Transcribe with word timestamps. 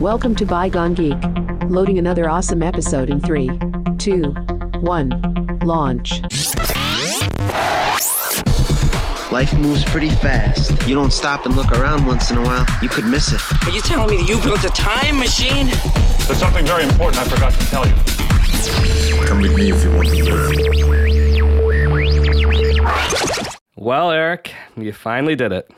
Welcome 0.00 0.34
to 0.36 0.44
Bygone 0.44 0.94
Geek. 0.94 1.16
Loading 1.70 1.98
another 1.98 2.28
awesome 2.28 2.62
episode 2.62 3.08
in 3.10 3.20
three, 3.20 3.48
two, 3.98 4.22
one, 4.80 5.10
launch. 5.62 6.20
Life 9.32 9.52
moves 9.54 9.84
pretty 9.84 10.10
fast. 10.10 10.70
You 10.86 10.94
don't 10.94 11.12
stop 11.12 11.44
and 11.46 11.56
look 11.56 11.72
around 11.72 12.06
once 12.06 12.30
in 12.30 12.38
a 12.38 12.42
while, 12.42 12.64
you 12.82 12.88
could 12.88 13.04
miss 13.06 13.32
it. 13.32 13.40
Are 13.64 13.70
you 13.70 13.80
telling 13.80 14.10
me 14.10 14.18
that 14.22 14.28
you 14.28 14.40
built 14.42 14.62
a 14.64 14.68
time 14.70 15.18
machine? 15.18 15.66
There's 16.26 16.38
something 16.38 16.64
very 16.66 16.84
important 16.84 17.18
I 17.18 17.24
forgot 17.24 17.52
to 17.52 17.66
tell 17.66 17.86
you. 17.86 17.94
Come 19.26 19.40
with 19.40 19.54
me 19.54 19.70
if 19.72 19.82
you 19.84 19.90
want 19.90 20.08
to 20.08 20.24
live. 20.24 20.52
Well, 23.76 24.10
Eric, 24.10 24.52
you 24.76 24.92
finally 24.92 25.34
did 25.36 25.52
it. 25.52 25.70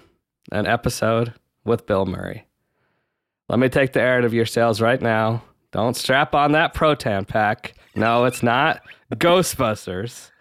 An 0.52 0.66
episode 0.66 1.34
with 1.64 1.86
Bill 1.86 2.06
Murray. 2.06 2.45
Let 3.48 3.60
me 3.60 3.68
take 3.68 3.92
the 3.92 4.00
air 4.00 4.18
out 4.18 4.24
of 4.24 4.34
your 4.34 4.44
sails 4.44 4.80
right 4.80 5.00
now. 5.00 5.44
Don't 5.70 5.94
strap 5.94 6.34
on 6.34 6.50
that 6.52 6.74
proton 6.74 7.24
pack. 7.24 7.74
No, 7.94 8.24
it's 8.24 8.42
not 8.42 8.82
Ghostbusters. 9.14 10.32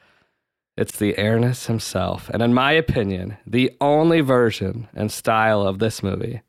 It's 0.76 0.98
the 0.98 1.16
airness 1.16 1.68
himself. 1.68 2.30
And 2.30 2.42
in 2.42 2.56
my 2.56 2.72
opinion, 2.72 3.38
the 3.46 3.72
only 3.80 4.22
version 4.22 4.88
and 4.96 5.12
style 5.12 5.62
of 5.62 5.78
this 5.78 6.02
movie. 6.02 6.42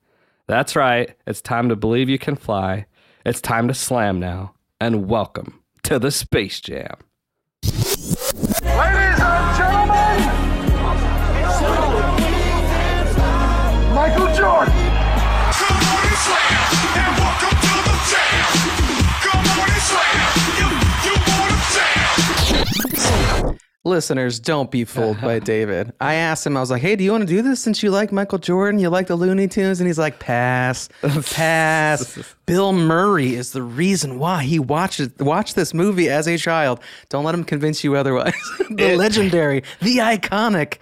That's 0.47 0.75
right. 0.75 1.15
It's 1.27 1.43
time 1.43 1.69
to 1.69 1.77
believe 1.77 2.09
you 2.09 2.19
can 2.19 2.37
fly. 2.37 2.87
It's 3.27 3.43
time 3.43 3.69
to 3.69 3.75
slam 3.75 4.19
now. 4.19 4.55
And 4.81 5.09
welcome 5.09 5.61
to 5.83 5.99
the 5.99 6.11
Space 6.11 6.61
Jam. 6.61 6.97
Ladies 7.63 9.21
and 9.21 9.57
gentlemen, 9.59 10.23
Michael 13.95 14.35
Jordan. 14.35 14.76
Listeners, 23.87 24.41
don't 24.41 24.69
be 24.69 24.85
fooled 24.85 25.21
by 25.21 25.39
David. 25.55 25.93
I 26.01 26.15
asked 26.15 26.45
him, 26.45 26.57
I 26.57 26.61
was 26.61 26.73
like, 26.73 26.83
hey, 26.83 26.97
do 26.97 27.05
you 27.05 27.13
want 27.13 27.23
to 27.23 27.27
do 27.27 27.41
this 27.41 27.61
since 27.61 27.85
you 27.85 27.93
like 27.93 28.11
Michael 28.11 28.39
Jordan? 28.39 28.81
You 28.81 28.89
like 28.91 29.07
the 29.07 29.15
Looney 29.15 29.47
Tunes? 29.47 29.79
And 29.81 29.87
he's 29.87 29.99
like, 29.99 30.19
pass, 30.19 30.89
pass. 31.33 32.19
Bill 32.47 32.73
Murray 32.73 33.37
is 33.37 33.53
the 33.53 33.63
reason 33.63 34.19
why 34.19 34.43
he 34.43 34.59
watched, 34.59 34.99
it, 34.99 35.21
watched 35.21 35.55
this 35.55 35.73
movie 35.73 36.09
as 36.09 36.27
a 36.27 36.37
child. 36.37 36.81
Don't 37.11 37.25
let 37.25 37.33
him 37.33 37.45
convince 37.45 37.85
you 37.85 37.95
otherwise. 37.95 38.35
the 38.71 38.97
legendary, 38.97 39.63
the 39.81 39.99
iconic. 39.99 40.79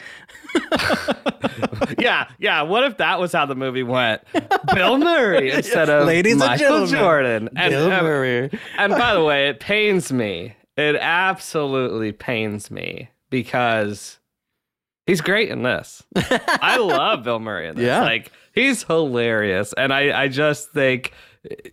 yeah, 1.99 2.29
yeah. 2.39 2.63
What 2.63 2.85
if 2.85 2.97
that 2.97 3.21
was 3.21 3.33
how 3.33 3.45
the 3.45 3.55
movie 3.55 3.83
went? 3.83 4.23
Bill 4.73 4.97
Murray 4.97 5.51
instead 5.51 5.91
of 5.91 6.07
Ladies 6.07 6.33
and 6.33 6.41
Michael 6.41 6.59
gentlemen, 6.59 6.89
Jordan. 6.89 7.49
And, 7.57 7.71
Bill 7.71 7.93
um, 7.93 8.05
Murray. 8.05 8.59
and 8.79 8.93
by 8.93 9.13
the 9.13 9.23
way, 9.23 9.49
it 9.49 9.61
pains 9.61 10.11
me. 10.11 10.55
It 10.77 10.97
absolutely 10.97 12.13
pains 12.13 12.71
me 12.71 13.11
because 13.31 14.19
he's 15.07 15.21
great 15.21 15.49
in 15.51 15.63
this. 15.63 16.03
I 16.17 16.79
love 16.79 17.23
Bill 17.25 17.39
Murray 17.39 17.69
in 17.69 17.77
this. 17.77 17.85
Yeah. 17.87 18.01
Like 18.03 18.33
he's 18.55 18.83
hilarious, 18.83 19.73
and 19.77 19.93
I 19.93 20.23
I 20.25 20.29
just 20.29 20.73
think 20.73 21.13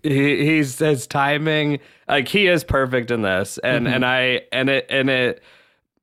he, 0.03 0.45
he's 0.45 0.77
his 0.79 1.07
timing 1.07 1.79
like 2.07 2.27
he 2.27 2.47
is 2.47 2.63
perfect 2.63 3.09
in 3.11 3.21
this, 3.21 3.57
and 3.63 3.85
Mm-hmm. 3.85 3.93
and 3.95 4.05
I 4.05 4.41
and 4.51 4.69
it 4.69 4.85
and 4.89 5.09
it. 5.09 5.43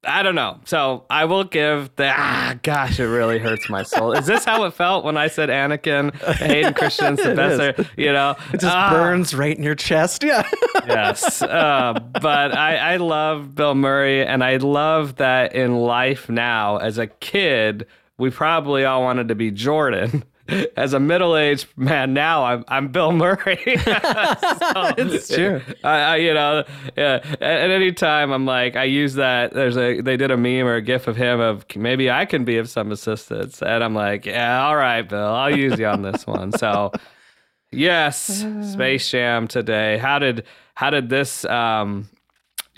I 0.08 0.22
don't 0.22 0.34
know. 0.34 0.58
So 0.64 1.04
I 1.10 1.24
will 1.26 1.44
give 1.44 1.94
the 1.96 2.12
ah 2.14 2.54
gosh, 2.62 2.98
it 2.98 3.06
really 3.06 3.38
hurts 3.38 3.68
my 3.68 3.82
soul. 3.82 4.12
Is 4.12 4.26
this 4.26 4.44
how 4.44 4.64
it 4.64 4.72
felt 4.74 5.04
when 5.04 5.16
I 5.16 5.28
said 5.28 5.48
Anakin, 5.48 6.14
Hayden 6.36 6.74
Christensen, 6.74 7.30
is. 7.38 7.58
Besser? 7.58 7.86
You 7.96 8.12
know, 8.12 8.34
It 8.52 8.60
just 8.60 8.74
Ah 8.76 8.90
burns 8.90 9.34
right 9.34 9.56
in 9.56 9.62
your 9.62 9.74
chest. 9.74 10.24
Yeah. 10.24 10.48
yes. 10.86 11.42
Uh, 11.42 11.98
but 12.20 12.56
I, 12.56 12.94
I 12.94 12.96
love 12.96 13.54
Bill 13.54 13.74
Murray, 13.74 14.24
and 14.24 14.42
I 14.42 14.56
love 14.56 15.16
that 15.16 15.54
in 15.54 15.76
life 15.76 16.28
now, 16.28 16.78
as 16.78 16.98
a 16.98 17.06
kid, 17.06 17.86
we 18.16 18.30
probably 18.30 18.84
all 18.84 19.02
wanted 19.02 19.28
to 19.28 19.34
be 19.34 19.50
Jordan. 19.50 20.24
As 20.76 20.92
a 20.92 21.00
middle-aged 21.00 21.66
man 21.76 22.14
now, 22.14 22.44
I'm 22.44 22.64
I'm 22.68 22.88
Bill 22.88 23.12
Murray. 23.12 23.58
it's 23.66 25.28
true. 25.28 25.60
I, 25.84 25.98
I 25.98 26.16
you 26.16 26.34
know, 26.34 26.64
yeah. 26.96 27.20
At, 27.24 27.42
at 27.42 27.70
any 27.70 27.92
time, 27.92 28.30
I'm 28.30 28.46
like, 28.46 28.76
I 28.76 28.84
use 28.84 29.14
that. 29.14 29.52
There's 29.52 29.76
a 29.76 30.00
they 30.00 30.16
did 30.16 30.30
a 30.30 30.36
meme 30.36 30.66
or 30.66 30.74
a 30.74 30.82
gif 30.82 31.06
of 31.06 31.16
him 31.16 31.40
of 31.40 31.64
maybe 31.76 32.10
I 32.10 32.24
can 32.24 32.44
be 32.44 32.56
of 32.58 32.68
some 32.68 32.92
assistance, 32.92 33.62
and 33.62 33.84
I'm 33.84 33.94
like, 33.94 34.26
yeah, 34.26 34.64
all 34.64 34.76
right, 34.76 35.02
Bill, 35.02 35.34
I'll 35.34 35.56
use 35.56 35.78
you 35.78 35.86
on 35.86 36.02
this 36.02 36.26
one. 36.26 36.52
So. 36.52 36.92
Yes, 37.70 38.46
Space 38.72 39.10
Jam 39.10 39.46
today. 39.46 39.98
How 39.98 40.18
did 40.18 40.46
how 40.72 40.88
did 40.88 41.10
this 41.10 41.44
um 41.44 42.08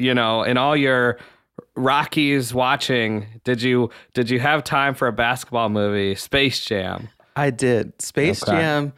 you 0.00 0.14
know, 0.14 0.42
in 0.42 0.56
all 0.56 0.76
your 0.76 1.18
Rockies 1.76 2.52
watching, 2.52 3.26
did 3.44 3.62
you 3.62 3.90
did 4.14 4.28
you 4.28 4.40
have 4.40 4.64
time 4.64 4.94
for 4.94 5.06
a 5.06 5.12
basketball 5.12 5.68
movie, 5.68 6.14
Space 6.14 6.64
Jam? 6.64 7.08
I 7.40 7.48
did. 7.48 8.00
Space 8.02 8.42
Okay. 8.42 8.52
Jam. 8.52 8.92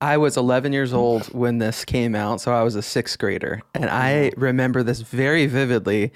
I 0.00 0.18
was 0.18 0.36
11 0.36 0.72
years 0.72 0.92
old 0.92 1.24
when 1.34 1.58
this 1.58 1.84
came 1.84 2.14
out, 2.14 2.40
so 2.40 2.52
I 2.52 2.62
was 2.62 2.76
a 2.76 2.82
sixth 2.82 3.18
grader. 3.18 3.60
And 3.74 3.86
I 3.90 4.30
mm-hmm. 4.30 4.40
remember 4.40 4.84
this 4.84 5.00
very 5.00 5.46
vividly, 5.46 6.12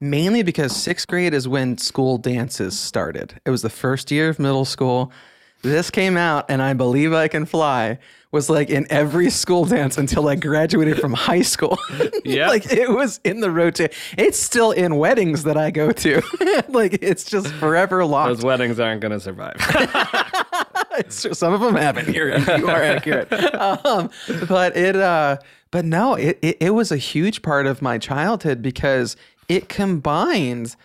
mainly 0.00 0.42
because 0.42 0.74
sixth 0.74 1.06
grade 1.06 1.34
is 1.34 1.46
when 1.46 1.76
school 1.76 2.16
dances 2.16 2.78
started. 2.78 3.38
It 3.44 3.50
was 3.50 3.60
the 3.60 3.68
first 3.68 4.10
year 4.10 4.30
of 4.30 4.38
middle 4.38 4.64
school. 4.64 5.12
This 5.60 5.90
came 5.90 6.16
out, 6.16 6.46
and 6.48 6.62
I 6.62 6.72
Believe 6.72 7.12
I 7.12 7.28
Can 7.28 7.44
Fly 7.44 7.98
was 8.36 8.50
like 8.50 8.70
in 8.70 8.86
every 8.90 9.30
school 9.30 9.64
dance 9.64 9.96
until 9.98 10.28
I 10.28 10.34
graduated 10.34 11.00
from 11.00 11.12
high 11.12 11.42
school. 11.42 11.78
yeah. 12.24 12.48
like 12.48 12.70
it 12.70 12.90
was 12.90 13.20
in 13.24 13.40
the 13.40 13.50
rotate. 13.50 13.94
It's 14.18 14.38
still 14.38 14.72
in 14.72 14.96
weddings 14.96 15.44
that 15.44 15.56
I 15.56 15.70
go 15.70 15.92
to. 15.92 16.22
like 16.68 16.98
it's 17.02 17.24
just 17.24 17.48
forever 17.54 18.04
locked. 18.04 18.36
Those 18.36 18.44
weddings 18.44 18.78
aren't 18.78 19.00
going 19.00 19.12
to 19.12 19.20
survive. 19.20 19.56
Some 21.08 21.52
of 21.52 21.60
them 21.60 21.76
haven't. 21.76 22.14
You're, 22.14 22.36
you 22.58 22.68
are 22.68 22.82
accurate. 22.82 23.32
Um, 23.54 24.10
but 24.48 24.76
it, 24.76 24.96
uh, 24.96 25.38
but 25.70 25.84
no, 25.84 26.14
it, 26.14 26.38
it 26.42 26.56
it 26.60 26.70
was 26.70 26.92
a 26.92 26.96
huge 26.96 27.42
part 27.42 27.66
of 27.66 27.82
my 27.82 27.98
childhood 27.98 28.62
because 28.62 29.16
it 29.48 29.68
combines 29.68 30.76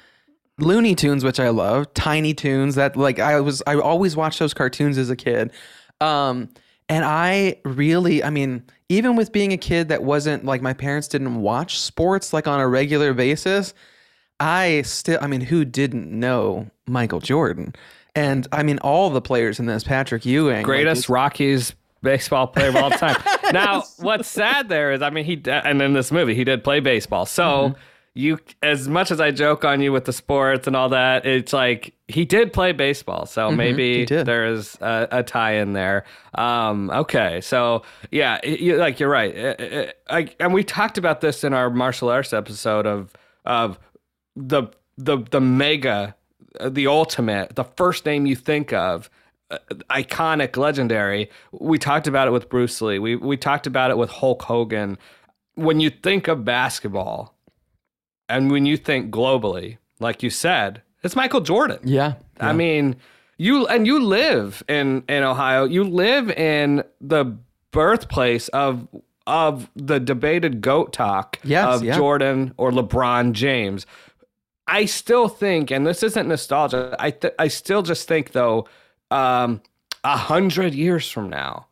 Looney 0.57 0.95
Tunes, 0.95 1.23
which 1.23 1.39
I 1.39 1.49
love, 1.49 1.93
Tiny 1.93 2.33
Toons. 2.33 2.75
That 2.75 2.95
like 2.97 3.19
I 3.19 3.39
was, 3.39 3.61
I 3.67 3.75
always 3.75 4.15
watched 4.15 4.39
those 4.39 4.53
cartoons 4.53 4.97
as 4.97 5.09
a 5.09 5.15
kid. 5.15 5.51
Um, 5.99 6.49
and 6.89 7.05
I 7.05 7.55
really, 7.63 8.23
I 8.23 8.29
mean, 8.29 8.63
even 8.89 9.15
with 9.15 9.31
being 9.31 9.53
a 9.53 9.57
kid 9.57 9.87
that 9.89 10.03
wasn't 10.03 10.43
like 10.43 10.61
my 10.61 10.73
parents 10.73 11.07
didn't 11.07 11.35
watch 11.41 11.79
sports 11.79 12.33
like 12.33 12.47
on 12.47 12.59
a 12.59 12.67
regular 12.67 13.13
basis, 13.13 13.73
I 14.41 14.81
still, 14.81 15.17
I 15.21 15.27
mean, 15.27 15.41
who 15.41 15.63
didn't 15.63 16.11
know 16.11 16.69
Michael 16.87 17.21
Jordan? 17.21 17.73
And 18.15 18.47
I 18.51 18.63
mean, 18.63 18.79
all 18.79 19.09
the 19.09 19.21
players 19.21 19.59
in 19.59 19.65
this, 19.67 19.83
Patrick 19.83 20.25
Ewing, 20.25 20.57
like, 20.57 20.65
Greatest 20.65 21.07
Rockies 21.09 21.73
baseball 22.03 22.47
player 22.47 22.69
of 22.69 22.75
all 22.75 22.89
time. 22.89 23.15
now, 23.53 23.83
what's 23.99 24.27
sad 24.27 24.67
there 24.69 24.91
is, 24.91 25.01
I 25.01 25.09
mean, 25.11 25.23
he 25.25 25.41
and 25.49 25.81
in 25.81 25.93
this 25.93 26.11
movie 26.11 26.35
he 26.35 26.43
did 26.43 26.63
play 26.63 26.79
baseball. 26.79 27.25
So 27.25 27.43
Mm-hmm. 27.43 27.79
you, 28.15 28.39
as 28.61 28.89
much 28.89 29.11
as 29.11 29.21
I 29.21 29.31
joke 29.31 29.63
on 29.63 29.81
you 29.81 29.93
with 29.93 30.03
the 30.05 30.11
sports 30.13 30.67
and 30.67 30.75
all 30.75 30.89
that, 30.89 31.25
it's 31.25 31.53
like 31.53 31.93
he 32.09 32.25
did 32.25 32.51
play 32.51 32.71
baseball. 32.73 33.25
So 33.27 33.49
maybe 33.51 33.91
Mm-hmm. 33.91 33.99
he 33.99 34.05
did. 34.05 34.25
there's 34.25 34.75
a, 34.81 35.07
a 35.11 35.23
tie 35.23 35.53
in 35.53 35.71
there. 35.73 36.03
Um, 36.35 36.89
okay, 36.89 37.39
so 37.39 37.83
yeah, 38.11 38.39
you, 38.45 38.75
like 38.77 38.99
you're 38.99 39.07
right. 39.09 39.33
It- 39.33 39.61
it- 39.61 39.97
I, 40.09 40.27
and 40.41 40.53
we 40.53 40.63
talked 40.65 40.97
about 40.97 41.21
this 41.21 41.43
in 41.45 41.53
our 41.53 41.69
martial 41.69 42.09
arts 42.09 42.33
episode 42.33 42.85
of 42.85 43.13
of 43.45 43.79
the 44.35 44.63
the 44.97 45.19
the 45.31 45.39
mega 45.39 46.15
the 46.59 46.87
ultimate 46.87 47.55
the 47.55 47.63
first 47.63 48.05
name 48.05 48.25
you 48.25 48.35
think 48.35 48.73
of 48.73 49.09
uh, 49.49 49.57
iconic 49.89 50.57
legendary 50.57 51.29
we 51.51 51.77
talked 51.77 52.07
about 52.07 52.27
it 52.27 52.31
with 52.31 52.49
Bruce 52.49 52.81
Lee 52.81 52.99
we 52.99 53.15
we 53.15 53.37
talked 53.37 53.67
about 53.67 53.91
it 53.91 53.97
with 53.97 54.09
Hulk 54.09 54.41
Hogan 54.43 54.97
when 55.55 55.79
you 55.79 55.89
think 55.89 56.27
of 56.27 56.43
basketball 56.45 57.35
and 58.29 58.51
when 58.51 58.65
you 58.65 58.77
think 58.77 59.11
globally 59.11 59.77
like 59.99 60.23
you 60.23 60.29
said 60.29 60.81
it's 61.03 61.15
Michael 61.15 61.41
Jordan 61.41 61.79
yeah, 61.83 62.13
I 62.39 62.53
mean, 62.53 62.95
you 63.37 63.65
and 63.67 63.87
you 63.87 64.03
live 64.03 64.61
in 64.67 65.03
in 65.09 65.23
Ohio. 65.23 65.65
You 65.65 65.83
live 65.83 66.29
in 66.31 66.83
the 66.99 67.37
birthplace 67.71 68.47
of 68.49 68.87
of 69.25 69.69
the 69.75 69.99
debated 69.99 70.61
goat 70.61 70.93
talk 70.93 71.39
Yes, 71.43 71.75
of 71.75 71.83
yeah. 71.83 71.95
Jordan 71.95 72.53
or 72.57 72.71
LeBron 72.71 73.31
James. 73.33 73.85
I 74.67 74.85
still 74.85 75.27
think, 75.27 75.71
and 75.71 75.85
this 75.85 76.03
isn't 76.03 76.27
nostalgia. 76.27 76.95
I 76.99 77.11
th- 77.11 77.33
I 77.39 77.47
still 77.47 77.81
just 77.81 78.07
think 78.07 78.31
though, 78.31 78.67
um, 79.09 79.61
a 80.03 80.15
hundred 80.17 80.73
years 80.73 81.09
from 81.09 81.29
now, 81.29 81.67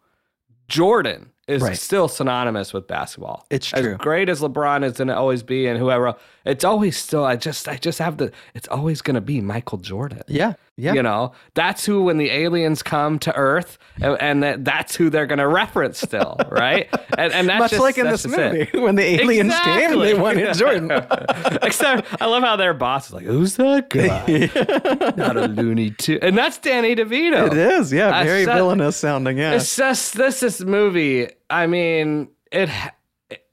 Jordan 0.68 1.32
is 1.48 1.64
Right. 1.64 1.78
still 1.78 2.08
synonymous 2.08 2.74
with 2.74 2.88
basketball. 2.88 3.46
It's 3.50 3.74
as 3.74 3.82
true. 3.84 3.96
great 3.98 4.30
as 4.30 4.42
LeBron 4.42 4.84
is 4.84 4.94
going 4.98 5.08
to 5.08 5.16
always 5.18 5.42
be, 5.42 5.66
and 5.68 5.80
whoever, 5.80 6.14
it's 6.46 6.64
always 6.64 6.98
still. 6.98 7.26
I 7.26 7.36
just 7.36 7.68
I 7.68 7.78
just 7.78 8.00
have 8.00 8.18
the. 8.18 8.32
It's 8.54 8.68
always 8.68 9.02
going 9.02 9.16
to 9.16 9.22
be 9.22 9.42
Michael 9.42 9.78
Jordan. 9.78 10.22
yeah. 10.28 10.54
Yeah. 10.82 10.94
You 10.94 11.04
know, 11.04 11.34
that's 11.56 11.86
who 11.86 12.04
when 12.04 12.16
the 12.16 12.32
aliens 12.32 12.82
come 12.82 13.20
to 13.20 13.36
Earth, 13.36 13.78
and, 14.00 14.44
and 14.46 14.64
that's 14.66 14.96
who 14.96 15.10
they're 15.10 15.26
going 15.26 15.40
to 15.40 15.48
reference 15.48 16.00
still, 16.00 16.38
right? 16.50 16.88
And, 17.18 17.34
and 17.34 17.50
that's 17.50 17.60
Much 17.60 17.72
just, 17.72 17.82
like 17.82 17.98
in 17.98 18.06
this 18.08 18.24
just 18.24 18.34
it. 18.38 18.70
movie, 18.74 18.80
when 18.86 18.96
the 18.96 19.04
aliens 19.04 19.54
came 19.60 19.92
and 19.92 20.02
they 20.02 20.14
wanted 20.14 20.54
Jordan. 20.58 20.90
Except 21.62 22.08
I 22.22 22.28
love 22.28 22.44
how 22.44 22.56
their 22.56 22.74
boss 22.74 23.08
is 23.08 23.14
like, 23.14 23.26
"Who's 23.26 23.58
that 23.58 23.90
guy? 23.90 25.14
Not 25.18 25.36
a 25.36 25.50
Looney 25.50 25.92
Tune," 25.92 26.20
and 26.22 26.38
that's 26.38 26.58
Danny 26.60 26.96
DeVito. 26.96 27.48
It 27.52 27.58
is, 27.58 27.92
yeah, 27.92 28.24
very 28.24 28.46
so- 28.46 28.54
villainous 28.54 28.96
sounding. 28.96 29.38
Yeah, 29.38 29.56
It's 29.56 29.76
just 29.76 30.16
this 30.16 30.40
this 30.40 30.62
movie. 30.62 31.28
I 31.50 31.68
mean, 31.68 32.30
it 32.54 32.70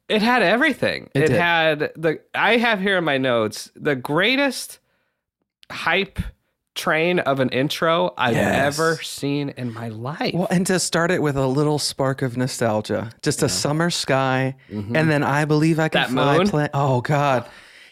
it 0.09 0.23
had 0.23 0.43
everything. 0.43 1.09
It 1.15 1.25
It, 1.25 1.31
had 1.33 1.91
the. 1.97 2.21
I 2.35 2.57
have 2.59 2.81
here 2.81 2.99
in 2.99 3.05
my 3.05 3.19
notes 3.19 3.71
the 3.75 3.97
greatest 3.97 4.79
hype 5.71 6.19
train 6.75 7.19
of 7.21 7.41
an 7.41 7.49
intro 7.49 8.13
I've 8.19 8.35
Yes. 8.37 8.79
ever 8.79 9.03
seen 9.03 9.49
in 9.57 9.73
my 9.73 9.89
life. 9.89 10.35
Well, 10.35 10.47
and 10.51 10.67
to 10.67 10.79
start 10.79 11.11
it 11.11 11.23
with 11.23 11.37
a 11.37 11.47
little 11.47 11.79
spark 11.79 12.21
of 12.23 12.37
nostalgia, 12.37 13.11
just 13.23 13.43
a 13.43 13.49
summer 13.49 13.89
sky, 13.91 14.57
and 14.71 15.11
then 15.11 15.23
I 15.23 15.47
believe 15.47 15.79
I 15.81 15.89
can 15.89 16.03
That 16.03 16.11
fly. 16.11 16.37
moon? 16.39 16.49
Play- 16.49 16.69
oh 16.75 17.01
God. 17.01 17.47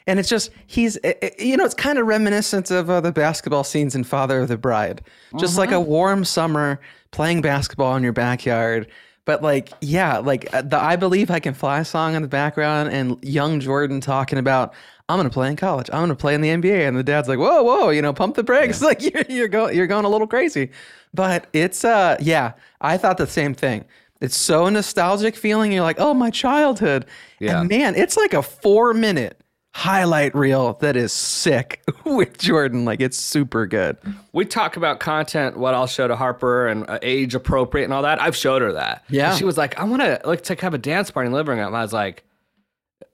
And 0.06 0.18
it's 0.20 0.28
just 0.28 0.50
he's, 0.66 0.96
it- 0.96 1.34
you 1.40 1.56
know, 1.56 1.64
it's 1.64 1.72
kind 1.74 1.98
of 1.98 2.06
reminiscent 2.06 2.70
of 2.70 2.90
uh, 2.90 3.00
the 3.00 3.10
basketball 3.10 3.64
scenes 3.64 3.94
in 3.94 4.04
Father 4.04 4.40
of 4.40 4.48
the 4.48 4.58
Bride, 4.58 5.00
just 5.38 5.56
like 5.56 5.72
a 5.72 5.80
warm 5.80 6.26
summer 6.26 6.78
playing 7.10 7.40
basketball 7.40 7.96
in 7.96 8.02
your 8.02 8.12
backyard. 8.12 8.86
But 9.24 9.42
like, 9.42 9.70
yeah, 9.80 10.18
like 10.18 10.52
uh, 10.52 10.62
the 10.62 10.78
"I 10.78 10.96
Believe 10.96 11.30
I 11.30 11.40
Can 11.40 11.54
Fly" 11.54 11.82
song 11.82 12.14
in 12.14 12.22
the 12.22 12.28
background, 12.28 12.90
and 12.90 13.22
young 13.24 13.58
Jordan 13.60 14.00
talking 14.00 14.38
about, 14.38 14.74
"I'm 15.08 15.18
gonna 15.18 15.30
play 15.30 15.48
in 15.48 15.56
college. 15.56 15.88
I'm 15.92 16.02
gonna 16.02 16.14
play 16.14 16.34
in 16.34 16.42
the 16.42 16.50
NBA," 16.50 16.86
and 16.86 16.96
the 16.96 17.02
dad's 17.02 17.28
like, 17.28 17.38
"Whoa, 17.38 17.62
whoa, 17.62 17.90
you 17.90 18.02
know, 18.02 18.12
pump 18.12 18.36
the 18.36 18.42
brakes. 18.42 18.82
Like 18.82 19.02
you're 19.02 19.24
you're 19.28 19.48
going 19.48 19.74
you're 19.76 19.86
going 19.86 20.04
a 20.04 20.08
little 20.08 20.26
crazy." 20.26 20.70
But 21.14 21.46
it's 21.52 21.84
uh, 21.84 22.16
yeah, 22.20 22.52
I 22.80 22.98
thought 22.98 23.16
the 23.16 23.26
same 23.26 23.54
thing. 23.54 23.84
It's 24.20 24.36
so 24.36 24.68
nostalgic 24.68 25.36
feeling. 25.36 25.72
You're 25.72 25.82
like, 25.82 26.00
"Oh, 26.00 26.14
my 26.14 26.30
childhood." 26.30 27.06
Yeah. 27.40 27.60
And 27.60 27.68
man, 27.68 27.94
it's 27.94 28.16
like 28.16 28.34
a 28.34 28.42
four 28.42 28.92
minute 28.92 29.40
highlight 29.74 30.32
reel 30.36 30.74
that 30.74 30.94
is 30.94 31.12
sick 31.12 31.82
with 32.04 32.38
Jordan. 32.38 32.84
Like 32.84 33.00
it's 33.00 33.18
super 33.18 33.66
good. 33.66 33.96
we 34.32 34.44
talk 34.44 34.76
about 34.76 35.00
content, 35.00 35.56
what 35.58 35.74
I'll 35.74 35.88
show 35.88 36.06
to 36.06 36.14
Harper 36.14 36.68
and 36.68 36.88
uh, 36.88 37.00
age 37.02 37.34
appropriate 37.34 37.84
and 37.84 37.92
all 37.92 38.02
that. 38.02 38.22
I've 38.22 38.36
showed 38.36 38.62
her 38.62 38.72
that. 38.72 39.04
Yeah. 39.08 39.30
And 39.30 39.38
she 39.38 39.44
was 39.44 39.58
like, 39.58 39.78
I 39.78 39.84
want 39.84 40.00
to 40.02 40.20
like 40.24 40.42
to 40.44 40.54
have 40.54 40.74
a 40.74 40.78
dance 40.78 41.10
party 41.10 41.26
in 41.26 41.32
the 41.32 41.36
living 41.36 41.58
room. 41.58 41.74
I 41.74 41.82
was 41.82 41.92
like, 41.92 42.22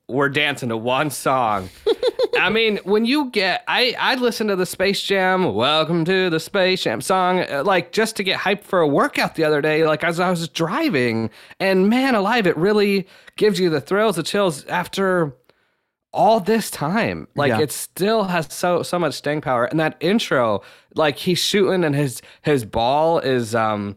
we're 0.07 0.29
dancing 0.29 0.69
to 0.69 0.77
one 0.77 1.11
song. 1.11 1.71
I 2.39 2.51
mean, 2.51 2.79
when 2.85 3.05
you 3.05 3.31
get, 3.31 3.65
I 3.67 3.95
I 3.99 4.15
listen 4.17 4.47
to 4.49 4.57
the 4.57 4.65
Space 4.67 5.03
Jam, 5.03 5.55
"Welcome 5.55 6.05
to 6.07 6.31
the 6.31 6.41
Space 6.41 6.83
Jam" 6.83 7.01
song, 7.01 7.41
uh, 7.41 7.62
like 7.65 7.93
just 7.93 8.17
to 8.17 8.23
get 8.23 8.39
hyped 8.39 8.62
for 8.62 8.81
a 8.81 8.89
workout 8.89 9.35
the 9.35 9.45
other 9.45 9.61
day, 9.61 9.85
like 9.85 10.03
as 10.05 10.21
I 10.21 10.31
was 10.31 10.49
driving, 10.49 11.31
and 11.59 11.89
man 11.91 12.15
alive, 12.15 12.47
it 12.47 12.57
really 12.57 13.07
gives 13.37 13.61
you 13.61 13.69
the 13.69 13.81
thrills, 13.81 14.17
the 14.17 14.23
chills 14.23 14.65
after 14.67 15.35
all 16.12 16.41
this 16.41 16.71
time. 16.71 17.29
Like 17.37 17.51
Yeah. 17.51 17.61
it 17.61 17.73
still 17.73 18.25
has 18.25 18.53
so 18.53 18.83
so 18.83 18.99
much 18.99 19.15
staying 19.15 19.41
power. 19.43 19.65
And 19.67 19.79
that 19.81 19.97
intro, 20.01 20.62
like 20.95 21.17
he's 21.19 21.39
shooting 21.39 21.85
and 21.85 21.95
his 21.95 22.21
his 22.43 22.65
ball 22.65 23.19
is 23.21 23.55
um 23.55 23.97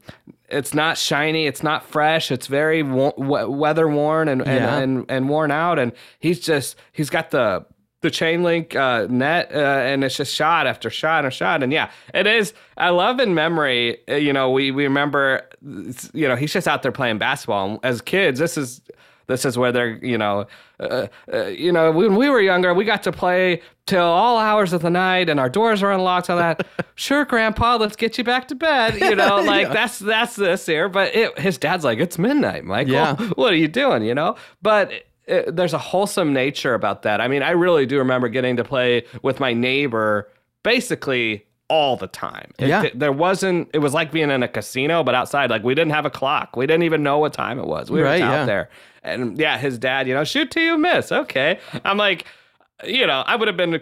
it's 0.50 0.74
not 0.76 0.98
shiny, 1.00 1.48
it's 1.48 1.64
not 1.64 1.84
fresh, 1.84 2.32
it's 2.32 2.46
very 2.46 2.84
we- 2.84 3.12
weather 3.18 3.88
worn 3.88 4.28
and 4.28 4.42
and, 4.42 4.64
Yeah. 4.64 4.78
and 4.78 5.06
and 5.10 5.30
worn 5.30 5.50
out 5.52 5.80
and 5.80 5.92
he's 6.20 6.40
just 6.40 6.76
he's 6.92 7.10
got 7.10 7.32
the 7.32 7.66
the 8.02 8.12
chain 8.12 8.44
link 8.44 8.76
uh, 8.76 9.08
net 9.10 9.50
uh, 9.56 9.58
and 9.58 10.04
it's 10.04 10.18
just 10.18 10.36
shot 10.36 10.68
after 10.68 10.90
shot 10.90 11.24
after 11.24 11.32
shot 11.38 11.64
and 11.64 11.72
yeah 11.72 11.90
it 12.14 12.28
is 12.28 12.54
i 12.78 12.90
love 12.90 13.18
in 13.22 13.34
memory 13.34 13.98
uh, 14.10 14.16
you 14.16 14.34
know 14.34 14.52
we 14.52 14.72
we 14.72 14.84
remember 14.84 15.48
you 16.14 16.28
know 16.28 16.36
he's 16.36 16.52
just 16.52 16.68
out 16.68 16.84
there 16.84 16.92
playing 16.92 17.18
basketball 17.18 17.66
and 17.70 17.80
as 17.82 18.02
kids 18.02 18.40
this 18.40 18.58
is 18.58 18.82
this 19.28 19.46
is 19.46 19.58
where 19.58 19.72
they're, 19.72 20.04
you 20.04 20.18
know, 20.18 20.46
uh, 20.80 21.08
uh, 21.34 21.46
you 21.48 21.72
know, 21.72 21.92
when 21.92 22.16
we 22.16 22.30
were 22.30 22.42
younger, 22.42 22.74
we 22.74 22.84
got 22.86 23.04
to 23.04 23.12
play 23.12 23.62
till 23.86 24.04
all 24.04 24.38
hours 24.38 24.74
of 24.74 24.82
the 24.82 24.90
night, 24.90 25.30
and 25.30 25.40
our 25.40 25.50
doors 25.50 25.82
were 25.82 25.92
unlocked. 25.92 26.30
All 26.30 26.38
that. 26.38 26.66
sure, 26.96 27.26
Grandpa, 27.26 27.78
let's 27.78 27.96
get 27.96 28.18
you 28.18 28.24
back 28.24 28.48
to 28.50 28.56
bed. 28.56 29.00
You 29.00 29.16
know, 29.16 29.42
like 29.46 29.72
that's 29.72 30.00
that's 30.00 30.36
this 30.36 30.66
here. 30.66 30.90
But 30.90 31.16
it, 31.16 31.40
his 31.40 31.58
dad's 31.58 31.84
like, 31.84 32.00
it's 32.00 32.18
midnight, 32.18 32.64
Michael. 32.66 32.94
Yeah. 32.94 33.16
What 33.36 33.54
are 33.54 33.58
you 33.58 33.68
doing? 33.68 34.04
You 34.04 34.16
know, 34.16 34.36
but. 34.62 34.92
It, 35.26 35.56
there's 35.56 35.72
a 35.74 35.78
wholesome 35.78 36.34
nature 36.34 36.74
about 36.74 37.04
that. 37.04 37.22
I 37.22 37.30
mean, 37.30 37.44
I 37.44 37.52
really 37.52 37.86
do 37.86 37.98
remember 38.00 38.28
getting 38.28 38.58
to 38.58 38.66
play 38.66 39.06
with 39.22 39.40
my 39.40 39.54
neighbor 39.54 40.30
basically 40.64 41.46
all 41.70 41.96
the 41.98 42.08
time. 42.08 42.52
It- 42.60 42.68
Yeah. 42.68 42.90
there 42.94 43.12
wasn't. 43.12 43.70
It 43.74 43.80
was 43.80 43.94
like 43.94 44.12
being 44.12 44.30
in 44.32 44.44
a 44.44 44.48
casino, 44.48 45.04
but 45.04 45.16
outside. 45.16 45.50
Like 45.50 45.64
we 45.64 45.76
didn't 45.76 45.92
have 45.94 46.06
a 46.06 46.10
clock. 46.10 46.56
We 46.58 46.66
didn't 46.68 46.84
even 46.84 47.04
know 47.04 47.20
what 47.20 47.34
time 47.34 47.60
it 47.60 47.66
was. 47.66 47.90
We 47.90 48.00
were 48.00 48.06
Right, 48.06 48.20
just 48.20 48.30
out 48.32 48.34
yeah. 48.40 48.46
there. 48.46 48.70
And 49.04 49.38
yeah, 49.38 49.58
his 49.58 49.78
dad, 49.78 50.08
you 50.08 50.14
know, 50.14 50.24
shoot 50.24 50.52
till 50.52 50.64
you 50.64 50.78
miss. 50.78 51.12
Okay. 51.12 51.60
I'm 51.84 51.98
like, 51.98 52.26
you 52.86 53.06
know, 53.06 53.24
I 53.26 53.36
would 53.36 53.48
have 53.48 53.58
been 53.58 53.82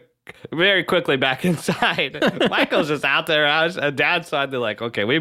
very 0.51 0.83
quickly 0.83 1.17
back 1.17 1.45
inside. 1.51 2.23
Michael's 2.49 2.87
just 2.87 3.05
out 3.05 3.27
there. 3.27 3.45
I 3.47 3.65
was, 3.65 3.77
uh, 3.77 3.91
dad's 3.91 4.27
side, 4.27 4.51
they're 4.51 4.59
like, 4.59 4.81
okay, 4.81 5.03
we 5.03 5.19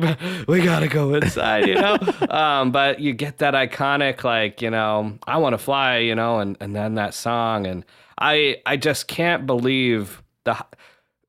we 0.49 0.63
gotta 0.63 0.89
go 0.89 1.15
inside, 1.15 1.67
you 1.67 1.75
know. 1.75 1.99
um, 2.31 2.73
but 2.73 3.01
you 3.01 3.13
get 3.13 3.39
that 3.39 3.55
iconic, 3.55 4.25
like, 4.25 4.63
you 4.63 4.71
know, 4.71 5.19
I 5.27 5.39
want 5.39 5.55
to 5.55 5.59
fly, 5.59 5.99
you 5.99 6.15
know, 6.15 6.39
and 6.39 6.57
and 6.61 6.75
then 6.75 6.95
that 6.95 7.15
song, 7.15 7.67
and 7.67 7.85
I 8.19 8.57
I 8.67 8.77
just 8.77 9.09
can't 9.09 9.47
believe 9.47 10.23
the. 10.45 10.57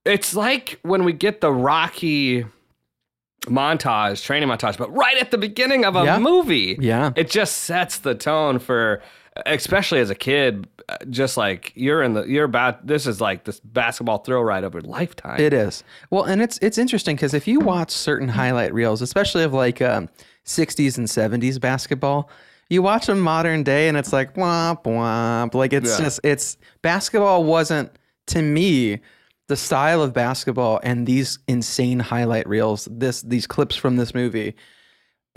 It's 0.03 0.33
like 0.35 0.79
when 0.81 1.03
we 1.03 1.13
get 1.13 1.41
the 1.41 1.51
Rocky 1.51 2.45
montage, 3.47 4.23
training 4.23 4.49
montage, 4.49 4.77
but 4.77 4.93
right 4.95 5.17
at 5.17 5.31
the 5.31 5.37
beginning 5.37 5.83
of 5.85 5.95
a 5.95 6.03
Yeah. 6.03 6.19
movie. 6.19 6.77
Yeah. 6.79 7.11
It 7.15 7.29
just 7.29 7.59
sets 7.63 7.97
the 7.99 8.15
tone 8.15 8.59
for 8.59 9.01
especially 9.45 9.99
as 9.99 10.09
a 10.09 10.15
kid, 10.15 10.67
just 11.09 11.37
like 11.37 11.71
you're 11.73 12.03
in 12.03 12.13
the 12.13 12.23
you're 12.25 12.43
about 12.43 12.85
this 12.85 13.07
is 13.07 13.21
like 13.21 13.45
this 13.45 13.59
basketball 13.61 14.17
thrill 14.19 14.43
ride 14.43 14.63
of 14.63 14.75
a 14.75 14.81
lifetime. 14.81 15.39
It 15.39 15.53
is. 15.53 15.83
Well, 16.09 16.23
and 16.25 16.41
it's 16.41 16.57
it's 16.61 16.77
interesting 16.77 17.15
because 17.15 17.33
if 17.33 17.47
you 17.47 17.59
watch 17.61 17.91
certain 17.91 18.27
highlight 18.27 18.73
reels, 18.73 19.01
especially 19.01 19.43
of 19.43 19.53
like 19.53 19.81
um, 19.81 20.09
60s 20.45 20.97
and 20.97 21.07
70s 21.07 21.59
basketball, 21.61 22.29
you 22.69 22.81
watch 22.81 23.05
them 23.07 23.21
modern 23.21 23.63
day 23.63 23.87
and 23.87 23.95
it's 23.97 24.11
like 24.11 24.35
womp 24.35 24.83
womp. 24.83 25.53
Like 25.55 25.71
it's 25.73 25.97
Yeah. 25.97 26.05
just 26.05 26.19
it's 26.23 26.57
basketball 26.81 27.43
wasn't 27.45 27.89
to 28.27 28.41
me 28.41 28.99
the 29.51 29.57
style 29.57 30.01
of 30.01 30.13
basketball 30.13 30.79
and 30.81 31.05
these 31.05 31.37
insane 31.45 31.99
highlight 31.99 32.47
reels, 32.47 32.87
this 32.89 33.21
these 33.21 33.45
clips 33.45 33.75
from 33.75 33.97
this 33.97 34.15
movie. 34.15 34.55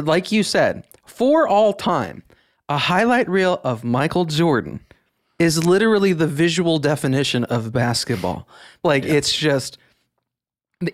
Like 0.00 0.30
you 0.30 0.44
said, 0.44 0.86
for 1.04 1.48
all 1.48 1.72
time, 1.72 2.22
a 2.68 2.78
highlight 2.78 3.28
reel 3.28 3.60
of 3.64 3.82
Michael 3.82 4.24
Jordan 4.24 4.78
is 5.40 5.66
literally 5.66 6.12
the 6.12 6.28
visual 6.28 6.78
definition 6.78 7.42
of 7.42 7.72
basketball. 7.72 8.46
Like 8.84 9.04
it's 9.04 9.36
just 9.36 9.78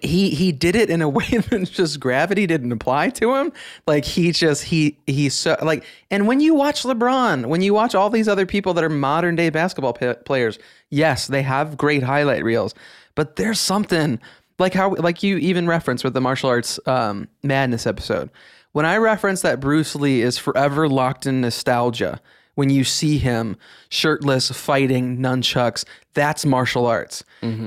he 0.01 0.31
he 0.31 0.51
did 0.51 0.75
it 0.75 0.89
in 0.89 1.03
a 1.03 1.09
way 1.19 1.27
that 1.27 1.71
just 1.71 2.01
gravity 2.01 2.47
didn't 2.47 2.73
apply 2.73 3.11
to 3.11 3.35
him. 3.35 3.53
Like 3.87 4.07
he 4.07 4.33
just 4.33 4.65
he 4.65 4.97
he's 5.07 5.35
so 5.35 5.59
like 5.61 5.85
and 6.11 6.27
when 6.27 6.41
you 6.41 6.55
watch 6.55 6.85
LeBron, 6.85 7.47
when 7.47 7.61
you 7.61 7.75
watch 7.75 7.95
all 7.95 8.09
these 8.09 8.29
other 8.29 8.47
people 8.47 8.73
that 8.73 8.85
are 8.85 8.89
modern 8.89 9.37
day 9.37 9.51
basketball 9.51 9.93
pa- 9.93 10.15
players, 10.25 10.59
yes, 10.89 11.27
they 11.27 11.43
have 11.43 11.77
great 11.77 12.03
highlight 12.03 12.45
reels, 12.45 12.75
but 13.21 13.37
there's 13.37 13.61
something 13.61 14.19
like 14.59 14.73
how 14.73 14.95
like 14.95 15.23
you 15.23 15.37
even 15.37 15.67
referenced 15.67 16.05
with 16.05 16.15
the 16.15 16.23
martial 16.23 16.49
arts 16.49 16.81
um, 16.87 17.29
madness 17.43 17.87
episode. 17.87 18.31
When 18.73 18.87
I 18.87 18.97
reference 18.97 19.43
that 19.43 19.61
Bruce 19.61 19.95
Lee 19.95 20.23
is 20.23 20.39
forever 20.39 20.89
locked 20.89 21.27
in 21.27 21.43
nostalgia, 21.43 22.19
when 22.55 22.71
you 22.71 22.83
see 22.83 23.19
him 23.19 23.59
shirtless 23.91 24.51
fighting 24.51 25.19
nunchucks 25.19 25.85
that's 26.15 26.47
martial 26.47 26.87
arts. 26.87 27.23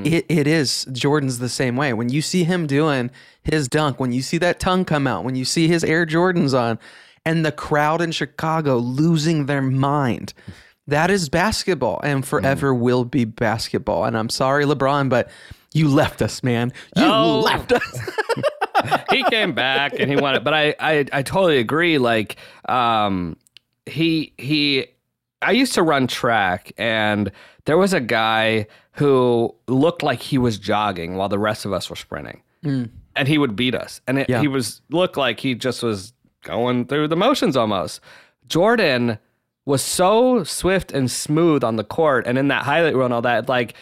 It, 0.08 0.26
it 0.28 0.48
is 0.48 0.88
jordan's 0.92 1.38
the 1.38 1.50
same 1.50 1.76
way. 1.76 1.94
When 1.94 2.10
you 2.10 2.24
see 2.24 2.46
him 2.46 2.66
doing 2.66 3.12
his 3.44 3.68
dunk 3.68 4.00
when 4.00 4.12
you 4.12 4.24
see 4.24 4.40
that 4.40 4.60
tongue 4.60 4.86
come 4.86 5.06
out 5.06 5.24
when 5.24 5.36
you 5.36 5.46
see 5.46 5.68
his 5.68 5.84
air 5.84 6.08
jordans 6.08 6.60
on 6.60 6.80
and 7.26 7.46
the 7.46 7.52
crowd 7.52 8.02
in 8.02 8.12
chicago 8.12 8.78
losing 8.78 9.46
their 9.46 9.62
mind 9.62 10.34
that 10.88 11.10
is 11.10 11.30
basketball 11.30 12.00
and 12.04 12.26
forever 12.26 12.74
will 12.74 13.06
be 13.06 13.26
basketball 13.26 14.06
and 14.06 14.18
i'm 14.18 14.30
sorry 14.30 14.66
lebron 14.66 15.10
but 15.10 15.30
you 15.74 15.88
left 15.88 16.22
us 16.22 16.44
man 16.44 16.72
you 16.98 17.04
Oh. 17.06 17.40
left 17.42 17.72
us 17.72 18.00
he 19.12 19.24
came 19.26 19.54
back 19.54 19.94
and 20.00 20.10
he 20.10 20.18
won 20.18 20.36
it. 20.36 20.44
but 20.44 20.54
I, 20.54 20.76
I, 20.80 21.06
I 21.14 21.22
totally 21.22 21.60
agree. 21.60 22.00
Like, 22.00 22.38
um, 22.68 23.38
he, 23.86 24.34
he, 24.38 24.88
I 25.44 25.52
used 25.52 25.74
to 25.76 25.84
run 25.84 26.08
track 26.08 26.72
and 26.78 27.32
there 27.66 27.78
was 27.78 27.94
a 27.94 28.02
guy 28.02 28.66
who 28.94 29.54
looked 29.68 30.02
like 30.02 30.22
he 30.22 30.38
was 30.40 30.58
jogging 30.58 31.16
while 31.16 31.30
the 31.30 31.38
rest 31.40 31.66
of 31.66 31.72
us 31.72 31.88
were 31.90 31.96
sprinting 31.96 32.42
and 32.64 33.28
he 33.28 33.38
would 33.38 33.56
beat 33.56 33.76
us. 33.76 34.02
And 34.08 34.18
it, 34.20 34.28
Yeah. 34.30 34.42
he 34.42 34.48
was, 34.48 34.82
looked 34.90 35.18
like 35.18 35.40
he 35.40 35.54
just 35.54 35.84
was 35.84 36.12
going 36.42 36.86
through 36.88 37.08
the 37.10 37.16
motions 37.16 37.56
almost. 37.56 38.02
Jordan 38.48 39.18
was 39.66 39.82
so 39.82 40.44
swift 40.44 40.92
and 40.92 41.10
smooth 41.10 41.64
on 41.64 41.78
the 41.78 41.84
court 41.84 42.28
and 42.28 42.38
in 42.38 42.50
that 42.50 42.64
highlight 42.64 42.96
reel 42.96 43.06
and 43.06 43.14
all 43.14 43.22
that, 43.22 43.48
like, 43.48 43.76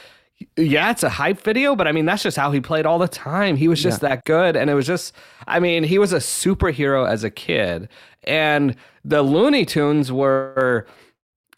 yeah, 0.57 0.89
it's 0.89 1.03
a 1.03 1.09
hype 1.09 1.39
video, 1.41 1.75
but 1.75 1.87
I 1.87 1.91
mean, 1.91 2.05
that's 2.05 2.23
just 2.23 2.37
how 2.37 2.51
he 2.51 2.59
played 2.59 2.85
all 2.85 2.97
the 2.97 3.07
time. 3.07 3.55
He 3.55 3.67
was 3.67 3.81
just 3.81 4.01
that 4.01 4.25
good. 4.25 4.55
And 4.55 4.69
it 4.69 4.73
was 4.73 4.87
just, 4.87 5.13
I 5.47 5.59
mean, 5.59 5.83
he 5.83 5.99
was 5.99 6.13
a 6.13 6.17
superhero 6.17 7.07
as 7.07 7.23
a 7.23 7.29
kid. 7.29 7.89
And 8.23 8.75
the 9.05 9.21
Looney 9.21 9.65
Tunes 9.65 10.11
were, 10.11 10.87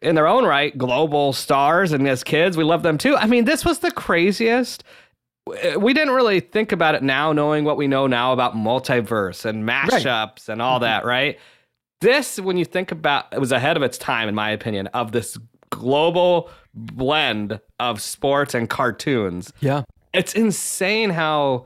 in 0.02 0.16
their 0.16 0.28
own 0.28 0.46
right, 0.46 0.78
global 0.78 1.32
stars. 1.32 1.94
And 1.94 2.06
as 2.10 2.26
kids, 2.26 2.58
we 2.58 2.66
love 2.66 2.84
them 2.84 2.98
too. 2.98 3.16
I 3.16 3.26
mean, 3.26 3.46
this 3.46 3.64
was 3.64 3.80
the 3.80 3.92
craziest. 3.92 4.84
We 5.78 5.94
didn't 5.94 6.14
really 6.14 6.42
think 6.42 6.74
about 6.74 6.96
it 6.96 7.04
now, 7.04 7.32
knowing 7.32 7.64
what 7.64 7.78
we 7.78 7.88
know 7.88 8.08
now 8.08 8.34
about 8.34 8.54
multiverse 8.54 9.46
and 9.46 9.68
mashups 9.68 10.50
and 10.50 10.62
all 10.62 10.76
mm-hmm. 10.76 10.84
that, 10.84 11.06
right? 11.06 11.40
This, 12.04 12.40
when 12.40 12.58
you 12.58 12.66
think 12.66 12.92
about 12.92 13.26
it, 13.32 13.40
was 13.40 13.52
ahead 13.52 13.78
of 13.78 13.84
its 13.84 13.98
time, 13.98 14.28
in 14.28 14.36
my 14.36 14.50
opinion, 14.52 14.88
of 14.88 15.12
this 15.14 15.38
global 15.70 16.50
blend 16.76 17.60
of 17.80 18.02
sports 18.02 18.54
and 18.54 18.70
cartoons. 18.70 19.54
Yeah. 19.62 19.84
it's 20.14 20.34
insane 20.34 21.10
how 21.10 21.64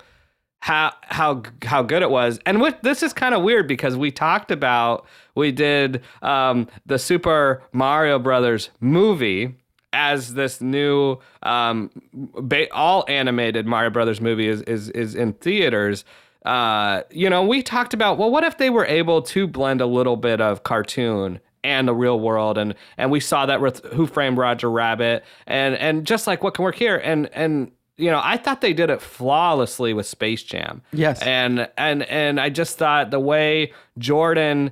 how 0.60 0.94
how 1.01 1.44
how 1.63 1.82
good 1.82 2.01
it 2.01 2.10
was. 2.10 2.39
And 2.46 2.62
with 2.62 2.75
this 2.82 3.03
is 3.03 3.13
kind 3.13 3.34
of 3.36 3.41
weird 3.44 3.67
because 3.67 3.96
we 3.98 4.12
talked 4.12 4.51
about 4.51 5.06
we 5.36 5.51
did 5.51 6.01
um 6.22 6.67
the 6.86 7.00
super 7.00 7.63
mario 7.74 8.20
brothers 8.20 8.70
movie 8.79 9.56
as 9.94 10.34
this 10.34 10.62
new 10.62 11.17
um 11.44 11.89
ba- 12.13 12.72
all 12.74 13.06
animated 13.08 13.65
mario 13.65 13.89
brothers 13.89 14.20
movie 14.20 14.48
is 14.48 14.62
is 14.63 14.89
is 14.89 15.15
in 15.15 15.34
theaters 15.34 16.03
uh 16.48 17.04
you 17.12 17.30
know 17.30 17.44
we 17.44 17.62
talked 17.62 17.94
about 17.94 18.18
well 18.18 18.32
what 18.32 18.44
if 18.44 18.58
they 18.58 18.70
were 18.70 18.86
able 18.86 19.22
to 19.22 19.48
blend 19.48 19.82
a 19.82 19.86
little 19.86 20.16
bit 20.16 20.39
of 20.39 20.63
cartoon 20.63 21.39
and 21.63 21.88
the 21.88 21.94
real 21.94 22.20
world 22.20 22.58
and 22.58 22.74
and 22.98 23.12
we 23.12 23.20
saw 23.20 23.46
that 23.46 23.60
with 23.60 23.84
who 23.94 24.08
framed 24.08 24.38
roger 24.38 24.72
rabbit 24.72 25.24
and 25.46 25.75
and 25.75 26.06
just 26.08 26.25
like 26.27 26.44
what 26.44 26.54
can 26.54 26.63
work 26.63 26.75
here 26.75 26.98
and 26.98 27.27
and 27.34 27.72
you 27.98 28.10
know 28.10 28.22
i 28.24 28.38
thought 28.38 28.62
they 28.62 28.74
did 28.74 28.89
it 28.89 29.01
flawlessly 29.01 29.94
with 29.94 30.06
space 30.06 30.42
jam 30.44 30.82
Yes. 30.94 31.22
and 31.22 31.68
and 31.77 32.04
and 32.04 32.39
i 32.39 32.50
just 32.50 32.77
thought 32.77 33.12
the 33.12 33.20
way 33.20 33.74
jordan 33.98 34.72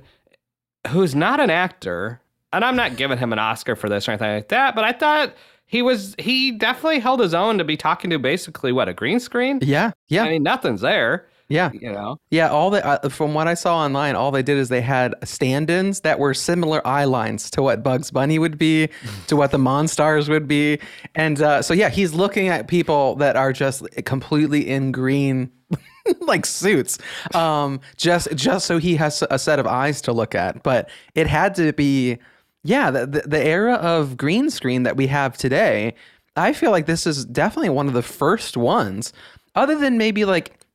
who's 0.88 1.14
not 1.14 1.40
an 1.40 1.50
actor 1.50 2.20
and 2.52 2.64
i'm 2.64 2.76
not 2.76 2.96
giving 2.96 3.18
him 3.18 3.32
an 3.32 3.38
oscar 3.38 3.76
for 3.76 3.88
this 3.88 4.08
or 4.08 4.12
anything 4.12 4.32
like 4.34 4.48
that 4.48 4.74
but 4.74 4.84
i 4.84 4.92
thought 4.92 5.34
he 5.66 5.82
was 5.82 6.14
he 6.18 6.52
definitely 6.52 7.00
held 7.00 7.18
his 7.20 7.34
own 7.34 7.58
to 7.58 7.64
be 7.64 7.76
talking 7.76 8.08
to 8.10 8.18
basically 8.18 8.70
what 8.72 8.88
a 8.88 8.94
green 8.94 9.18
screen 9.20 9.58
Yeah. 9.62 9.90
Yeah. 10.08 10.22
i 10.22 10.30
mean 10.30 10.42
nothing's 10.44 10.80
there 10.80 11.26
yeah. 11.48 11.70
you 11.72 11.92
know 11.92 12.18
Yeah, 12.30 12.48
all 12.48 12.70
the 12.70 12.84
uh, 12.84 13.08
from 13.08 13.34
what 13.34 13.46
I 13.46 13.54
saw 13.54 13.78
online, 13.78 14.16
all 14.16 14.30
they 14.30 14.42
did 14.42 14.58
is 14.58 14.68
they 14.68 14.80
had 14.80 15.14
stand-ins 15.24 16.00
that 16.00 16.18
were 16.18 16.34
similar 16.34 16.84
eye 16.86 17.04
lines 17.04 17.50
to 17.52 17.62
what 17.62 17.82
Bugs 17.82 18.10
Bunny 18.10 18.38
would 18.38 18.58
be, 18.58 18.88
to 19.28 19.36
what 19.36 19.52
the 19.52 19.58
Monstars 19.58 20.28
would 20.28 20.48
be, 20.48 20.78
and 21.14 21.40
uh, 21.40 21.62
so 21.62 21.74
yeah, 21.74 21.88
he's 21.88 22.14
looking 22.14 22.48
at 22.48 22.68
people 22.68 23.14
that 23.16 23.36
are 23.36 23.52
just 23.52 23.86
completely 24.04 24.68
in 24.68 24.90
green, 24.92 25.50
like 26.20 26.46
suits, 26.46 26.98
um, 27.34 27.80
just 27.96 28.34
just 28.34 28.66
so 28.66 28.78
he 28.78 28.96
has 28.96 29.22
a 29.30 29.38
set 29.38 29.58
of 29.58 29.66
eyes 29.66 30.00
to 30.02 30.12
look 30.12 30.34
at. 30.34 30.62
But 30.62 30.88
it 31.14 31.26
had 31.26 31.54
to 31.56 31.72
be, 31.72 32.18
yeah, 32.64 32.90
the 32.90 33.06
the, 33.06 33.20
the 33.20 33.44
era 33.44 33.74
of 33.74 34.16
green 34.16 34.50
screen 34.50 34.82
that 34.82 34.96
we 34.96 35.06
have 35.06 35.36
today. 35.36 35.94
I 36.38 36.52
feel 36.52 36.70
like 36.70 36.84
this 36.84 37.06
is 37.06 37.24
definitely 37.24 37.70
one 37.70 37.88
of 37.88 37.94
the 37.94 38.02
first 38.02 38.58
ones, 38.58 39.12
other 39.54 39.78
than 39.78 39.96
maybe 39.96 40.26
like 40.26 40.65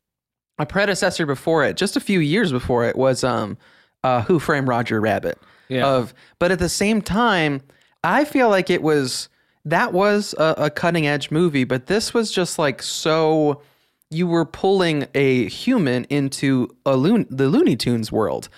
a 0.60 0.66
predecessor 0.66 1.26
before 1.26 1.64
it, 1.66 1.78
just 1.78 1.96
a 1.96 2.00
few 2.00 2.20
years 2.20 2.52
before 2.52 2.86
it, 2.86 2.96
was 2.96 3.24
um, 3.24 3.58
uh, 4.04 4.22
Who 4.24 4.40
Framed 4.40 4.68
Roger 4.68 5.02
Rabbit. 5.02 5.40
Yeah. 5.70 5.88
Of, 5.88 6.14
but 6.38 6.52
at 6.52 6.60
the 6.60 6.70
same 6.70 7.02
time, 7.02 7.62
I 8.04 8.26
feel 8.26 8.50
like 8.50 8.70
it 8.70 8.82
was 8.82 9.30
that 9.66 9.94
was 9.94 10.34
a, 10.38 10.56
a 10.58 10.70
cutting 10.70 11.08
edge 11.08 11.32
movie, 11.32 11.64
but 11.64 11.88
this 11.88 12.14
was 12.14 12.32
just 12.32 12.58
like 12.60 12.82
so. 12.82 13.62
You 14.10 14.28
were 14.28 14.44
pulling 14.44 15.08
a 15.16 15.48
human 15.48 16.04
into 16.06 16.68
a 16.86 16.98
loon, 16.98 17.26
the 17.30 17.48
Looney 17.48 17.78
Tunes 17.78 18.12
world, 18.12 18.50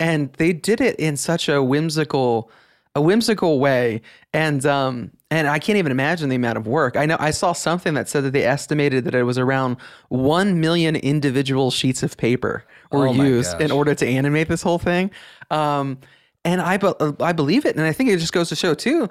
and 0.00 0.32
they 0.34 0.54
did 0.54 0.80
it 0.80 0.96
in 0.96 1.18
such 1.18 1.50
a 1.50 1.62
whimsical, 1.62 2.50
a 2.94 3.00
whimsical 3.00 3.58
way, 3.58 4.02
and 4.32 4.64
um, 4.66 5.10
and 5.30 5.48
I 5.48 5.58
can't 5.58 5.78
even 5.78 5.92
imagine 5.92 6.28
the 6.28 6.36
amount 6.36 6.58
of 6.58 6.66
work. 6.66 6.96
I 6.96 7.06
know 7.06 7.16
I 7.18 7.30
saw 7.30 7.52
something 7.52 7.94
that 7.94 8.08
said 8.08 8.24
that 8.24 8.32
they 8.32 8.44
estimated 8.44 9.04
that 9.04 9.14
it 9.14 9.22
was 9.22 9.38
around 9.38 9.78
one 10.08 10.60
million 10.60 10.96
individual 10.96 11.70
sheets 11.70 12.02
of 12.02 12.16
paper 12.16 12.64
were 12.90 13.08
Oh 13.08 13.12
used 13.12 13.58
in 13.60 13.70
order 13.70 13.94
to 13.94 14.06
animate 14.06 14.48
this 14.48 14.62
whole 14.62 14.78
thing. 14.78 15.10
Um, 15.50 15.98
and 16.44 16.60
I 16.60 16.76
be- 16.76 16.92
I 17.20 17.32
believe 17.32 17.64
it, 17.64 17.76
and 17.76 17.84
I 17.84 17.92
think 17.92 18.10
it 18.10 18.18
just 18.18 18.32
goes 18.32 18.50
to 18.50 18.56
show 18.56 18.74
too. 18.74 19.08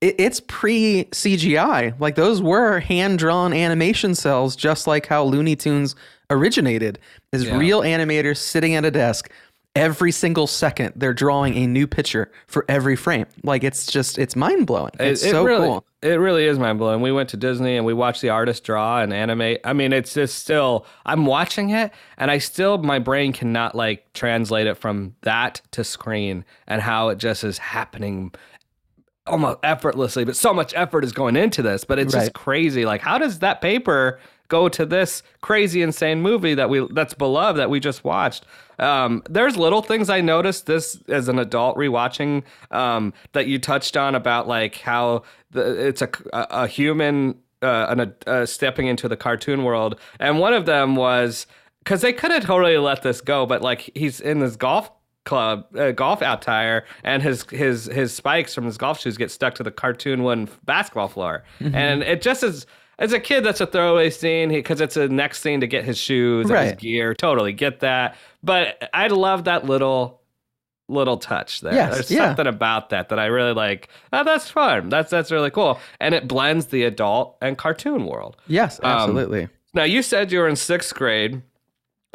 It, 0.00 0.14
it's 0.18 0.40
pre 0.40 1.06
CGI. 1.10 1.98
Like 1.98 2.14
those 2.14 2.40
were 2.40 2.78
hand 2.78 3.18
drawn 3.18 3.52
animation 3.52 4.14
cells, 4.14 4.54
just 4.54 4.86
like 4.86 5.06
how 5.06 5.24
Looney 5.24 5.56
Tunes 5.56 5.96
originated. 6.30 7.00
Is 7.32 7.50
real 7.50 7.80
animators 7.80 8.36
sitting 8.36 8.76
at 8.76 8.84
a 8.84 8.92
desk. 8.92 9.28
Every 9.76 10.12
single 10.12 10.46
second, 10.46 10.92
they're 10.94 11.12
drawing 11.12 11.56
a 11.56 11.66
new 11.66 11.88
picture 11.88 12.30
for 12.46 12.64
every 12.68 12.94
frame. 12.94 13.26
Like 13.42 13.64
it's 13.64 13.86
just, 13.86 14.18
it's 14.18 14.36
mind 14.36 14.68
blowing. 14.68 14.92
It's 15.00 15.24
it, 15.24 15.28
it 15.28 15.30
so 15.32 15.44
really, 15.44 15.66
cool. 15.66 15.84
It 16.00 16.20
really 16.20 16.44
is 16.44 16.60
mind 16.60 16.78
blowing. 16.78 17.00
We 17.00 17.10
went 17.10 17.28
to 17.30 17.36
Disney 17.36 17.76
and 17.76 17.84
we 17.84 17.92
watched 17.92 18.22
the 18.22 18.28
artist 18.28 18.62
draw 18.62 19.00
and 19.00 19.12
animate. 19.12 19.60
I 19.64 19.72
mean, 19.72 19.92
it's 19.92 20.14
just 20.14 20.38
still. 20.38 20.86
I'm 21.04 21.26
watching 21.26 21.70
it 21.70 21.92
and 22.18 22.30
I 22.30 22.38
still 22.38 22.78
my 22.78 23.00
brain 23.00 23.32
cannot 23.32 23.74
like 23.74 24.12
translate 24.12 24.68
it 24.68 24.76
from 24.76 25.16
that 25.22 25.60
to 25.72 25.82
screen 25.82 26.44
and 26.68 26.80
how 26.80 27.08
it 27.08 27.18
just 27.18 27.42
is 27.42 27.58
happening 27.58 28.32
almost 29.26 29.58
effortlessly. 29.64 30.24
But 30.24 30.36
so 30.36 30.54
much 30.54 30.72
effort 30.76 31.02
is 31.02 31.12
going 31.12 31.34
into 31.34 31.62
this. 31.62 31.84
But 31.84 31.98
it's 31.98 32.12
just 32.12 32.32
crazy. 32.32 32.84
Like, 32.84 33.00
how 33.00 33.18
does 33.18 33.40
that 33.40 33.60
paper 33.60 34.20
go 34.54 34.68
to 34.68 34.86
this 34.86 35.22
crazy, 35.40 35.82
insane 35.82 36.20
movie 36.22 36.54
that 36.54 36.68
we 36.70 36.86
that's 36.92 37.14
beloved 37.14 37.58
that 37.58 37.70
we 37.70 37.80
just 37.80 38.04
watched? 38.04 38.44
Um, 38.78 39.22
there's 39.28 39.56
little 39.56 39.82
things 39.82 40.08
I 40.08 40.20
noticed 40.20 40.66
this 40.66 40.86
as 41.08 41.28
an 41.28 41.38
adult 41.38 41.76
rewatching 41.76 42.42
um, 42.70 43.12
that 43.32 43.46
you 43.46 43.58
touched 43.58 43.96
on 43.96 44.14
about 44.14 44.46
like 44.46 44.76
how 44.76 45.22
the, 45.50 45.88
it's 45.88 46.02
a 46.02 46.10
a, 46.32 46.46
a 46.62 46.66
human 46.66 47.36
uh, 47.62 47.86
an, 47.88 48.14
uh, 48.26 48.46
stepping 48.46 48.86
into 48.86 49.08
the 49.08 49.16
cartoon 49.16 49.64
world, 49.64 49.98
and 50.20 50.38
one 50.38 50.54
of 50.54 50.66
them 50.66 50.96
was 50.96 51.46
because 51.80 52.00
they 52.00 52.12
could 52.12 52.30
have 52.30 52.44
totally 52.44 52.78
let 52.78 53.02
this 53.02 53.20
go, 53.20 53.46
but 53.46 53.60
like 53.60 53.90
he's 53.94 54.20
in 54.20 54.38
this 54.38 54.56
golf 54.56 54.90
club 55.24 55.64
uh, 55.76 55.90
golf 55.90 56.20
attire 56.20 56.84
and 57.02 57.22
his 57.22 57.44
his 57.50 57.86
his 57.86 58.12
spikes 58.12 58.54
from 58.54 58.66
his 58.66 58.76
golf 58.76 59.00
shoes 59.00 59.16
get 59.16 59.30
stuck 59.30 59.54
to 59.54 59.62
the 59.62 59.70
cartoon 59.70 60.22
wooden 60.22 60.48
basketball 60.64 61.08
floor. 61.08 61.42
And 61.60 62.02
it 62.02 62.20
just 62.20 62.42
is 62.42 62.66
as 62.98 63.12
a 63.12 63.20
kid 63.20 63.42
that's 63.44 63.60
a 63.60 63.66
throwaway 63.66 64.10
scene 64.10 64.48
because 64.50 64.80
it's 64.80 64.94
the 64.94 65.08
next 65.08 65.40
scene 65.40 65.60
to 65.60 65.66
get 65.66 65.84
his 65.84 65.98
shoes 65.98 66.48
and 66.50 66.58
his 66.58 66.72
gear 66.76 67.14
totally 67.14 67.52
get 67.52 67.80
that 67.80 68.16
but 68.42 68.88
i 68.94 69.06
love 69.08 69.44
that 69.44 69.64
little 69.66 70.20
little 70.88 71.16
touch 71.16 71.60
there 71.62 71.72
Yes, 71.72 71.94
there's 71.94 72.10
yeah. 72.10 72.26
something 72.28 72.46
about 72.46 72.90
that 72.90 73.08
that 73.08 73.18
i 73.18 73.26
really 73.26 73.54
like 73.54 73.88
oh, 74.12 74.22
that's 74.22 74.50
fun 74.50 74.90
that's 74.90 75.10
that's 75.10 75.30
really 75.32 75.50
cool 75.50 75.78
and 76.00 76.14
it 76.14 76.28
blends 76.28 76.66
the 76.66 76.84
adult 76.84 77.36
and 77.40 77.56
cartoon 77.56 78.04
world 78.06 78.36
Yes, 78.46 78.78
Um, 78.82 78.90
absolutely. 78.90 79.48
now 79.72 79.84
you 79.84 80.02
said 80.02 80.30
you 80.30 80.40
were 80.40 80.48
in 80.48 80.56
sixth 80.56 80.94
grade, 80.94 81.40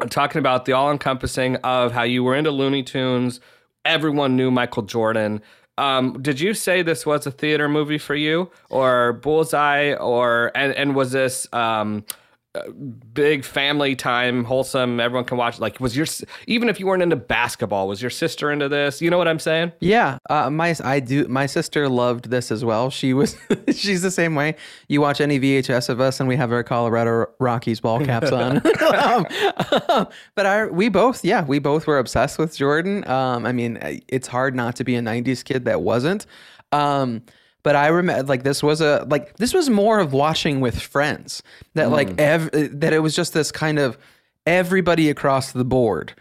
I'm 0.00 0.08
talking 0.08 0.38
about 0.38 0.64
the 0.66 0.72
all-encompassing 0.72 1.56
of 1.56 1.92
how 1.92 2.04
you 2.04 2.22
were 2.24 2.34
into 2.36 2.50
Looney 2.52 2.82
Tunes. 2.82 3.38
Everyone 3.84 4.34
knew 4.36 4.50
Michael 4.50 4.82
Jordan. 4.84 5.42
Um, 5.80 6.20
did 6.20 6.38
you 6.38 6.52
say 6.52 6.82
this 6.82 7.06
was 7.06 7.26
a 7.26 7.30
theater 7.30 7.66
movie 7.66 7.96
for 7.96 8.14
you, 8.14 8.50
or 8.68 9.14
Bullseye, 9.14 9.94
or 9.94 10.52
and 10.54 10.74
and 10.74 10.94
was 10.94 11.12
this 11.12 11.48
um, 11.54 12.04
big 13.12 13.44
family 13.44 13.94
time, 13.94 14.44
wholesome? 14.44 14.98
Everyone 14.98 15.24
can 15.24 15.36
watch. 15.36 15.60
Like, 15.60 15.78
was 15.80 15.96
your 15.96 16.06
even 16.46 16.68
if 16.68 16.80
you 16.80 16.86
weren't 16.86 17.02
into 17.02 17.16
basketball, 17.16 17.86
was 17.86 18.02
your 18.02 18.10
sister 18.10 18.50
into 18.50 18.68
this? 18.68 19.00
You 19.00 19.10
know 19.10 19.18
what 19.18 19.28
I'm 19.28 19.38
saying? 19.38 19.72
Yeah, 19.80 20.18
uh, 20.28 20.50
my 20.50 20.74
I 20.82 21.00
do. 21.00 21.26
My 21.28 21.46
sister 21.46 21.88
loved 21.88 22.30
this 22.30 22.50
as 22.50 22.64
well. 22.64 22.90
She 22.90 23.14
was 23.14 23.36
she's 23.68 24.02
the 24.02 24.10
same 24.10 24.34
way. 24.34 24.56
You 24.88 25.00
watch 25.00 25.20
any 25.20 25.38
VHS 25.38 25.88
of 25.88 26.00
us, 26.00 26.18
and 26.18 26.28
we 26.28 26.36
have 26.36 26.52
our 26.52 26.64
Colorado 26.64 27.26
Rockies 27.38 27.80
ball 27.80 28.04
caps 28.04 28.32
on. 28.32 28.56
um, 29.88 30.08
but 30.34 30.46
I 30.46 30.66
we 30.66 30.88
both 30.88 31.24
yeah 31.24 31.44
we 31.44 31.58
both 31.58 31.86
were 31.86 31.98
obsessed 31.98 32.38
with 32.38 32.56
Jordan. 32.56 33.06
Um, 33.08 33.46
I 33.46 33.52
mean 33.52 33.78
it's 34.08 34.26
hard 34.26 34.54
not 34.54 34.76
to 34.76 34.84
be 34.84 34.96
a 34.96 35.00
'90s 35.00 35.44
kid 35.44 35.64
that 35.66 35.82
wasn't. 35.82 36.26
Um, 36.72 37.22
but 37.62 37.76
I 37.76 37.88
remember 37.88 38.24
like 38.24 38.42
this 38.42 38.62
was 38.62 38.80
a 38.80 39.06
like 39.08 39.36
this 39.36 39.54
was 39.54 39.70
more 39.70 40.00
of 40.00 40.12
watching 40.12 40.60
with 40.60 40.80
friends 40.80 41.42
that 41.74 41.88
mm. 41.88 41.92
like 41.92 42.18
ev- 42.18 42.50
that 42.52 42.92
it 42.92 43.00
was 43.00 43.14
just 43.14 43.32
this 43.32 43.52
kind 43.52 43.78
of 43.78 43.98
everybody 44.46 45.10
across 45.10 45.52
the 45.52 45.64
board 45.64 46.14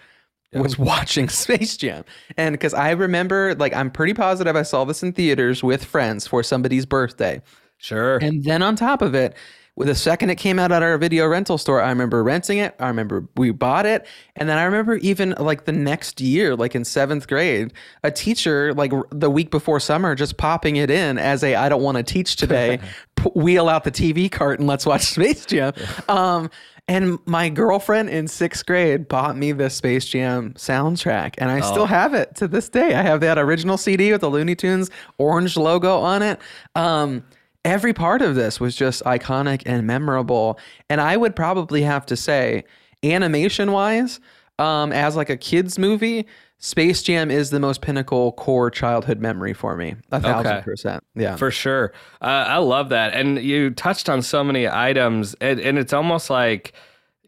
was 0.53 0.77
watching 0.79 1.29
Space 1.29 1.77
Jam. 1.77 2.03
And 2.37 2.53
because 2.53 2.73
I 2.73 2.91
remember, 2.91 3.55
like, 3.55 3.73
I'm 3.73 3.91
pretty 3.91 4.13
positive 4.13 4.55
I 4.55 4.63
saw 4.63 4.85
this 4.85 5.03
in 5.03 5.13
theaters 5.13 5.63
with 5.63 5.83
friends 5.83 6.27
for 6.27 6.43
somebody's 6.43 6.85
birthday. 6.85 7.41
Sure. 7.77 8.17
And 8.17 8.43
then 8.43 8.61
on 8.61 8.75
top 8.75 9.01
of 9.01 9.15
it, 9.15 9.35
with 9.79 9.87
the 9.87 9.95
second 9.95 10.29
it 10.29 10.35
came 10.35 10.59
out 10.59 10.73
at 10.73 10.83
our 10.83 10.97
video 10.97 11.25
rental 11.25 11.57
store, 11.57 11.81
I 11.81 11.87
remember 11.87 12.21
renting 12.21 12.57
it. 12.57 12.75
I 12.79 12.89
remember 12.89 13.25
we 13.37 13.51
bought 13.51 13.85
it. 13.85 14.05
And 14.35 14.49
then 14.49 14.57
I 14.57 14.63
remember 14.65 14.97
even 14.97 15.33
like 15.39 15.63
the 15.63 15.71
next 15.71 16.19
year, 16.19 16.53
like 16.53 16.75
in 16.75 16.83
seventh 16.83 17.29
grade, 17.29 17.71
a 18.03 18.11
teacher, 18.11 18.73
like 18.73 18.91
the 19.09 19.29
week 19.29 19.51
before 19.51 19.79
summer, 19.79 20.15
just 20.15 20.35
popping 20.35 20.75
it 20.75 20.91
in 20.91 21.17
as 21.17 21.45
a 21.45 21.55
I 21.55 21.69
don't 21.69 21.81
want 21.81 21.95
to 21.95 22.03
teach 22.03 22.35
today 22.35 22.81
p- 23.15 23.29
wheel 23.35 23.69
out 23.69 23.85
the 23.85 23.91
TV 23.91 24.29
cart 24.29 24.59
and 24.59 24.67
let's 24.67 24.85
watch 24.85 25.01
Space 25.13 25.45
Jam. 25.45 25.71
Um, 26.09 26.51
and 26.89 27.17
my 27.25 27.47
girlfriend 27.47 28.09
in 28.09 28.27
sixth 28.27 28.65
grade 28.65 29.07
bought 29.07 29.37
me 29.37 29.53
the 29.53 29.69
Space 29.69 30.05
Jam 30.05 30.55
soundtrack, 30.55 31.35
and 31.37 31.49
I 31.49 31.61
still 31.61 31.85
have 31.85 32.13
it 32.13 32.35
to 32.37 32.49
this 32.49 32.67
day. 32.67 32.95
I 32.95 33.03
have 33.03 33.21
that 33.21 33.37
original 33.37 33.77
CD 33.77 34.11
with 34.11 34.21
the 34.21 34.29
Looney 34.29 34.55
Tunes 34.55 34.89
orange 35.19 35.55
logo 35.55 35.99
on 35.99 36.21
it. 36.21 36.39
Um, 36.75 37.23
every 37.65 37.93
part 37.93 38.21
of 38.21 38.35
this 38.35 38.59
was 38.59 38.75
just 38.75 39.03
iconic 39.03 39.63
and 39.65 39.85
memorable. 39.85 40.59
And 40.89 41.01
I 41.01 41.17
would 41.17 41.35
probably 41.35 41.81
have 41.83 42.05
to 42.07 42.15
say, 42.15 42.63
animation 43.03 43.71
wise, 43.71 44.19
um, 44.57 44.91
as 44.91 45.15
like 45.15 45.29
a 45.29 45.37
kids 45.37 45.79
movie, 45.79 46.25
Space 46.57 47.01
Jam 47.01 47.31
is 47.31 47.49
the 47.51 47.59
most 47.59 47.79
pinnacle 47.81 48.33
core 48.33 48.69
childhood 48.69 49.19
memory 49.21 49.53
for 49.53 49.77
me. 49.77 49.95
A 50.11 50.19
thousand 50.19 50.51
Okay. 50.51 50.61
percent. 50.63 51.03
Yeah. 51.15 51.37
For 51.37 51.51
sure. 51.51 51.93
Uh, 52.21 52.25
I 52.47 52.57
love 52.57 52.89
that. 52.89 53.13
And 53.13 53.41
you 53.41 53.69
touched 53.69 54.09
on 54.09 54.21
so 54.21 54.43
many 54.43 54.67
items, 54.67 55.35
and, 55.39 55.61
and 55.61 55.77
it's 55.77 55.93
almost 55.93 56.29
like, 56.29 56.73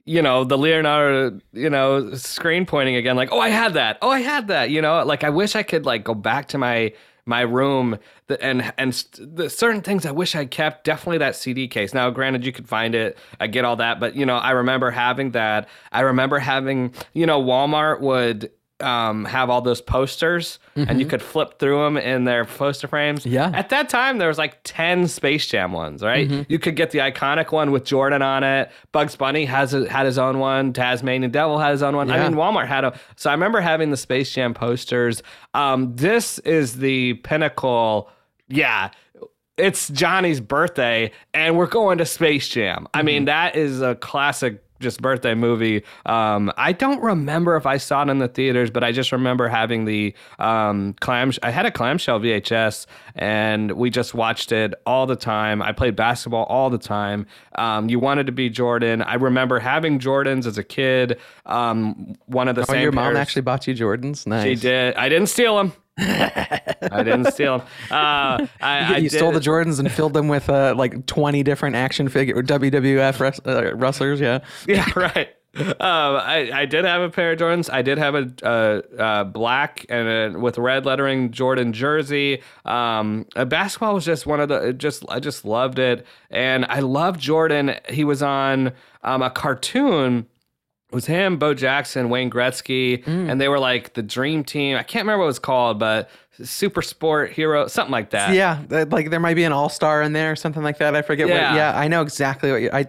you 0.04 0.22
know, 0.22 0.44
the 0.44 0.58
Leonardo, 0.58 1.40
you 1.54 1.70
know, 1.70 2.14
screen 2.16 2.66
pointing 2.66 2.98
again, 2.98 3.16
like, 3.16 3.30
oh, 3.32 3.40
I 3.40 3.50
had 3.50 3.76
that. 3.76 3.98
Oh, 4.02 4.10
I 4.10 4.20
had 4.20 4.50
that. 4.50 4.70
You 4.70 4.82
know, 4.82 5.02
like 5.06 5.24
I 5.24 5.30
wish 5.30 5.56
I 5.56 5.64
could 5.64 5.86
like 5.86 6.04
go 6.04 6.14
back 6.14 6.50
to 6.50 6.58
my 6.58 6.92
my 7.32 7.42
room 7.42 7.98
and 8.42 8.74
and 8.78 8.94
the 9.18 9.50
certain 9.50 9.82
things 9.82 10.06
I 10.06 10.12
wish 10.12 10.36
I 10.36 10.46
kept. 10.46 10.84
Definitely 10.84 11.20
that 11.20 11.36
CD 11.36 11.68
case. 11.68 11.94
Now, 11.94 12.10
granted, 12.10 12.46
you 12.46 12.52
could 12.52 12.68
find 12.68 12.94
it. 12.94 13.18
I 13.40 13.48
get 13.48 13.66
all 13.66 13.78
that, 13.78 14.00
but 14.00 14.16
you 14.16 14.26
know, 14.26 14.36
I 14.36 14.52
remember 14.52 14.92
having 14.92 15.32
that. 15.32 15.68
I 15.92 16.02
remember 16.02 16.38
having, 16.38 16.94
you 17.14 17.26
know, 17.26 17.42
Walmart 17.42 18.02
would 18.02 18.52
um, 18.82 19.26
have 19.26 19.50
all 19.50 19.62
those 19.62 19.82
posters 19.82 20.60
and 20.76 21.00
you 21.00 21.06
could 21.06 21.22
flip 21.22 21.60
through 21.60 21.84
them 21.84 21.98
in 21.98 22.24
their 22.24 22.46
poster 22.46 22.88
frames. 22.88 23.26
Yeah. 23.26 23.52
At 23.54 23.70
that 23.70 23.90
time, 23.90 24.18
there 24.18 24.28
was 24.28 24.38
like 24.38 24.60
10 24.64 25.08
Space 25.08 25.46
Jam 25.48 25.72
ones, 25.72 26.02
right? 26.02 26.30
You 26.50 26.60
could 26.60 26.76
get 26.76 26.92
the 26.92 27.00
iconic 27.00 27.52
one 27.52 27.72
with 27.72 27.84
Jordan 27.84 28.22
on 28.22 28.44
it. 28.44 28.72
Bugs 28.92 29.16
Bunny 29.16 29.46
has 29.46 29.74
a, 29.74 29.90
had 29.90 30.06
his 30.06 30.18
own 30.18 30.40
one. 30.40 30.74
Tasmanian 30.74 31.32
Devil 31.32 31.60
had 31.60 31.72
his 31.72 31.84
own 31.84 31.96
one. 31.96 32.08
Yeah. 32.08 32.16
I 32.16 32.30
mean, 32.30 32.38
Walmart 32.38 32.68
had 32.68 32.84
a. 32.84 33.00
So 33.16 33.30
I 33.30 33.34
remember 33.34 33.62
having 33.62 33.92
the 33.92 33.98
Space 33.98 34.32
Jam 34.32 34.54
posters. 34.54 35.22
Um, 35.54 35.96
this 35.96 36.40
is 36.40 36.78
the 36.78 37.16
pinnacle. 37.16 38.10
Yeah. 38.48 38.92
It's 39.58 39.90
Johnny's 39.90 40.40
birthday, 40.40 41.12
and 41.34 41.58
we're 41.58 41.68
going 41.68 42.00
to 42.00 42.06
Space 42.06 42.48
Jam. 42.48 42.88
I 42.94 43.04
mean, 43.04 43.26
that 43.26 43.56
is 43.56 43.82
a 43.82 43.96
classic 43.96 44.64
just 44.82 45.02
birthday 45.02 45.34
movie. 45.34 45.84
Um, 46.06 46.52
I 46.58 46.74
don't 46.74 47.02
remember 47.02 47.56
if 47.56 47.66
I 47.66 47.78
saw 47.78 48.02
it 48.04 48.10
in 48.10 48.18
the 48.18 48.28
theaters, 48.28 48.70
but 48.70 48.84
I 48.84 48.92
just 48.92 49.12
remember 49.12 49.48
having 49.48 49.86
the 49.86 50.14
um, 50.40 50.94
clam. 51.00 51.32
I 51.44 51.52
had 51.52 51.66
a 51.66 51.72
clamshell 51.72 52.20
VHS, 52.20 52.86
and 53.16 53.72
we 53.74 53.90
just 53.90 54.14
watched 54.14 54.52
it 54.52 54.74
all 54.86 55.06
the 55.06 55.16
time. 55.16 55.62
I 55.62 55.72
played 55.72 55.96
basketball 55.96 56.44
all 56.46 56.70
the 56.70 56.78
time. 56.78 57.28
Um, 57.56 57.90
you 57.90 58.00
wanted 58.00 58.26
to 58.26 58.32
be 58.32 58.50
Jordan. 58.50 59.02
I 59.02 59.14
remember 59.16 59.60
having 59.60 60.00
Jordans 60.00 60.46
as 60.46 60.58
a 60.58 60.64
kid. 60.64 61.20
Um, 61.46 62.16
one 62.26 62.48
of 62.48 62.56
the 62.56 62.62
Oh, 62.62 62.66
same. 62.66 62.82
your 62.82 62.92
mom 62.92 63.06
pairs- 63.14 63.18
actually 63.18 63.42
bought 63.44 63.68
you 63.68 63.74
Jordans? 63.76 64.26
Nice. 64.28 64.44
She 64.44 64.56
did. 64.56 64.96
I 64.96 65.10
didn't 65.10 65.28
steal 65.28 65.58
them. 65.58 65.74
I 65.98 67.04
didn't 67.04 67.32
steal 67.32 67.60
them. 67.60 67.68
Uh, 67.92 68.48
I, 68.62 68.96
I 68.96 68.98
you 68.98 69.10
stole 69.10 69.32
the 69.32 69.40
Jordans 69.40 69.80
and 69.80 69.92
filled 69.92 70.14
them 70.14 70.28
with 70.28 70.50
uh, 70.50 70.74
like 70.78 71.06
20 71.06 71.44
different 71.44 71.76
action 71.76 72.08
figure 72.10 72.42
WWF 72.42 73.40
uh, 73.46 73.76
wrestlers. 73.76 74.20
Yeah. 74.20 74.40
Yeah, 74.68 74.88
right. 74.96 75.30
Um, 75.54 75.68
I, 75.82 76.50
I 76.54 76.66
did 76.66 76.86
have 76.86 77.02
a 77.02 77.10
pair 77.10 77.34
of 77.34 77.40
Jordans. 77.40 77.70
I 77.72 77.82
did 77.82 77.98
have 77.98 78.16
a, 78.16 78.32
uh 78.42 78.82
uh 78.98 79.24
black 79.26 79.86
and 79.90 80.36
a, 80.36 80.40
with 80.40 80.58
red 80.58 80.86
lettering 80.86 81.32
Jordan 81.32 81.74
jersey. 81.74 82.42
Um, 82.64 83.26
uh, 83.36 83.44
basketball 83.44 83.94
was 83.94 84.06
just 84.06 84.26
one 84.26 84.40
of 84.40 84.48
the 84.48 84.72
just 84.72 85.04
I 85.10 85.20
just 85.20 85.44
loved 85.44 85.78
it, 85.78 86.06
and 86.30 86.66
I 86.66 86.80
loved 86.80 87.20
Jordan. 87.20 87.76
He 87.90 88.06
was 88.06 88.24
on 88.24 88.72
um, 89.04 89.22
a 89.22 89.30
cartoon. 89.30 90.26
It 90.92 90.96
was 90.96 91.06
him, 91.06 91.38
Bo 91.38 91.54
Jackson, 91.54 92.10
Wayne 92.10 92.30
Gretzky, 92.30 93.02
mm. 93.06 93.32
and 93.32 93.40
they 93.40 93.48
were 93.48 93.60
like 93.60 93.94
the 93.94 94.02
dream 94.04 94.44
team. 94.44 94.76
I 94.76 94.84
can't 94.84 95.04
remember 95.04 95.20
what 95.20 95.26
it 95.26 95.28
was 95.28 95.40
called, 95.40 95.80
but 95.80 96.10
super 96.44 96.82
sport 96.82 97.32
hero, 97.32 97.68
something 97.68 97.94
like 97.94 98.10
that. 98.10 98.34
Yeah. 98.34 98.62
Like 98.70 99.10
there 99.10 99.22
might 99.22 99.36
be 99.36 99.46
an 99.46 99.54
all 99.54 99.70
star 99.70 100.02
in 100.02 100.12
there 100.12 100.34
or 100.34 100.36
something 100.36 100.64
like 100.64 100.80
that. 100.80 100.94
I 100.94 101.02
forget 101.02 101.30
Yeah. 101.30 101.52
what. 101.52 101.56
Yeah. 101.56 101.80
I 101.80 101.88
know 101.88 102.02
exactly 102.02 102.52
what 102.52 102.62
you. 102.62 102.70
I. 102.74 102.88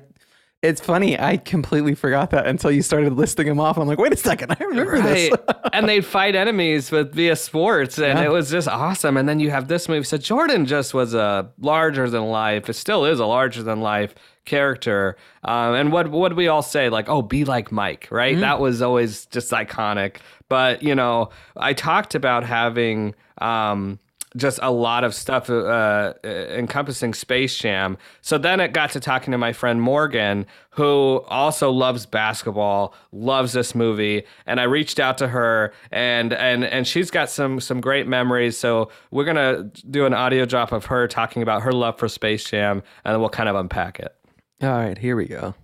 It's 0.62 0.80
funny. 0.80 1.18
I 1.18 1.38
completely 1.38 1.96
forgot 1.96 2.30
that 2.30 2.46
until 2.46 2.70
you 2.70 2.82
started 2.82 3.14
listing 3.14 3.48
them 3.48 3.58
off. 3.58 3.78
I'm 3.78 3.88
like, 3.88 3.98
wait 3.98 4.12
a 4.12 4.16
second. 4.16 4.56
I 4.58 4.62
remember 4.64 5.00
this. 5.02 5.32
And 5.72 5.88
they'd 5.88 6.04
fight 6.04 6.34
enemies 6.36 6.90
with 6.90 7.14
via 7.14 7.34
sports, 7.34 7.98
and 7.98 8.18
Yeah. 8.18 8.26
it 8.26 8.30
was 8.30 8.50
just 8.50 8.68
awesome. 8.68 9.16
And 9.16 9.26
then 9.28 9.40
you 9.40 9.50
have 9.50 9.68
this 9.68 9.88
movie. 9.88 10.04
So 10.04 10.18
Jordan 10.18 10.66
just 10.66 10.92
was 10.92 11.14
a 11.14 11.50
larger 11.58 12.10
than 12.10 12.26
life. 12.26 12.68
It 12.68 12.74
still 12.74 13.06
is 13.06 13.18
a 13.20 13.24
larger 13.26 13.62
than 13.62 13.80
life 13.80 14.14
character. 14.44 15.16
Um, 15.44 15.74
and 15.74 15.92
what 15.92 16.10
what 16.10 16.34
we 16.36 16.48
all 16.48 16.62
say? 16.62 16.88
Like, 16.88 17.08
oh, 17.08 17.22
be 17.22 17.44
like 17.44 17.72
Mike, 17.72 18.08
right? 18.10 18.38
That 18.38 18.60
was 18.60 18.82
always 18.82 19.26
just 19.26 19.50
iconic. 19.52 20.16
But 20.48 20.82
you 20.82 20.94
know, 20.94 21.30
I 21.56 21.72
talked 21.72 22.14
about 22.14 22.44
having. 22.44 23.14
Um, 23.38 23.98
just 24.36 24.58
a 24.62 24.70
lot 24.70 25.04
of 25.04 25.14
stuff 25.14 25.50
uh, 25.50 26.14
encompassing 26.24 27.14
Space 27.14 27.56
Jam. 27.56 27.98
So 28.20 28.38
then 28.38 28.60
it 28.60 28.72
got 28.72 28.90
to 28.92 29.00
talking 29.00 29.32
to 29.32 29.38
my 29.38 29.52
friend 29.52 29.80
Morgan, 29.82 30.46
who 30.70 31.22
also 31.28 31.70
loves 31.70 32.06
basketball, 32.06 32.94
loves 33.12 33.52
this 33.52 33.74
movie, 33.74 34.24
and 34.46 34.60
I 34.60 34.64
reached 34.64 34.98
out 34.98 35.18
to 35.18 35.28
her, 35.28 35.72
and 35.90 36.32
and 36.32 36.64
and 36.64 36.86
she's 36.86 37.10
got 37.10 37.28
some 37.28 37.60
some 37.60 37.80
great 37.80 38.06
memories. 38.06 38.56
So 38.56 38.90
we're 39.10 39.24
gonna 39.24 39.64
do 39.90 40.06
an 40.06 40.14
audio 40.14 40.44
drop 40.44 40.72
of 40.72 40.86
her 40.86 41.06
talking 41.06 41.42
about 41.42 41.62
her 41.62 41.72
love 41.72 41.98
for 41.98 42.08
Space 42.08 42.44
Jam, 42.44 42.82
and 43.04 43.12
then 43.12 43.20
we'll 43.20 43.30
kind 43.30 43.48
of 43.48 43.56
unpack 43.56 44.00
it. 44.00 44.16
All 44.62 44.70
right. 44.70 44.96
Here 44.96 45.16
we 45.16 45.26
go. 45.26 45.54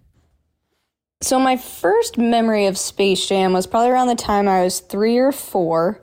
So 1.20 1.38
my 1.38 1.56
first 1.56 2.18
memory 2.18 2.66
of 2.66 2.76
Space 2.76 3.26
Jam 3.26 3.52
was 3.52 3.66
probably 3.66 3.90
around 3.90 4.08
the 4.08 4.16
time 4.16 4.48
I 4.48 4.62
was 4.64 4.80
three 4.80 5.18
or 5.18 5.30
four. 5.30 6.00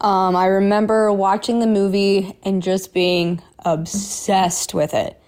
Um, 0.00 0.36
I 0.36 0.46
remember 0.46 1.10
watching 1.10 1.60
the 1.60 1.66
movie 1.66 2.38
and 2.42 2.62
just 2.62 2.92
being 2.92 3.42
obsessed 3.64 4.74
with 4.74 4.92
it. 4.92 5.18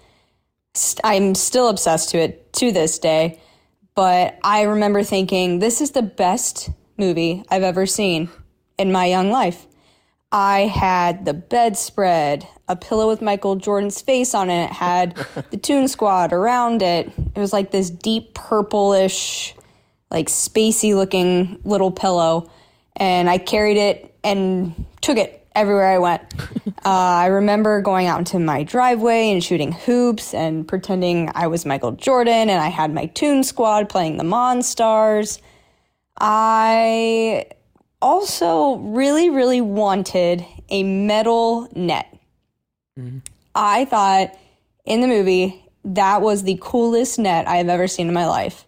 I'm 1.03 1.33
still 1.33 1.67
obsessed 1.69 2.09
to 2.09 2.19
it 2.19 2.53
to 2.53 2.71
this 2.71 2.99
day, 2.99 3.39
but 3.95 4.37
I 4.43 4.63
remember 4.63 5.01
thinking 5.03 5.57
this 5.59 5.81
is 5.81 5.91
the 5.91 6.03
best 6.03 6.69
movie 6.97 7.43
I've 7.49 7.63
ever 7.63 7.87
seen 7.87 8.29
in 8.77 8.91
my 8.91 9.05
young 9.05 9.31
life. 9.31 9.65
I 10.31 10.61
had 10.61 11.25
the 11.25 11.33
bedspread, 11.33 12.47
a 12.69 12.75
pillow 12.75 13.07
with 13.07 13.21
Michael 13.21 13.55
Jordan's 13.55 13.99
face 13.99 14.33
on 14.33 14.49
it. 14.49 14.65
It 14.65 14.71
had 14.71 15.15
the 15.49 15.57
Toon 15.61 15.87
Squad 15.87 16.31
around 16.31 16.81
it. 16.81 17.11
It 17.35 17.39
was 17.39 17.51
like 17.51 17.71
this 17.71 17.89
deep 17.89 18.35
purplish, 18.35 19.55
like 20.11 20.27
spacey 20.27 20.95
looking 20.95 21.59
little 21.65 21.91
pillow. 21.91 22.49
And 22.95 23.29
I 23.29 23.39
carried 23.39 23.77
it 23.77 24.15
and 24.23 24.85
took 25.01 25.17
it 25.17 25.47
everywhere 25.55 25.87
I 25.87 25.97
went. 25.97 26.21
uh, 26.85 26.89
I 26.89 27.25
remember 27.25 27.81
going 27.81 28.05
out 28.05 28.19
into 28.19 28.37
my 28.39 28.63
driveway 28.63 29.31
and 29.31 29.43
shooting 29.43 29.71
hoops 29.71 30.33
and 30.33 30.67
pretending 30.67 31.31
I 31.33 31.47
was 31.47 31.65
Michael 31.65 31.93
Jordan 31.93 32.49
and 32.49 32.61
I 32.61 32.67
had 32.67 32.93
my 32.93 33.07
Toon 33.07 33.43
Squad 33.43 33.89
playing 33.89 34.17
the 34.17 34.23
Monstars. 34.23 35.39
I 36.19 37.47
also 38.01 38.75
really, 38.75 39.29
really 39.29 39.61
wanted 39.61 40.45
a 40.69 40.83
metal 40.83 41.67
net. 41.75 42.18
I 43.55 43.85
thought 43.85 44.37
in 44.85 45.01
the 45.01 45.07
movie 45.07 45.63
that 45.85 46.21
was 46.21 46.43
the 46.43 46.57
coolest 46.61 47.19
net 47.19 47.47
I 47.47 47.57
have 47.57 47.69
ever 47.69 47.87
seen 47.87 48.07
in 48.07 48.13
my 48.13 48.27
life. 48.27 48.65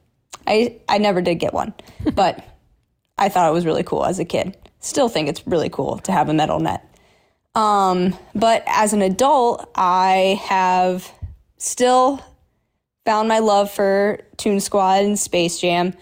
I, 0.47 0.77
I 0.89 0.97
never 0.97 1.21
did 1.21 1.35
get 1.35 1.53
one, 1.53 1.73
but 2.13 2.43
I 3.17 3.29
thought 3.29 3.49
it 3.49 3.53
was 3.53 3.65
really 3.65 3.83
cool 3.83 4.05
as 4.05 4.19
a 4.19 4.25
kid. 4.25 4.57
Still 4.79 5.09
think 5.09 5.29
it's 5.29 5.45
really 5.45 5.69
cool 5.69 5.99
to 5.99 6.11
have 6.11 6.29
a 6.29 6.33
metal 6.33 6.59
net. 6.59 6.87
Um, 7.53 8.17
but 8.33 8.63
as 8.65 8.93
an 8.93 9.01
adult, 9.01 9.69
I 9.75 10.41
have 10.45 11.11
still 11.57 12.23
found 13.05 13.27
my 13.27 13.39
love 13.39 13.69
for 13.69 14.19
Toon 14.37 14.59
Squad 14.59 15.03
and 15.03 15.19
Space 15.19 15.59
Jam. 15.59 15.93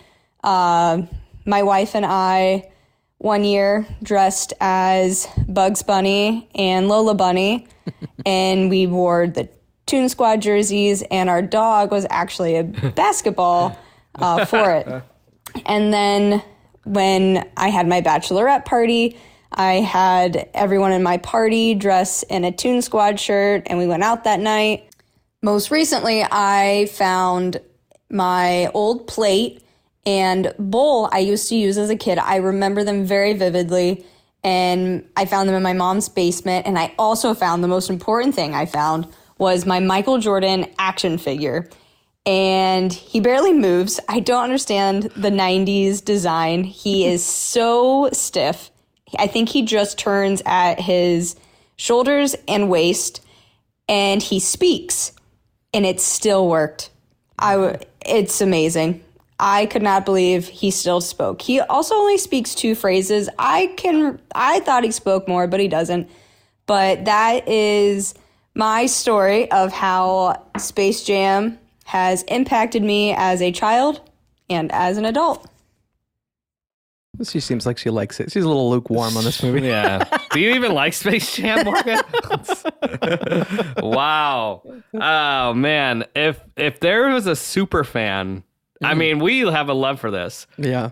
Uh, 0.43 1.03
my 1.45 1.63
wife 1.63 1.95
and 1.95 2.05
I, 2.05 2.71
one 3.19 3.43
year, 3.43 3.85
dressed 4.01 4.53
as 4.59 5.27
Bugs 5.47 5.83
Bunny 5.83 6.49
and 6.55 6.87
Lola 6.87 7.13
Bunny, 7.13 7.67
and 8.25 8.69
we 8.69 8.87
wore 8.87 9.27
the 9.27 9.47
Toon 9.85 10.09
Squad 10.09 10.41
jerseys, 10.41 11.03
and 11.11 11.29
our 11.29 11.41
dog 11.41 11.91
was 11.91 12.07
actually 12.09 12.55
a 12.55 12.63
basketball 12.95 13.77
uh, 14.15 14.45
for 14.45 14.71
it. 14.71 15.03
And 15.65 15.93
then 15.93 16.41
when 16.85 17.47
I 17.57 17.69
had 17.69 17.87
my 17.87 18.01
bachelorette 18.01 18.65
party, 18.65 19.17
I 19.51 19.73
had 19.75 20.49
everyone 20.53 20.91
in 20.91 21.03
my 21.03 21.17
party 21.17 21.75
dress 21.75 22.23
in 22.23 22.45
a 22.45 22.51
Toon 22.51 22.81
Squad 22.81 23.19
shirt, 23.19 23.63
and 23.65 23.77
we 23.77 23.87
went 23.87 24.03
out 24.03 24.23
that 24.23 24.39
night. 24.39 24.87
Most 25.41 25.71
recently, 25.71 26.23
I 26.23 26.87
found 26.91 27.59
my 28.09 28.67
old 28.67 29.07
plate 29.07 29.61
and 30.05 30.53
bowl 30.57 31.09
I 31.11 31.19
used 31.19 31.49
to 31.49 31.55
use 31.55 31.77
as 31.77 31.89
a 31.89 31.95
kid. 31.95 32.17
I 32.17 32.37
remember 32.37 32.83
them 32.83 33.05
very 33.05 33.33
vividly, 33.33 34.05
and 34.43 35.07
I 35.15 35.25
found 35.25 35.49
them 35.49 35.55
in 35.55 35.63
my 35.63 35.73
mom's 35.73 36.09
basement. 36.09 36.65
And 36.65 36.77
I 36.77 36.93
also 36.97 37.33
found 37.33 37.63
the 37.63 37.67
most 37.67 37.89
important 37.89 38.35
thing 38.35 38.53
I 38.53 38.65
found 38.65 39.07
was 39.37 39.65
my 39.65 39.79
Michael 39.79 40.19
Jordan 40.19 40.67
action 40.77 41.17
figure. 41.17 41.69
And 42.25 42.91
he 42.91 43.19
barely 43.19 43.53
moves. 43.53 43.99
I 44.07 44.19
don't 44.19 44.43
understand 44.43 45.03
the 45.15 45.31
90s 45.31 46.03
design. 46.03 46.63
He 46.63 47.05
is 47.11 47.23
so 47.23 48.09
stiff. 48.13 48.71
I 49.17 49.27
think 49.27 49.49
he 49.49 49.63
just 49.63 49.97
turns 49.97 50.41
at 50.45 50.79
his 50.79 51.35
shoulders 51.77 52.35
and 52.47 52.69
waist 52.69 53.25
and 53.87 54.21
he 54.21 54.39
speaks 54.39 55.13
and 55.73 55.85
it 55.85 55.99
still 55.99 56.47
worked. 56.47 56.91
I 57.39 57.53
w- 57.55 57.79
it's 58.05 58.41
amazing. 58.41 59.03
I 59.39 59.67
could 59.67 59.81
not 59.81 60.05
believe 60.05 60.47
he 60.47 60.69
still 60.69 60.99
spoke. 60.99 61.41
He 61.41 61.61
also 61.61 61.95
only 61.95 62.17
speaks 62.17 62.53
two 62.53 62.75
phrases. 62.75 63.29
I 63.39 63.73
can 63.77 64.19
I 64.35 64.59
thought 64.59 64.83
he 64.83 64.91
spoke 64.91 65.27
more, 65.27 65.47
but 65.47 65.59
he 65.59 65.67
doesn't. 65.67 66.09
But 66.65 67.05
that 67.05 67.47
is 67.47 68.13
my 68.53 68.85
story 68.85 69.49
of 69.51 69.71
how 69.71 70.45
Space 70.57 71.03
Jam 71.03 71.57
has 71.85 72.23
impacted 72.23 72.83
me 72.83 73.13
as 73.13 73.41
a 73.41 73.51
child 73.51 74.01
and 74.49 74.71
as 74.71 74.97
an 74.97 75.05
adult. 75.05 75.47
She 77.23 77.39
seems 77.39 77.65
like 77.65 77.77
she 77.77 77.89
likes 77.89 78.19
it. 78.19 78.31
She's 78.31 78.43
a 78.43 78.47
little 78.47 78.69
lukewarm 78.69 79.17
on 79.17 79.23
this 79.23 79.41
movie. 79.43 79.67
Yeah. 79.67 80.03
Do 80.31 80.39
you 80.39 80.51
even 80.51 80.73
like 80.73 80.93
Space 80.93 81.35
Jam, 81.35 81.65
Morgan? 81.65 81.99
wow. 83.77 84.61
Oh 84.93 85.53
man. 85.53 86.05
If 86.15 86.41
if 86.55 86.79
there 86.81 87.09
was 87.09 87.25
a 87.25 87.35
super 87.35 87.83
fan, 87.83 88.43
I 88.81 88.93
mm. 88.93 88.97
mean, 88.97 89.19
we 89.19 89.39
have 89.39 89.69
a 89.69 89.73
love 89.73 89.99
for 89.99 90.11
this. 90.11 90.47
Yeah. 90.57 90.91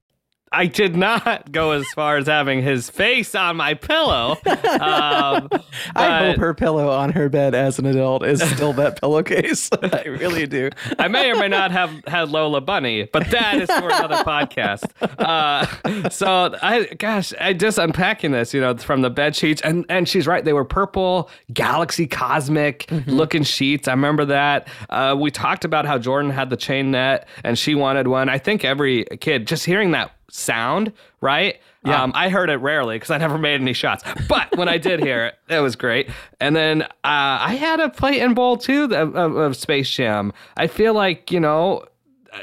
I 0.52 0.66
did 0.68 0.96
not 0.96 1.52
go 1.52 1.72
as 1.72 1.86
far 1.90 2.18
as 2.18 2.28
having 2.28 2.62
his 2.62 2.90
face 2.90 3.36
on 3.36 3.58
my 3.58 3.74
pillow. 3.74 4.38
Um, 4.78 5.50
I 5.96 6.28
hope 6.28 6.38
her 6.38 6.54
pillow 6.54 6.90
on 6.90 7.12
her 7.14 7.30
bed 7.30 7.56
as 7.56 7.80
an 7.80 7.86
adult 7.86 8.26
is 8.26 8.42
still 8.52 8.74
that 8.74 9.00
pillowcase. 9.00 9.70
I 9.82 10.04
really 10.04 10.46
do. 10.46 10.70
I 11.00 11.08
may 11.08 11.32
or 11.32 11.36
may 11.36 11.48
not 11.48 11.72
have 11.72 11.92
had 12.06 12.30
Lola 12.30 12.62
Bunny, 12.62 13.04
but 13.12 13.30
that 13.32 13.56
is 13.56 13.70
for 13.70 13.88
another 13.88 14.18
podcast. 14.18 14.84
Uh, 15.20 16.10
so 16.10 16.56
I, 16.62 16.86
gosh, 17.00 17.34
I 17.40 17.54
just 17.54 17.78
unpacking 17.78 18.32
this, 18.32 18.54
you 18.54 18.62
know, 18.62 18.78
from 18.78 19.02
the 19.02 19.10
bed 19.10 19.36
sheets, 19.36 19.62
and 19.62 19.86
and 19.90 20.08
she's 20.08 20.28
right. 20.28 20.44
They 20.46 20.54
were 20.54 20.66
purple, 20.66 21.30
galaxy, 21.54 22.06
cosmic 22.08 22.90
looking 23.08 23.44
sheets. 23.44 23.88
I 23.88 23.92
remember 23.92 24.26
that. 24.26 24.68
Uh, 24.90 25.16
we 25.18 25.32
talked 25.32 25.66
about 25.66 25.86
how 25.86 25.98
Jordan 25.98 26.30
had 26.30 26.50
the 26.50 26.58
chain 26.58 26.92
net, 26.92 27.28
and 27.44 27.58
she 27.58 27.74
wanted 27.74 28.08
one. 28.08 28.30
I 28.30 28.38
think 28.38 28.64
every 28.64 29.06
kid 29.20 29.48
just 29.48 29.66
hearing 29.66 29.92
that 29.92 30.12
sound, 30.30 30.94
right? 31.22 31.60
Yeah. 31.86 32.04
Um, 32.04 32.12
I 32.16 32.30
heard 32.30 32.50
it 32.50 32.58
rarely 32.58 32.96
because 32.96 33.12
I 33.12 33.18
never 33.18 33.38
made 33.38 33.62
any 33.62 33.74
shots. 33.74 34.04
But 34.28 34.56
when 34.58 34.68
I 34.68 34.78
did 34.78 35.00
hear 35.00 35.26
it, 35.26 35.36
it 35.50 35.60
was 35.60 35.76
great. 35.76 36.10
And 36.40 36.56
then 36.56 36.82
uh, 36.82 36.88
I 37.04 37.56
had 37.56 37.80
a 37.80 37.90
plate 37.90 38.22
and 38.22 38.36
bowl 38.36 38.58
too 38.58 38.86
of, 38.86 39.16
of, 39.16 39.36
of 39.36 39.56
Space 39.56 39.90
Jam. 39.90 40.34
I 40.58 40.68
feel 40.68 40.94
like, 40.94 41.32
you 41.32 41.40
know, 41.40 41.86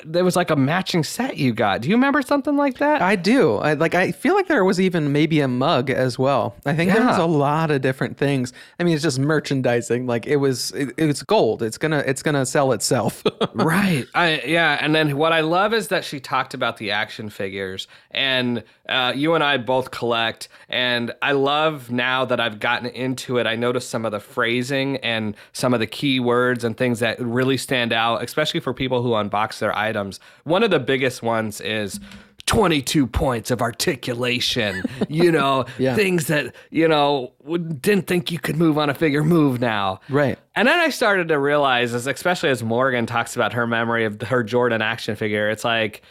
there 0.05 0.25
was 0.25 0.37
like 0.37 0.51
a 0.51 0.57
matching 0.57 1.05
set 1.05 1.37
you 1.37 1.53
got. 1.53 1.83
Do 1.83 1.89
you 1.89 1.95
remember 1.95 2.23
something 2.23 2.57
like 2.57 2.79
that? 2.79 3.03
I 3.03 3.17
do. 3.17 3.57
I 3.57 3.75
like. 3.75 3.95
I 3.95 4.13
feel 4.13 4.35
like 4.35 4.49
there 4.49 4.65
was 4.65 4.81
even 4.81 5.13
maybe 5.13 5.41
a 5.41 5.49
mug 5.49 5.91
as 5.91 6.19
well. 6.19 6.57
I 6.65 6.75
think 6.75 6.93
there 6.93 7.07
was 7.07 7.19
a 7.19 7.27
lot 7.27 7.71
of 7.71 7.81
different 7.83 8.17
things. 8.17 8.53
I 8.79 8.85
mean, 8.85 8.95
it's 8.95 9.03
just 9.03 9.19
merchandising. 9.19 10.07
Like 10.07 10.27
it 10.27 10.37
was. 10.37 10.71
It, 10.73 10.95
it's 10.97 11.23
gold. 11.23 11.63
It's 11.63 11.79
gonna. 11.79 12.03
It's 12.07 12.23
gonna 12.23 12.47
sell 12.47 12.73
itself. 12.73 13.23
right. 13.55 14.07
I 14.15 14.43
yeah. 14.47 14.79
And 14.81 14.95
then 14.95 15.17
what 15.17 15.33
I 15.33 15.41
love 15.41 15.73
is 15.73 15.89
that 15.89 16.05
she 16.05 16.21
talked 16.21 16.55
about 16.55 16.77
the 16.79 16.91
action 16.91 17.31
figures, 17.31 17.89
and 18.11 18.65
uh, 18.89 19.13
you 19.15 19.35
and 19.35 19.43
I 19.43 19.57
both 19.57 19.91
collect. 19.91 20.49
And 20.69 21.13
I 21.23 21.33
love 21.33 21.91
now 21.91 22.25
that 22.25 22.41
I've 22.41 22.61
gotten 22.61 22.89
into 22.89 23.39
it. 23.39 23.47
I 23.47 23.57
noticed 23.57 23.91
some 23.91 24.05
of 24.05 24.13
the 24.13 24.21
phrasing 24.21 24.97
and 24.99 25.37
some 25.53 25.73
of 25.73 25.81
the 25.81 25.87
key 25.87 26.21
words 26.21 26.65
and 26.65 26.77
things 26.77 27.01
that 27.01 27.21
really 27.21 27.57
stand 27.57 27.93
out, 27.93 28.23
especially 28.23 28.61
for 28.61 28.75
people 28.75 29.03
who 29.03 29.11
unbox 29.11 29.59
their 29.59 29.77
items. 29.85 30.21
One 30.45 30.63
of 30.63 30.71
the 30.71 30.81
biggest 30.81 31.23
ones 31.23 31.61
is. 31.61 32.01
22 32.47 33.07
points 33.07 33.51
of 33.51 33.63
articulation, 33.63 34.83
you 35.09 35.33
know, 35.33 35.65
Yeah. 35.79 35.95
things 35.95 36.27
that, 36.27 36.55
you 36.71 36.87
know, 36.87 37.33
didn't 37.81 38.07
think 38.07 38.31
you 38.31 38.39
could 38.39 38.57
move 38.57 38.77
on 38.77 38.91
a 38.91 38.95
figure 38.95 39.25
move 39.25 39.61
now. 39.63 40.01
Right. 40.11 40.39
And 40.55 40.69
then 40.69 40.79
I 40.79 40.91
started 40.91 41.29
to 41.29 41.39
realize, 41.39 41.95
as 41.95 42.07
especially 42.07 42.51
as 42.51 42.63
Morgan 42.63 43.07
talks 43.07 43.35
about 43.35 43.55
her 43.55 43.67
memory 43.67 44.05
of 44.05 44.21
her 44.21 44.43
Jordan 44.45 44.83
action 44.83 45.17
figure, 45.17 45.49
it's 45.49 45.65
like 45.65 46.03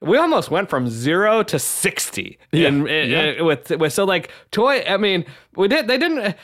we 0.00 0.16
almost 0.16 0.50
went 0.50 0.70
from 0.70 0.88
zero 0.88 1.42
to 1.42 1.58
sixty. 1.58 2.38
in, 2.52 2.86
in- 2.86 3.10
in- 3.12 3.44
with 3.44 3.70
with 3.70 3.92
so 3.92 4.04
like 4.04 4.30
toy. 4.52 4.82
I 4.88 4.96
mean, 4.96 5.24
we 5.56 5.66
did. 5.68 5.88
They 5.88 5.98
didn't. 5.98 6.36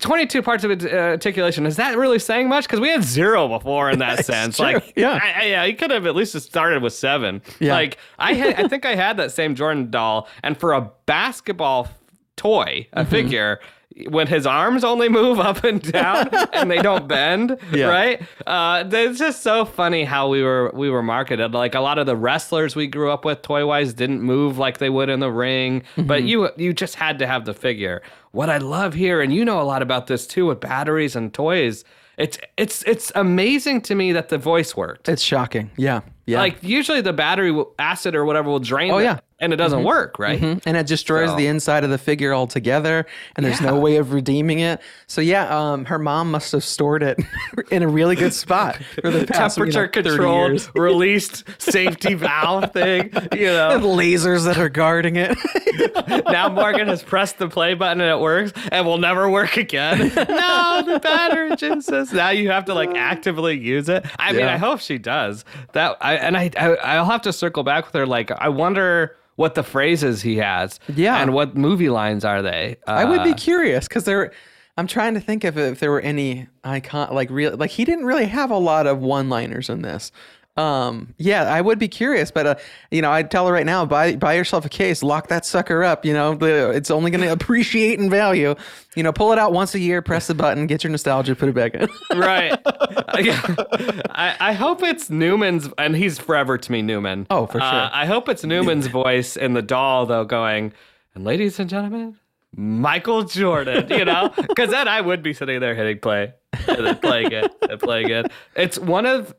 Twenty 0.00 0.26
two 0.26 0.40
parts 0.42 0.62
of 0.62 0.70
it, 0.70 0.84
uh, 0.84 0.96
articulation. 0.96 1.66
Is 1.66 1.76
that 1.76 1.96
really 1.96 2.18
saying 2.20 2.48
much? 2.48 2.64
Because 2.64 2.78
we 2.80 2.88
had 2.88 3.02
zero 3.02 3.48
before 3.48 3.90
in 3.90 3.98
that 3.98 4.24
sense. 4.24 4.56
true, 4.56 4.66
Like, 4.74 4.92
yeah. 4.96 5.18
I, 5.20 5.40
I, 5.40 5.44
yeah, 5.46 5.64
you 5.64 5.74
could 5.74 5.90
have 5.90 6.06
at 6.06 6.14
least 6.14 6.38
started 6.40 6.82
with 6.82 6.92
seven. 6.92 7.42
Yeah. 7.58 7.74
Like 7.74 7.98
I 8.18 8.34
had, 8.34 8.54
I 8.54 8.68
think 8.68 8.86
I 8.86 8.94
had 8.94 9.16
that 9.16 9.32
same 9.32 9.54
Jordan 9.56 9.90
doll, 9.90 10.28
and 10.44 10.56
for 10.56 10.72
a 10.72 10.90
basketball 11.06 11.88
toy, 12.36 12.86
a 12.92 13.00
Mm-hmm. 13.02 13.10
figure. 13.10 13.60
When 14.08 14.26
his 14.26 14.46
arms 14.46 14.84
only 14.84 15.08
move 15.08 15.38
up 15.38 15.64
and 15.64 15.80
down 15.92 16.28
and 16.52 16.70
they 16.70 16.78
don't 16.82 17.06
bend, 17.08 17.58
Yeah. 17.72 17.86
right? 17.88 18.22
Uh, 18.46 18.84
it's 18.90 19.18
just 19.18 19.42
so 19.42 19.64
funny 19.64 20.04
how 20.04 20.28
we 20.28 20.42
were 20.42 20.70
we 20.74 20.88
were 20.90 21.02
marketed. 21.02 21.52
Like 21.52 21.74
a 21.74 21.80
lot 21.80 21.98
of 21.98 22.06
the 22.06 22.16
wrestlers 22.16 22.74
we 22.76 22.86
grew 22.86 23.10
up 23.10 23.24
with, 23.24 23.42
toy 23.42 23.66
wise, 23.66 23.92
didn't 23.94 24.22
move 24.22 24.58
like 24.58 24.78
they 24.78 24.90
would 24.90 25.08
in 25.08 25.20
the 25.20 25.30
ring. 25.30 25.82
Mm-hmm. 25.96 26.06
But 26.06 26.22
you 26.24 26.48
you 26.56 26.72
just 26.72 26.94
had 26.96 27.18
to 27.18 27.26
have 27.26 27.44
the 27.44 27.54
figure. 27.54 28.02
What 28.30 28.48
I 28.48 28.58
love 28.58 28.94
here, 28.94 29.20
and 29.20 29.32
you 29.34 29.44
know 29.44 29.60
a 29.60 29.64
lot 29.64 29.82
about 29.82 30.06
this 30.06 30.26
too, 30.26 30.46
with 30.46 30.60
batteries 30.60 31.14
and 31.16 31.32
toys. 31.34 31.84
It's 32.18 32.38
it's 32.56 32.82
it's 32.84 33.10
amazing 33.14 33.80
to 33.82 33.94
me 33.94 34.12
that 34.12 34.28
the 34.28 34.38
voice 34.38 34.76
worked. 34.76 35.08
it's 35.08 35.22
shocking. 35.22 35.70
Yeah. 35.76 36.00
Yeah. 36.26 36.38
Like 36.38 36.62
usually 36.62 37.00
the 37.00 37.12
battery 37.12 37.50
will, 37.50 37.74
acid 37.78 38.14
or 38.14 38.24
whatever 38.24 38.48
will 38.48 38.60
drain. 38.60 38.92
Oh, 38.92 38.98
yeah. 38.98 39.18
And 39.42 39.52
it 39.52 39.56
doesn't 39.56 39.84
work, 39.84 40.18
right? 40.18 40.40
Mhm. 40.40 40.62
and 40.64 40.76
it 40.76 40.86
destroys 40.86 41.28
So- 41.30 41.36
the 41.36 41.46
inside 41.48 41.84
of 41.84 41.90
the 41.90 41.98
figure 41.98 42.32
altogether 42.34 43.04
and 43.36 43.44
there's 43.44 43.60
no 43.60 43.76
way 43.78 43.96
of 43.96 44.12
redeeming 44.14 44.60
it 44.60 44.80
so 45.06 45.20
yeah 45.20 45.44
um, 45.54 45.84
her 45.84 45.98
mom 45.98 46.30
must 46.30 46.52
have 46.52 46.64
stored 46.64 47.02
it 47.02 47.18
in 47.70 47.82
a 47.82 47.88
really 47.88 48.16
good 48.16 48.32
spot 48.32 48.76
for 49.02 49.10
the 49.10 49.26
past, 49.26 49.58
you 49.58 49.66
know, 49.66 49.70
Temperature 49.70 50.02
30 50.02 50.08
controlled, 50.10 50.70
released 50.74 51.44
safety 51.60 52.14
valve 52.28 52.72
thing. 52.72 53.10
You 53.32 53.46
know, 53.46 53.78
lasers 53.82 54.44
that 54.46 54.56
are 54.58 54.68
guarding 54.68 55.16
it 55.16 55.36
now 56.26 56.48
Morgan 56.48 56.88
has 56.88 57.02
pressed 57.02 57.38
the 57.38 57.48
play 57.48 57.74
button 57.74 58.00
and 58.00 58.10
it 58.10 58.20
works 58.20 58.52
and 58.70 58.86
will 58.86 58.98
never 58.98 59.28
work 59.28 59.56
again. 59.56 59.98
no, 59.98 60.82
the 60.86 61.00
battery 61.02 61.56
Jesus. 61.56 62.12
Now 62.12 62.30
you 62.30 62.50
have 62.50 62.64
to 62.66 62.74
like 62.74 62.94
actively 62.94 63.58
use 63.58 63.88
it. 63.88 64.04
I 64.18 64.32
mean, 64.32 64.46
I 64.46 64.56
hope 64.56 64.80
she 64.80 64.98
does 64.98 65.44
that. 65.72 65.96
I 66.00 66.14
and 66.14 66.36
I, 66.36 66.50
I 66.58 66.68
I'll 66.96 67.04
have 67.06 67.22
to 67.22 67.32
circle 67.32 67.62
back 67.62 67.86
with 67.86 67.94
her. 67.94 68.06
Like, 68.06 68.30
I 68.30 68.48
wonder 68.48 69.16
what 69.36 69.54
the 69.54 69.62
phrases 69.62 70.22
he 70.22 70.36
has. 70.36 70.78
Yeah. 70.94 71.20
and 71.20 71.32
what 71.34 71.56
movie 71.56 71.88
lines 71.88 72.24
are 72.24 72.42
they? 72.42 72.76
I 72.86 73.04
would 73.04 73.22
be 73.24 73.30
Uh, 73.30 73.34
curious 73.36 73.88
because 73.88 74.04
there. 74.04 74.32
I'm 74.78 74.86
trying 74.86 75.12
to 75.14 75.20
think 75.20 75.44
of 75.44 75.58
if 75.58 75.80
there 75.80 75.90
were 75.90 76.00
any 76.00 76.48
icon 76.64 77.14
like 77.14 77.28
real 77.30 77.54
like 77.58 77.70
he 77.70 77.84
didn't 77.84 78.06
really 78.06 78.24
have 78.24 78.50
a 78.50 78.56
lot 78.56 78.86
of 78.86 79.00
one-liners 79.00 79.68
in 79.68 79.82
this. 79.82 80.10
Um, 80.54 81.14
yeah, 81.16 81.44
I 81.44 81.62
would 81.62 81.78
be 81.78 81.88
curious, 81.88 82.30
but 82.30 82.46
uh, 82.46 82.54
you 82.90 83.00
know, 83.00 83.10
I'd 83.10 83.30
tell 83.30 83.46
her 83.46 83.52
right 83.54 83.64
now, 83.64 83.86
buy 83.86 84.16
buy 84.16 84.34
yourself 84.34 84.66
a 84.66 84.68
case, 84.68 85.02
lock 85.02 85.28
that 85.28 85.46
sucker 85.46 85.82
up. 85.82 86.04
You 86.04 86.12
know, 86.12 86.34
the, 86.34 86.70
it's 86.72 86.90
only 86.90 87.10
going 87.10 87.22
to 87.26 87.32
appreciate 87.32 87.98
in 87.98 88.10
value. 88.10 88.54
You 88.94 89.02
know, 89.02 89.12
pull 89.14 89.32
it 89.32 89.38
out 89.38 89.54
once 89.54 89.74
a 89.74 89.78
year, 89.78 90.02
press 90.02 90.26
the 90.26 90.34
button, 90.34 90.66
get 90.66 90.84
your 90.84 90.90
nostalgia, 90.90 91.34
put 91.34 91.48
it 91.48 91.54
back 91.54 91.74
in. 91.74 91.88
right. 92.18 92.58
I, 92.66 94.36
I 94.40 94.52
hope 94.52 94.82
it's 94.82 95.08
Newman's, 95.10 95.68
and 95.78 95.96
he's 95.96 96.18
forever 96.18 96.58
to 96.58 96.72
me 96.72 96.82
Newman. 96.82 97.26
Oh, 97.30 97.46
for 97.46 97.60
Uh, 97.60 97.70
sure. 97.70 97.90
I 97.92 98.06
hope 98.06 98.28
it's 98.28 98.44
Newman's 98.44 98.86
voice 98.88 99.36
in 99.36 99.54
the 99.54 99.62
doll, 99.62 100.06
though, 100.06 100.24
going, 100.24 100.72
and 101.14 101.24
ladies 101.24 101.58
and 101.58 101.68
gentlemen, 101.70 102.18
Michael 102.54 103.22
Jordan, 103.22 103.88
you 103.90 104.04
know? 104.04 104.30
Because 104.36 104.70
then 104.70 104.88
I 104.88 105.00
would 105.00 105.22
be 105.22 105.32
sitting 105.32 105.60
there 105.60 105.74
hitting 105.74 105.98
play 106.00 106.34
and 106.68 106.86
then 106.86 106.98
playing 106.98 107.32
it 107.32 107.50
and 107.70 107.80
playing 107.80 108.10
it. 108.10 108.30
It's 108.54 108.78
one 108.78 109.06
of 109.06 109.34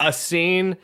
a 0.00 0.12
scene 0.12 0.76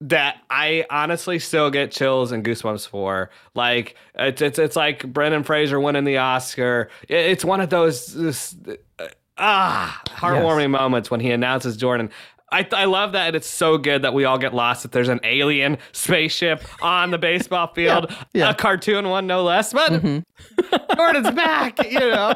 that 0.00 0.38
I 0.50 0.84
honestly 0.90 1.38
still 1.38 1.70
get 1.70 1.92
chills 1.92 2.32
and 2.32 2.44
goosebumps 2.44 2.88
for. 2.88 3.30
Like 3.54 3.94
it's 4.16 4.42
it's 4.42 4.58
it's 4.58 4.74
like 4.76 5.06
Brendan 5.12 5.44
Fraser 5.44 5.78
winning 5.80 6.04
the 6.04 6.18
Oscar. 6.18 6.88
It- 7.08 7.26
It's 7.30 7.44
one 7.44 7.60
of 7.60 7.70
those 7.70 8.06
this, 8.14 8.56
uh, 8.98 9.06
ah 9.38 10.02
heartwarming 10.08 10.70
moments 10.70 11.10
when 11.10 11.20
he 11.20 11.30
announces 11.30 11.76
Jordan. 11.76 12.10
I, 12.52 12.66
I 12.72 12.84
love 12.84 13.12
that 13.12 13.34
it's 13.34 13.48
so 13.48 13.78
good 13.78 14.02
that 14.02 14.14
we 14.14 14.24
all 14.24 14.38
get 14.38 14.54
lost 14.54 14.82
that 14.82 14.92
there's 14.92 15.08
an 15.08 15.20
alien 15.24 15.78
spaceship 15.92 16.62
on 16.82 17.10
the 17.10 17.18
baseball 17.18 17.66
field, 17.74 18.14
yeah. 18.32 18.50
a 18.50 18.54
cartoon 18.54 19.08
one 19.08 19.26
no 19.26 19.42
less, 19.42 19.72
but 19.72 19.90
Jordan's 20.96 21.30
back, 21.30 21.90
you 21.90 21.98
know. 21.98 22.34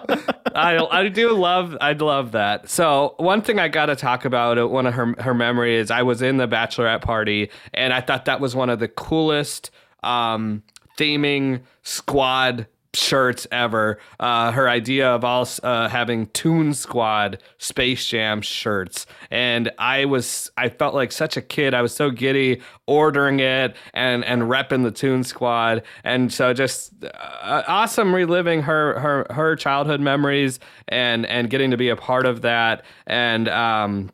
I 0.55 0.79
I 0.90 1.09
do 1.09 1.33
love 1.33 1.76
I'd 1.81 2.00
love 2.00 2.33
that. 2.33 2.68
So 2.68 3.14
one 3.18 3.42
thing 3.42 3.59
I 3.59 3.68
got 3.68 3.87
to 3.87 3.96
talk 3.96 4.24
about 4.24 4.59
uh, 4.59 4.66
one 4.66 4.87
of 4.87 4.94
her 4.94 5.14
her 5.18 5.35
memory 5.35 5.76
is 5.76 5.90
I 5.90 6.02
was 6.02 6.22
in 6.22 6.38
the 6.38 6.48
bachelorette 6.48 7.02
party 7.02 7.50
and 7.74 7.92
I 7.92 8.00
thought 8.00 8.24
that 8.24 8.40
was 8.40 8.57
one 8.57 8.70
of 8.70 8.79
the 8.79 8.88
coolest 8.88 9.70
um 10.02 10.62
theming 10.98 11.61
squad 11.83 12.66
shirts 12.96 13.46
ever. 13.52 13.98
Uh, 14.18 14.50
her 14.52 14.68
idea 14.68 15.09
of 15.09 15.24
all 15.24 15.46
uh, 15.62 15.88
having 15.88 16.26
Toon 16.28 16.74
Squad 16.74 17.42
Space 17.59 18.06
Jam 18.06 18.40
shirts, 18.42 19.06
and 19.30 19.70
I 19.78 20.04
was 20.04 20.50
I 20.56 20.68
felt 20.68 20.94
like 20.94 21.12
such 21.12 21.37
a 21.37 21.42
kid. 21.42 21.74
I 21.74 21.82
was 21.82 21.94
so 21.94 22.11
giddy 22.11 22.61
ordering 22.87 23.40
it 23.40 23.76
and 23.94 24.24
and 24.24 24.42
repping 24.42 24.82
the 24.82 24.90
Toon 24.90 25.24
Squad, 25.24 25.82
and 26.04 26.32
so 26.32 26.52
just 26.52 26.92
uh, 27.04 27.62
awesome 27.66 28.14
reliving 28.14 28.62
her 28.62 28.98
her 28.98 29.26
her 29.30 29.56
childhood 29.56 30.00
memories 30.00 30.59
and 30.88 31.26
and 31.26 31.50
getting 31.50 31.70
to 31.70 31.76
be 31.76 31.88
a 31.88 31.96
part 31.96 32.26
of 32.26 32.42
that 32.42 32.85
and 33.06 33.48
um 33.48 34.11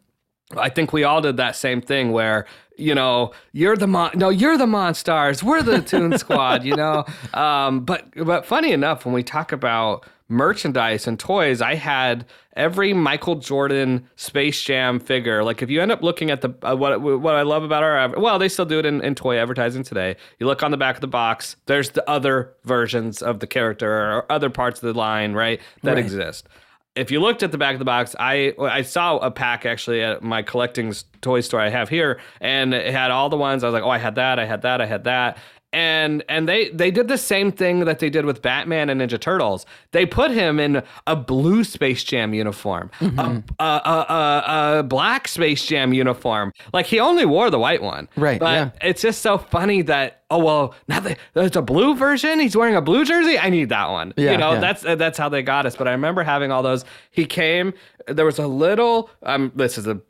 I 0.56 0.68
think 0.68 0.92
we 0.92 1.04
all 1.04 1.20
did 1.20 1.36
that 1.38 1.56
same 1.56 1.80
thing 1.80 2.12
where 2.12 2.46
you 2.76 2.94
know 2.94 3.32
you're 3.52 3.76
the 3.76 3.86
mon- 3.86 4.12
no 4.14 4.28
you're 4.30 4.56
the 4.56 4.66
monstars 4.66 5.42
we're 5.42 5.62
the 5.62 5.80
Toon 5.82 6.16
Squad 6.24 6.64
you 6.64 6.74
know? 6.74 7.04
Um, 7.34 7.84
but 7.84 8.06
but 8.24 8.46
funny 8.46 8.72
enough 8.72 9.04
when 9.04 9.14
we 9.14 9.22
talk 9.22 9.52
about 9.52 10.04
merchandise 10.28 11.06
and 11.06 11.18
toys 11.20 11.60
I 11.60 11.74
had 11.74 12.24
every 12.56 12.92
Michael 12.94 13.34
Jordan 13.36 14.08
Space 14.16 14.62
Jam 14.62 14.98
figure. 15.00 15.44
Like 15.44 15.60
if 15.62 15.68
you 15.70 15.80
end 15.82 15.92
up 15.92 16.02
looking 16.02 16.30
at 16.30 16.40
the 16.40 16.54
uh, 16.62 16.74
what 16.74 17.00
what 17.02 17.34
I 17.34 17.42
love 17.42 17.62
about 17.62 17.82
our 17.82 18.08
well 18.18 18.38
they 18.38 18.48
still 18.48 18.64
do 18.64 18.78
it 18.78 18.86
in, 18.86 19.02
in 19.02 19.14
toy 19.14 19.36
advertising 19.36 19.82
today. 19.82 20.16
You 20.38 20.46
look 20.46 20.62
on 20.62 20.70
the 20.70 20.76
back 20.78 20.94
of 20.94 21.00
the 21.02 21.06
box 21.06 21.56
there's 21.66 21.90
the 21.90 22.08
other 22.08 22.54
versions 22.64 23.20
of 23.22 23.40
the 23.40 23.46
character 23.46 23.90
or 23.92 24.32
other 24.32 24.48
parts 24.48 24.82
of 24.82 24.92
the 24.92 24.98
line 24.98 25.34
right 25.34 25.60
that 25.82 25.90
Right. 25.94 25.98
exist 25.98 26.48
if 26.94 27.10
you 27.10 27.20
looked 27.20 27.42
at 27.42 27.52
the 27.52 27.58
back 27.58 27.74
of 27.74 27.78
the 27.78 27.84
box, 27.84 28.14
I 28.18 28.54
I 28.58 28.82
saw 28.82 29.18
a 29.18 29.30
pack 29.30 29.64
actually 29.64 30.02
at 30.02 30.22
my 30.22 30.42
collecting 30.42 30.94
toy 31.20 31.40
store 31.40 31.60
I 31.60 31.70
have 31.70 31.88
here, 31.88 32.20
and 32.40 32.74
it 32.74 32.92
had 32.92 33.10
all 33.10 33.28
the 33.28 33.36
ones. 33.36 33.64
I 33.64 33.68
was 33.68 33.74
like, 33.74 33.82
oh, 33.82 33.90
I 33.90 33.98
had 33.98 34.16
that, 34.16 34.38
I 34.38 34.44
had 34.44 34.62
that, 34.62 34.80
I 34.80 34.86
had 34.86 35.04
that, 35.04 35.38
and 35.72 36.22
and 36.28 36.48
they 36.48 36.68
they 36.70 36.90
did 36.90 37.08
the 37.08 37.18
same 37.18 37.50
thing 37.52 37.80
that 37.80 37.98
they 37.98 38.10
did 38.10 38.24
with 38.24 38.42
Batman 38.42 38.90
and 38.90 39.00
Ninja 39.00 39.20
Turtles. 39.20 39.66
They 39.92 40.06
put 40.06 40.30
him 40.30 40.60
in 40.60 40.82
a 41.06 41.16
blue 41.16 41.64
Space 41.64 42.04
Jam 42.04 42.34
uniform, 42.34 42.90
a, 43.00 43.42
a, 43.58 43.62
a, 43.62 43.64
a, 43.64 44.78
a 44.78 44.82
black 44.82 45.28
Space 45.28 45.64
Jam 45.66 45.92
uniform. 45.92 46.52
Like 46.72 46.86
he 46.86 47.00
only 47.00 47.24
wore 47.24 47.50
the 47.50 47.58
white 47.58 47.82
one, 47.82 48.08
Right, 48.16 48.38
But 48.40 48.52
yeah. 48.52 48.88
it's 48.88 49.02
just 49.02 49.22
so 49.22 49.38
funny 49.38 49.82
that. 49.82 50.18
Oh 50.30 50.38
well, 50.42 50.74
now 50.88 50.98
that 51.00 51.18
there's 51.34 51.56
a 51.56 51.60
blue 51.62 51.94
version. 51.94 52.40
He's 52.40 52.56
wearing 52.56 52.74
a 52.74 52.80
blue 52.80 53.04
jersey. 53.04 53.38
I 53.38 53.50
need 53.50 53.68
that 53.68 53.90
one. 53.90 54.14
Yeah, 54.16 54.32
you 54.32 54.38
know, 54.38 54.52
yeah. 54.54 54.60
that's 54.60 54.82
that's 54.82 54.98
that's 54.98 55.18
how 55.18 55.28
they 55.28 55.42
got 55.42 55.66
us. 55.66 55.76
But 55.76 55.88
I 55.88 55.92
remember 55.92 56.22
having 56.22 56.50
all 56.50 56.62
those. 56.62 56.86
He 57.10 57.26
came. 57.26 57.74
There 58.06 58.24
was 58.24 58.38
a 58.38 58.46
little. 58.46 59.10
Um, 59.24 59.52
this 59.54 59.76
is 59.76 59.86
a 59.86 60.00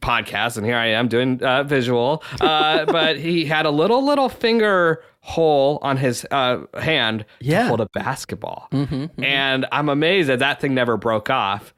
podcast, 0.00 0.56
and 0.56 0.64
here 0.66 0.76
I 0.76 0.86
am 0.88 1.08
doing 1.08 1.42
uh, 1.42 1.62
visual. 1.64 2.22
Uh, 2.40 2.84
but 2.92 3.16
he 3.18 3.44
had 3.44 3.66
a 3.66 3.70
little 3.70 4.04
little 4.04 4.28
finger 4.28 5.02
hole 5.20 5.78
on 5.82 5.96
his 5.96 6.26
uh, 6.30 6.60
hand 6.78 7.24
Yeah. 7.40 7.62
to 7.62 7.68
hold 7.68 7.80
a 7.80 7.88
basketball, 7.92 8.68
and 9.18 9.66
I'm 9.72 9.88
amazed 9.88 10.28
that 10.28 10.38
that 10.40 10.60
thing 10.60 10.74
never 10.74 10.96
broke 10.96 11.30
off. 11.30 11.74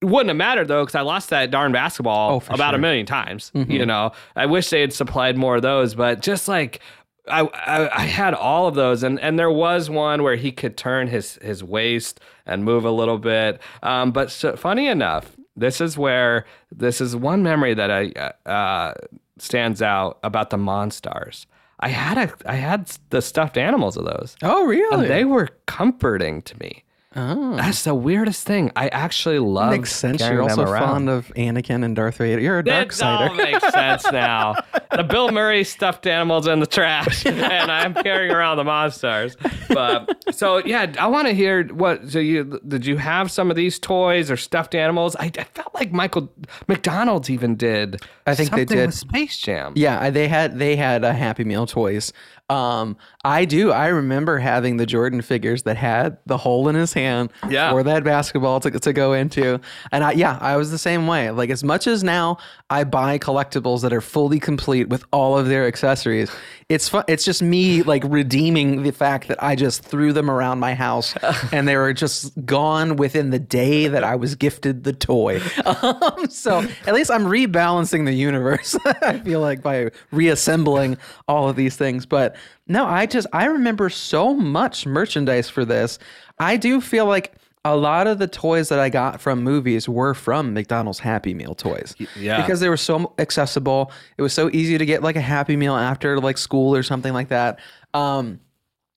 It 0.00 0.06
wouldn't 0.06 0.30
have 0.30 0.36
mattered 0.36 0.66
though, 0.66 0.82
because 0.82 0.96
I 0.96 1.02
lost 1.02 1.30
that 1.30 1.52
darn 1.52 1.70
basketball 1.70 2.42
Oh, 2.48 2.54
about 2.54 2.74
a 2.74 2.78
million 2.78 3.06
times. 3.06 3.52
You 3.54 3.86
know, 3.86 4.10
I 4.34 4.46
wish 4.46 4.68
they 4.70 4.80
had 4.80 4.92
supplied 4.92 5.36
more 5.36 5.56
of 5.56 5.62
those, 5.62 5.94
but 5.94 6.20
just 6.22 6.48
like 6.48 6.80
I, 7.28 7.42
I, 7.42 7.98
I 7.98 8.04
had 8.06 8.34
all 8.34 8.66
of 8.66 8.74
those, 8.74 9.04
and 9.04 9.20
and 9.20 9.38
there 9.38 9.50
was 9.52 9.88
one 9.88 10.24
where 10.24 10.34
he 10.34 10.50
could 10.50 10.76
turn 10.76 11.06
his 11.06 11.36
his 11.40 11.62
waist 11.62 12.18
and 12.46 12.64
move 12.64 12.84
a 12.84 12.90
little 12.90 13.18
bit. 13.18 13.60
Um, 13.84 14.10
but 14.10 14.32
so, 14.32 14.56
funny 14.56 14.88
enough, 14.88 15.36
this 15.56 15.80
is 15.80 15.98
where 15.98 16.44
this 16.70 17.00
is 17.00 17.14
one 17.14 17.42
memory 17.42 17.74
that 17.74 17.90
I 17.90 18.50
uh, 18.50 18.94
stands 19.38 19.82
out 19.82 20.18
about 20.22 20.50
the 20.50 20.56
Monstars. 20.56 21.46
I 21.80 21.88
had 21.88 22.16
a 22.16 22.32
I 22.46 22.54
had 22.54 22.90
the 23.10 23.20
stuffed 23.20 23.58
animals 23.58 23.96
of 23.96 24.04
those. 24.04 24.36
Oh, 24.42 24.64
really? 24.64 25.06
And 25.06 25.10
they 25.10 25.24
were 25.24 25.48
comforting 25.66 26.42
to 26.42 26.58
me. 26.58 26.84
Oh. 27.14 27.56
That's 27.56 27.84
the 27.84 27.94
weirdest 27.94 28.46
thing. 28.46 28.70
I 28.76 28.88
actually 28.88 29.38
love. 29.38 29.70
Makes 29.70 29.94
sense. 29.94 30.18
carrying 30.18 30.36
You're 30.36 30.48
also 30.48 30.62
around. 30.62 30.88
fond 30.88 31.10
of 31.10 31.28
Anakin 31.36 31.84
and 31.84 31.94
Darth 31.94 32.16
Vader. 32.16 32.40
You're 32.40 32.60
a 32.60 32.64
dark 32.64 32.92
It 32.92 33.02
all 33.02 33.34
makes 33.34 33.66
sense 33.72 34.04
now. 34.10 34.54
The 34.94 35.02
Bill 35.02 35.30
Murray 35.30 35.64
stuffed 35.64 36.06
animals 36.06 36.46
in 36.46 36.60
the 36.60 36.66
trash, 36.66 37.26
and 37.26 37.70
I'm 37.70 37.94
carrying 37.94 38.32
around 38.32 38.56
the 38.58 38.64
Monstars. 38.64 39.36
But 39.68 40.34
so 40.34 40.58
yeah, 40.58 40.92
I 40.98 41.06
want 41.06 41.28
to 41.28 41.34
hear 41.34 41.64
what. 41.68 42.10
So 42.10 42.18
you 42.18 42.60
did 42.66 42.86
you 42.86 42.96
have 42.96 43.30
some 43.30 43.50
of 43.50 43.56
these 43.56 43.78
toys 43.78 44.30
or 44.30 44.36
stuffed 44.36 44.74
animals? 44.74 45.16
I, 45.16 45.30
I 45.38 45.44
felt 45.44 45.74
like 45.74 45.92
Michael 45.92 46.32
McDonald's 46.68 47.30
even 47.30 47.56
did. 47.56 48.02
I 48.26 48.34
think 48.34 48.50
they 48.50 48.58
something 48.62 48.76
did. 48.78 48.86
with 48.86 48.94
Space 48.94 49.38
Jam. 49.38 49.72
Yeah, 49.76 50.10
they 50.10 50.28
had 50.28 50.58
they 50.58 50.76
had 50.76 51.04
a 51.04 51.12
Happy 51.12 51.44
Meal 51.44 51.66
toys. 51.66 52.12
Um, 52.50 52.98
I 53.24 53.46
do. 53.46 53.70
I 53.72 53.86
remember 53.86 54.38
having 54.38 54.76
the 54.76 54.84
Jordan 54.84 55.22
figures 55.22 55.62
that 55.62 55.76
had 55.78 56.18
the 56.26 56.36
hole 56.36 56.68
in 56.68 56.74
his 56.74 56.92
hand 56.92 57.32
Yeah. 57.48 57.70
for 57.70 57.82
that 57.84 58.04
basketball 58.04 58.60
to, 58.60 58.70
to 58.70 58.92
go 58.92 59.14
into. 59.14 59.58
And 59.90 60.04
I, 60.04 60.12
yeah, 60.12 60.36
I 60.40 60.56
was 60.56 60.70
the 60.70 60.76
same 60.76 61.06
way. 61.06 61.30
Like 61.30 61.48
as 61.48 61.64
much 61.64 61.86
as 61.86 62.04
now 62.04 62.36
I 62.68 62.84
buy 62.84 63.18
collectibles 63.18 63.80
that 63.82 63.92
are 63.92 64.02
fully 64.02 64.38
complete 64.38 64.88
with 64.90 65.02
all 65.12 65.38
of 65.38 65.46
their 65.48 65.66
accessories, 65.66 66.30
it's 66.68 66.88
fun. 66.90 67.04
It's 67.08 67.24
just 67.24 67.42
me 67.42 67.82
like 67.84 68.02
redeeming 68.06 68.82
the 68.82 68.90
fact 68.92 69.28
that 69.28 69.42
I 69.42 69.56
just 69.56 69.82
threw 69.82 70.12
them 70.12 70.30
around 70.30 70.58
my 70.58 70.74
house 70.74 71.14
and 71.52 71.66
they 71.66 71.76
were 71.76 71.94
just 71.94 72.32
gone 72.44 72.96
within 72.96 73.30
the 73.30 73.38
day 73.38 73.88
that 73.88 74.04
I 74.04 74.16
was 74.16 74.34
gifted 74.34 74.84
the 74.84 74.92
toy. 74.92 75.40
Um, 75.64 76.26
so 76.28 76.66
at 76.86 76.92
least 76.92 77.10
I'm 77.10 77.24
rebalancing 77.24 78.04
the 78.04 78.12
universe. 78.12 78.76
I 78.84 79.20
feel 79.20 79.40
like 79.40 79.62
by 79.62 79.90
reassembling 80.10 80.98
all 81.28 81.48
of 81.48 81.56
these 81.56 81.76
things. 81.76 82.04
But 82.04 82.31
no, 82.66 82.86
I 82.86 83.06
just 83.06 83.26
I 83.32 83.46
remember 83.46 83.90
so 83.90 84.34
much 84.34 84.86
merchandise 84.86 85.48
for 85.48 85.64
this. 85.64 85.98
I 86.38 86.56
do 86.56 86.80
feel 86.80 87.06
like 87.06 87.34
a 87.64 87.76
lot 87.76 88.06
of 88.06 88.18
the 88.18 88.26
toys 88.26 88.68
that 88.70 88.80
I 88.80 88.88
got 88.88 89.20
from 89.20 89.42
movies 89.42 89.88
were 89.88 90.14
from 90.14 90.52
McDonald's 90.52 90.98
Happy 90.98 91.32
Meal 91.32 91.54
toys. 91.54 91.94
yeah. 92.16 92.40
Because 92.42 92.60
they 92.60 92.68
were 92.68 92.76
so 92.76 93.12
accessible. 93.18 93.92
It 94.18 94.22
was 94.22 94.32
so 94.32 94.50
easy 94.52 94.78
to 94.78 94.86
get 94.86 95.02
like 95.02 95.16
a 95.16 95.20
Happy 95.20 95.56
Meal 95.56 95.76
after 95.76 96.18
like 96.20 96.38
school 96.38 96.74
or 96.74 96.82
something 96.82 97.12
like 97.12 97.28
that. 97.28 97.60
Um, 97.94 98.40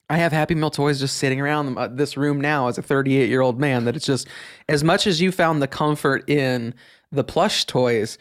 I 0.09 0.17
have 0.17 0.31
Happy 0.31 0.55
Meal 0.55 0.71
toys 0.71 0.99
just 0.99 1.17
sitting 1.17 1.39
around 1.41 1.77
uh, 1.77 1.87
this 1.87 2.17
room 2.17 2.41
now 2.41 2.67
as 2.67 2.77
a 2.77 2.81
38 2.81 3.29
year 3.29 3.41
old 3.41 3.59
man. 3.59 3.85
That 3.85 3.95
it's 3.95 4.05
just 4.05 4.27
as 4.67 4.83
much 4.83 5.05
as 5.05 5.21
you 5.21 5.31
found 5.31 5.61
the 5.61 5.67
comfort 5.67 6.27
in 6.27 6.73
the 7.11 7.23
plush 7.23 7.65
toys, 7.65 8.17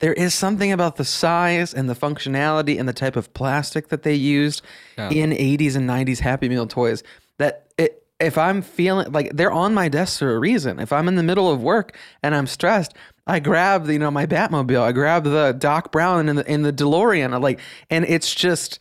there 0.00 0.12
is 0.12 0.32
something 0.34 0.70
about 0.72 0.96
the 0.96 1.04
size 1.04 1.74
and 1.74 1.88
the 1.88 1.94
functionality 1.94 2.78
and 2.78 2.88
the 2.88 2.92
type 2.92 3.16
of 3.16 3.32
plastic 3.34 3.88
that 3.88 4.02
they 4.02 4.14
used 4.14 4.62
in 5.10 5.30
80s 5.30 5.74
and 5.76 5.88
90s 5.88 6.20
Happy 6.20 6.48
Meal 6.48 6.66
toys 6.66 7.02
that 7.38 7.66
it, 7.78 8.04
if 8.20 8.36
I'm 8.36 8.62
feeling 8.62 9.12
like 9.12 9.32
they're 9.34 9.52
on 9.52 9.74
my 9.74 9.88
desk 9.88 10.18
for 10.18 10.34
a 10.34 10.38
reason, 10.38 10.78
if 10.80 10.92
I'm 10.92 11.08
in 11.08 11.16
the 11.16 11.22
middle 11.22 11.50
of 11.50 11.62
work 11.62 11.96
and 12.22 12.34
I'm 12.34 12.46
stressed, 12.46 12.94
I 13.26 13.40
grab 13.40 13.86
the, 13.86 13.92
you 13.92 13.98
know 13.98 14.10
my 14.10 14.26
Batmobile, 14.26 14.80
I 14.80 14.92
grab 14.92 15.24
the 15.24 15.52
Doc 15.52 15.92
Brown 15.92 16.28
in 16.28 16.36
the 16.36 16.50
in 16.50 16.62
the 16.62 16.72
DeLorean, 16.72 17.32
I 17.32 17.36
like, 17.36 17.60
and 17.90 18.04
it's 18.04 18.34
just 18.34 18.78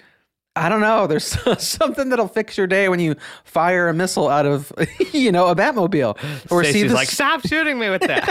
I 0.57 0.69
don't 0.69 0.81
know. 0.81 1.07
There's 1.07 1.23
something 1.61 2.09
that'll 2.09 2.27
fix 2.27 2.57
your 2.57 2.67
day 2.67 2.89
when 2.89 2.99
you 2.99 3.15
fire 3.43 3.87
a 3.89 3.93
missile 3.93 4.27
out 4.27 4.45
of, 4.45 4.71
you 5.13 5.31
know, 5.31 5.47
a 5.47 5.55
Batmobile, 5.55 6.17
or 6.51 6.63
see 6.63 6.83
this. 6.83 6.91
like, 6.91 7.07
stop 7.09 7.45
shooting 7.47 7.77
me 7.79 7.89
with 7.89 8.01
that. 8.01 8.25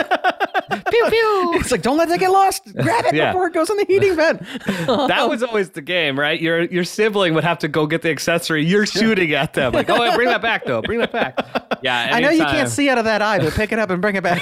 pew 0.91 1.05
pew. 1.09 1.53
it's 1.61 1.71
like, 1.71 1.83
don't 1.83 1.97
let 1.97 2.09
that 2.09 2.19
get 2.21 2.31
lost. 2.31 2.65
Grab 2.75 3.05
it 3.07 3.15
Yeah. 3.15 3.33
before 3.33 3.47
it 3.47 3.55
goes 3.55 3.71
in 3.71 3.77
the 3.77 3.85
heating 3.87 4.17
vent. 4.17 4.41
That 4.87 5.29
was 5.29 5.43
always 5.43 5.71
the 5.71 5.83
game, 5.83 6.19
right? 6.19 6.41
Your 6.41 6.63
your 6.63 6.85
sibling 6.85 7.35
would 7.35 7.45
have 7.45 7.59
to 7.61 7.69
go 7.69 7.87
get 7.87 8.03
the 8.03 8.11
accessory. 8.11 8.65
You're 8.65 8.87
shooting 8.87 9.33
at 9.33 9.55
them, 9.55 9.73
like, 9.73 9.89
oh, 9.89 10.15
bring 10.17 10.29
that 10.29 10.43
back, 10.43 10.65
though. 10.65 10.83
Bring 10.83 10.99
that 10.99 11.13
back. 11.13 11.39
Yeah, 11.83 12.11
I 12.13 12.21
know 12.21 12.31
you 12.31 12.45
can't 12.45 12.69
see 12.69 12.89
out 12.89 12.99
of 12.99 13.05
that 13.05 13.23
eye, 13.23 13.39
but 13.39 13.53
pick 13.55 13.73
it 13.73 13.79
up 13.79 13.91
and 13.91 14.03
bring 14.03 14.17
it 14.17 14.23
back. 14.23 14.41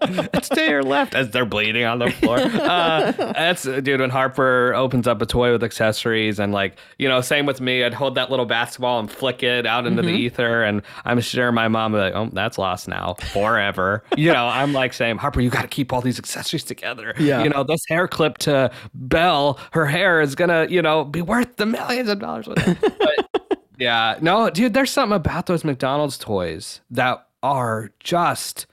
It's 0.34 0.48
to 0.50 0.60
your 0.68 0.82
left 0.82 1.14
as 1.14 1.30
they're 1.30 1.44
bleeding 1.44 1.84
on 1.84 1.98
the 1.98 2.10
floor. 2.10 2.38
Uh, 2.70 3.12
that's 3.12 3.62
dude. 3.64 4.00
When 4.00 4.10
Harper 4.10 4.72
opens 4.74 5.06
up 5.08 5.20
a 5.22 5.26
toy 5.26 5.52
with 5.52 5.62
accessories 5.64 6.38
and 6.38 6.52
like 6.52 6.76
you 6.98 7.08
know, 7.08 7.20
same 7.20 7.46
with 7.46 7.60
me. 7.60 7.84
I'd 7.84 7.94
hold 7.94 8.14
that 8.14 8.30
little 8.30 8.46
basketball 8.46 8.98
and 9.00 9.10
flick 9.10 9.42
it 9.42 9.66
out 9.66 9.86
into 9.86 10.02
Mm-hmm. 10.02 10.10
the 10.12 10.18
ether, 10.18 10.62
and 10.62 10.82
I'm 11.04 11.20
sure 11.20 11.52
my 11.52 11.68
mom 11.68 11.92
would 11.92 11.98
be 11.98 12.02
like, 12.02 12.14
"Oh, 12.14 12.30
that's 12.32 12.58
lost 12.58 12.88
now 12.88 13.14
forever." 13.32 14.02
you 14.16 14.32
know, 14.32 14.46
I'm 14.46 14.72
like 14.72 14.92
saying, 14.92 15.18
Harper, 15.18 15.40
you 15.40 15.50
got 15.50 15.62
to 15.62 15.68
keep 15.68 15.92
all 15.92 16.00
these 16.00 16.18
accessories 16.18 16.64
together. 16.64 17.14
Yeah. 17.18 17.42
You 17.42 17.50
know, 17.50 17.64
this 17.64 17.84
hair 17.88 18.06
clip 18.08 18.38
to 18.38 18.70
Belle, 18.94 19.58
her 19.72 19.86
hair 19.86 20.20
is 20.20 20.34
gonna 20.34 20.66
you 20.70 20.80
know 20.82 21.04
be 21.04 21.22
worth 21.22 21.56
the 21.56 21.66
millions 21.66 22.08
of 22.08 22.18
dollars. 22.20 22.48
But, 22.80 23.58
yeah, 23.78 24.18
no, 24.20 24.50
dude. 24.50 24.74
There's 24.74 24.90
something 24.90 25.16
about 25.16 25.46
those 25.46 25.64
McDonald's 25.64 26.18
toys 26.18 26.80
that 26.90 27.26
are 27.42 27.90
just. 28.00 28.66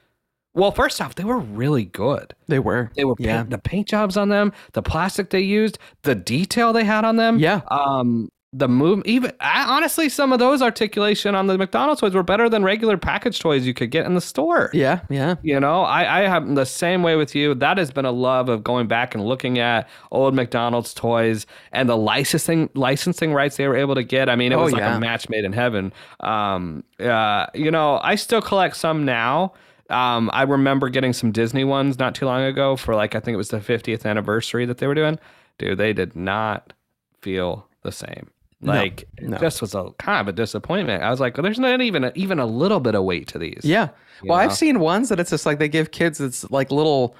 Well, 0.57 0.71
first 0.71 0.99
off, 0.99 1.15
they 1.15 1.23
were 1.23 1.37
really 1.39 1.85
good. 1.85 2.33
they 2.47 2.59
were. 2.59 2.91
They 2.95 3.05
were 3.05 3.15
Yeah. 3.19 3.37
paint, 3.37 3.49
the 3.51 3.57
paint 3.59 3.87
jobs 3.87 4.17
on 4.17 4.29
them, 4.29 4.51
the 4.73 4.81
plastic 4.81 5.29
they 5.29 5.39
used, 5.41 5.77
the 6.03 6.15
detail 6.15 6.73
they 6.73 6.83
had 6.83 7.05
on 7.05 7.15
them. 7.17 7.39
Yeah. 7.39 7.61
Um, 7.69 8.29
the 8.53 8.69
move 8.69 9.01
even 9.05 9.33
I, 9.41 9.65
honestly 9.65 10.07
some 10.07 10.31
of 10.31 10.39
those 10.39 10.61
articulation 10.61 11.35
on 11.35 11.47
the 11.47 11.57
McDonald's 11.57 11.99
toys 11.99 12.13
were 12.15 12.23
better 12.23 12.47
than 12.47 12.63
regular 12.63 12.97
package 12.97 13.39
toys 13.39 13.67
you 13.67 13.73
could 13.73 13.91
get 13.91 14.05
in 14.05 14.15
the 14.15 14.21
store. 14.21 14.69
Yeah, 14.73 15.01
yeah. 15.09 15.35
You 15.43 15.59
know, 15.59 15.81
I, 15.81 16.19
I 16.19 16.27
have 16.29 16.55
the 16.55 16.65
same 16.65 17.03
way 17.03 17.17
with 17.17 17.35
you. 17.35 17.53
That 17.55 17.77
has 17.77 17.91
been 17.91 18.05
a 18.05 18.11
love 18.11 18.47
of 18.47 18.63
going 18.63 18.87
back 18.87 19.13
and 19.13 19.23
looking 19.25 19.59
at 19.59 19.87
old 20.11 20.33
McDonald's 20.33 20.93
toys 20.93 21.45
and 21.73 21.89
the 21.89 21.97
licensing 21.97 22.69
licensing 22.73 23.33
rights 23.33 23.57
they 23.57 23.67
were 23.67 23.75
able 23.75 23.95
to 23.95 24.03
get. 24.03 24.29
I 24.29 24.37
mean, 24.37 24.53
it 24.53 24.55
Oh, 24.55 24.63
was 24.63 24.71
like 24.73 24.79
yeah. 24.81 24.95
a 24.95 24.99
match 24.99 25.27
made 25.27 25.43
in 25.43 25.51
heaven. 25.51 25.91
Um, 26.21 26.85
uh, 27.01 27.47
you 27.53 27.69
know, 27.69 27.99
I 28.01 28.15
still 28.15 28.41
collect 28.41 28.77
some 28.77 29.03
now. 29.03 29.51
Um, 29.89 30.29
I 30.33 30.43
remember 30.43 30.89
getting 30.89 31.13
some 31.13 31.31
Disney 31.31 31.63
ones 31.63 31.97
not 31.97 32.15
too 32.15 32.25
long 32.25 32.41
ago 32.41 32.75
for 32.75 32.95
like 32.95 33.15
I 33.15 33.19
think 33.19 33.33
it 33.33 33.37
was 33.37 33.49
the 33.49 33.59
50th 33.59 34.05
anniversary 34.05 34.65
that 34.65 34.79
they 34.79 34.87
were 34.87 34.95
doing. 34.95 35.19
Dude, 35.57 35.77
they 35.77 35.93
did 35.93 36.15
not 36.15 36.73
feel 37.21 37.67
the 37.83 37.91
same. 37.91 38.29
Like 38.61 39.07
no. 39.21 39.37
it 39.37 39.39
just 39.39 39.61
was 39.61 39.75
a 39.75 39.91
kind 39.99 40.19
of 40.19 40.27
a 40.27 40.31
disappointment. 40.31 41.03
I 41.03 41.11
was 41.11 41.19
like, 41.19 41.37
well, 41.37 41.43
there's 41.43 41.59
not 41.59 41.79
even 41.79 42.05
a, 42.05 42.11
even 42.15 42.39
a 42.39 42.45
little 42.45 42.79
bit 42.79 42.95
of 42.95 43.03
weight 43.03 43.27
to 43.29 43.37
these. 43.37 43.61
Yeah. 43.63 43.89
Well, 44.23 44.37
know? 44.37 44.43
I've 44.43 44.53
seen 44.53 44.79
ones 44.79 45.09
that 45.09 45.19
it's 45.19 45.29
just 45.29 45.45
like 45.45 45.59
they 45.59 45.69
give 45.69 45.91
kids 45.91 46.19
it's 46.19 46.49
like 46.49 46.71
little 46.71 47.15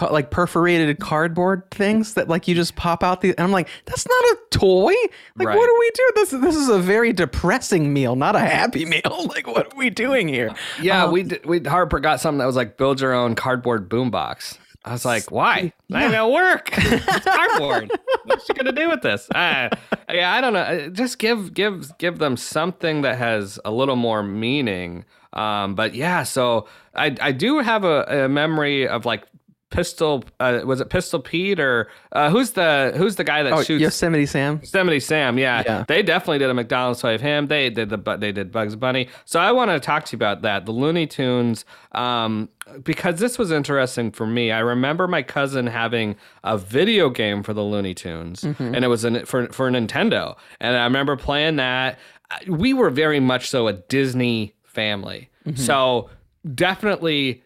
like 0.00 0.30
perforated 0.30 0.98
cardboard 1.00 1.70
things 1.70 2.14
that 2.14 2.28
like 2.28 2.46
you 2.48 2.54
just 2.54 2.76
pop 2.76 3.02
out 3.02 3.20
the 3.20 3.30
and 3.30 3.40
I'm 3.40 3.50
like 3.50 3.68
that's 3.84 4.06
not 4.06 4.24
a 4.24 4.36
toy. 4.50 4.92
Like 5.36 5.48
Right. 5.48 5.56
what 5.56 5.66
do 5.66 5.76
we 5.78 5.90
do? 5.94 6.12
This 6.16 6.30
this 6.30 6.56
is 6.56 6.68
a 6.68 6.78
very 6.78 7.12
depressing 7.12 7.92
meal, 7.92 8.16
not 8.16 8.36
a 8.36 8.40
happy 8.40 8.84
meal. 8.86 9.26
like 9.28 9.46
what 9.46 9.72
are 9.72 9.76
we 9.76 9.90
doing 9.90 10.28
here? 10.28 10.54
Yeah, 10.80 11.04
Um, 11.04 11.12
we 11.12 11.22
did, 11.24 11.44
we 11.46 11.60
Harper 11.60 12.00
got 12.00 12.20
something 12.20 12.38
that 12.38 12.46
was 12.46 12.56
like 12.56 12.76
build 12.76 13.00
your 13.00 13.12
own 13.14 13.34
cardboard 13.34 13.88
boombox. 13.88 14.58
I 14.84 14.92
was 14.92 15.04
like, 15.04 15.30
why? 15.30 15.72
Not 15.88 16.02
even 16.02 16.12
gonna 16.12 16.30
work. 16.32 16.70
it's 16.76 17.24
cardboard. 17.24 17.90
What's 18.24 18.46
she 18.46 18.54
gonna 18.54 18.72
do 18.72 18.88
with 18.88 19.02
this? 19.02 19.28
Uh, 19.30 19.68
yeah, 20.10 20.32
I 20.32 20.40
don't 20.40 20.52
know. 20.54 20.60
Uh, 20.60 20.88
Just 20.88 21.18
give 21.18 21.52
give 21.52 21.90
give 21.98 22.18
them 22.18 22.36
something 22.36 23.02
that 23.02 23.18
has 23.18 23.58
a 23.64 23.70
little 23.72 23.96
more 23.96 24.22
meaning. 24.22 25.04
Um, 25.34 25.74
but 25.74 25.94
yeah, 25.94 26.22
so 26.22 26.68
I 26.94 27.14
I 27.20 27.32
do 27.32 27.58
have 27.58 27.84
a, 27.84 28.24
a 28.24 28.28
memory 28.28 28.88
of 28.88 29.04
like 29.04 29.24
pistol. 29.70 30.24
Uh, 30.40 30.60
was 30.64 30.80
it 30.80 30.88
Pistol 30.90 31.20
Pete 31.20 31.60
or 31.60 31.88
uh, 32.12 32.30
who's 32.30 32.52
the 32.52 32.92
who's 32.96 33.16
the 33.16 33.24
guy 33.24 33.42
that 33.42 33.52
Oh, 33.52 33.62
shoots? 33.62 33.82
Yosemite 33.82 34.26
Sam. 34.26 34.58
Yosemite 34.62 35.00
Sam, 35.00 35.38
yeah. 35.38 35.62
Yeah. 35.64 35.84
They 35.86 36.02
definitely 36.02 36.38
did 36.38 36.50
a 36.50 36.54
McDonald's 36.54 37.00
toy 37.00 37.14
of 37.14 37.20
him. 37.20 37.46
They 37.48 37.70
did 37.70 37.90
the 37.90 37.98
but 37.98 38.20
they 38.20 38.32
did 38.32 38.50
Bugs 38.50 38.76
Bunny. 38.76 39.08
So 39.24 39.38
I 39.40 39.52
want 39.52 39.70
to 39.70 39.80
talk 39.80 40.04
to 40.06 40.12
you 40.12 40.18
about 40.18 40.42
that. 40.42 40.64
The 40.66 40.72
Looney 40.72 41.06
Tunes, 41.06 41.64
um, 41.92 42.48
because 42.82 43.18
this 43.20 43.38
was 43.38 43.50
interesting 43.52 44.10
for 44.10 44.26
me. 44.26 44.50
I 44.52 44.60
remember 44.60 45.06
my 45.06 45.22
cousin 45.22 45.66
having 45.66 46.16
a 46.44 46.56
video 46.58 47.10
game 47.10 47.42
for 47.42 47.52
the 47.54 47.62
Looney 47.62 47.94
Tunes, 47.94 48.44
and 48.44 48.84
it 48.84 48.88
was 48.88 49.04
an, 49.04 49.24
for 49.26 49.48
for 49.48 49.70
Nintendo. 49.70 50.36
And 50.60 50.76
I 50.76 50.84
remember 50.84 51.16
playing 51.16 51.56
that. 51.56 51.98
We 52.46 52.74
were 52.74 52.90
very 52.90 53.20
much 53.20 53.48
so 53.48 53.68
a 53.68 53.72
Disney 53.74 54.54
family. 54.64 55.30
So 55.54 56.10
definitely 56.54 57.42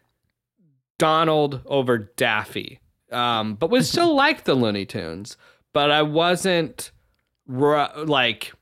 Donald 0.99 1.61
over 1.67 1.99
Daffy. 1.99 2.81
Um, 3.11 3.55
but 3.55 3.71
was 3.71 3.89
still 3.89 4.15
like 4.25 4.45
the 4.45 4.55
Looney 4.55 4.87
Tunes. 4.87 5.37
But 5.73 5.91
I 5.91 6.03
wasn't 6.03 6.91
ru- 7.47 7.87
like 8.05 8.53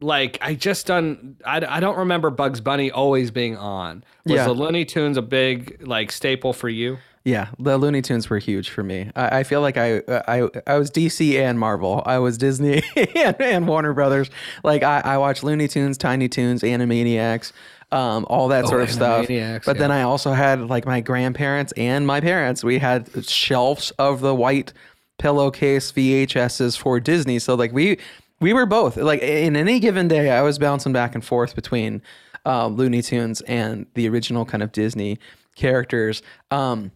like 0.00 0.38
I 0.42 0.54
just 0.54 0.86
done 0.86 1.36
I, 1.44 1.64
I 1.66 1.80
don't 1.80 1.96
remember 1.98 2.30
Bugs 2.30 2.60
Bunny 2.60 2.90
always 2.90 3.30
being 3.30 3.56
on. 3.56 4.04
Was 4.26 4.34
Yeah. 4.34 4.44
the 4.46 4.52
Looney 4.52 4.84
Tunes 4.84 5.16
a 5.16 5.22
big 5.22 5.86
like 5.86 6.10
staple 6.12 6.52
for 6.52 6.68
you? 6.68 6.98
Yeah, 7.26 7.48
the 7.58 7.78
Looney 7.78 8.02
Tunes 8.02 8.28
were 8.28 8.38
huge 8.38 8.68
for 8.68 8.82
me. 8.82 9.10
I, 9.16 9.38
I 9.38 9.42
feel 9.44 9.62
like 9.62 9.78
I, 9.78 10.02
I 10.28 10.46
I 10.66 10.76
was 10.76 10.90
DC 10.90 11.38
and 11.38 11.58
Marvel. 11.58 12.02
I 12.04 12.18
was 12.18 12.36
Disney 12.36 12.82
and, 12.96 13.40
and 13.40 13.66
Warner 13.68 13.94
Brothers. 13.94 14.28
Like 14.62 14.82
I, 14.82 15.00
I 15.00 15.16
watched 15.16 15.42
Looney 15.42 15.66
Tunes, 15.66 15.96
Tiny 15.96 16.28
Toons, 16.28 16.60
Animaniacs, 16.60 17.52
um, 17.94 18.26
all 18.28 18.48
that 18.48 18.66
sort 18.66 18.82
of 18.82 18.90
stuff. 18.90 19.26
Oh, 19.28 19.32
Animaniacs, 19.32 19.64
But 19.64 19.78
then. 19.78 19.90
I 19.90 20.02
also 20.02 20.32
had 20.32 20.68
like 20.68 20.84
my 20.84 21.00
grandparents 21.00 21.72
and 21.76 22.06
my 22.06 22.20
parents. 22.20 22.64
We 22.64 22.78
had 22.78 23.24
shelves 23.24 23.92
of 23.92 24.20
the 24.20 24.34
white 24.34 24.72
pillowcase 25.18 25.92
VHSs 25.92 26.76
for 26.76 26.98
Disney. 26.98 27.38
So 27.38 27.54
like 27.54 27.72
we 27.72 27.98
we 28.40 28.52
were 28.52 28.66
both 28.66 28.96
like 28.96 29.22
in 29.22 29.56
any 29.56 29.78
given 29.78 30.08
day, 30.08 30.30
I 30.30 30.42
was 30.42 30.58
bouncing 30.58 30.92
back 30.92 31.14
and 31.14 31.24
forth 31.24 31.54
between 31.54 32.02
uh, 32.44 32.66
Looney 32.66 33.00
Tunes 33.00 33.40
and 33.42 33.86
the 33.94 34.08
original 34.08 34.44
kind 34.44 34.62
of 34.62 34.72
Disney 34.72 35.18
characters. 35.54 36.20
Um, 36.50 36.90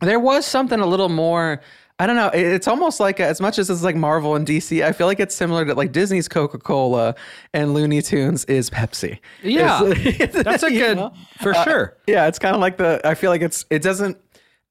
there 0.00 0.18
was 0.18 0.44
something 0.44 0.80
a 0.80 0.86
little 0.86 1.08
more 1.08 1.60
i 2.02 2.06
don't 2.06 2.16
know 2.16 2.30
it's 2.34 2.66
almost 2.68 2.98
like 3.00 3.20
as 3.20 3.40
much 3.40 3.58
as 3.58 3.70
it's 3.70 3.82
like 3.82 3.96
marvel 3.96 4.34
and 4.34 4.46
dc 4.46 4.84
i 4.84 4.90
feel 4.92 5.06
like 5.06 5.20
it's 5.20 5.34
similar 5.34 5.64
to 5.64 5.74
like 5.74 5.92
disney's 5.92 6.28
coca-cola 6.28 7.14
and 7.54 7.74
looney 7.74 8.02
tunes 8.02 8.44
is 8.46 8.68
pepsi 8.70 9.18
Yeah. 9.42 9.84
It's- 9.84 10.42
That's 10.48 10.62
a 10.64 10.70
good 10.70 10.96
know? 10.96 11.12
for 11.40 11.54
Uh, 11.54 11.64
sure. 11.64 11.96
yeah 12.06 12.26
it's 12.26 12.38
kind 12.38 12.54
of 12.54 12.60
like 12.60 12.76
the 12.76 13.00
i 13.04 13.14
feel 13.14 13.30
like 13.30 13.42
it's 13.42 13.64
it 13.70 13.82
doesn't 13.82 14.16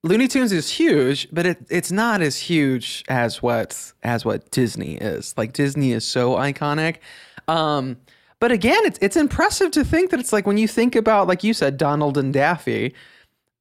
looney 0.02 0.28
tunes 0.28 0.52
is 0.52 0.68
huge 0.70 1.28
but 1.32 1.46
it, 1.46 1.58
it's 1.70 1.92
not 1.92 2.20
as 2.22 2.36
huge 2.36 3.04
as 3.08 3.40
what 3.42 3.92
as 4.02 4.24
what 4.24 4.50
disney 4.50 4.94
is 4.96 5.32
like 5.36 5.52
disney 5.52 5.92
is 5.92 6.04
so 6.04 6.34
iconic 6.36 6.96
um 7.48 7.96
but 8.40 8.50
again 8.50 8.80
it's 8.84 8.98
it's 9.00 9.16
impressive 9.16 9.70
to 9.70 9.84
think 9.84 10.10
that 10.10 10.18
it's 10.20 10.32
like 10.32 10.46
when 10.46 10.58
you 10.58 10.66
think 10.68 10.96
about 10.96 11.28
like 11.28 11.44
you 11.44 11.54
said 11.54 11.76
donald 11.76 12.18
and 12.18 12.34
daffy 12.34 12.92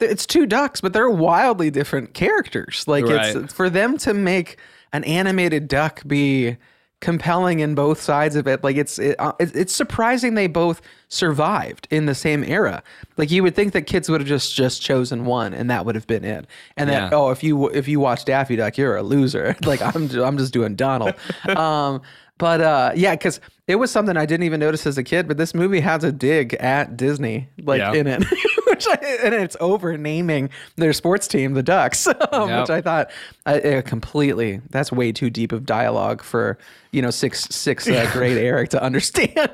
it's 0.09 0.25
two 0.25 0.45
ducks, 0.45 0.81
but 0.81 0.93
they're 0.93 1.09
wildly 1.09 1.69
different 1.71 2.13
characters. 2.13 2.83
Like 2.87 3.05
Right. 3.05 3.35
it's 3.35 3.53
for 3.53 3.69
them 3.69 3.97
to 3.99 4.13
make 4.13 4.57
an 4.93 5.03
animated 5.03 5.67
duck 5.67 6.01
be 6.05 6.57
compelling 6.99 7.61
in 7.61 7.73
both 7.73 7.99
sides 7.99 8.35
of 8.35 8.47
it. 8.47 8.63
Like 8.63 8.75
it's 8.77 8.99
it, 8.99 9.15
uh, 9.19 9.31
it's 9.39 9.73
surprising 9.73 10.35
they 10.35 10.45
both 10.47 10.81
survived 11.07 11.87
in 11.89 12.05
the 12.05 12.13
same 12.15 12.43
era. 12.43 12.83
Like 13.17 13.31
you 13.31 13.41
would 13.43 13.55
think 13.55 13.73
that 13.73 13.83
kids 13.83 14.07
would 14.09 14.21
have 14.21 14.27
just 14.27 14.55
just 14.55 14.81
chosen 14.81 15.25
one, 15.25 15.53
and 15.53 15.69
that 15.69 15.85
would 15.85 15.95
have 15.95 16.05
been 16.07 16.23
it. 16.23 16.45
And 16.77 16.89
that 16.89 17.11
Yeah. 17.11 17.17
oh, 17.17 17.31
if 17.31 17.43
you 17.43 17.69
if 17.69 17.87
you 17.87 17.99
watch 17.99 18.25
Daffy 18.25 18.55
Duck, 18.55 18.77
you're 18.77 18.95
a 18.97 19.03
loser. 19.03 19.55
like 19.63 19.81
I'm 19.81 20.09
I'm 20.19 20.37
just 20.37 20.53
doing 20.53 20.75
Donald. 20.75 21.15
um, 21.57 22.01
but 22.37 22.61
uh, 22.61 22.91
yeah, 22.95 23.15
because 23.15 23.39
it 23.71 23.75
was 23.75 23.89
something 23.89 24.17
I 24.17 24.25
didn't 24.25 24.43
even 24.43 24.59
notice 24.59 24.85
as 24.85 24.97
a 24.97 25.03
kid. 25.03 25.27
But 25.27 25.37
this 25.37 25.53
movie 25.55 25.79
has 25.79 26.03
a 26.03 26.11
dig 26.11 26.53
at 26.55 26.97
Disney, 26.97 27.47
like 27.63 27.79
Yeah. 27.79 27.93
in 27.93 28.07
it. 28.07 28.23
which 28.67 28.85
I, 28.87 28.95
and 29.23 29.33
it's 29.33 29.57
over 29.59 29.97
naming 29.97 30.49
their 30.75 30.93
sports 30.93 31.27
team 31.27 31.53
the 31.53 31.63
Ducks, 31.63 32.07
um, 32.31 32.49
Yep. 32.49 32.59
which 32.61 32.69
I 32.69 32.81
thought 32.81 33.11
uh, 33.45 33.81
completely 33.85 34.61
that's 34.69 34.91
way 34.91 35.11
too 35.11 35.29
deep 35.29 35.51
of 35.51 35.65
dialogue 35.65 36.21
for 36.23 36.57
you 36.91 37.01
know 37.01 37.09
six 37.11 37.45
six 37.45 37.87
uh, 37.87 38.09
grade 38.13 38.37
Eric 38.37 38.69
to 38.69 38.81
understand. 38.83 39.51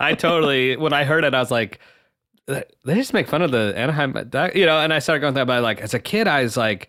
I 0.00 0.14
totally 0.14 0.76
when 0.76 0.92
I 0.92 1.04
heard 1.04 1.24
it, 1.24 1.34
I 1.34 1.38
was 1.40 1.50
like, 1.50 1.78
they 2.46 2.64
just 2.94 3.12
make 3.12 3.28
fun 3.28 3.42
of 3.42 3.50
the 3.52 3.72
Anaheim, 3.76 4.12
Duck- 4.28 4.54
you 4.56 4.66
know. 4.66 4.78
And 4.78 4.92
I 4.92 4.98
started 4.98 5.20
going 5.20 5.34
that, 5.34 5.46
by 5.46 5.58
like 5.60 5.80
as 5.80 5.94
a 5.94 6.00
kid, 6.00 6.26
I 6.26 6.42
was 6.42 6.56
like, 6.56 6.88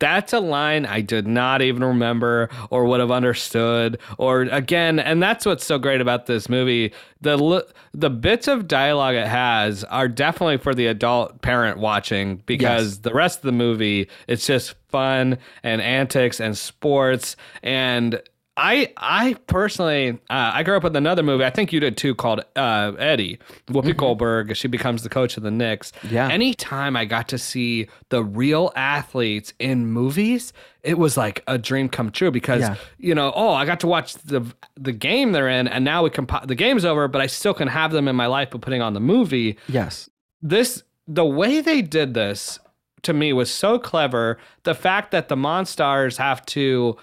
that's 0.00 0.32
a 0.32 0.40
line 0.40 0.86
I 0.86 1.00
did 1.02 1.28
not 1.28 1.62
even 1.62 1.84
remember 1.84 2.48
or 2.70 2.84
would 2.86 3.00
have 3.00 3.10
understood. 3.10 3.98
Or 4.18 4.42
again, 4.42 4.98
and 4.98 5.22
that's 5.22 5.46
what's 5.46 5.64
so 5.64 5.78
great 5.78 6.00
about 6.00 6.26
this 6.26 6.48
movie. 6.48 6.92
The 7.20 7.64
the 7.92 8.10
bits 8.10 8.48
of 8.48 8.66
dialogue 8.66 9.14
it 9.14 9.28
has 9.28 9.84
are 9.84 10.08
definitely 10.08 10.56
for 10.56 10.74
the 10.74 10.86
adult 10.86 11.42
parent 11.42 11.78
watching 11.78 12.42
because 12.46 13.00
the 13.00 13.12
rest 13.12 13.40
of 13.40 13.42
the 13.42 13.52
movie 13.52 14.08
it's 14.26 14.46
just 14.46 14.74
fun 14.88 15.38
and 15.62 15.80
antics 15.82 16.40
and 16.40 16.56
sports 16.56 17.36
and 17.62 18.20
I 18.56 18.92
I 18.96 19.36
personally 19.46 20.10
uh, 20.28 20.50
I 20.54 20.62
grew 20.64 20.76
up 20.76 20.82
with 20.82 20.94
another 20.96 21.22
movie 21.22 21.44
I 21.44 21.50
think 21.50 21.72
you 21.72 21.80
did 21.80 21.96
too 21.96 22.14
called 22.14 22.40
uh, 22.56 22.92
Eddie 22.98 23.38
Whoopi 23.68 23.96
Goldberg 23.96 24.54
she 24.56 24.68
becomes 24.68 25.02
the 25.02 25.08
coach 25.08 25.36
of 25.36 25.42
the 25.42 25.50
Knicks 25.50 25.92
Yeah. 26.10 26.28
anytime 26.28 26.96
I 26.96 27.04
got 27.04 27.28
to 27.28 27.38
see 27.38 27.86
the 28.10 28.22
real 28.22 28.72
athletes 28.76 29.54
in 29.58 29.86
movies 29.86 30.52
it 30.82 30.98
was 30.98 31.16
like 31.16 31.42
a 31.46 31.58
dream 31.58 31.88
come 31.88 32.10
true 32.10 32.30
because 32.30 32.60
Yeah. 32.62 32.76
you 32.98 33.14
know 33.14 33.32
oh 33.34 33.50
I 33.54 33.64
got 33.64 33.80
to 33.80 33.86
watch 33.86 34.14
the 34.14 34.42
the 34.76 34.92
game 34.92 35.32
they're 35.32 35.48
in 35.48 35.68
and 35.68 35.84
now 35.84 36.02
we 36.02 36.10
can 36.10 36.26
the 36.44 36.54
game's 36.56 36.84
over 36.84 37.08
but 37.08 37.20
I 37.22 37.28
still 37.28 37.54
can 37.54 37.68
have 37.68 37.92
them 37.92 38.08
in 38.08 38.16
my 38.16 38.26
life 38.26 38.48
but 38.50 38.60
putting 38.62 38.82
on 38.82 38.94
the 38.94 39.00
movie 39.00 39.58
yes, 39.68 40.10
this 40.42 40.82
the 41.06 41.24
way 41.24 41.60
they 41.60 41.82
did 41.82 42.14
this 42.14 42.58
to 43.02 43.14
me 43.14 43.32
was 43.32 43.50
so 43.50 43.78
clever. 43.78 44.36
The 44.64 44.74
fact 44.74 45.10
that 45.12 45.28
the 45.28 45.34
Monstars 45.34 46.18
have 46.18 46.44
to 46.46 46.98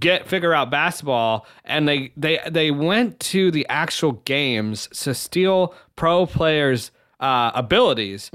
get 0.00 0.26
figure 0.26 0.52
out 0.52 0.70
basketball 0.70 1.46
and 1.64 1.88
they 1.88 2.12
they 2.16 2.40
they 2.50 2.70
went 2.70 3.18
to 3.20 3.50
the 3.50 3.66
actual 3.68 4.12
games 4.24 4.88
to 4.88 5.14
steal 5.14 5.74
pro 5.94 6.26
players 6.26 6.90
uh 7.20 7.52
abilities 7.54 8.30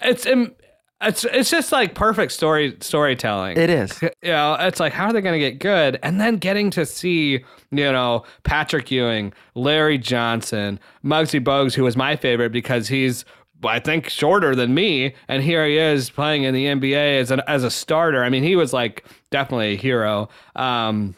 it's 0.00 0.26
im- 0.26 0.54
it's 1.00 1.24
it's 1.24 1.50
just 1.50 1.70
like 1.70 1.94
perfect 1.94 2.32
story 2.32 2.76
storytelling 2.80 3.56
it 3.56 3.70
is. 3.70 4.00
you 4.02 4.10
know, 4.22 4.56
it's 4.58 4.80
like 4.80 4.92
how 4.92 5.06
are 5.06 5.12
they 5.12 5.20
going 5.20 5.38
to 5.40 5.50
get 5.50 5.60
good? 5.60 5.98
And 6.02 6.20
then 6.20 6.38
getting 6.38 6.70
to 6.70 6.84
see, 6.84 7.44
you 7.70 7.92
know, 7.92 8.24
Patrick 8.42 8.90
Ewing, 8.90 9.32
Larry 9.54 9.98
Johnson, 9.98 10.80
Muggsy 11.04 11.40
Bogues, 11.42 11.74
who 11.74 11.84
was 11.84 11.96
my 11.96 12.16
favorite 12.16 12.50
because 12.50 12.88
he's 12.88 13.24
I 13.64 13.80
think 13.80 14.08
shorter 14.08 14.54
than 14.54 14.74
me, 14.74 15.14
and 15.26 15.42
here 15.42 15.66
he 15.66 15.78
is 15.78 16.10
playing 16.10 16.44
in 16.44 16.54
the 16.54 16.66
NBA 16.66 17.20
as 17.20 17.30
an 17.30 17.42
as 17.48 17.64
a 17.64 17.70
starter. 17.70 18.22
I 18.22 18.28
mean, 18.28 18.42
he 18.42 18.56
was 18.56 18.72
like 18.72 19.04
definitely 19.30 19.74
a 19.74 19.76
hero. 19.76 20.28
Um, 20.54 21.14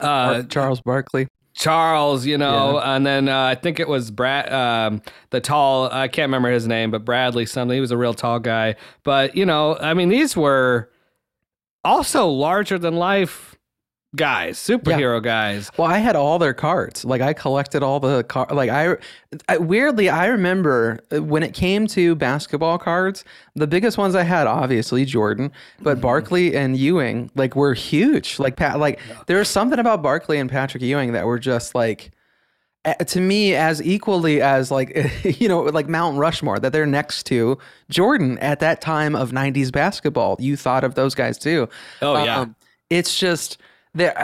uh, 0.00 0.42
Charles 0.44 0.80
Barkley. 0.80 1.28
Charles, 1.54 2.24
you 2.24 2.38
know, 2.38 2.78
and 2.78 3.04
then 3.04 3.28
uh, 3.28 3.42
I 3.42 3.54
think 3.54 3.80
it 3.80 3.88
was 3.88 4.10
Brad, 4.10 4.50
um, 4.52 5.02
the 5.30 5.40
tall. 5.40 5.90
I 5.92 6.08
can't 6.08 6.28
remember 6.28 6.50
his 6.50 6.66
name, 6.66 6.90
but 6.90 7.04
Bradley 7.04 7.44
something. 7.44 7.74
He 7.74 7.80
was 7.80 7.90
a 7.90 7.98
real 7.98 8.14
tall 8.14 8.38
guy. 8.38 8.76
But 9.02 9.36
you 9.36 9.44
know, 9.44 9.76
I 9.76 9.92
mean, 9.94 10.08
these 10.08 10.36
were 10.36 10.90
also 11.84 12.28
larger 12.28 12.78
than 12.78 12.96
life 12.96 13.58
guys, 14.16 14.58
superhero 14.58 15.22
guys. 15.22 15.70
Well, 15.76 15.86
I 15.86 15.98
had 15.98 16.16
all 16.16 16.38
their 16.38 16.54
cards. 16.54 17.04
Like 17.04 17.20
I 17.20 17.32
collected 17.32 17.82
all 17.82 18.00
the 18.00 18.24
car. 18.24 18.46
Like 18.50 18.70
I, 18.70 18.96
I, 19.48 19.58
weirdly, 19.58 20.08
I 20.08 20.26
remember 20.26 21.00
uh, 21.12 21.22
when 21.22 21.42
it 21.42 21.54
came 21.54 21.86
to 21.88 22.14
basketball 22.14 22.78
cards, 22.78 23.24
the 23.54 23.66
biggest 23.66 23.98
ones 23.98 24.14
I 24.14 24.22
had, 24.22 24.46
obviously 24.46 25.04
Jordan, 25.04 25.52
but 25.80 26.00
Barkley 26.00 26.56
and 26.56 26.76
Ewing, 26.76 27.30
like 27.34 27.54
were 27.54 27.74
huge. 27.74 28.38
Like 28.38 28.56
Pat, 28.56 28.78
like 28.78 29.00
there 29.26 29.38
was 29.38 29.48
something 29.48 29.78
about 29.78 30.02
Barkley 30.02 30.38
and 30.38 30.50
Patrick 30.50 30.82
Ewing 30.82 31.12
that 31.12 31.26
were 31.26 31.38
just 31.38 31.74
like. 31.74 32.10
To 33.08 33.20
me, 33.20 33.54
as 33.54 33.82
equally 33.82 34.40
as 34.40 34.70
like 34.70 34.96
you 35.38 35.48
know, 35.48 35.60
like 35.64 35.86
Mount 35.86 36.16
Rushmore, 36.16 36.58
that 36.60 36.72
they're 36.72 36.86
next 36.86 37.24
to 37.24 37.58
Jordan 37.90 38.38
at 38.38 38.60
that 38.60 38.80
time 38.80 39.14
of 39.14 39.32
'90s 39.32 39.70
basketball. 39.70 40.36
You 40.40 40.56
thought 40.56 40.82
of 40.82 40.94
those 40.94 41.14
guys 41.14 41.36
too. 41.36 41.68
Oh, 42.00 42.24
yeah. 42.24 42.46
it's 42.88 43.18
just 43.18 43.58
there 43.94 44.16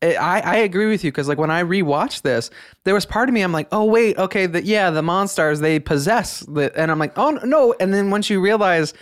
I, 0.00 0.40
I 0.44 0.56
agree 0.58 0.86
with 0.88 1.02
you 1.02 1.10
because 1.10 1.26
like 1.28 1.38
when 1.38 1.50
I 1.50 1.62
rewatched 1.62 2.22
this, 2.22 2.50
there 2.84 2.94
was 2.94 3.04
part 3.04 3.28
of 3.28 3.32
me 3.34 3.42
I'm 3.42 3.52
like, 3.52 3.66
oh 3.72 3.84
wait, 3.84 4.16
okay, 4.16 4.46
the, 4.46 4.62
yeah, 4.64 4.90
the 4.90 5.02
Monstars 5.02 5.60
they 5.60 5.80
possess 5.80 6.40
the, 6.40 6.72
and 6.80 6.90
I'm 6.90 6.98
like, 7.00 7.18
oh 7.18 7.30
no, 7.42 7.74
and 7.80 7.92
then 7.92 8.10
once 8.10 8.30
you 8.30 8.40
realize, 8.40 8.94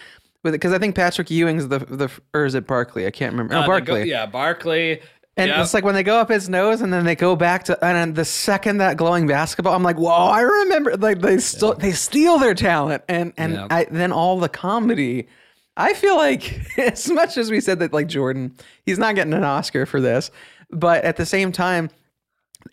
because 0.42 0.72
I 0.72 0.78
think 0.78 0.94
Patrick 0.94 1.30
Ewing's 1.30 1.68
the 1.68 1.80
the 1.80 2.08
or 2.32 2.44
is 2.46 2.54
it 2.54 2.66
Barkley? 2.66 3.06
I 3.06 3.10
can't 3.10 3.32
remember. 3.32 3.54
Uh, 3.54 3.58
oh, 3.58 3.60
they 3.62 3.66
go- 3.66 3.92
Barkley. 3.92 4.08
yeah, 4.10 4.26
Barkley. 4.26 5.00
And 5.38 5.48
Yep. 5.50 5.58
it's 5.58 5.74
like 5.74 5.84
when 5.84 5.94
they 5.94 6.02
go 6.02 6.16
up 6.18 6.30
his 6.30 6.48
nose 6.48 6.80
and 6.80 6.90
then 6.90 7.04
they 7.04 7.14
go 7.14 7.36
back 7.36 7.64
to 7.64 7.84
and 7.84 7.94
then 7.94 8.14
the 8.14 8.24
second 8.24 8.78
that 8.78 8.96
glowing 8.96 9.26
basketball, 9.26 9.74
I'm 9.74 9.82
like, 9.82 9.98
whoa, 9.98 10.08
I 10.10 10.40
remember 10.40 10.96
like 10.96 11.20
they 11.20 11.36
still 11.38 11.74
they 11.74 11.92
steal 11.92 12.38
their 12.38 12.54
talent 12.54 13.02
and 13.06 13.34
and 13.36 13.52
Yeah. 13.52 13.66
I, 13.68 13.84
then 13.90 14.12
all 14.12 14.40
the 14.40 14.48
comedy. 14.48 15.28
I 15.76 15.92
feel 15.94 16.16
like 16.16 16.60
as 16.78 17.10
much 17.10 17.36
as 17.36 17.50
we 17.50 17.60
said 17.60 17.78
that 17.80 17.92
like 17.92 18.06
Jordan, 18.08 18.54
he's 18.84 18.98
not 18.98 19.14
getting 19.14 19.34
an 19.34 19.44
Oscar 19.44 19.86
for 19.86 20.00
this, 20.00 20.30
but 20.70 21.04
at 21.04 21.16
the 21.16 21.26
same 21.26 21.52
time, 21.52 21.90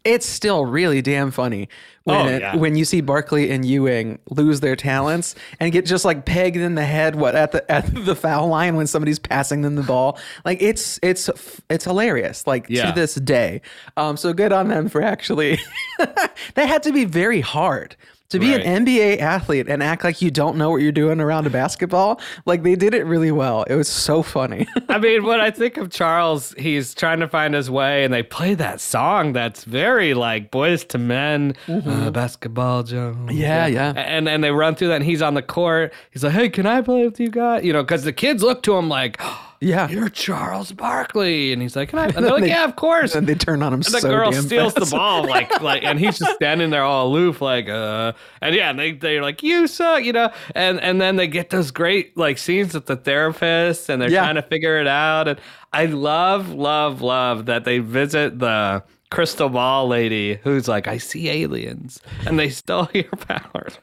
it's 0.03 0.25
still 0.25 0.65
really 0.65 1.03
damn 1.03 1.29
funny 1.29 1.69
when 2.05 2.17
Oh, 2.17 2.27
it- 2.53 2.59
when 2.59 2.75
you 2.75 2.83
see 2.83 2.99
Barkley 3.01 3.51
and 3.51 3.63
Ewing 3.63 4.17
lose 4.29 4.59
their 4.59 4.75
talents 4.75 5.35
and 5.59 5.71
get 5.71 5.85
just 5.85 6.03
like 6.03 6.25
pegged 6.25 6.57
in 6.57 6.73
the 6.75 6.83
head 6.85 7.15
what 7.15 7.35
at 7.35 7.51
the 7.51 7.69
at 7.71 7.93
the 7.93 8.15
foul 8.15 8.47
line 8.47 8.75
when 8.75 8.87
somebody's 8.87 9.19
passing 9.19 9.61
them 9.61 9.75
the 9.75 9.83
ball. 9.83 10.17
Like 10.45 10.61
it's 10.63 10.99
it's 11.03 11.29
it's 11.69 11.85
hilarious. 11.85 12.47
Like 12.47 12.65
Yeah. 12.69 12.87
to 12.87 12.99
this 12.99 13.15
day. 13.15 13.61
Um, 13.95 14.17
so 14.17 14.33
good 14.33 14.51
on 14.51 14.67
them 14.67 14.89
for 14.89 15.01
actually. 15.03 15.59
that 15.99 16.31
had 16.67 16.81
to 16.83 16.91
be 16.91 17.05
very 17.05 17.41
hard. 17.41 17.95
To 18.33 18.39
be 18.39 18.51
Right. 18.51 18.61
an 18.65 18.85
NBA 18.85 19.19
athlete 19.19 19.67
and 19.69 19.81
act 19.81 20.03
like 20.03 20.21
you 20.21 20.29
don't 20.31 20.57
know 20.57 20.69
what 20.71 20.77
you're 20.81 20.91
doing 20.91 21.19
around 21.21 21.47
a 21.47 21.49
basketball, 21.49 22.19
like 22.45 22.63
they 22.63 22.75
did 22.75 22.93
it 22.93 23.05
really 23.05 23.31
well. 23.31 23.63
It 23.63 23.75
was 23.75 23.87
so 23.87 24.21
funny. 24.23 24.67
I 24.89 24.97
mean, 24.97 25.23
when 25.23 25.39
I 25.39 25.51
think 25.51 25.77
of 25.77 25.89
Charles, 25.91 26.53
he's 26.57 26.93
trying 26.93 27.19
to 27.21 27.27
find 27.27 27.53
his 27.53 27.69
way, 27.69 28.03
and 28.03 28.13
they 28.13 28.23
play 28.23 28.53
that 28.55 28.81
song 28.81 29.33
that's 29.33 29.63
very 29.63 30.13
like 30.13 30.51
Boyz 30.51 30.93
II 30.93 31.01
Men, 31.05 31.55
uh, 31.67 32.11
Basketball 32.11 32.83
Jones. 32.83 33.17
Mm-hmm. 33.17 33.37
Yeah, 33.37 33.67
yeah. 33.67 33.93
And 33.95 34.27
and 34.27 34.43
they 34.43 34.51
run 34.51 34.75
through 34.75 34.89
that, 34.89 34.95
and 34.95 35.05
he's 35.05 35.21
on 35.21 35.33
the 35.35 35.41
court. 35.43 35.93
He's 36.11 36.23
like, 36.23 36.33
"Hey, 36.33 36.49
can 36.49 36.65
I 36.65 36.81
play 36.81 37.05
with 37.05 37.19
you 37.19 37.29
guys?" 37.29 37.63
You 37.63 37.73
know, 37.73 37.83
because 37.83 38.03
the 38.03 38.13
kids 38.13 38.41
look 38.43 38.63
to 38.63 38.75
him 38.75 38.89
like, 38.89 39.19
yeah. 39.63 39.89
"You're 39.89 40.09
Charles 40.09 40.71
Barkley," 40.71 41.53
and 41.53 41.61
he's 41.61 41.75
like, 41.75 41.89
"Can 41.89 41.99
I?" 41.99 42.05
And 42.15 42.23
they're 42.25 42.31
like, 42.33 42.43
They- 42.43 42.49
"Yeah, 42.49 42.65
of 42.65 42.75
course." 42.75 43.15
And 43.15 43.25
they 43.27 43.35
turn 43.35 43.63
on 43.63 43.69
him 43.73 43.79
And 43.81 43.85
the 43.85 43.99
so 44.01 44.09
girl 44.09 44.31
steals 44.33 44.73
the 44.73 44.85
ball, 44.85 45.25
like, 45.27 45.61
like, 45.61 45.83
and 45.83 45.99
he's 45.99 46.19
just 46.19 46.35
standing 46.35 46.69
there 46.69 46.83
all 46.83 47.07
aloof, 47.07 47.41
like, 47.41 47.69
uh, 47.69 48.13
and 48.41 48.53
yeah, 48.55 48.69
and 48.69 48.77
they 48.79 48.91
they're 48.91 49.21
like, 49.21 49.41
you 49.43 49.67
suck, 49.67 50.03
you 50.03 50.13
know, 50.13 50.29
and 50.55 50.79
and 50.81 50.99
then 51.01 51.15
they 51.15 51.27
get 51.27 51.49
those 51.49 51.71
great 51.71 52.15
like 52.17 52.37
scenes 52.37 52.73
with 52.73 52.85
the 52.85 52.95
therapist, 52.97 53.89
and 53.89 54.01
they're 54.01 54.09
Yeah. 54.11 54.23
trying 54.23 54.35
to 54.35 54.41
figure 54.43 54.79
it 54.79 54.87
out, 54.87 55.27
and 55.27 55.39
I 55.71 55.85
love, 55.85 56.51
love, 56.53 57.01
love 57.01 57.45
that 57.47 57.63
they 57.65 57.79
visit 57.79 58.39
the 58.39 58.83
crystal 59.09 59.49
ball 59.49 59.87
lady 59.87 60.39
who's 60.43 60.67
like, 60.67 60.87
I 60.87 60.97
see 60.97 61.29
aliens, 61.29 62.01
and 62.25 62.37
they 62.39 62.49
stole 62.49 62.89
your 62.93 63.03
powers. 63.27 63.77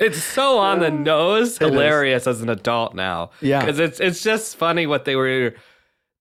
It's 0.00 0.22
so 0.22 0.58
on 0.58 0.80
the 0.80 0.90
nose, 1.12 1.58
hilarious 1.58 2.26
as 2.26 2.40
an 2.42 2.48
adult 2.48 2.94
now. 2.94 3.30
Yeah. 3.40 3.60
because 3.60 3.78
it's 3.78 4.00
it's 4.00 4.22
just 4.22 4.56
funny 4.56 4.86
what 4.86 5.04
they 5.04 5.16
were. 5.16 5.54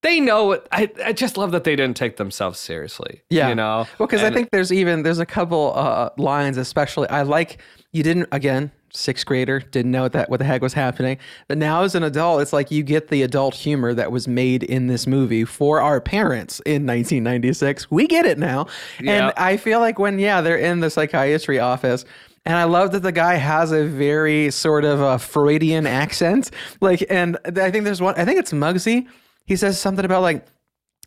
They 0.01 0.19
know. 0.19 0.45
what- 0.45 0.67
I 0.71 0.89
I 1.05 1.13
just 1.13 1.37
love 1.37 1.51
that 1.51 1.63
they 1.63 1.75
didn't 1.75 1.95
take 1.95 2.17
themselves 2.17 2.59
seriously. 2.59 3.21
Yeah. 3.29 3.49
you 3.49 3.55
know. 3.55 3.87
Well, 3.97 4.07
because 4.07 4.23
I 4.23 4.31
think 4.31 4.49
there's 4.51 4.71
even 4.71 5.03
there's 5.03 5.19
a 5.19 5.25
couple 5.25 5.73
uh, 5.75 6.09
lines, 6.17 6.57
especially 6.57 7.07
I 7.09 7.21
like 7.21 7.61
you 7.91 8.03
didn't 8.03 8.27
again 8.31 8.71
sixth 8.95 9.25
grader 9.25 9.59
didn't 9.59 9.89
know 9.89 10.03
what 10.03 10.11
that 10.11 10.29
what 10.29 10.37
the 10.37 10.45
heck 10.45 10.61
was 10.61 10.73
happening, 10.73 11.17
but 11.47 11.57
now 11.57 11.81
as 11.83 11.95
an 11.95 12.03
adult, 12.03 12.41
it's 12.43 12.53
like 12.53 12.69
you 12.69 12.83
get 12.83 13.07
the 13.07 13.23
adult 13.23 13.55
humor 13.55 13.91
that 13.93 14.11
was 14.11 14.27
made 14.27 14.61
in 14.61 14.85
this 14.85 15.07
movie 15.07 15.45
for 15.45 15.81
our 15.81 15.99
parents 15.99 16.59
in 16.65 16.85
1996. 16.85 17.89
We 17.89 18.05
get 18.05 18.25
it 18.27 18.37
now, 18.37 18.67
Yeah. 19.01 19.27
and 19.29 19.33
I 19.37 19.57
feel 19.57 19.79
like 19.79 19.97
when 19.97 20.19
yeah 20.19 20.41
they're 20.41 20.57
in 20.57 20.81
the 20.81 20.89
psychiatry 20.89 21.59
office. 21.59 22.05
And 22.45 22.57
I 22.57 22.65
love 22.65 22.91
that 22.91 23.01
the 23.03 23.11
guy 23.11 23.35
has 23.35 23.71
a 23.71 23.85
very 23.85 24.51
sort 24.51 24.83
of 24.83 24.99
a 24.99 25.17
Freudian 25.17 25.87
accent. 25.87 26.51
Like, 26.81 27.05
and 27.09 27.37
I 27.45 27.71
think 27.71 27.85
there's 27.85 28.01
one, 28.01 28.15
I 28.17 28.25
think 28.25 28.37
it's 28.39 28.51
Muggsy. 28.51 29.07
He 29.45 29.55
says 29.55 29.79
something 29.79 30.03
about 30.03 30.21
like, 30.21 30.45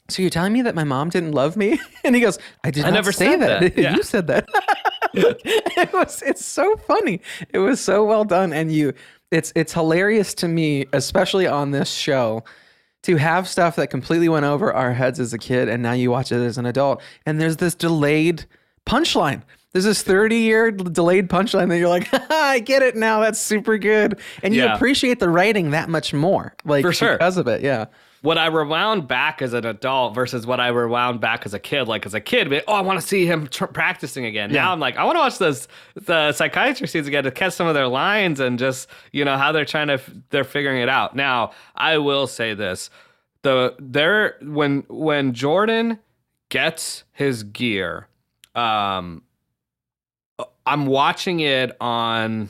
so 0.09 0.23
you're 0.23 0.31
telling 0.31 0.53
me 0.53 0.63
that 0.63 0.75
my 0.75 0.85
mom 0.85 1.11
didn't 1.11 1.33
love 1.33 1.57
me? 1.57 1.79
And 2.05 2.15
he 2.15 2.21
goes, 2.21 2.39
I 2.63 2.71
did 2.71 2.85
I 2.85 2.91
never 2.91 3.11
say 3.11 3.35
that. 3.37 3.61
that. 3.61 3.77
Yeah. 3.83 3.97
you 3.97 4.03
said 4.05 4.29
that. 4.29 4.47
it 5.15 5.93
was 5.93 6.23
it's 6.23 6.45
so 6.45 6.77
funny. 6.87 7.21
It 7.53 7.59
was 7.59 7.81
so 7.81 8.05
well 8.05 8.25
done. 8.25 8.53
And 8.53 8.71
you 8.71 8.93
it's 9.33 9.53
it's 9.57 9.73
hilarious 9.73 10.33
to 10.35 10.49
me, 10.49 10.87
especially 10.93 11.49
on 11.49 11.73
this 11.73 11.91
show, 11.91 12.45
to 13.03 13.17
have 13.17 13.49
stuff 13.49 13.75
that 13.77 13.89
completely 13.89 14.29
went 14.29 14.45
over 14.45 14.73
our 14.73 14.93
heads 14.93 15.19
as 15.19 15.33
a 15.33 15.39
kid 15.39 15.69
and 15.69 15.83
now 15.83 15.93
you 15.93 16.13
watch 16.13 16.31
it 16.31 16.37
as 16.37 16.59
an 16.59 16.67
adult. 16.67 17.03
And 17.27 17.41
there's 17.41 17.57
this 17.57 17.75
delayed 17.75 18.45
punchline. 18.87 19.43
There's 19.77 19.85
this 19.85 20.03
30 20.03 20.37
year 20.37 20.71
delayed 20.71 21.29
punchline 21.29 21.69
that 21.69 21.77
you're 21.77 21.91
like, 21.91 22.09
I 22.31 22.61
get 22.61 22.81
it 22.81 22.97
now. 22.97 23.21
That's 23.21 23.39
super 23.39 23.77
good. 23.77 24.19
And 24.43 24.55
you 24.55 24.63
Yeah. 24.63 24.75
appreciate 24.75 25.21
the 25.21 25.29
writing 25.29 25.73
that 25.73 25.91
much 25.91 26.15
more. 26.15 26.55
Like 26.65 26.81
For 26.83 26.95
sure. 26.95 27.13
because 27.13 27.37
of 27.37 27.47
it. 27.47 27.61
Yeah. 27.61 27.85
what 28.23 28.39
I 28.39 28.47
rewound 28.47 29.07
back 29.07 29.43
as 29.43 29.53
an 29.53 29.67
adult 29.67 30.15
versus 30.15 30.47
what 30.47 30.61
I 30.61 30.69
rewound 30.69 31.21
back 31.21 31.45
as 31.45 31.53
a 31.53 31.59
kid. 31.59 31.89
Like 31.89 32.07
as 32.07 32.15
a 32.15 32.23
kid, 32.23 32.49
but, 32.49 32.65
oh, 32.67 32.73
I 32.73 32.81
want 32.81 32.99
to 32.99 33.07
see 33.07 33.27
him 33.27 33.49
tr- 33.49 33.67
practicing 33.67 34.25
again. 34.25 34.51
Now 34.51 34.73
I'm 34.73 34.81
like, 34.81 34.97
I 34.97 35.05
want 35.05 35.17
to 35.17 35.21
watch 35.21 35.37
those 35.37 35.69
the 35.95 36.33
psychiatry 36.33 36.89
scenes 36.89 37.07
again 37.07 37.25
to 37.25 37.31
catch 37.31 37.53
some 37.53 37.67
of 37.67 37.75
their 37.75 37.87
lines 37.87 38.41
and 38.41 38.59
just 38.59 38.89
you 39.13 39.27
know 39.27 39.37
how 39.37 39.53
they're 39.53 39.67
trying 39.67 39.89
to 39.89 39.93
f- 39.95 40.11
they're 40.31 40.43
figuring 40.45 40.81
it 40.81 40.89
out. 40.89 41.15
Now 41.15 41.53
I 41.75 41.99
will 41.99 42.27
say 42.27 42.55
this: 42.55 42.89
the 43.43 43.75
there 43.79 44.37
when 44.41 44.85
when 44.89 45.35
Jordan 45.35 45.99
gets 46.49 47.05
his 47.13 47.43
gear, 47.43 48.09
um, 48.55 49.23
I'm 50.67 50.87
watching 50.87 51.41
it 51.41 51.77
on. 51.81 52.49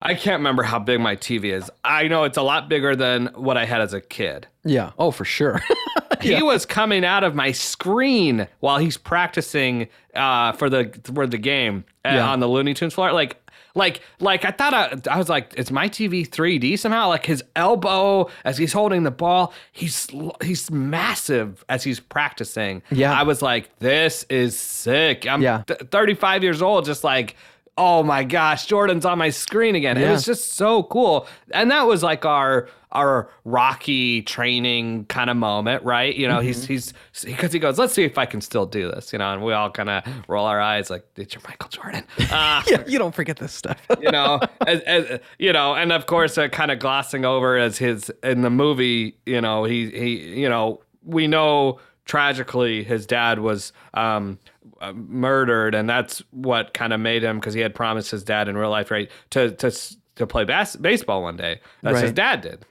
I 0.00 0.14
can't 0.14 0.40
remember 0.40 0.62
how 0.62 0.78
big 0.78 1.00
my 1.00 1.16
TV 1.16 1.44
is. 1.52 1.70
I 1.82 2.08
know 2.08 2.24
it's 2.24 2.36
a 2.36 2.42
lot 2.42 2.68
bigger 2.68 2.94
than 2.94 3.26
what 3.34 3.56
I 3.56 3.64
had 3.64 3.80
as 3.80 3.94
a 3.94 4.00
kid. 4.02 4.46
Yeah. 4.64 4.92
Oh, 4.98 5.10
for 5.10 5.24
sure. 5.24 5.60
He 6.20 6.42
was 6.42 6.64
coming 6.64 7.04
out 7.04 7.22
of 7.22 7.34
my 7.34 7.52
screen 7.52 8.46
while 8.60 8.78
he's 8.78 8.96
practicing 8.96 9.88
uh, 10.14 10.52
for 10.52 10.70
the 10.70 10.90
for 11.12 11.26
the 11.26 11.36
game 11.36 11.84
uh, 12.02 12.12
Yeah. 12.14 12.30
on 12.30 12.40
the 12.40 12.46
Looney 12.46 12.72
Tunes 12.72 12.94
floor. 12.94 13.12
Like, 13.12 13.36
like, 13.74 14.00
like 14.20 14.44
I 14.44 14.50
thought. 14.50 14.72
I, 14.74 14.98
I 15.14 15.18
was 15.18 15.28
like, 15.28 15.54
is 15.58 15.70
my 15.70 15.88
TV 15.88 16.28
3D 16.28 16.78
somehow? 16.78 17.08
Like 17.08 17.26
his 17.26 17.42
elbow 17.56 18.30
as 18.44 18.56
he's 18.58 18.72
holding 18.72 19.02
the 19.02 19.10
ball, 19.10 19.52
he's 19.72 20.08
he's 20.42 20.70
massive 20.70 21.64
as 21.68 21.84
he's 21.84 22.00
practicing. 22.00 22.82
Yeah. 22.90 23.12
I 23.18 23.22
was 23.24 23.42
like, 23.42 23.76
this 23.78 24.24
is 24.30 24.58
sick. 24.58 25.26
I'm 25.26 25.42
Yeah. 25.42 25.62
th- 25.66 25.80
35 25.90 26.42
years 26.42 26.62
old, 26.62 26.84
just 26.84 27.04
like. 27.04 27.36
Oh 27.76 28.04
my 28.04 28.22
gosh, 28.22 28.66
Jordan's 28.66 29.04
on 29.04 29.18
my 29.18 29.30
screen 29.30 29.74
again. 29.74 29.96
It 29.96 30.08
was 30.08 30.24
just 30.24 30.52
so 30.52 30.84
cool. 30.84 31.26
And 31.50 31.72
that 31.72 31.88
was 31.88 32.04
like 32.04 32.24
our 32.24 32.68
our 32.94 33.28
Rocky 33.44 34.22
training 34.22 35.04
kind 35.06 35.28
of 35.30 35.36
moment, 35.36 35.82
right? 35.84 36.14
You 36.14 36.28
know, 36.28 36.38
Mm-hmm. 36.38 36.46
he's 36.46 36.64
he's 36.66 36.94
because 37.24 37.52
he 37.52 37.58
goes, 37.58 37.78
let's 37.78 37.92
see 37.92 38.04
if 38.04 38.18
I 38.18 38.26
can 38.26 38.40
still 38.40 38.66
do 38.66 38.90
this, 38.90 39.12
you 39.12 39.18
know, 39.18 39.32
and 39.32 39.42
we 39.44 39.52
all 39.52 39.70
kind 39.70 39.90
of 39.90 40.04
roll 40.28 40.46
our 40.46 40.60
eyes 40.60 40.90
like, 40.90 41.04
it's 41.16 41.34
your 41.34 41.42
Michael 41.46 41.68
Jordan. 41.68 42.04
Uh, 42.30 42.62
yeah. 42.66 42.82
You 42.86 42.98
don't 42.98 43.14
forget 43.14 43.36
this 43.38 43.52
stuff. 43.52 43.80
you 44.00 44.10
know, 44.10 44.40
as, 44.66 44.80
as, 44.82 45.20
you 45.38 45.52
know, 45.52 45.74
and 45.74 45.92
of 45.92 46.06
course, 46.06 46.36
uh, 46.38 46.48
kind 46.48 46.70
of 46.70 46.78
glossing 46.78 47.24
over 47.24 47.56
as 47.58 47.78
his 47.78 48.10
in 48.22 48.40
the 48.42 48.50
movie, 48.50 49.16
you 49.26 49.40
know, 49.40 49.64
he 49.64 49.90
he, 49.90 50.40
you 50.40 50.48
know, 50.48 50.80
we 51.04 51.26
know 51.26 51.78
tragically 52.06 52.82
his 52.84 53.06
dad 53.06 53.38
was 53.38 53.72
um, 53.94 54.38
uh, 54.80 54.92
murdered, 54.94 55.74
and 55.74 55.88
that's 55.88 56.22
what 56.30 56.74
kind 56.74 56.92
of 56.92 57.00
made 57.00 57.22
him 57.24 57.38
because 57.40 57.54
he 57.54 57.60
had 57.60 57.74
promised 57.74 58.10
his 58.10 58.22
dad 58.22 58.48
in 58.48 58.56
real 58.56 58.70
life, 58.70 58.90
right, 58.90 59.10
to 59.30 59.50
to 59.52 59.70
to 60.16 60.26
play 60.26 60.44
bas- 60.44 60.76
baseball 60.76 61.22
one 61.22 61.36
day. 61.36 61.60
That's 61.82 62.00
his 62.00 62.12
dad 62.12 62.40
did. 62.40 62.64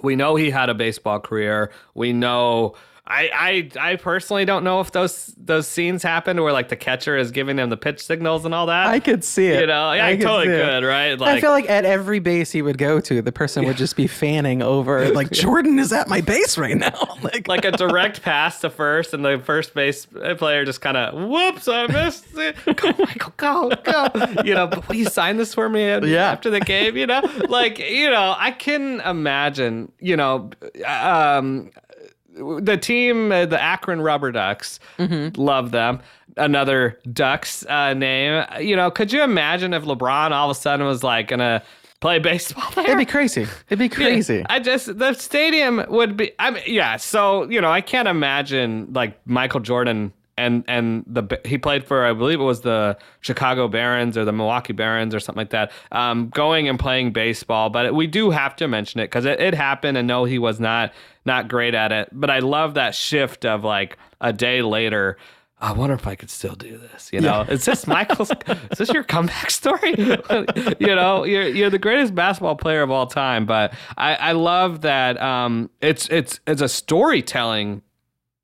We 0.00 0.16
know 0.16 0.36
he 0.36 0.50
had 0.50 0.70
a 0.70 0.74
baseball 0.74 1.20
career. 1.20 1.70
We 1.94 2.12
know 2.12 2.74
I, 3.04 3.68
I 3.76 3.90
I 3.92 3.96
personally 3.96 4.44
don't 4.44 4.62
know 4.62 4.78
if 4.80 4.92
those 4.92 5.34
those 5.36 5.66
scenes 5.66 6.04
happened 6.04 6.40
where 6.40 6.52
like 6.52 6.68
the 6.68 6.76
catcher 6.76 7.16
is 7.16 7.32
giving 7.32 7.58
him 7.58 7.68
the 7.68 7.76
pitch 7.76 8.00
signals 8.06 8.44
and 8.44 8.54
all 8.54 8.66
that. 8.66 8.86
I 8.86 9.00
could 9.00 9.24
see 9.24 9.48
it. 9.48 9.62
You 9.62 9.66
know, 9.66 9.92
yeah, 9.92 10.06
I, 10.06 10.12
could 10.16 10.22
totally 10.22 10.46
could, 10.56 10.84
right? 10.84 11.20
I 11.20 11.40
feel 11.40 11.50
like 11.50 11.68
at 11.68 11.84
every 11.84 12.20
base 12.20 12.52
he 12.52 12.62
would 12.62 12.78
go 12.78 13.00
to, 13.00 13.20
the 13.20 13.32
person 13.32 13.64
would 13.64 13.76
just 13.76 13.96
be 13.96 14.06
fanning 14.06 14.62
over, 14.62 15.08
like 15.14 15.32
Jordan 15.32 15.80
is 15.80 15.92
at 15.92 16.06
my 16.08 16.20
base 16.20 16.56
right 16.56 16.76
now. 16.76 16.92
Like, 17.22 17.46
like 17.46 17.64
a 17.64 17.70
direct 17.76 18.22
pass 18.22 18.60
to 18.62 18.70
first, 18.70 19.14
and 19.14 19.24
the 19.24 19.38
first 19.44 19.74
base 19.74 20.06
player 20.38 20.64
just 20.64 20.80
kind 20.80 20.96
of, 20.96 21.28
whoops, 21.28 21.68
I 21.68 21.86
missed 21.86 22.26
it. 22.36 22.56
Go, 22.76 22.88
Michael, 22.98 23.32
go, 23.36 23.70
go. 23.84 24.42
You 24.44 24.54
know, 24.54 24.66
but 24.66 24.88
will 24.88 24.96
you 24.96 25.04
sign 25.06 25.36
this 25.36 25.54
for 25.54 25.68
me 25.68 25.86
Yeah. 25.86 26.30
after 26.32 26.50
the 26.50 26.58
game? 26.60 26.96
You 26.96 27.06
know, 27.06 27.20
like, 27.48 27.78
you 27.78 28.10
know, 28.10 28.34
I 28.36 28.50
can 28.50 29.00
imagine, 29.02 29.92
you 30.00 30.16
know, 30.16 30.50
um, 30.84 31.70
the 32.34 32.78
team, 32.80 33.30
uh, 33.32 33.46
the 33.46 33.60
Akron 33.60 34.00
Rubber 34.00 34.32
Ducks, 34.32 34.80
love 34.98 35.70
them. 35.70 36.00
Another 36.36 36.98
Ducks 37.12 37.64
uh, 37.66 37.94
name. 37.94 38.44
You 38.60 38.76
know, 38.76 38.90
could 38.90 39.12
you 39.12 39.22
imagine 39.22 39.74
if 39.74 39.84
LeBron 39.84 40.30
all 40.30 40.50
of 40.50 40.56
a 40.56 40.58
sudden 40.58 40.86
was 40.86 41.02
like 41.04 41.28
gonna 41.28 41.62
play 42.00 42.18
baseball 42.18 42.70
there? 42.74 42.84
it'd 42.84 42.98
be 42.98 43.04
crazy. 43.04 43.46
It'd 43.68 43.78
be 43.78 43.88
crazy. 43.90 44.44
I 44.48 44.58
just 44.58 44.98
the 44.98 45.12
stadium 45.14 45.84
would 45.88 46.16
be. 46.16 46.32
I 46.38 46.52
mean, 46.52 46.62
yeah. 46.66 46.96
So 46.96 47.48
you 47.50 47.60
know, 47.60 47.70
I 47.70 47.80
can't 47.82 48.08
imagine 48.08 48.92
like 48.94 49.18
Michael 49.26 49.60
Jordan 49.60 50.12
and 50.36 50.64
and 50.66 51.04
the 51.06 51.40
he 51.44 51.58
played 51.58 51.84
for 51.84 52.04
I 52.04 52.12
believe 52.12 52.40
it 52.40 52.44
was 52.44 52.62
the 52.62 52.96
Chicago 53.20 53.68
Barons 53.68 54.16
or 54.16 54.24
the 54.24 54.32
Milwaukee 54.32 54.72
Barons 54.72 55.14
or 55.14 55.20
something 55.20 55.40
like 55.40 55.50
that. 55.50 55.72
Um, 55.90 56.28
going 56.28 56.68
and 56.68 56.78
playing 56.78 57.12
baseball, 57.12 57.70
but 57.70 57.94
we 57.94 58.06
do 58.06 58.30
have 58.30 58.56
to 58.56 58.68
mention 58.68 59.00
it 59.00 59.04
because 59.04 59.24
it, 59.24 59.40
it 59.40 59.54
happened, 59.54 59.98
and 59.98 60.08
no, 60.08 60.24
he 60.24 60.38
was 60.38 60.60
not 60.60 60.92
not 61.24 61.48
great 61.48 61.74
at 61.74 61.92
it. 61.92 62.08
But 62.12 62.30
I 62.30 62.38
love 62.40 62.74
that 62.74 62.94
shift 62.94 63.44
of 63.44 63.64
like 63.64 63.98
a 64.20 64.32
day 64.32 64.62
later. 64.62 65.18
I 65.58 65.70
wonder 65.70 65.94
if 65.94 66.08
I 66.08 66.16
could 66.16 66.30
still 66.30 66.56
do 66.56 66.76
this. 66.76 67.10
You 67.12 67.20
know, 67.20 67.42
is 67.42 67.64
this 67.64 67.86
Michael's? 67.86 68.32
is 68.72 68.78
this 68.78 68.92
your 68.92 69.04
comeback 69.04 69.48
story? 69.48 69.94
you 69.96 70.94
know, 70.96 71.24
you're 71.24 71.46
you're 71.46 71.70
the 71.70 71.78
greatest 71.78 72.14
basketball 72.16 72.56
player 72.56 72.82
of 72.82 72.90
all 72.90 73.06
time. 73.06 73.46
But 73.46 73.72
I, 73.96 74.14
I 74.14 74.32
love 74.32 74.80
that 74.80 75.20
um, 75.22 75.70
it's 75.80 76.08
it's 76.08 76.40
it's 76.48 76.62
a 76.62 76.68
storytelling 76.68 77.82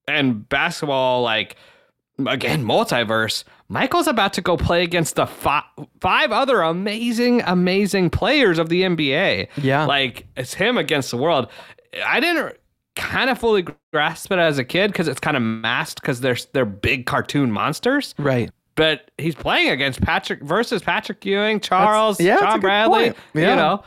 and 0.07 0.49
basketball 0.49 1.23
like 1.23 1.57
again 2.27 2.65
multiverse. 2.65 3.45
Michael's 3.69 4.07
about 4.07 4.33
to 4.35 4.41
go 4.41 4.57
play 4.57 4.83
against 4.83 5.17
the 5.17 5.27
fi- 5.27 5.65
five 6.01 6.33
other 6.33 6.63
amazing, 6.63 7.43
amazing 7.47 8.11
players 8.11 8.59
of 8.59 8.69
the 8.71 8.83
NBA. 8.83 9.49
Yeah. 9.59 9.85
like 9.85 10.27
it's 10.37 10.55
him 10.55 10.79
against 10.79 11.11
the 11.11 11.17
world. 11.19 11.49
I 12.05 12.21
didn't 12.21 12.57
kind 12.97 13.31
of 13.31 13.39
fully 13.39 13.65
grasp 13.93 14.33
it 14.33 14.39
as 14.39 14.59
a 14.59 14.65
kid 14.65 14.91
because 14.91 15.07
it's 15.07 15.21
kind 15.21 15.37
of 15.37 15.43
masked 15.43 16.01
because 16.01 16.21
they're 16.21 16.37
they're 16.53 16.65
big 16.65 17.07
cartoon 17.07 17.51
monsters. 17.53 18.15
right. 18.19 18.51
But 18.75 19.11
he's 19.19 19.35
playing 19.35 19.71
against 19.71 20.01
Patrick 20.01 20.41
versus 20.41 20.83
Patrick 20.83 21.25
Ewing, 21.25 21.59
Charles, 21.59 22.21
yeah, 22.21 22.39
John 22.39 22.61
Bradley. 22.61 23.07
Yeah. 23.35 23.51
You 23.51 23.57
know, 23.57 23.83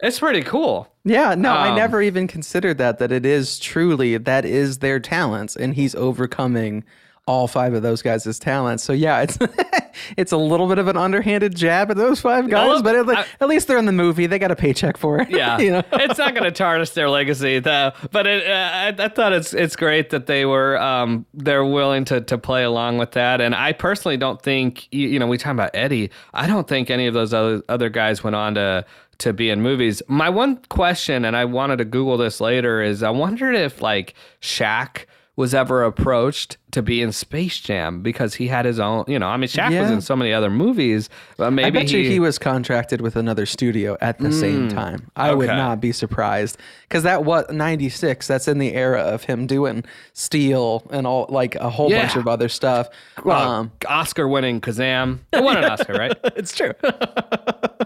it's 0.00 0.18
pretty 0.18 0.42
cool. 0.42 0.92
Yeah, 1.02 1.34
no, 1.34 1.50
I 1.54 1.70
Um, 1.70 1.76
never 1.76 2.02
even 2.02 2.26
considered 2.26 2.76
that. 2.76 2.98
That 2.98 3.10
it 3.10 3.24
is 3.24 3.58
truly 3.58 4.18
that 4.18 4.44
is 4.44 4.78
their 4.80 5.00
talents, 5.00 5.56
and 5.56 5.74
he's 5.74 5.94
overcoming 5.94 6.84
all 7.26 7.48
five 7.48 7.72
of 7.72 7.82
those 7.82 8.02
guys' 8.02 8.38
talents. 8.38 8.82
So 8.82 8.92
yeah, 8.92 9.22
it's 9.22 9.38
it's 10.16 10.32
a 10.32 10.36
little 10.36 10.68
bit 10.68 10.78
of 10.78 10.88
an 10.88 10.96
underhanded 10.96 11.54
jab 11.56 11.90
at 11.90 11.96
those 11.96 12.20
five 12.20 12.48
guys, 12.50 12.82
but 12.82 12.96
at, 12.96 13.28
at 13.40 13.48
least 13.48 13.66
they're 13.66 13.78
in 13.78 13.86
the 13.86 13.92
movie. 13.92 14.26
They 14.26 14.38
got 14.38 14.50
a 14.50 14.56
paycheck 14.56 14.96
for 14.96 15.20
it. 15.20 15.30
Yeah, 15.30 15.58
you 15.60 15.70
know. 15.70 15.82
it's 15.92 16.18
not 16.18 16.34
going 16.34 16.44
to 16.44 16.50
tarnish 16.50 16.90
their 16.90 17.08
legacy, 17.08 17.60
though. 17.60 17.92
But 18.10 18.26
it, 18.26 18.46
uh, 18.46 18.50
I, 18.52 19.04
I 19.04 19.08
thought 19.08 19.32
it's 19.32 19.54
it's 19.54 19.76
great 19.76 20.10
that 20.10 20.26
they 20.26 20.44
were 20.44 20.80
um, 20.80 21.24
they're 21.32 21.64
willing 21.64 22.04
to 22.06 22.20
to 22.20 22.36
play 22.36 22.64
along 22.64 22.98
with 22.98 23.12
that. 23.12 23.40
And 23.40 23.54
I 23.54 23.72
personally 23.72 24.16
don't 24.16 24.40
think 24.40 24.92
you, 24.92 25.08
you 25.08 25.18
know 25.18 25.26
we 25.26 25.38
talk 25.38 25.52
about 25.52 25.70
Eddie. 25.74 26.10
I 26.34 26.46
don't 26.46 26.68
think 26.68 26.90
any 26.90 27.06
of 27.06 27.14
those 27.14 27.32
other 27.32 27.62
other 27.68 27.88
guys 27.88 28.22
went 28.22 28.36
on 28.36 28.54
to 28.54 28.84
to 29.18 29.32
be 29.32 29.48
in 29.48 29.62
movies. 29.62 30.02
My 30.08 30.28
one 30.28 30.56
question, 30.68 31.24
and 31.24 31.36
I 31.36 31.44
wanted 31.44 31.76
to 31.76 31.84
Google 31.84 32.16
this 32.16 32.40
later, 32.40 32.82
is 32.82 33.02
I 33.02 33.10
wondered 33.10 33.54
if 33.54 33.80
like 33.80 34.14
Shaq 34.40 35.06
was 35.36 35.52
ever 35.52 35.82
approached 35.82 36.58
to 36.70 36.82
be 36.82 37.02
in 37.02 37.10
Space 37.10 37.58
Jam 37.58 38.02
because 38.02 38.34
he 38.34 38.46
had 38.46 38.64
his 38.64 38.78
own. 38.78 39.04
You 39.08 39.18
know, 39.18 39.26
I 39.26 39.36
mean, 39.36 39.48
Shaq 39.48 39.78
was 39.80 39.90
in 39.90 40.00
so 40.00 40.14
many 40.14 40.32
other 40.32 40.50
movies. 40.50 41.08
But 41.36 41.50
maybe 41.50 41.66
I 41.66 41.70
bet 41.70 41.90
he, 41.90 42.02
you 42.02 42.10
he 42.10 42.20
was 42.20 42.38
contracted 42.38 43.00
with 43.00 43.16
another 43.16 43.44
studio 43.46 43.96
at 44.00 44.18
the 44.18 44.30
same 44.30 44.68
time. 44.68 45.10
I 45.16 45.34
would 45.34 45.48
not 45.48 45.80
be 45.80 45.92
surprised 45.92 46.58
because 46.88 47.02
that 47.02 47.24
was 47.24 47.46
'96. 47.50 48.26
That's 48.26 48.46
in 48.46 48.58
the 48.58 48.74
era 48.74 49.00
of 49.00 49.24
him 49.24 49.46
doing 49.46 49.84
Steel 50.12 50.86
and 50.90 51.06
all 51.06 51.26
like 51.28 51.56
a 51.56 51.70
whole 51.70 51.90
bunch 51.90 52.16
of 52.16 52.28
other 52.28 52.48
stuff. 52.48 52.88
Well, 53.24 53.50
um, 53.50 53.72
Oscar 53.86 54.28
winning 54.28 54.60
Kazam. 54.60 55.18
It 55.32 55.42
won 55.42 55.56
an 55.56 55.64
Oscar, 55.64 55.94
right? 55.94 56.16
it's 56.36 56.54
true. 56.54 56.72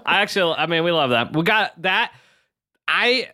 I 0.07 0.21
actually, 0.21 0.55
I 0.55 0.67
mean, 0.67 0.85
we 0.85 0.93
love 0.93 1.11
that. 1.11 1.35
We 1.35 1.43
got 1.43 1.81
that. 1.83 2.13
I, 2.87 3.31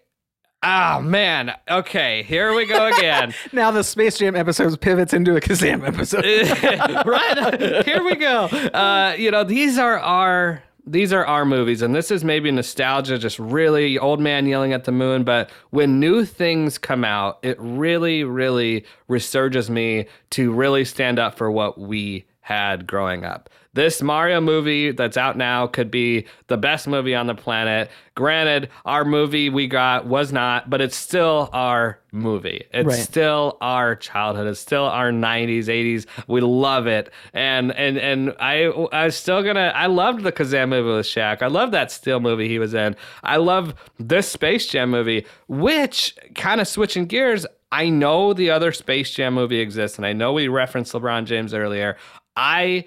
oh 0.64 1.00
man. 1.00 1.54
Okay, 1.70 2.22
here 2.22 2.54
we 2.54 2.66
go 2.66 2.86
again. 2.86 3.34
now 3.52 3.70
the 3.70 3.84
Space 3.84 4.18
Jam 4.18 4.34
episode 4.34 4.80
pivots 4.80 5.12
into 5.12 5.36
a 5.36 5.40
Kazam 5.40 5.86
episode. 5.86 6.24
right 7.06 7.84
here 7.84 8.02
we 8.02 8.16
go. 8.16 8.46
Uh, 8.46 9.14
you 9.18 9.30
know, 9.30 9.44
these 9.44 9.78
are 9.78 9.98
our 9.98 10.62
these 10.86 11.12
are 11.12 11.24
our 11.24 11.44
movies, 11.44 11.80
and 11.82 11.94
this 11.94 12.10
is 12.10 12.24
maybe 12.24 12.50
nostalgia, 12.50 13.18
just 13.18 13.38
really 13.38 13.98
old 13.98 14.20
man 14.20 14.46
yelling 14.46 14.72
at 14.72 14.84
the 14.84 14.92
moon. 14.92 15.24
But 15.24 15.50
when 15.70 15.98
new 16.00 16.24
things 16.24 16.76
come 16.78 17.04
out, 17.04 17.38
it 17.42 17.56
really, 17.58 18.24
really 18.24 18.84
resurges 19.08 19.70
me 19.70 20.06
to 20.30 20.52
really 20.52 20.84
stand 20.84 21.18
up 21.18 21.36
for 21.36 21.50
what 21.50 21.78
we 21.78 22.26
had 22.44 22.86
growing 22.86 23.24
up. 23.24 23.48
This 23.72 24.02
Mario 24.02 24.38
movie 24.40 24.92
that's 24.92 25.16
out 25.16 25.36
now 25.36 25.66
could 25.66 25.90
be 25.90 26.26
the 26.48 26.58
best 26.58 26.86
movie 26.86 27.14
on 27.14 27.26
the 27.26 27.34
planet. 27.34 27.90
Granted, 28.14 28.68
our 28.84 29.02
movie 29.04 29.48
we 29.48 29.66
got 29.66 30.06
was 30.06 30.30
not, 30.30 30.68
but 30.68 30.82
it's 30.82 30.94
still 30.94 31.48
our 31.54 31.98
movie. 32.12 32.64
It's 32.72 32.86
Right. 32.86 32.98
still 32.98 33.56
our 33.62 33.96
childhood. 33.96 34.46
It's 34.46 34.60
still 34.60 34.84
our 34.84 35.10
90s, 35.10 35.68
80s. 35.68 36.06
We 36.28 36.42
love 36.42 36.86
it. 36.86 37.10
And 37.32 37.72
and 37.72 37.96
and 37.96 38.34
I 38.38 38.66
I 38.92 39.06
was 39.06 39.16
still 39.16 39.42
gonna 39.42 39.72
I 39.74 39.86
loved 39.86 40.22
the 40.22 40.30
Kazam 40.30 40.68
movie 40.68 40.90
with 40.96 41.06
Shaq. 41.06 41.40
I 41.42 41.46
love 41.48 41.70
that 41.72 41.90
Steel 41.90 42.20
movie 42.20 42.46
he 42.46 42.58
was 42.58 42.74
in. 42.74 42.94
I 43.24 43.38
love 43.38 43.74
this 43.98 44.28
Space 44.28 44.66
Jam 44.68 44.90
movie, 44.90 45.24
which 45.48 46.14
kind 46.34 46.60
of 46.60 46.68
switching 46.68 47.06
gears. 47.06 47.46
I 47.72 47.88
know 47.88 48.34
the 48.34 48.50
other 48.50 48.70
Space 48.70 49.10
Jam 49.10 49.34
movie 49.34 49.58
exists, 49.58 49.96
and 49.98 50.06
I 50.06 50.12
know 50.12 50.32
we 50.32 50.46
referenced 50.46 50.92
LeBron 50.92 51.24
James 51.24 51.52
earlier. 51.52 51.96
I 52.36 52.86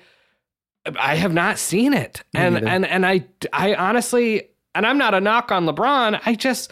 I 1.00 1.16
have 1.16 1.34
not 1.34 1.60
seen 1.60 1.94
it. 1.94 2.24
And 2.34 2.56
neither. 2.56 2.68
and 2.68 2.86
and 2.86 3.06
I 3.06 3.26
I 3.54 3.76
honestly 3.76 4.50
and 4.76 4.86
I'm 4.86 4.98
not 4.98 5.14
a 5.14 5.22
knock 5.22 5.52
on 5.52 5.66
LeBron. 5.66 6.22
I 6.26 6.36
just 6.36 6.72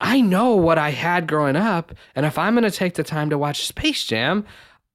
I 0.00 0.20
know 0.20 0.56
what 0.56 0.78
I 0.78 0.90
had 0.90 1.28
growing 1.28 1.56
up, 1.56 1.94
and 2.16 2.26
if 2.26 2.36
I'm 2.36 2.54
going 2.54 2.64
to 2.64 2.72
take 2.72 2.94
the 2.94 3.04
time 3.04 3.30
to 3.30 3.38
watch 3.38 3.66
Space 3.66 4.04
Jam, 4.04 4.44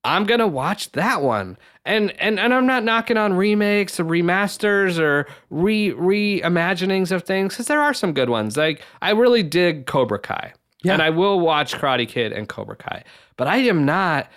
I'm 0.04 0.26
going 0.26 0.42
to 0.42 0.48
watch 0.48 0.92
that 0.92 1.22
one. 1.22 1.58
And 1.86 2.12
and 2.20 2.40
and 2.40 2.54
I'm 2.54 2.66
not 2.66 2.84
knocking 2.84 3.16
on 3.18 3.34
remakes 3.34 4.00
or 4.00 4.06
remasters 4.06 5.00
or 5.00 5.26
re 5.50 5.92
reimaginings 5.92 7.12
of 7.12 7.24
things 7.24 7.56
cuz 7.56 7.68
there 7.68 7.82
are 7.82 7.94
some 7.94 8.14
good 8.14 8.30
ones. 8.30 8.58
Like 8.58 8.82
I 9.02 9.12
really 9.12 9.44
dig 9.44 9.86
Cobra 9.86 10.20
Kai. 10.20 10.54
Yeah. 10.84 10.94
And 10.94 11.02
I 11.02 11.10
will 11.10 11.40
watch 11.40 11.74
Karate 11.74 12.08
Kid 12.08 12.34
and 12.34 12.48
Cobra 12.48 12.76
Kai. 12.76 13.04
But 13.38 13.48
I 13.48 13.58
am 13.58 13.86
not 13.86 14.30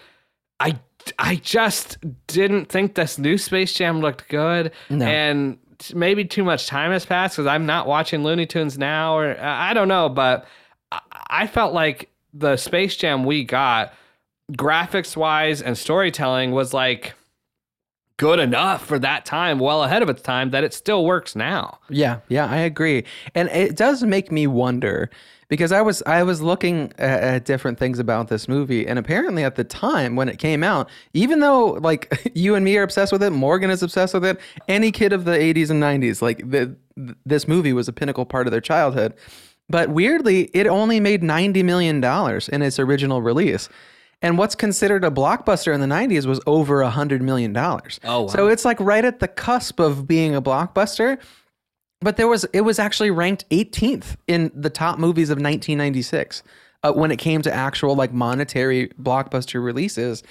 I 0.60 0.78
I 1.18 1.36
just 1.36 1.98
didn't 2.26 2.66
think 2.66 2.94
this 2.94 3.18
new 3.18 3.38
Space 3.38 3.72
Jam 3.72 4.00
looked 4.00 4.28
good, 4.28 4.72
No. 4.88 5.04
and 5.06 5.58
maybe 5.94 6.24
too 6.24 6.44
much 6.44 6.66
time 6.66 6.92
has 6.92 7.04
passed 7.06 7.36
because 7.36 7.46
I'm 7.46 7.66
not 7.66 7.86
watching 7.86 8.22
Looney 8.22 8.46
Tunes 8.46 8.78
now, 8.78 9.16
or 9.16 9.30
uh, 9.32 9.42
I 9.42 9.72
don't 9.74 9.88
know. 9.88 10.08
But 10.08 10.46
I, 10.92 11.00
I 11.28 11.46
felt 11.46 11.72
like 11.72 12.10
the 12.34 12.56
Space 12.56 12.96
Jam 12.96 13.24
we 13.24 13.44
got, 13.44 13.92
graphics 14.52 15.16
wise 15.16 15.62
and 15.62 15.76
storytelling, 15.76 16.52
was 16.52 16.72
like 16.74 17.14
good 18.16 18.38
enough 18.38 18.84
for 18.84 18.98
that 18.98 19.24
time, 19.24 19.58
well 19.58 19.82
ahead 19.82 20.02
of 20.02 20.08
its 20.10 20.20
time, 20.22 20.50
that 20.50 20.62
it 20.64 20.74
still 20.74 21.04
works 21.06 21.34
now. 21.34 21.78
Yeah, 21.88 22.18
yeah, 22.28 22.46
I 22.46 22.58
agree. 22.58 23.04
And 23.34 23.48
it 23.48 23.76
does 23.76 24.02
make 24.02 24.30
me 24.30 24.46
wonder 24.46 25.08
because 25.50 25.72
I 25.72 25.82
was 25.82 26.02
I 26.06 26.22
was 26.22 26.40
looking 26.40 26.92
at, 26.96 27.22
at 27.22 27.44
different 27.44 27.78
things 27.78 27.98
about 27.98 28.28
this 28.28 28.48
movie 28.48 28.86
and 28.86 28.98
apparently 28.98 29.44
at 29.44 29.56
the 29.56 29.64
time 29.64 30.16
when 30.16 30.30
it 30.30 30.38
came 30.38 30.64
out, 30.64 30.88
even 31.12 31.40
though 31.40 31.72
like 31.82 32.30
you 32.34 32.54
and 32.54 32.64
me 32.64 32.78
are 32.78 32.82
obsessed 32.82 33.12
with 33.12 33.22
it, 33.22 33.30
Morgan 33.30 33.68
is 33.68 33.82
obsessed 33.82 34.14
with 34.14 34.24
it, 34.24 34.40
any 34.68 34.90
kid 34.90 35.12
of 35.12 35.26
the 35.26 35.32
80s 35.32 35.68
and 35.68 35.82
90s, 35.82 36.22
like 36.22 36.48
the, 36.48 36.74
this 37.26 37.46
movie 37.46 37.74
was 37.74 37.88
a 37.88 37.92
pinnacle 37.92 38.24
part 38.24 38.46
of 38.46 38.52
their 38.52 38.60
childhood. 38.62 39.12
But 39.68 39.90
weirdly, 39.90 40.50
it 40.54 40.66
only 40.66 40.98
made 40.98 41.22
90 41.22 41.62
million 41.62 42.00
dollars 42.00 42.48
in 42.48 42.62
its 42.62 42.78
original 42.78 43.20
release. 43.20 43.68
And 44.22 44.36
what's 44.36 44.54
considered 44.54 45.04
a 45.04 45.10
blockbuster 45.10 45.72
in 45.72 45.80
the 45.80 45.86
90s 45.86 46.26
was 46.26 46.40
over 46.46 46.82
$100 46.82 47.20
million. 47.20 47.56
Oh, 47.56 47.80
wow. 48.04 48.26
So 48.26 48.48
it's 48.48 48.64
like 48.66 48.78
right 48.78 49.04
at 49.04 49.20
the 49.20 49.28
cusp 49.28 49.80
of 49.80 50.06
being 50.06 50.34
a 50.34 50.42
blockbuster. 50.42 51.18
But 52.00 52.16
there 52.16 52.28
was 52.28 52.44
it 52.52 52.62
was 52.62 52.78
actually 52.78 53.10
ranked 53.10 53.48
18th 53.50 54.16
in 54.26 54.50
the 54.54 54.70
top 54.70 54.98
movies 54.98 55.28
of 55.30 55.36
1996. 55.36 56.42
uh, 56.82 56.92
when 56.92 57.10
it 57.10 57.18
came 57.18 57.42
to 57.42 57.52
actual 57.52 57.94
like 57.94 58.12
monetary 58.12 58.88
blockbuster 59.00 59.62
releases. 59.62 60.22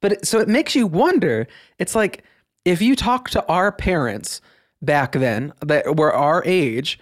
But 0.00 0.12
it, 0.12 0.26
so 0.26 0.38
it 0.40 0.48
makes 0.48 0.74
you 0.74 0.86
wonder. 0.86 1.46
It's 1.78 1.94
like 1.94 2.24
if 2.64 2.80
you 2.80 2.96
talk 2.96 3.30
to 3.30 3.44
our 3.46 3.72
parents 3.72 4.40
back 4.82 5.12
then 5.12 5.52
that 5.66 5.96
were 5.96 6.12
our 6.14 6.42
age, 6.46 6.98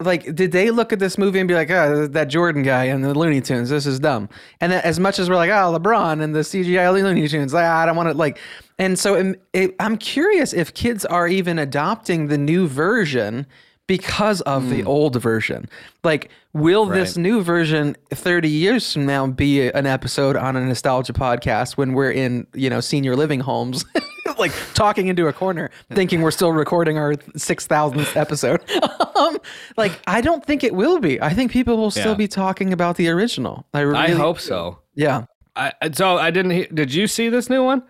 like 0.00 0.34
did 0.34 0.52
they 0.52 0.70
look 0.70 0.92
at 0.92 0.98
this 0.98 1.18
movie 1.18 1.38
and 1.38 1.46
be 1.46 1.54
like, 1.54 1.70
"Oh, 1.70 2.06
that 2.06 2.28
Jordan 2.28 2.62
guy 2.62 2.84
and 2.84 3.04
the 3.04 3.14
Looney 3.14 3.40
Tunes, 3.40 3.68
this 3.68 3.86
is 3.86 4.00
dumb." 4.00 4.28
And 4.60 4.72
as 4.72 4.98
much 4.98 5.18
as 5.18 5.28
we're 5.28 5.36
like, 5.36 5.50
"Oh, 5.50 5.78
LeBron 5.78 6.22
and 6.22 6.34
the 6.34 6.40
CGI 6.40 6.92
Looney 6.92 7.28
Tunes, 7.28 7.54
ah, 7.54 7.82
I 7.82 7.86
don't 7.86 7.96
want 7.96 8.08
to 8.10 8.16
like." 8.16 8.38
And 8.80 8.98
so 8.98 9.34
it, 9.52 9.76
I'm 9.78 9.96
curious 9.98 10.52
if 10.54 10.72
kids 10.74 11.04
are 11.04 11.28
even 11.28 11.58
adopting 11.58 12.28
the 12.28 12.38
new 12.38 12.66
version 12.66 13.46
because 13.86 14.40
of 14.42 14.70
the 14.70 14.84
old 14.84 15.20
version. 15.20 15.68
Like, 16.04 16.30
will 16.52 16.86
this 16.86 17.16
new 17.16 17.42
version 17.42 17.96
30 18.14 18.48
years 18.48 18.92
from 18.92 19.04
now 19.04 19.26
be 19.26 19.68
an 19.68 19.84
episode 19.84 20.36
on 20.36 20.56
a 20.56 20.64
nostalgia 20.64 21.12
podcast 21.12 21.76
when 21.76 21.92
we're 21.92 22.12
in, 22.12 22.46
you 22.54 22.70
know, 22.70 22.80
senior 22.80 23.16
living 23.16 23.40
homes, 23.40 23.84
like 24.38 24.52
talking 24.74 25.08
into 25.08 25.26
a 25.26 25.32
corner, 25.32 25.70
thinking 25.92 26.22
we're 26.22 26.30
still 26.30 26.52
recording 26.52 26.96
our 26.98 27.14
6,000th 27.14 28.16
episode? 28.16 28.62
um, 29.16 29.38
like, 29.76 29.92
I 30.06 30.20
don't 30.20 30.44
think 30.46 30.64
it 30.64 30.72
will 30.74 31.00
be. 31.00 31.20
I 31.20 31.34
think 31.34 31.50
people 31.50 31.76
will 31.76 31.90
still 31.90 32.12
Yeah. 32.12 32.14
be 32.14 32.28
talking 32.28 32.72
about 32.72 32.96
the 32.96 33.08
original. 33.08 33.66
I, 33.74 33.82
I 33.82 34.10
hope 34.12 34.38
so. 34.40 34.78
Yeah. 34.94 35.24
I, 35.56 35.72
so 35.92 36.16
I 36.16 36.30
didn't. 36.30 36.74
Did 36.74 36.94
you 36.94 37.08
see 37.08 37.28
this 37.28 37.50
new 37.50 37.64
one? 37.64 37.82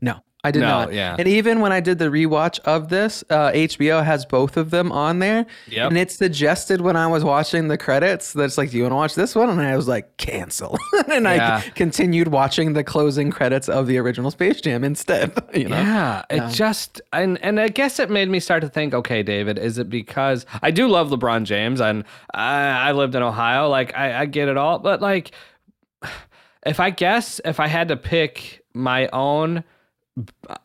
No, 0.00 0.18
I 0.44 0.50
did 0.50 0.60
No, 0.60 0.66
not. 0.68 0.92
yeah. 0.92 1.16
And 1.18 1.26
even 1.26 1.60
when 1.60 1.72
I 1.72 1.80
did 1.80 1.98
the 1.98 2.04
rewatch 2.10 2.60
of 2.60 2.90
this, 2.90 3.24
uh, 3.30 3.50
HBO 3.52 4.04
has 4.04 4.24
both 4.26 4.56
of 4.56 4.70
them 4.70 4.92
on 4.92 5.18
there. 5.18 5.46
Yep. 5.68 5.88
And 5.88 5.98
it 5.98 6.10
suggested 6.12 6.82
when 6.82 6.94
I 6.96 7.06
was 7.06 7.24
watching 7.24 7.68
the 7.68 7.78
credits 7.78 8.34
that 8.34 8.44
it's 8.44 8.58
like, 8.58 8.70
do 8.70 8.76
you 8.76 8.82
want 8.84 8.92
to 8.92 8.96
watch 8.96 9.14
this 9.14 9.34
one? 9.34 9.48
And 9.48 9.60
I 9.60 9.74
was 9.74 9.88
like, 9.88 10.16
cancel. 10.18 10.78
and 11.10 11.24
Yeah. 11.24 11.62
I 11.64 11.70
continued 11.70 12.28
watching 12.28 12.74
the 12.74 12.84
closing 12.84 13.30
credits 13.30 13.68
of 13.68 13.86
the 13.86 13.96
original 13.98 14.30
Space 14.30 14.60
Jam 14.60 14.84
instead. 14.84 15.32
You 15.54 15.68
know? 15.68 15.76
Yeah, 15.76 16.24
it 16.30 16.50
just 16.52 17.00
and 17.12 17.38
and 17.42 17.58
I 17.60 17.68
guess 17.68 17.98
it 17.98 18.10
made 18.10 18.28
me 18.28 18.38
start 18.40 18.60
to 18.62 18.68
think. 18.68 18.92
Okay, 18.92 19.22
David, 19.22 19.56
is 19.58 19.78
it 19.78 19.88
because 19.88 20.44
I 20.62 20.70
do 20.72 20.88
love 20.88 21.08
LeBron 21.10 21.44
James 21.44 21.80
and 21.80 22.04
I, 22.34 22.88
I 22.88 22.92
lived 22.92 23.14
in 23.14 23.22
Ohio? 23.22 23.68
Like 23.68 23.96
I, 23.96 24.22
I 24.22 24.26
get 24.26 24.48
it 24.48 24.56
all, 24.56 24.78
but 24.80 25.00
like 25.00 25.30
if 26.66 26.80
I 26.80 26.90
guess 26.90 27.40
if 27.44 27.60
I 27.60 27.66
had 27.68 27.88
to 27.88 27.96
pick 27.96 28.64
my 28.74 29.08
own 29.08 29.64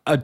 a 0.05 0.19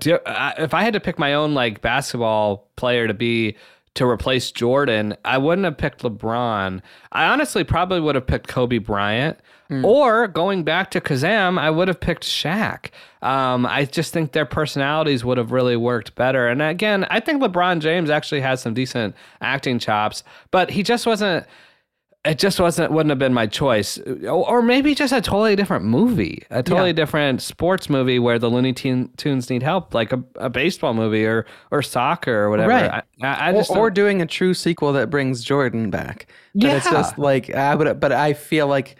if 0.57 0.73
I 0.73 0.83
had 0.83 0.93
to 0.93 0.99
pick 0.99 1.17
my 1.17 1.33
own 1.33 1.53
like 1.53 1.81
basketball 1.81 2.67
player 2.75 3.07
to 3.07 3.13
be 3.13 3.55
to 3.95 4.05
replace 4.05 4.51
Jordan, 4.51 5.15
I 5.23 5.37
wouldn't 5.37 5.65
have 5.65 5.77
picked 5.77 6.01
LeBron. 6.01 6.81
I 7.11 7.25
honestly 7.25 7.63
probably 7.63 7.99
would 8.01 8.15
have 8.15 8.27
picked 8.27 8.47
Kobe 8.47 8.77
Bryant. 8.77 9.39
Or 9.83 10.27
going 10.27 10.63
back 10.63 10.91
to 10.91 11.01
Kazam, 11.01 11.57
I 11.57 11.71
would 11.71 11.87
have 11.87 11.99
picked 11.99 12.23
Shaq. 12.23 12.91
Um, 13.23 13.65
I 13.65 13.85
just 13.85 14.13
think 14.13 14.31
their 14.31 14.45
personalities 14.45 15.25
would 15.25 15.39
have 15.39 15.51
really 15.51 15.75
worked 15.75 16.13
better. 16.13 16.47
And 16.47 16.61
again, 16.61 17.07
I 17.09 17.19
think 17.19 17.41
LeBron 17.41 17.79
James 17.79 18.11
actually 18.11 18.41
has 18.41 18.61
some 18.61 18.75
decent 18.75 19.15
acting 19.41 19.79
chops, 19.79 20.23
but 20.51 20.69
he 20.69 20.83
just 20.83 21.07
wasn't 21.07 21.47
it 22.25 22.39
just 22.39 22.59
wasn't 22.59 22.91
wouldn't 22.91 23.09
have 23.11 23.19
been 23.19 23.33
my 23.33 23.45
choice 23.47 23.97
or, 24.27 24.61
maybe 24.61 24.95
just 24.95 25.13
a 25.13 25.21
totally 25.21 25.55
different 25.55 25.85
movie 25.85 26.43
a 26.49 26.63
totally 26.63 26.89
Yeah. 26.89 26.93
different 26.93 27.41
sports 27.41 27.89
movie 27.89 28.17
where 28.19 28.39
the 28.39 28.49
looney 28.49 28.73
tunes 28.73 29.49
need 29.49 29.61
help 29.63 29.93
like 29.93 30.11
a, 30.11 30.23
a 30.35 30.49
baseball 30.49 30.93
movie 30.93 31.25
or 31.25 31.45
or 31.71 31.81
soccer 31.81 32.33
or 32.43 32.49
whatever 32.49 32.69
Right. 32.69 32.89
i, 32.91 33.03
I, 33.21 33.33
I 33.33 33.49
Or, 33.51 33.53
just 33.53 33.71
or 33.71 33.89
doing 33.91 34.21
a 34.21 34.25
true 34.25 34.53
sequel 34.53 34.91
that 34.93 35.09
brings 35.09 35.43
Jordan 35.43 35.89
back. 35.89 36.27
But 36.55 36.71
it's 36.71 36.89
just 36.89 37.17
like 37.19 37.53
I 37.53 37.75
would, 37.75 37.99
but 37.99 38.11
I 38.11 38.33
feel 38.33 38.67
like 38.67 38.95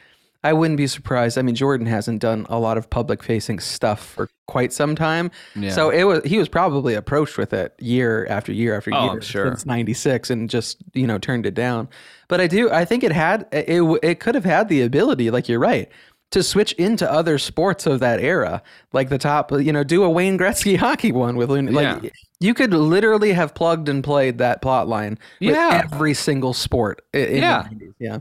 I 0.45 0.53
wouldn't 0.53 0.77
be 0.77 0.87
surprised. 0.87 1.37
I 1.37 1.41
mean, 1.41 1.55
Jordan 1.55 1.87
hasn't 1.87 2.21
done 2.21 2.45
a 2.49 2.59
lot 2.59 2.77
of 2.77 2.89
public 2.89 3.23
facing 3.23 3.59
stuff 3.59 4.05
for 4.05 4.29
quite 4.47 4.71
some 4.71 4.95
time. 4.95 5.31
Yeah. 5.55 5.71
So 5.71 5.89
it 5.89 6.03
was 6.03 6.23
he 6.23 6.37
was 6.37 6.47
probably 6.47 6.93
approached 6.93 7.37
with 7.37 7.51
it 7.53 7.73
year 7.79 8.25
after 8.29 8.51
year 8.51 8.77
after 8.77 8.91
Oh, 8.93 9.13
year 9.13 9.21
sure. 9.21 9.47
since 9.47 9.65
'96 9.65 10.29
and 10.29 10.49
just 10.49 10.77
you 10.93 11.07
know 11.07 11.17
turned 11.17 11.45
it 11.45 11.53
down. 11.55 11.89
But 12.27 12.41
I 12.41 12.47
do 12.47 12.69
I 12.71 12.85
think 12.85 13.03
it 13.03 13.11
had 13.11 13.47
it 13.51 13.81
it 14.03 14.19
could 14.19 14.35
have 14.35 14.45
had 14.45 14.69
the 14.69 14.81
ability, 14.83 15.31
like 15.31 15.49
you're 15.49 15.59
right. 15.59 15.89
To 16.31 16.41
switch 16.43 16.73
into 16.73 17.09
other 17.09 17.37
sports 17.37 17.85
of 17.85 17.99
that 18.01 18.19
era, 18.19 18.61
like 18.93 19.09
the 19.09 19.17
top, 19.19 19.51
you 19.51 19.71
know, 19.71 19.83
do 19.83 20.03
a 20.03 20.09
Wayne 20.09 20.37
Gretzky 20.37 20.75
hockey 20.85 21.11
one 21.11 21.37
with, 21.37 21.49
like, 21.51 22.03
Yeah. 22.03 22.09
you 22.39 22.53
could 22.55 22.73
literally 22.73 23.31
have 23.33 23.53
plugged 23.53 23.87
and 23.89 24.03
played 24.03 24.39
that 24.39 24.61
plot 24.61 24.87
line 24.87 25.17
with 25.39 25.51
Yeah. 25.51 25.83
every 25.85 26.13
single 26.15 26.53
sport. 26.53 27.03
Yeah. 27.13 27.67
The 27.69 27.75
90s. 27.75 27.93
Yeah. 27.99 28.17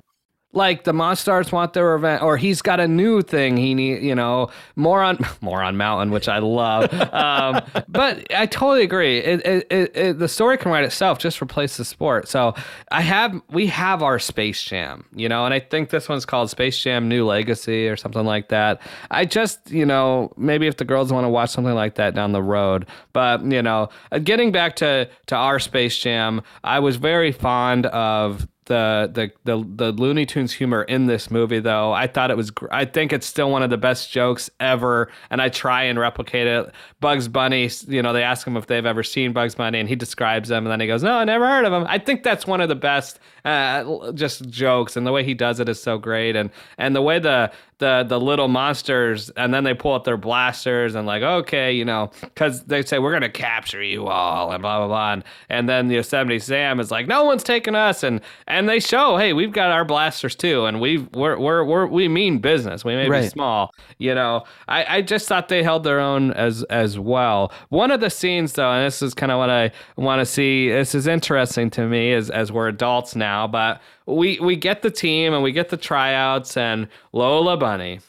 Like 0.55 0.85
the 0.85 0.93
Monstars 0.93 1.53
want 1.53 1.73
their 1.73 1.95
event, 1.95 2.23
or 2.23 2.37
he's 2.37 2.63
got 2.63 2.81
a 2.81 2.89
new 2.89 3.23
thing 3.23 3.57
he 3.57 3.75
need, 3.75 4.03
you 4.03 4.15
know, 4.15 4.51
more 4.77 5.03
on 5.03 5.19
Moron 5.41 5.77
Mountain, 5.77 6.11
which 6.11 6.29
I 6.29 6.39
love. 6.39 6.93
um, 7.13 7.61
but 7.89 8.25
I 8.33 8.47
totally 8.47 8.83
agree. 8.83 9.19
It, 9.19 9.45
it, 9.45 9.97
it, 9.97 10.19
the 10.19 10.29
story 10.29 10.57
can 10.57 10.71
write 10.71 10.85
itself. 10.85 11.19
Just 11.19 11.43
replace 11.43 11.77
the 11.77 11.85
sport. 11.85 12.29
So 12.29 12.55
I 12.91 13.01
have 13.03 13.41
we 13.51 13.67
have 13.67 14.03
our 14.03 14.19
Space 14.19 14.63
Jam, 14.63 15.05
you 15.15 15.29
know, 15.29 15.45
and 15.45 15.53
I 15.53 15.61
think 15.61 15.91
this 15.91 16.09
one's 16.09 16.25
called 16.25 16.51
Space 16.51 16.79
Jam 16.79 17.09
New 17.09 17.27
Legacy 17.27 17.89
or 17.89 17.97
something 17.97 18.25
like 18.25 18.49
that. 18.49 18.81
I 19.11 19.25
just, 19.25 19.71
you 19.71 19.85
know, 19.85 20.33
maybe 20.37 20.67
if 20.67 20.77
the 20.77 20.85
girls 20.85 21.13
want 21.13 21.25
to 21.25 21.29
watch 21.29 21.51
something 21.51 21.75
like 21.75 21.97
that 21.97 22.15
down 22.15 22.33
the 22.33 22.43
road, 22.43 22.87
but 23.13 23.45
you 23.45 23.63
know, 23.63 23.89
uh, 24.13 24.19
getting 24.19 24.53
back 24.53 24.77
to 24.77 25.09
to 25.27 25.35
our 25.37 25.59
Space 25.59 25.99
Jam, 25.99 26.43
I 26.63 26.79
was 26.79 26.97
very 26.97 27.33
fond 27.33 27.87
of 27.87 28.47
the 28.67 29.11
the 29.13 29.31
the 29.45 29.65
the 29.77 29.93
Looney 29.93 30.27
Tunes 30.27 30.53
humor 30.53 30.83
in 30.83 31.07
this 31.07 31.31
movie 31.31 31.61
though. 31.61 31.93
I 31.93 32.07
thought 32.07 32.31
it 32.31 32.37
was 32.37 32.53
I 32.71 32.85
think 32.85 33.13
it's 33.13 33.27
still 33.27 33.51
one 33.51 33.63
of 33.63 33.71
the 33.71 33.77
best 33.77 34.11
jokes 34.11 34.51
ever 34.61 35.11
and 35.31 35.43
I 35.43 35.49
try 35.49 35.83
and 35.83 35.99
replicate 35.99 36.47
it. 36.47 36.73
Bugs 37.01 37.29
Bunny, 37.29 37.71
you 37.87 38.03
know, 38.03 38.13
they 38.13 38.23
ask 38.23 38.47
him 38.47 38.57
if 38.57 38.67
they've 38.67 38.87
ever 38.87 39.03
seen 39.03 39.33
Bugs 39.33 39.55
Bunny 39.55 39.81
and 39.81 39.89
he 39.89 39.97
describes 39.97 40.49
them 40.49 40.65
and 40.65 40.73
then 40.73 40.81
he 40.81 40.87
goes, 40.87 41.03
"No, 41.03 41.13
I 41.13 41.25
never 41.25 41.47
heard 41.47 41.65
of 41.65 41.73
him." 41.73 41.85
I 41.89 41.99
think 41.99 42.23
that's 42.23 42.47
one 42.47 42.61
of 42.61 42.69
the 42.69 42.75
best 42.75 43.19
uh, 43.45 44.13
just 44.13 44.49
jokes 44.49 44.97
and 44.97 45.07
the 45.07 45.13
way 45.13 45.25
he 45.25 45.35
does 45.35 45.61
it 45.61 45.69
is 45.69 45.83
so 45.83 45.99
great 45.99 46.37
and 46.37 46.51
and 46.79 46.97
the 46.97 47.03
way 47.03 47.19
the 47.19 47.51
the 47.79 48.05
the 48.09 48.21
little 48.21 48.49
monsters 48.49 49.31
and 49.31 49.53
then 49.53 49.65
they 49.65 49.75
pull 49.75 49.95
up 49.95 50.05
their 50.05 50.17
blasters 50.17 50.95
and 50.95 51.07
like 51.07 51.23
okay 51.23 51.73
you 51.73 51.85
know 51.85 52.11
because 52.23 52.63
they 52.65 52.83
say 52.83 52.99
we're 52.99 53.13
gonna 53.13 53.29
capture 53.29 53.83
you 53.83 54.07
all 54.07 54.53
and 54.53 54.63
blah 54.63 54.79
blah 54.79 54.87
blah 54.87 55.13
and, 55.13 55.25
and 55.49 55.69
then 55.69 55.89
the 55.89 55.97
Yosemite 55.97 56.39
Sam 56.39 56.79
is 56.79 56.91
like 56.91 57.07
no 57.07 57.25
one's 57.25 57.43
taking 57.43 57.75
us 57.75 58.03
and 58.03 58.21
and 58.47 58.69
they 58.69 58.79
show 58.79 59.17
hey 59.17 59.33
we've 59.33 59.53
got 59.53 59.71
our 59.71 59.85
blasters 59.85 60.37
too 60.37 60.67
and 60.67 60.81
we 60.81 60.99
we're, 61.15 61.39
we're, 61.39 61.65
we're 61.65 61.87
we 61.87 62.09
mean 62.09 62.39
business. 62.39 62.85
We 62.85 62.95
may 62.95 63.09
be 63.09 63.29
small 63.29 63.73
you 63.99 64.15
know. 64.15 64.45
I, 64.69 64.99
I 64.99 65.03
just 65.03 65.29
thought 65.29 65.49
they 65.49 65.63
held 65.63 65.85
their 65.85 66.01
own 66.01 66.33
as 66.33 66.63
as 66.65 66.99
well. 66.99 67.53
One 67.69 67.91
of 67.91 68.01
the 68.01 68.11
scenes 68.11 68.53
though 68.53 68.71
and 68.71 68.87
this 68.87 69.03
is 69.03 69.15
kind 69.15 69.33
of 69.33 69.39
what 69.39 69.51
I 69.51 69.73
want 69.97 70.21
to 70.21 70.27
see 70.27 70.69
this 70.69 70.95
is 70.95 71.07
interesting 71.07 71.71
to 71.71 71.87
me 71.87 72.13
as 72.13 72.31
as 72.31 72.53
we're 72.53 72.69
adults 72.69 73.17
now 73.17 73.47
but 73.47 73.81
we 74.07 74.39
we 74.41 74.57
get 74.57 74.83
the 74.83 74.91
team 74.91 75.33
and 75.33 75.43
we 75.43 75.53
get 75.53 75.69
the 75.69 75.77
tryouts 75.77 76.57
and 76.57 76.89
Lola 77.13 77.57
Bunny 77.57 78.01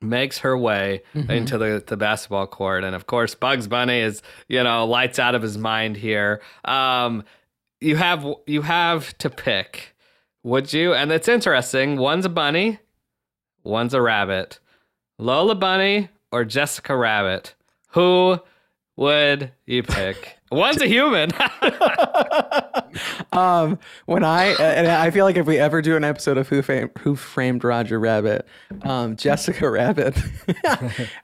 makes 0.00 0.38
her 0.38 0.56
way 0.56 1.02
into 1.28 1.58
the, 1.58 1.82
the 1.84 1.96
basketball 1.96 2.46
court. 2.46 2.84
And 2.84 2.94
of 2.94 3.06
course 3.06 3.34
Bugs 3.34 3.66
Bunny 3.66 4.00
is 4.00 4.22
you 4.48 4.62
know 4.62 4.86
lights 4.86 5.18
out 5.18 5.34
of 5.34 5.42
his 5.42 5.58
mind 5.58 5.96
here. 5.96 6.40
Um 6.64 7.24
you 7.80 7.96
have 7.96 8.26
you 8.46 8.62
have 8.62 9.16
to 9.18 9.30
pick 9.30 9.94
would 10.44 10.72
you? 10.72 10.94
And 10.94 11.10
it's 11.10 11.28
interesting. 11.28 11.96
One's 11.96 12.24
a 12.24 12.30
bunny 12.30 12.78
one's 13.64 13.94
a 13.94 14.00
rabbit. 14.00 14.58
Lola 15.18 15.54
Bunny 15.54 16.08
or 16.32 16.44
Jessica 16.44 16.96
Rabbit? 16.96 17.54
Who 17.90 18.38
would 18.96 19.52
you 19.66 19.82
pick 19.82 20.37
one's 20.50 20.80
a 20.80 20.86
human 20.86 21.30
Um, 23.32 23.78
when 24.06 24.24
I 24.24 24.46
and 24.46 24.88
I 24.88 25.10
feel 25.10 25.24
like 25.24 25.36
if 25.36 25.46
we 25.46 25.58
ever 25.58 25.82
do 25.82 25.96
an 25.96 26.04
episode 26.04 26.38
of 26.38 26.48
Who 26.48 26.62
Framed, 26.62 26.90
Who 27.00 27.14
Framed 27.14 27.62
Roger 27.62 28.00
Rabbit, 28.00 28.46
um, 28.82 29.16
Jessica 29.16 29.70
Rabbit, 29.70 30.16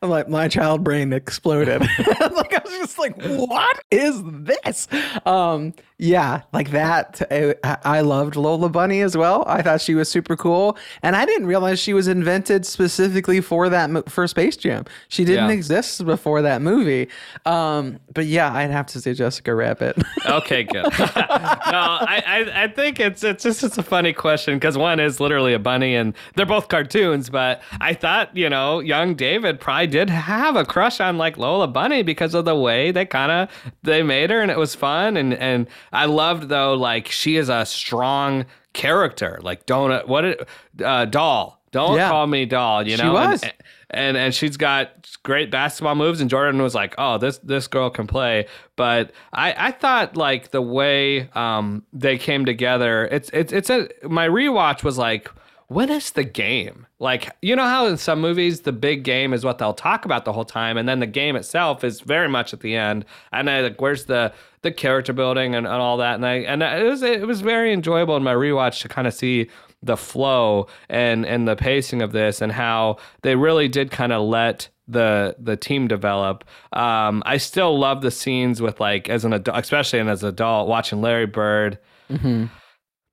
I'm 0.03 0.11
like 0.11 0.29
my 0.29 0.49
child 0.49 0.85
brain 0.85 1.13
exploded. 1.13 1.81
like 2.21 2.55
I 2.55 2.61
was 2.65 2.73
just 2.79 2.99
like, 2.99 3.21
what 3.23 3.83
is 3.91 4.23
this? 4.25 4.89
Um, 5.25 5.75
yeah, 6.05 6.43
like 6.53 6.71
that. 6.73 7.23
I, 7.31 7.55
I 7.83 8.01
loved 8.03 8.37
Lola 8.37 8.69
Bunny 8.69 9.01
as 9.01 9.17
well. 9.17 9.43
I 9.47 9.63
thought 9.63 9.81
she 9.81 9.95
was 9.95 10.09
super 10.11 10.37
cool, 10.37 10.77
and 11.03 11.17
I 11.17 11.25
didn't 11.25 11.47
realize 11.47 11.79
she 11.81 11.95
was 11.95 12.09
invented 12.09 12.67
specifically 12.67 13.41
for 13.41 13.69
that 13.71 14.11
for 14.11 14.27
Space 14.27 14.57
Jam. 14.59 14.85
She 15.09 15.25
didn't 15.25 15.49
Yeah. 15.49 15.55
exist 15.55 16.05
before 16.05 16.43
that 16.43 16.61
movie. 16.61 17.09
Um, 17.47 17.99
but 18.13 18.27
yeah, 18.27 18.53
I'd 18.53 18.71
have 18.71 18.87
to 18.89 19.01
say 19.01 19.15
Jessica 19.15 19.55
Rabbit. 19.55 19.97
Okay, 20.27 20.65
good. 20.65 20.85
no, 20.99 20.99
I, 20.99 22.23
I, 22.27 22.63
I 22.65 22.69
think 22.69 22.99
it's 22.99 23.23
it's 23.23 23.43
just 23.45 23.63
it's 23.63 23.77
a 23.79 23.83
funny 23.83 24.13
question 24.15 24.55
because 24.57 24.77
one 24.79 24.99
is 24.99 25.21
literally 25.21 25.53
a 25.53 25.59
bunny 25.59 25.95
and 25.95 26.15
they're 26.35 26.47
both 26.47 26.69
cartoons. 26.69 27.29
But 27.31 27.61
I 27.81 27.93
thought 27.95 28.35
you 28.37 28.49
know 28.49 28.81
young 28.81 29.15
David 29.15 29.61
probably 29.61 29.87
did 29.89 30.09
have 30.11 30.57
a 30.57 30.65
crush 30.65 30.99
on 31.01 31.19
like 31.19 31.37
Lola 31.37 31.69
Bunny 31.69 32.03
because 32.03 32.33
of 32.35 32.47
the 32.47 32.57
way 32.57 32.91
they 32.91 33.05
kind 33.05 33.31
of 33.31 33.49
they 33.83 34.03
made 34.03 34.31
her 34.31 34.41
and 34.41 34.51
it 34.51 34.59
was 34.59 34.75
fun 34.75 35.17
and 35.17 35.35
and 35.35 35.67
I 35.95 36.05
loved 36.07 36.49
though 36.49 36.75
like 36.75 37.09
she 37.09 37.37
is 37.37 37.49
a 37.49 37.65
strong 37.65 38.45
character 38.75 39.39
like 39.43 39.67
donut 39.67 40.07
what 40.09 40.25
it, 40.25 40.49
uh, 40.85 41.05
doll 41.07 41.61
Don't 41.71 41.97
Yeah. 41.97 42.09
call 42.09 42.27
me 42.27 42.45
doll. 42.47 42.87
You 42.87 42.97
She 42.97 43.03
know, 43.03 43.13
was. 43.15 43.43
And, 43.43 43.53
and 43.91 44.17
and 44.17 44.35
she's 44.35 44.57
got 44.57 44.91
great 45.23 45.51
basketball 45.51 45.95
moves. 45.95 46.21
And 46.21 46.29
Jordan 46.29 46.61
was 46.63 46.75
like, 46.75 46.95
"Oh, 46.99 47.19
this 47.19 47.39
this 47.39 47.67
girl 47.69 47.91
can 47.91 48.07
play." 48.09 48.47
But 48.77 49.13
I 49.33 49.55
I 49.69 49.71
thought 49.71 50.17
like 50.17 50.51
the 50.51 50.63
way 50.63 51.29
um 51.35 51.85
they 51.93 52.19
came 52.19 52.45
together. 52.45 53.09
It's 53.11 53.31
it's 53.33 53.53
it's 53.53 53.71
a 53.71 53.89
my 54.03 54.29
rewatch 54.29 54.83
was 54.85 54.99
like. 54.99 55.31
When 55.69 55.89
is 55.89 56.11
the 56.13 56.25
game? 56.25 56.87
Like, 56.99 57.35
you 57.41 57.57
know 57.57 57.65
how 57.65 57.87
in 57.87 57.97
some 57.97 58.21
movies 58.21 58.61
the 58.61 58.71
big 58.71 59.03
game 59.03 59.33
is 59.33 59.47
what 59.47 59.57
they'll 59.57 59.73
talk 59.73 60.05
about 60.05 60.27
the 60.27 60.33
whole 60.33 60.45
time, 60.45 60.77
and 60.77 60.87
then 60.87 61.01
the 61.01 61.07
game 61.07 61.37
itself 61.37 61.83
is 61.83 62.01
very 62.03 62.29
much 62.29 62.53
at 62.53 62.61
the 62.61 62.77
end. 62.77 63.07
And 63.33 63.49
I 63.49 63.61
like, 63.63 63.81
where's 63.81 64.05
the 64.05 64.31
the 64.65 64.73
character 64.73 65.13
building 65.13 65.55
and, 65.55 65.67
and 65.67 65.77
all 65.77 65.99
that? 65.99 66.17
And 66.17 66.27
I 66.27 66.35
and 66.39 66.63
it 66.63 66.85
was 66.85 67.03
it 67.03 67.27
was 67.27 67.41
very 67.41 67.73
enjoyable 67.73 68.17
in 68.17 68.25
my 68.25 68.35
rewatch 68.35 68.83
to 68.83 68.89
kind 68.89 69.07
of 69.07 69.15
see 69.15 69.49
the 69.83 69.97
flow 69.97 70.67
and 70.89 71.25
and 71.25 71.47
the 71.47 71.55
pacing 71.55 72.03
of 72.03 72.13
this 72.13 72.41
and 72.41 72.51
how 72.51 72.97
they 73.23 73.37
really 73.37 73.69
did 73.69 73.91
kind 73.91 74.13
of 74.13 74.23
let 74.23 74.69
the 74.89 75.37
the 75.39 75.57
team 75.57 75.89
develop. 75.89 76.45
Um, 76.73 77.23
I 77.27 77.37
still 77.37 77.79
love 77.79 78.03
the 78.03 78.11
scenes 78.11 78.61
with 78.61 78.81
like 78.81 79.09
as 79.09 79.25
an 79.25 79.33
adult, 79.33 79.59
especially 79.59 79.99
and 79.99 80.11
as 80.11 80.23
an 80.23 80.31
adult, 80.31 80.69
watching 80.69 81.01
Larry 81.01 81.27
Bird, 81.27 81.79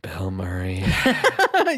Bill 0.02 0.32
Murray, 0.32 0.84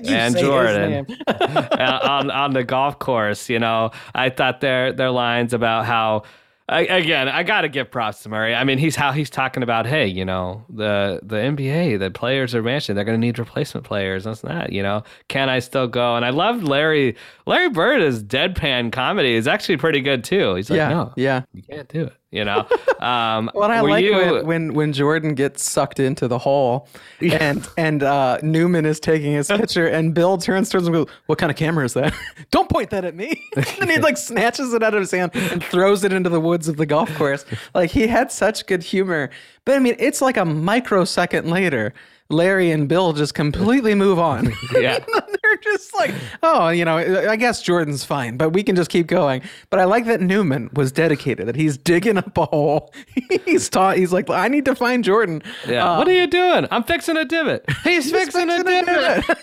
and 0.07 0.37
Jordan 0.37 1.05
on 1.27 2.31
on 2.31 2.53
the 2.53 2.63
golf 2.63 2.99
course. 2.99 3.49
You 3.49 3.59
know, 3.59 3.91
I 4.15 4.29
thought 4.29 4.61
their 4.61 4.93
their 4.93 5.11
lines 5.11 5.53
about 5.53 5.85
how. 5.85 6.23
I, 6.69 6.81
again, 6.81 7.27
I 7.27 7.43
gotta 7.43 7.67
give 7.67 7.91
props 7.91 8.23
to 8.23 8.29
Murray. 8.29 8.55
I 8.55 8.63
mean, 8.63 8.77
he's 8.77 8.95
how 8.95 9.11
he's 9.11 9.29
talking 9.29 9.63
about, 9.63 9.85
hey, 9.85 10.07
you 10.07 10.23
know, 10.23 10.63
the 10.69 11.19
the 11.21 11.35
NBA, 11.35 11.99
the 11.99 12.09
players 12.09 12.55
are 12.55 12.63
mentioned, 12.63 12.97
they're 12.97 13.03
gonna 13.03 13.17
need 13.17 13.37
replacement 13.37 13.85
players. 13.85 14.23
That's 14.23 14.41
that, 14.41 14.71
you 14.71 14.81
know. 14.81 15.03
Can 15.27 15.49
I 15.49 15.59
still 15.59 15.87
go? 15.87 16.15
And 16.15 16.23
I 16.23 16.29
love 16.29 16.63
Larry. 16.63 17.17
Larry 17.45 17.69
Bird 17.69 18.01
is 18.01 18.23
deadpan 18.23 18.93
comedy 18.93 19.33
is 19.33 19.47
actually 19.47 19.77
pretty 19.77 19.99
good 19.99 20.23
too. 20.23 20.55
He's 20.55 20.69
like, 20.69 20.77
yeah, 20.77 20.89
no, 20.89 21.13
yeah. 21.17 21.41
you 21.53 21.63
can't 21.63 21.89
do 21.89 22.05
it. 22.05 22.13
You 22.33 22.43
know. 22.45 22.67
Um, 23.03 23.51
and 23.53 23.65
I 23.73 23.81
like 23.81 24.05
you- 24.05 24.13
when, 24.15 24.45
when 24.45 24.73
when 24.75 24.93
Jordan 24.93 25.33
gets 25.35 25.69
sucked 25.69 25.99
into 25.99 26.29
the 26.29 26.37
hole, 26.37 26.87
and 27.21 27.67
and 27.77 28.01
uh, 28.01 28.37
Newman 28.41 28.85
is 28.85 28.97
taking 29.01 29.33
his 29.33 29.47
picture, 29.49 29.85
and 29.87 30.13
Bill 30.13 30.37
turns 30.37 30.69
towards 30.69 30.87
him 30.87 30.95
and 30.95 31.05
goes, 31.05 31.15
"What 31.25 31.37
kind 31.37 31.49
of 31.51 31.57
camera 31.57 31.83
is 31.83 31.95
that? 31.95 32.13
Don't 32.49 32.69
point 32.69 32.91
that 32.91 33.03
at 33.03 33.13
me!" 33.13 33.41
and 33.81 33.91
he 33.91 33.97
like 33.99 34.15
snatches 34.15 34.73
it 34.73 34.81
out 34.83 34.93
of 34.93 35.01
his 35.01 35.11
hand 35.11 35.31
and 35.35 35.61
throws 35.65 36.05
it 36.05 36.13
into 36.13 36.29
the 36.29 36.39
woods 36.39 36.69
of 36.69 36.77
the 36.77 36.85
golf 36.85 37.13
course. 37.17 37.43
Like 37.75 37.91
he 37.91 38.07
had 38.07 38.31
such 38.31 38.67
good 38.67 38.83
humor, 38.83 39.29
but 39.65 39.75
I 39.75 39.79
mean, 39.79 39.97
it's 39.99 40.21
like 40.21 40.37
a 40.37 40.45
microsecond 40.45 41.49
later. 41.49 41.93
Larry 42.29 42.71
and 42.71 42.87
Bill 42.87 43.13
just 43.13 43.33
completely 43.33 43.95
move 43.95 44.19
on. 44.19 44.53
Yeah. 44.73 44.99
They're 45.43 45.57
just 45.57 45.93
like, 45.93 46.13
oh, 46.41 46.69
you 46.69 46.83
know, 46.83 46.97
I 46.97 47.35
guess 47.35 47.61
Jordan's 47.61 48.03
fine, 48.03 48.37
but 48.37 48.49
we 48.51 48.63
can 48.63 48.75
just 48.75 48.89
keep 48.89 49.05
going. 49.07 49.43
But 49.69 49.79
I 49.79 49.83
like 49.83 50.05
that 50.05 50.19
Newman 50.19 50.69
was 50.73 50.91
dedicated, 50.91 51.47
that 51.47 51.55
he's 51.55 51.77
digging 51.77 52.17
up 52.17 52.35
a 52.37 52.45
hole. 52.45 52.91
he's 53.45 53.69
taught, 53.69 53.97
he's 53.97 54.11
like, 54.11 54.29
I 54.29 54.47
need 54.47 54.65
to 54.65 54.75
find 54.75 55.03
Jordan. 55.03 55.43
Yeah. 55.67 55.91
Uh, 55.93 55.97
what 55.99 56.07
are 56.07 56.13
you 56.13 56.25
doing? 56.27 56.67
I'm 56.71 56.83
fixing 56.83 57.17
a 57.17 57.25
divot. 57.25 57.65
He's, 57.83 58.09
fixing, 58.09 58.49
a 58.49 58.63
fixing 58.63 58.79
a 58.79 58.83
divot. 58.83 59.37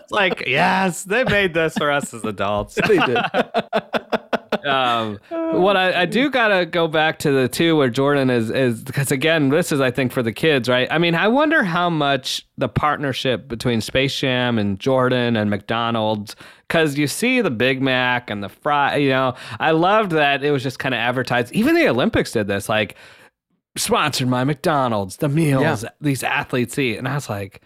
it's 0.00 0.10
like, 0.10 0.44
yes, 0.46 1.04
they 1.04 1.22
made 1.24 1.54
this 1.54 1.74
for 1.74 1.90
us 1.90 2.12
as 2.12 2.24
adults. 2.24 2.74
they 2.74 2.98
did. 2.98 3.18
Um, 4.64 5.18
what 5.30 5.76
I, 5.76 6.02
I 6.02 6.04
do 6.06 6.30
gotta 6.30 6.64
go 6.66 6.88
back 6.88 7.18
to 7.20 7.30
the 7.32 7.48
two 7.48 7.76
where 7.76 7.90
Jordan 7.90 8.30
is 8.30 8.50
is 8.50 8.82
because 8.82 9.10
again, 9.12 9.48
this 9.48 9.72
is 9.72 9.80
I 9.80 9.90
think 9.90 10.12
for 10.12 10.22
the 10.22 10.32
kids, 10.32 10.68
right? 10.68 10.88
I 10.90 10.98
mean, 10.98 11.14
I 11.14 11.28
wonder 11.28 11.62
how 11.64 11.90
much 11.90 12.46
the 12.58 12.68
partnership 12.68 13.48
between 13.48 13.80
Space 13.80 14.18
Jam 14.18 14.58
and 14.58 14.78
Jordan 14.80 15.36
and 15.36 15.50
McDonald's, 15.50 16.36
because 16.68 16.96
you 16.96 17.06
see 17.06 17.40
the 17.40 17.50
Big 17.50 17.82
Mac 17.82 18.30
and 18.30 18.42
the 18.42 18.48
fry. 18.48 18.96
You 18.96 19.10
know, 19.10 19.34
I 19.60 19.72
loved 19.72 20.12
that 20.12 20.42
it 20.44 20.50
was 20.50 20.62
just 20.62 20.78
kind 20.78 20.94
of 20.94 20.98
advertised. 20.98 21.52
Even 21.52 21.74
the 21.74 21.88
Olympics 21.88 22.32
did 22.32 22.46
this, 22.46 22.68
like 22.68 22.96
sponsored 23.76 24.30
by 24.30 24.44
McDonald's, 24.44 25.16
the 25.16 25.28
meals 25.28 25.82
Yeah. 25.82 25.90
these 26.00 26.22
athletes 26.22 26.78
eat, 26.78 26.96
and 26.98 27.06
I 27.08 27.14
was 27.14 27.28
like. 27.28 27.60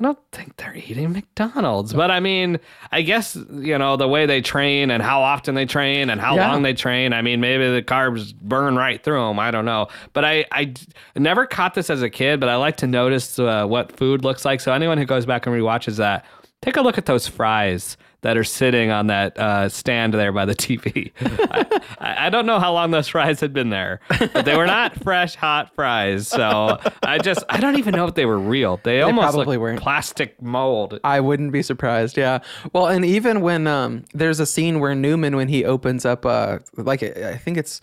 I 0.00 0.04
don't 0.04 0.18
think 0.32 0.56
they're 0.56 0.74
eating 0.74 1.12
McDonald's, 1.12 1.92
but 1.94 2.10
I 2.10 2.18
mean, 2.18 2.58
I 2.90 3.02
guess 3.02 3.36
you 3.36 3.78
know 3.78 3.96
the 3.96 4.08
way 4.08 4.26
they 4.26 4.40
train 4.40 4.90
and 4.90 5.00
how 5.02 5.22
often 5.22 5.54
they 5.54 5.66
train 5.66 6.10
and 6.10 6.20
how 6.20 6.34
Yeah. 6.34 6.50
long 6.50 6.62
they 6.62 6.74
train. 6.74 7.12
I 7.12 7.22
mean, 7.22 7.40
maybe 7.40 7.70
the 7.72 7.80
carbs 7.80 8.34
burn 8.34 8.74
right 8.74 9.02
through 9.02 9.24
them. 9.28 9.38
I 9.38 9.52
don't 9.52 9.64
know, 9.64 9.86
but 10.12 10.24
I 10.24 10.44
I 10.50 10.64
d- 10.64 10.82
never 11.16 11.46
caught 11.46 11.74
this 11.74 11.90
as 11.90 12.02
a 12.02 12.10
kid, 12.10 12.40
but 12.40 12.48
I 12.48 12.56
like 12.56 12.76
to 12.78 12.88
notice 12.88 13.38
uh, 13.38 13.66
what 13.66 13.92
food 13.96 14.24
looks 14.24 14.44
like. 14.44 14.60
So 14.60 14.72
anyone 14.72 14.98
who 14.98 15.04
goes 15.04 15.26
back 15.26 15.46
and 15.46 15.54
rewatches 15.54 15.96
that, 15.98 16.24
take 16.60 16.76
a 16.76 16.80
look 16.82 16.98
at 16.98 17.06
those 17.06 17.28
fries 17.28 17.96
that 18.24 18.38
are 18.38 18.44
sitting 18.44 18.90
on 18.90 19.08
that 19.08 19.38
uh, 19.38 19.68
stand 19.68 20.14
there 20.14 20.32
by 20.32 20.46
the 20.46 20.54
TV. 20.54 21.12
I, 22.00 22.26
I 22.26 22.30
don't 22.30 22.46
know 22.46 22.58
how 22.58 22.72
long 22.72 22.90
those 22.90 23.06
fries 23.06 23.38
had 23.38 23.52
been 23.52 23.68
there, 23.68 24.00
but 24.08 24.46
they 24.46 24.56
were 24.56 24.64
not 24.64 24.96
fresh, 25.04 25.34
hot 25.34 25.74
fries. 25.74 26.26
So 26.26 26.78
I 27.02 27.18
just 27.18 27.44
I 27.50 27.60
don't 27.60 27.76
even 27.76 27.94
know 27.94 28.06
if 28.06 28.14
they 28.14 28.24
were 28.24 28.38
real. 28.38 28.80
They, 28.82 29.02
almost 29.02 29.34
probably 29.34 29.58
weren't. 29.58 29.78
plastic 29.78 30.40
mold. 30.40 30.98
I 31.04 31.20
wouldn't 31.20 31.52
be 31.52 31.62
surprised. 31.62 32.16
Yeah. 32.16 32.38
Well, 32.72 32.86
and 32.86 33.04
even 33.04 33.42
when 33.42 33.66
um, 33.66 34.06
there's 34.14 34.40
a 34.40 34.46
scene 34.46 34.80
where 34.80 34.94
Newman, 34.94 35.36
when 35.36 35.48
he 35.48 35.66
opens 35.66 36.06
up, 36.06 36.24
uh, 36.24 36.60
like 36.78 37.02
I 37.02 37.36
think 37.36 37.58
it's, 37.58 37.82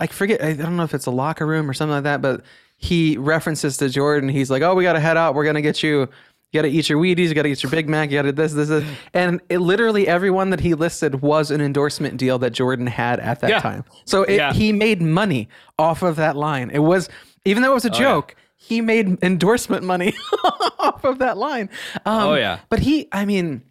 I 0.00 0.06
forget, 0.06 0.42
I 0.42 0.54
don't 0.54 0.78
know 0.78 0.84
if 0.84 0.94
it's 0.94 1.06
a 1.06 1.10
locker 1.10 1.46
room 1.46 1.68
or 1.68 1.74
something 1.74 1.92
like 1.92 2.04
that, 2.04 2.22
but 2.22 2.42
he 2.78 3.18
references 3.18 3.76
to 3.76 3.90
Jordan. 3.90 4.30
He's 4.30 4.50
like, 4.50 4.62
"Oh, 4.62 4.74
we 4.74 4.84
got 4.84 4.94
to 4.94 5.00
head 5.00 5.18
out. 5.18 5.34
We're 5.34 5.44
gonna 5.44 5.60
get 5.60 5.82
you." 5.82 6.08
You 6.56 6.62
got 6.62 6.68
to 6.68 6.74
eat 6.74 6.88
your 6.88 6.98
Wheaties. 6.98 7.28
You 7.28 7.34
got 7.34 7.42
to 7.42 7.50
eat 7.50 7.62
your 7.62 7.70
Big 7.70 7.86
Mac. 7.86 8.10
You 8.10 8.16
got 8.16 8.22
to 8.22 8.32
this, 8.32 8.54
this, 8.54 8.68
this, 8.70 8.82
and 9.12 9.42
it 9.50 9.58
literally 9.58 10.08
everyone 10.08 10.48
that 10.50 10.60
he 10.60 10.72
listed 10.72 11.20
was 11.20 11.50
an 11.50 11.60
endorsement 11.60 12.16
deal 12.16 12.38
that 12.38 12.50
Jordan 12.54 12.86
had 12.86 13.20
at 13.20 13.40
that 13.40 13.50
Yeah. 13.50 13.60
time. 13.60 13.84
So 14.06 14.22
it, 14.22 14.36
Yeah. 14.36 14.54
he 14.54 14.72
made 14.72 15.02
money 15.02 15.50
off 15.78 16.00
of 16.02 16.16
that 16.16 16.34
line. 16.34 16.70
It 16.72 16.78
was 16.78 17.10
even 17.44 17.62
though 17.62 17.72
it 17.72 17.74
was 17.74 17.84
a 17.84 17.90
Oh, 17.90 17.92
yeah. 17.94 17.98
joke, 18.00 18.36
he 18.56 18.80
made 18.80 19.22
endorsement 19.22 19.84
money 19.84 20.14
off 20.78 21.04
of 21.04 21.18
that 21.18 21.36
line. 21.36 21.68
Um, 22.06 22.22
Oh, 22.28 22.34
yeah. 22.36 22.60
but 22.70 22.78
he, 22.78 23.06
I 23.12 23.26
mean, 23.26 23.62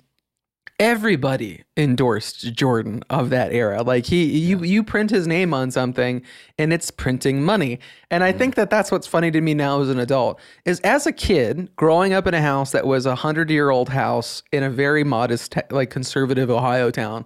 everybody 0.79 1.63
endorsed 1.77 2.53
Jordan 2.53 3.03
of 3.09 3.29
that 3.29 3.53
era. 3.53 3.81
Like 3.81 4.05
he, 4.05 4.25
you, 4.25 4.63
you 4.63 4.83
print 4.83 5.09
his 5.09 5.27
name 5.27 5.53
on 5.53 5.71
something, 5.71 6.21
and 6.57 6.73
it's 6.73 6.91
printing 6.91 7.43
money. 7.43 7.79
And 8.11 8.23
I 8.23 8.31
think 8.31 8.55
that 8.55 8.69
that's 8.69 8.91
what's 8.91 9.07
funny 9.07 9.31
to 9.31 9.41
me 9.41 9.53
now 9.53 9.81
as 9.81 9.89
an 9.89 9.99
adult 9.99 10.39
is 10.65 10.79
as 10.81 11.05
a 11.05 11.11
kid 11.11 11.69
growing 11.75 12.13
up 12.13 12.27
in 12.27 12.33
a 12.33 12.41
house 12.41 12.71
that 12.71 12.85
was 12.85 13.05
a 13.05 13.15
hundred 13.15 13.49
year 13.49 13.69
old 13.69 13.89
house 13.89 14.43
in 14.51 14.63
a 14.63 14.69
very 14.69 15.03
modest, 15.03 15.55
like 15.69 15.89
conservative 15.89 16.49
Ohio 16.49 16.91
town. 16.91 17.25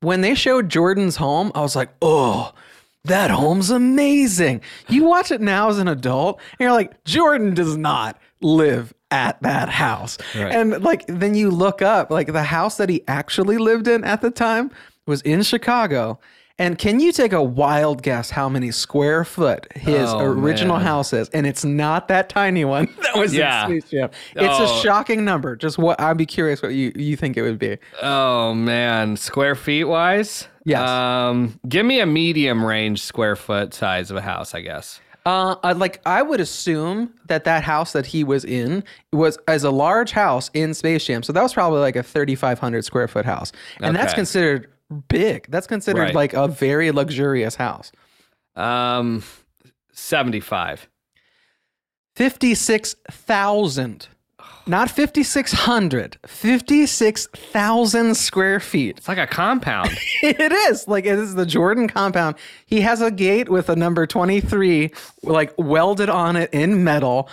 When 0.00 0.22
they 0.22 0.34
showed 0.34 0.68
Jordan's 0.68 1.16
home, 1.16 1.52
I 1.54 1.60
was 1.60 1.76
like, 1.76 1.90
oh. 2.02 2.52
That 3.04 3.30
home's 3.30 3.70
amazing. 3.70 4.60
You 4.90 5.04
watch 5.04 5.30
it 5.30 5.40
now 5.40 5.70
as 5.70 5.78
an 5.78 5.88
adult, 5.88 6.38
and 6.52 6.60
you're 6.60 6.72
like, 6.72 7.02
Jordan 7.04 7.54
does 7.54 7.74
not 7.74 8.20
live 8.42 8.94
at 9.10 9.40
that 9.42 9.68
house. 9.68 10.18
Right. 10.36 10.52
And 10.54 10.82
like 10.82 11.04
then 11.06 11.34
you 11.34 11.50
look 11.50 11.82
up, 11.82 12.10
like 12.10 12.32
the 12.32 12.42
house 12.44 12.76
that 12.76 12.88
he 12.88 13.02
actually 13.08 13.58
lived 13.58 13.88
in 13.88 14.04
at 14.04 14.20
the 14.20 14.30
time 14.30 14.70
was 15.06 15.20
in 15.22 15.42
Chicago. 15.42 16.18
And 16.58 16.76
can 16.76 17.00
you 17.00 17.10
take 17.10 17.32
a 17.32 17.42
wild 17.42 18.02
guess 18.02 18.28
how 18.28 18.46
many 18.50 18.70
square 18.70 19.24
foot 19.24 19.66
his 19.74 20.10
Oh, 20.10 20.20
original 20.20 20.76
man. 20.76 20.84
house 20.84 21.14
is? 21.14 21.30
And 21.30 21.46
it's 21.46 21.64
not 21.64 22.06
that 22.08 22.28
tiny 22.28 22.66
one 22.66 22.86
that 23.02 23.16
was 23.16 23.34
Yeah. 23.34 23.66
in 23.66 23.80
Space 23.80 23.90
Jam. 23.90 24.10
It's 24.36 24.58
Oh. 24.60 24.64
a 24.78 24.82
shocking 24.82 25.24
number. 25.24 25.56
Just 25.56 25.78
what 25.78 25.98
I'd 25.98 26.18
be 26.18 26.26
curious 26.26 26.60
what 26.62 26.72
you, 26.74 26.92
you 26.94 27.16
think 27.16 27.38
it 27.38 27.42
would 27.42 27.58
be. 27.58 27.78
Oh 28.02 28.52
man, 28.52 29.16
square 29.16 29.54
feet 29.54 29.84
wise? 29.84 30.48
Yes. 30.66 30.86
Um, 30.86 31.58
give 31.66 31.86
me 31.86 31.98
a 32.00 32.06
medium 32.06 32.62
range 32.62 33.02
square 33.02 33.36
foot 33.36 33.72
size 33.72 34.10
of 34.10 34.18
a 34.18 34.22
house, 34.22 34.54
I 34.54 34.60
guess. 34.60 35.00
Uh, 35.26 35.56
I- 35.62 35.72
like 35.72 36.00
I 36.06 36.22
would 36.22 36.40
assume 36.40 37.12
that 37.26 37.44
that 37.44 37.62
house 37.62 37.92
that 37.92 38.06
he 38.06 38.24
was 38.24 38.44
in 38.44 38.82
was 39.12 39.38
as 39.46 39.64
a 39.64 39.70
large 39.70 40.12
house 40.12 40.50
in 40.54 40.72
Space 40.74 41.04
Jam. 41.04 41.22
So 41.22 41.32
that 41.32 41.42
was 41.42 41.52
probably 41.52 41.80
like 41.80 41.96
a 41.96 42.02
3,500 42.02 42.84
square 42.84 43.06
foot 43.08 43.24
house, 43.26 43.52
and 43.80 43.94
that's 43.94 44.14
considered 44.14 44.68
big. 45.08 45.46
That's 45.50 45.66
considered 45.66 46.00
Right. 46.00 46.14
like 46.14 46.32
a 46.32 46.48
very 46.48 46.90
luxurious 46.90 47.54
house. 47.56 47.92
Um, 48.56 49.22
seventy 49.92 50.40
five. 50.40 50.88
56,000. 52.16 54.08
Not 54.70 54.88
5,600, 54.88 56.18
56,000 56.24 58.14
square 58.14 58.60
feet. 58.60 58.98
It's 58.98 59.08
like 59.08 59.18
a 59.18 59.26
compound. 59.26 59.90
It 60.22 60.52
is 60.52 60.86
like 60.86 61.06
it 61.06 61.18
is 61.18 61.34
the 61.34 61.44
Jordan 61.44 61.88
compound. 61.88 62.36
He 62.66 62.82
has 62.82 63.00
a 63.00 63.10
gate 63.10 63.48
with 63.48 63.68
a 63.68 63.74
number 63.74 64.06
23 64.06 64.92
like 65.24 65.52
welded 65.58 66.08
on 66.08 66.36
it 66.36 66.50
in 66.52 66.84
metal. 66.84 67.28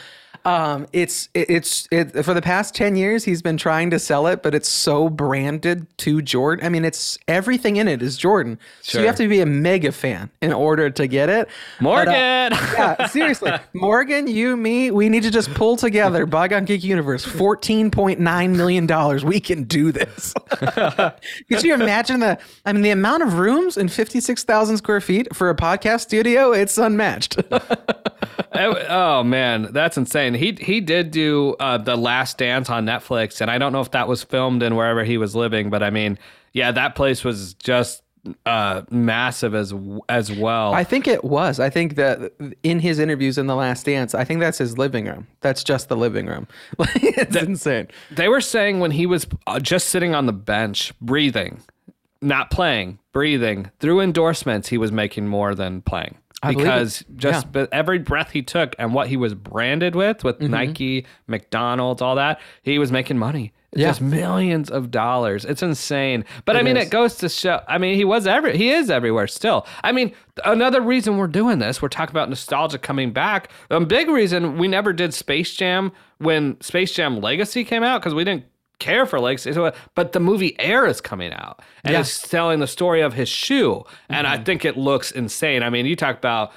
Um, 0.48 0.88
it's 0.94 1.28
it, 1.34 1.50
it's 1.50 1.90
it, 1.92 2.24
for 2.24 2.34
the 2.34 2.42
past 2.42 2.74
ten 2.74 2.96
years 2.96 3.26
he's 3.26 3.42
been 3.42 3.58
trying 3.58 3.90
to 3.90 4.00
sell 4.00 4.28
it, 4.28 4.42
but 4.42 4.56
it's 4.56 4.70
so 4.70 5.10
branded 5.10 5.86
to 5.98 6.22
Jordan. 6.22 6.66
I 6.66 6.70
mean, 6.70 6.86
it's 6.86 7.18
everything 7.28 7.76
in 7.76 7.90
it 7.90 8.02
is 8.02 8.16
Jordan. 8.16 8.58
sure. 8.82 9.00
So 9.00 9.02
you 9.02 9.08
have 9.08 9.18
to 9.18 9.28
be 9.28 9.42
a 9.42 9.46
mega 9.46 9.92
fan 9.92 10.30
in 10.42 10.54
order 10.54 10.90
to 10.90 11.06
get 11.06 11.28
it. 11.28 11.50
But, 11.82 12.08
uh, 12.08 12.14
Morgan. 12.14 12.14
yeah, 12.52 13.08
seriously, 13.08 13.52
Morgan, 13.74 14.28
you, 14.28 14.56
me, 14.56 14.90
we 14.90 15.10
need 15.10 15.24
to 15.24 15.32
just 15.32 15.54
pull 15.54 15.76
together 15.76 16.26
Bygone 16.26 16.64
Geek 16.64 16.82
Universe, 16.82 17.26
fourteen 17.26 17.92
point 17.92 18.22
nine 18.22 18.56
million 18.56 18.86
dollars. 18.86 19.26
We 19.26 19.42
can 19.42 19.64
do 19.64 19.92
this. 19.92 20.34
Could 20.50 21.64
you 21.64 21.74
imagine 21.74 22.22
the? 22.22 22.40
I 22.66 22.72
mean, 22.72 22.84
the 22.84 22.92
amount 22.92 23.24
of 23.24 23.34
rooms 23.34 23.76
in 23.76 23.90
fifty 23.90 24.22
six 24.22 24.46
thousand 24.46 24.78
square 24.78 25.02
feet 25.02 25.36
for 25.36 25.50
a 25.50 25.56
podcast 25.56 26.02
studio. 26.04 26.54
It's 26.54 26.78
unmatched. 26.78 27.38
Oh, 28.60 29.24
man, 29.24 29.70
that's 29.72 29.98
insane. 29.98 30.34
He 30.38 30.58
he 30.60 30.82
did 30.82 31.12
do 31.12 31.56
uh, 31.60 31.78
the 31.78 31.96
Last 31.96 32.38
Dance 32.38 32.70
on 32.70 32.86
Netflix, 32.86 33.42
and 33.42 33.52
I 33.52 33.58
don't 33.58 33.72
know 33.72 33.82
if 33.82 33.92
that 33.92 34.08
was 34.08 34.24
filmed 34.24 34.64
in 34.64 34.76
wherever 34.76 35.04
he 35.04 35.18
was 35.18 35.36
living, 35.36 35.70
but 35.70 35.84
I 35.84 35.90
mean, 35.90 36.18
yeah, 36.54 36.72
that 36.72 36.96
place 36.96 37.24
was 37.24 37.54
just 37.56 38.04
uh, 38.46 38.82
massive 38.90 39.56
as 39.56 39.74
as 40.10 40.32
well. 40.32 40.74
I 40.74 40.84
think 40.84 41.08
it 41.08 41.24
was. 41.24 41.60
I 41.60 41.70
think 41.70 41.96
that 41.96 42.34
in 42.64 42.80
his 42.80 43.00
interviews 43.00 43.38
in 43.38 43.48
The 43.48 43.56
Last 43.56 43.86
Dance, 43.86 44.14
I 44.14 44.24
think 44.24 44.40
that's 44.40 44.58
his 44.58 44.78
living 44.78 45.06
room. 45.06 45.28
That's 45.42 45.64
just 45.64 45.90
the 45.90 45.98
living 45.98 46.26
room. 46.28 46.48
It's 47.20 47.36
insane. 47.36 47.88
they 48.12 48.28
were 48.28 48.42
saying 48.42 48.80
when 48.80 48.92
he 48.92 49.06
was 49.06 49.28
uh, 49.48 49.60
just 49.60 49.90
sitting 49.90 50.14
on 50.14 50.28
the 50.28 50.34
bench, 50.34 50.94
breathing, 51.02 51.62
not 52.22 52.52
playing, 52.52 53.00
breathing 53.12 53.72
through 53.80 54.02
endorsements, 54.02 54.70
he 54.70 54.78
was 54.78 54.92
making 54.92 55.28
more 55.28 55.56
than 55.56 55.82
playing. 55.82 56.18
I. 56.44 56.54
Because 56.54 57.04
just 57.16 57.46
Yeah. 57.46 57.50
but 57.52 57.74
every 57.74 58.00
breath 58.00 58.32
he 58.32 58.42
took 58.42 58.76
and 58.78 58.94
what 58.94 59.08
he 59.08 59.18
was 59.18 59.34
branded 59.34 59.96
with, 59.96 60.24
with 60.24 60.40
Mm-hmm. 60.40 60.52
Nike, 60.52 61.06
McDonald's, 61.28 62.02
all 62.02 62.16
that, 62.16 62.40
he 62.64 62.80
was 62.80 62.92
making 62.92 63.18
money. 63.18 63.54
Yeah. 63.76 63.88
Just 63.90 64.02
millions 64.02 64.72
of 64.72 64.92
dollars. 64.92 65.44
It's 65.46 65.62
insane. 65.62 66.24
But 66.46 66.56
I 66.56 66.62
mean, 66.64 66.78
is. 66.78 66.88
it 66.88 66.90
goes 66.90 67.16
to 67.18 67.30
show. 67.30 67.62
I 67.68 67.78
mean, 67.78 67.96
he 67.96 68.06
was 68.06 68.26
every. 68.26 68.58
He 68.58 68.70
is 68.72 68.90
everywhere 68.90 69.28
still. 69.28 69.68
I 69.84 69.92
mean, 69.92 70.14
another 70.46 70.80
reason 70.82 71.18
we're 71.18 71.28
doing 71.28 71.60
this, 71.60 71.82
we're 71.82 71.90
talking 71.90 72.14
about 72.14 72.30
nostalgia 72.30 72.80
coming 72.80 73.12
back. 73.12 73.52
A 73.70 73.80
big 73.82 74.08
reason 74.08 74.58
we 74.58 74.68
never 74.70 74.94
did 74.94 75.14
Space 75.14 75.54
Jam 75.54 75.92
when 76.20 76.60
Space 76.62 76.94
Jam 76.94 77.20
Legacy 77.20 77.64
came 77.66 77.84
out 77.84 78.00
because 78.02 78.14
we 78.16 78.24
didn't 78.24 78.46
care 78.80 79.06
for 79.06 79.20
Legacy. 79.20 79.54
So, 79.54 79.72
But 79.96 80.12
the 80.12 80.20
movie 80.20 80.60
Air 80.60 80.86
is 80.86 81.02
coming 81.02 81.34
out 81.34 81.62
and 81.84 81.94
Yeah. 81.94 82.02
it's 82.02 82.28
telling 82.28 82.60
the 82.60 82.68
story 82.68 83.02
of 83.02 83.14
his 83.14 83.30
shoe, 83.30 83.84
and 84.10 84.28
I 84.28 84.38
think 84.38 84.66
it 84.66 84.78
looks 84.78 85.12
insane. 85.12 85.64
I 85.64 85.70
mean, 85.70 85.86
you 85.86 85.96
talk 85.96 86.18
about 86.18 86.52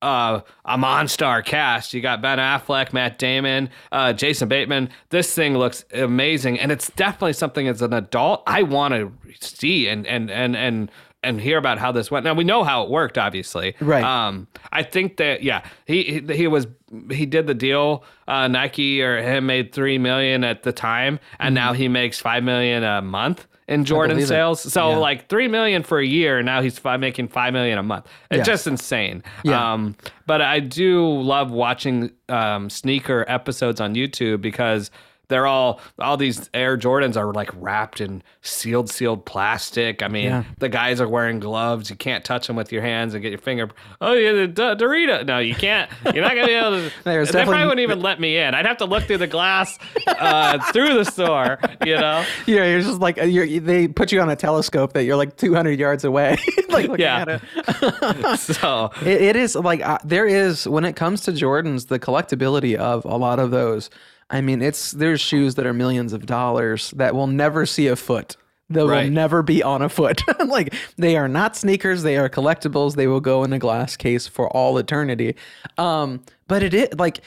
uh, 0.00 0.40
a 0.64 0.78
Monstar 0.78 1.44
cast. 1.44 1.92
You 1.92 2.00
got 2.00 2.22
Ben 2.22 2.38
Affleck, 2.38 2.92
Matt 2.92 3.18
Damon, 3.18 3.68
uh, 3.90 4.12
Jason 4.12 4.48
Bateman. 4.48 4.90
This 5.10 5.34
thing 5.34 5.58
looks 5.58 5.84
amazing, 5.92 6.60
and 6.60 6.70
it's 6.70 6.88
definitely 6.90 7.32
something 7.32 7.66
as 7.66 7.82
an 7.82 7.92
adult 7.92 8.44
I 8.46 8.62
want 8.62 8.94
to 8.94 9.12
see 9.40 9.88
and 9.88 10.06
and 10.06 10.30
and 10.30 10.54
and 10.56 10.88
and 11.22 11.40
hear 11.40 11.58
about 11.58 11.78
how 11.78 11.90
this 11.92 12.10
went. 12.10 12.24
Now 12.24 12.34
we 12.34 12.44
know 12.44 12.62
how 12.64 12.84
it 12.84 12.90
worked, 12.90 13.18
obviously. 13.18 13.74
Right. 13.80 14.04
Um, 14.04 14.46
I 14.72 14.82
think 14.82 15.16
that 15.16 15.42
yeah, 15.42 15.64
he 15.86 16.02
he, 16.26 16.34
he 16.34 16.46
was 16.46 16.66
he 17.10 17.26
did 17.26 17.46
the 17.46 17.54
deal. 17.54 18.04
Uh, 18.26 18.48
Nike 18.48 19.02
or 19.02 19.20
him 19.20 19.46
made 19.46 19.72
three 19.72 19.98
million 19.98 20.44
at 20.44 20.62
the 20.62 20.72
time, 20.72 21.18
and 21.40 21.54
now 21.54 21.72
he 21.72 21.88
makes 21.88 22.18
five 22.20 22.42
million 22.44 22.84
a 22.84 23.02
month 23.02 23.46
in 23.66 23.84
Jordan 23.84 24.16
believe 24.16 24.24
it. 24.24 24.28
sales. 24.28 24.60
So 24.72 24.90
Yeah. 24.90 24.96
like 24.96 25.28
three 25.28 25.48
million 25.48 25.82
for 25.82 25.98
a 25.98 26.06
year. 26.06 26.42
Now 26.42 26.62
he's 26.62 26.78
fi- 26.78 26.96
making 26.96 27.28
five 27.28 27.52
million 27.52 27.78
a 27.78 27.82
month. 27.82 28.06
It's 28.30 28.38
Yeah. 28.38 28.44
just 28.44 28.66
insane. 28.66 29.22
Yeah. 29.44 29.72
Um, 29.72 29.94
but 30.26 30.40
I 30.40 30.60
do 30.60 31.06
love 31.20 31.50
watching 31.50 32.10
um, 32.30 32.70
sneaker 32.70 33.24
episodes 33.28 33.80
on 33.80 33.94
YouTube 33.94 34.40
because 34.40 34.90
they're 35.28 35.46
all 35.46 35.80
all 35.98 36.16
these 36.16 36.50
Air 36.54 36.76
Jordans 36.76 37.16
are 37.16 37.32
like 37.32 37.50
wrapped 37.54 38.00
in 38.00 38.22
sealed 38.42 38.90
sealed 38.90 39.24
plastic. 39.26 40.02
I 40.02 40.08
mean, 40.08 40.24
Yeah. 40.24 40.44
the 40.58 40.68
guys 40.68 41.00
are 41.00 41.08
wearing 41.08 41.38
gloves. 41.40 41.90
You 41.90 41.96
can't 41.96 42.24
touch 42.24 42.46
them 42.46 42.56
with 42.56 42.72
your 42.72 42.82
hands 42.82 43.14
and 43.14 43.22
get 43.22 43.30
your 43.30 43.38
finger. 43.38 43.68
Oh 44.00 44.14
yeah, 44.14 44.32
the 44.32 44.46
D- 44.48 44.62
Dorito. 44.62 45.24
No, 45.26 45.38
you 45.38 45.54
can't. 45.54 45.90
You're 46.14 46.22
not 46.24 46.34
gonna 46.34 46.46
be 46.46 46.52
able 46.54 46.70
to. 46.70 46.92
There's 47.04 47.30
they 47.30 47.44
probably 47.44 47.62
wouldn't 47.64 47.80
even 47.80 48.00
let 48.00 48.20
me 48.20 48.38
in. 48.38 48.54
I'd 48.54 48.66
have 48.66 48.78
to 48.78 48.84
look 48.86 49.04
through 49.04 49.18
the 49.18 49.26
glass 49.26 49.78
uh, 50.06 50.58
through 50.72 50.94
the 50.94 51.04
store. 51.04 51.58
You 51.84 51.96
know. 51.98 52.24
Yeah, 52.46 52.64
you're 52.64 52.80
just 52.80 53.00
like 53.00 53.16
you're, 53.18 53.60
they 53.60 53.88
put 53.88 54.10
you 54.10 54.20
on 54.20 54.30
a 54.30 54.36
telescope 54.36 54.94
that 54.94 55.04
you're 55.04 55.16
like 55.16 55.36
200 55.36 55.78
yards 55.78 56.04
away, 56.04 56.38
like 56.70 56.88
looking 56.88 57.00
Yeah. 57.04 57.24
at 57.28 57.28
it. 57.28 58.38
So 58.38 58.90
It, 59.02 59.20
it 59.22 59.36
is 59.36 59.54
like 59.54 59.82
uh, 59.82 59.98
there 60.04 60.26
is 60.26 60.66
when 60.66 60.84
it 60.84 60.96
comes 60.96 61.20
to 61.22 61.32
Jordans, 61.32 61.88
the 61.88 61.98
collectability 61.98 62.74
of 62.76 63.04
a 63.04 63.16
lot 63.16 63.38
of 63.38 63.50
those. 63.50 63.90
I 64.30 64.40
mean, 64.40 64.60
it's 64.60 64.92
there's 64.92 65.20
shoes 65.20 65.54
that 65.54 65.66
are 65.66 65.72
millions 65.72 66.12
of 66.12 66.26
dollars 66.26 66.90
that 66.92 67.14
will 67.14 67.26
never 67.26 67.64
see 67.66 67.86
a 67.86 67.96
foot. 67.96 68.36
They 68.70 68.82
will 68.82 69.10
never 69.10 69.42
be 69.42 69.62
on 69.62 69.80
a 69.80 69.88
foot. 69.88 70.22
like 70.46 70.74
they 70.96 71.16
are 71.16 71.28
not 71.28 71.56
sneakers; 71.56 72.02
they 72.02 72.18
are 72.18 72.28
collectibles. 72.28 72.96
They 72.96 73.06
will 73.06 73.20
go 73.20 73.42
in 73.42 73.52
a 73.52 73.58
glass 73.58 73.96
case 73.96 74.26
for 74.26 74.48
all 74.50 74.76
eternity. 74.76 75.36
Um, 75.78 76.22
but 76.46 76.62
it 76.62 76.74
is 76.74 76.88
like 76.98 77.22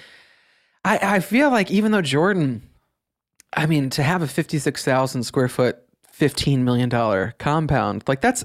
I, 0.85 1.15
I 1.15 1.19
feel 1.19 1.49
like 1.49 1.71
even 1.71 1.91
though 1.91 2.01
Jordan, 2.01 2.61
I 3.53 3.65
mean, 3.65 3.89
to 3.91 4.03
have 4.03 4.21
a 4.21 4.27
fifty-six 4.27 4.85
thousand 4.85 5.23
square 5.23 5.49
foot, 5.49 5.79
fifteen 6.11 6.63
million 6.63 6.89
dollar 6.89 7.33
compound, 7.39 8.03
like 8.07 8.21
that's 8.21 8.43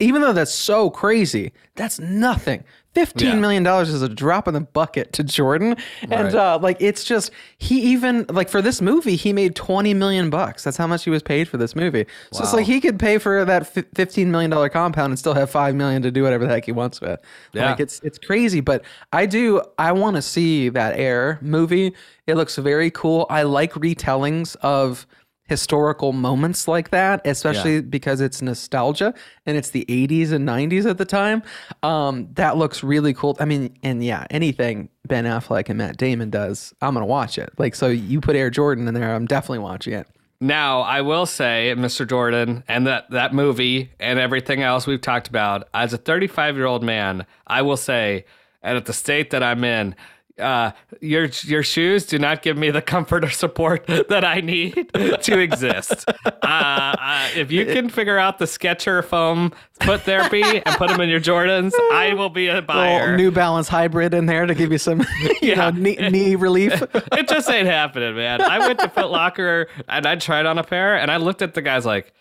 even 0.00 0.22
though 0.22 0.32
that's 0.32 0.52
so 0.52 0.90
crazy, 0.90 1.52
that's 1.76 2.00
nothing. 2.00 2.64
Fifteen 2.92 3.28
Yeah. 3.28 3.34
million 3.36 3.62
dollars 3.62 3.88
is 3.88 4.02
a 4.02 4.08
drop 4.08 4.48
in 4.48 4.54
the 4.54 4.60
bucket 4.62 5.12
to 5.12 5.22
Jordan, 5.22 5.76
and 6.02 6.10
Right. 6.10 6.34
uh, 6.34 6.58
like 6.60 6.76
it's 6.80 7.04
just 7.04 7.30
he 7.56 7.80
even 7.92 8.26
like 8.28 8.48
for 8.48 8.60
this 8.60 8.82
movie 8.82 9.14
he 9.14 9.32
made 9.32 9.54
twenty 9.54 9.94
million 9.94 10.28
bucks. 10.28 10.64
That's 10.64 10.76
how 10.76 10.88
much 10.88 11.04
he 11.04 11.10
was 11.10 11.22
paid 11.22 11.46
for 11.46 11.56
this 11.56 11.76
movie. 11.76 12.04
So 12.32 12.42
it's 12.42 12.52
like 12.52 12.66
he 12.66 12.80
could 12.80 12.98
pay 12.98 13.18
for 13.18 13.44
that 13.44 13.68
fi- 13.72 13.84
fifteen 13.94 14.32
million 14.32 14.50
dollar 14.50 14.68
compound 14.68 15.12
and 15.12 15.18
still 15.20 15.34
have 15.34 15.50
five 15.50 15.76
million 15.76 16.02
to 16.02 16.10
do 16.10 16.24
whatever 16.24 16.46
the 16.46 16.50
heck 16.50 16.64
he 16.64 16.72
wants 16.72 17.00
with. 17.00 17.20
Yeah. 17.52 17.70
Like 17.70 17.78
it's 17.80 18.00
it's 18.00 18.18
crazy, 18.18 18.60
but 18.60 18.82
I 19.12 19.24
do 19.26 19.62
I 19.78 19.92
want 19.92 20.16
to 20.16 20.22
see 20.22 20.68
that 20.70 20.98
Air 20.98 21.38
movie. 21.40 21.94
It 22.26 22.34
looks 22.34 22.56
very 22.56 22.90
cool. 22.90 23.24
I 23.30 23.44
like 23.44 23.72
retellings 23.74 24.56
of 24.62 25.06
historical 25.50 26.12
moments 26.12 26.68
like 26.68 26.90
that, 26.90 27.20
especially 27.24 27.82
because 27.82 28.20
it's 28.20 28.40
nostalgia 28.40 29.12
and 29.46 29.56
it's 29.56 29.70
the 29.70 29.84
80s 29.86 30.30
and 30.30 30.48
90s 30.48 30.88
at 30.88 30.96
the 30.96 31.04
time. 31.04 31.42
Um, 31.82 32.28
that 32.34 32.56
looks 32.56 32.84
really 32.84 33.12
cool. 33.12 33.36
I 33.40 33.46
mean, 33.46 33.76
and 33.82 34.02
yeah, 34.02 34.28
anything 34.30 34.90
Ben 35.08 35.24
Affleck 35.24 35.68
and 35.68 35.76
Matt 35.76 35.96
Damon 35.96 36.30
does, 36.30 36.72
I'm 36.80 36.94
gonna 36.94 37.04
watch 37.04 37.36
it. 37.36 37.50
Like, 37.58 37.74
so 37.74 37.88
you 37.88 38.20
put 38.20 38.36
Air 38.36 38.48
Jordan 38.48 38.86
in 38.86 38.94
there, 38.94 39.12
I'm 39.12 39.26
definitely 39.26 39.58
watching 39.58 39.92
it. 39.92 40.06
Now, 40.40 40.82
I 40.82 41.00
will 41.00 41.26
say, 41.26 41.74
Mr. 41.76 42.08
Jordan, 42.08 42.62
and 42.68 42.86
that, 42.86 43.10
that 43.10 43.34
movie 43.34 43.90
and 43.98 44.20
everything 44.20 44.62
else 44.62 44.86
we've 44.86 45.00
talked 45.00 45.26
about, 45.26 45.68
as 45.74 45.92
a 45.92 45.98
35 45.98 46.54
year 46.54 46.66
old 46.66 46.84
man, 46.84 47.26
I 47.44 47.62
will 47.62 47.76
say, 47.76 48.24
and 48.62 48.76
at 48.76 48.86
the 48.86 48.92
state 48.92 49.30
that 49.30 49.42
I'm 49.42 49.64
in, 49.64 49.96
uh, 50.40 50.72
your 51.00 51.26
your 51.44 51.62
shoes 51.62 52.06
do 52.06 52.18
not 52.18 52.42
give 52.42 52.56
me 52.56 52.70
the 52.70 52.82
comfort 52.82 53.24
or 53.24 53.30
support 53.30 53.86
that 54.08 54.24
I 54.24 54.40
need 54.40 54.90
to 55.22 55.38
exist. 55.38 56.04
Uh, 56.26 56.30
uh, 56.42 57.28
if 57.36 57.52
you 57.52 57.66
can 57.66 57.88
figure 57.88 58.18
out 58.18 58.38
the 58.38 58.46
Sketcher 58.46 59.02
foam 59.02 59.52
foot 59.80 60.02
therapy 60.02 60.42
and 60.42 60.64
put 60.76 60.88
them 60.90 61.00
in 61.00 61.08
your 61.08 61.20
Jordans, 61.20 61.72
I 61.92 62.14
will 62.14 62.28
be 62.30 62.48
a 62.48 62.60
buyer. 62.62 63.00
Little 63.02 63.16
New 63.16 63.30
Balance 63.30 63.68
hybrid 63.68 64.14
in 64.14 64.26
there 64.26 64.46
to 64.46 64.54
give 64.54 64.72
you 64.72 64.78
some, 64.78 65.00
you 65.20 65.34
Yeah. 65.42 65.70
know, 65.70 65.70
knee, 65.70 65.96
knee 65.96 66.34
relief. 66.36 66.82
it 66.94 67.28
just 67.28 67.48
ain't 67.50 67.66
happening, 67.68 68.14
man. 68.16 68.42
I 68.42 68.58
went 68.66 68.78
to 68.80 68.88
Foot 68.88 69.10
Locker 69.10 69.68
and 69.88 70.06
I 70.06 70.16
tried 70.16 70.46
on 70.46 70.58
a 70.58 70.64
pair, 70.64 70.96
and 70.96 71.10
I 71.10 71.16
looked 71.18 71.42
at 71.42 71.54
the 71.54 71.62
guys 71.62 71.86
like, 71.86 72.12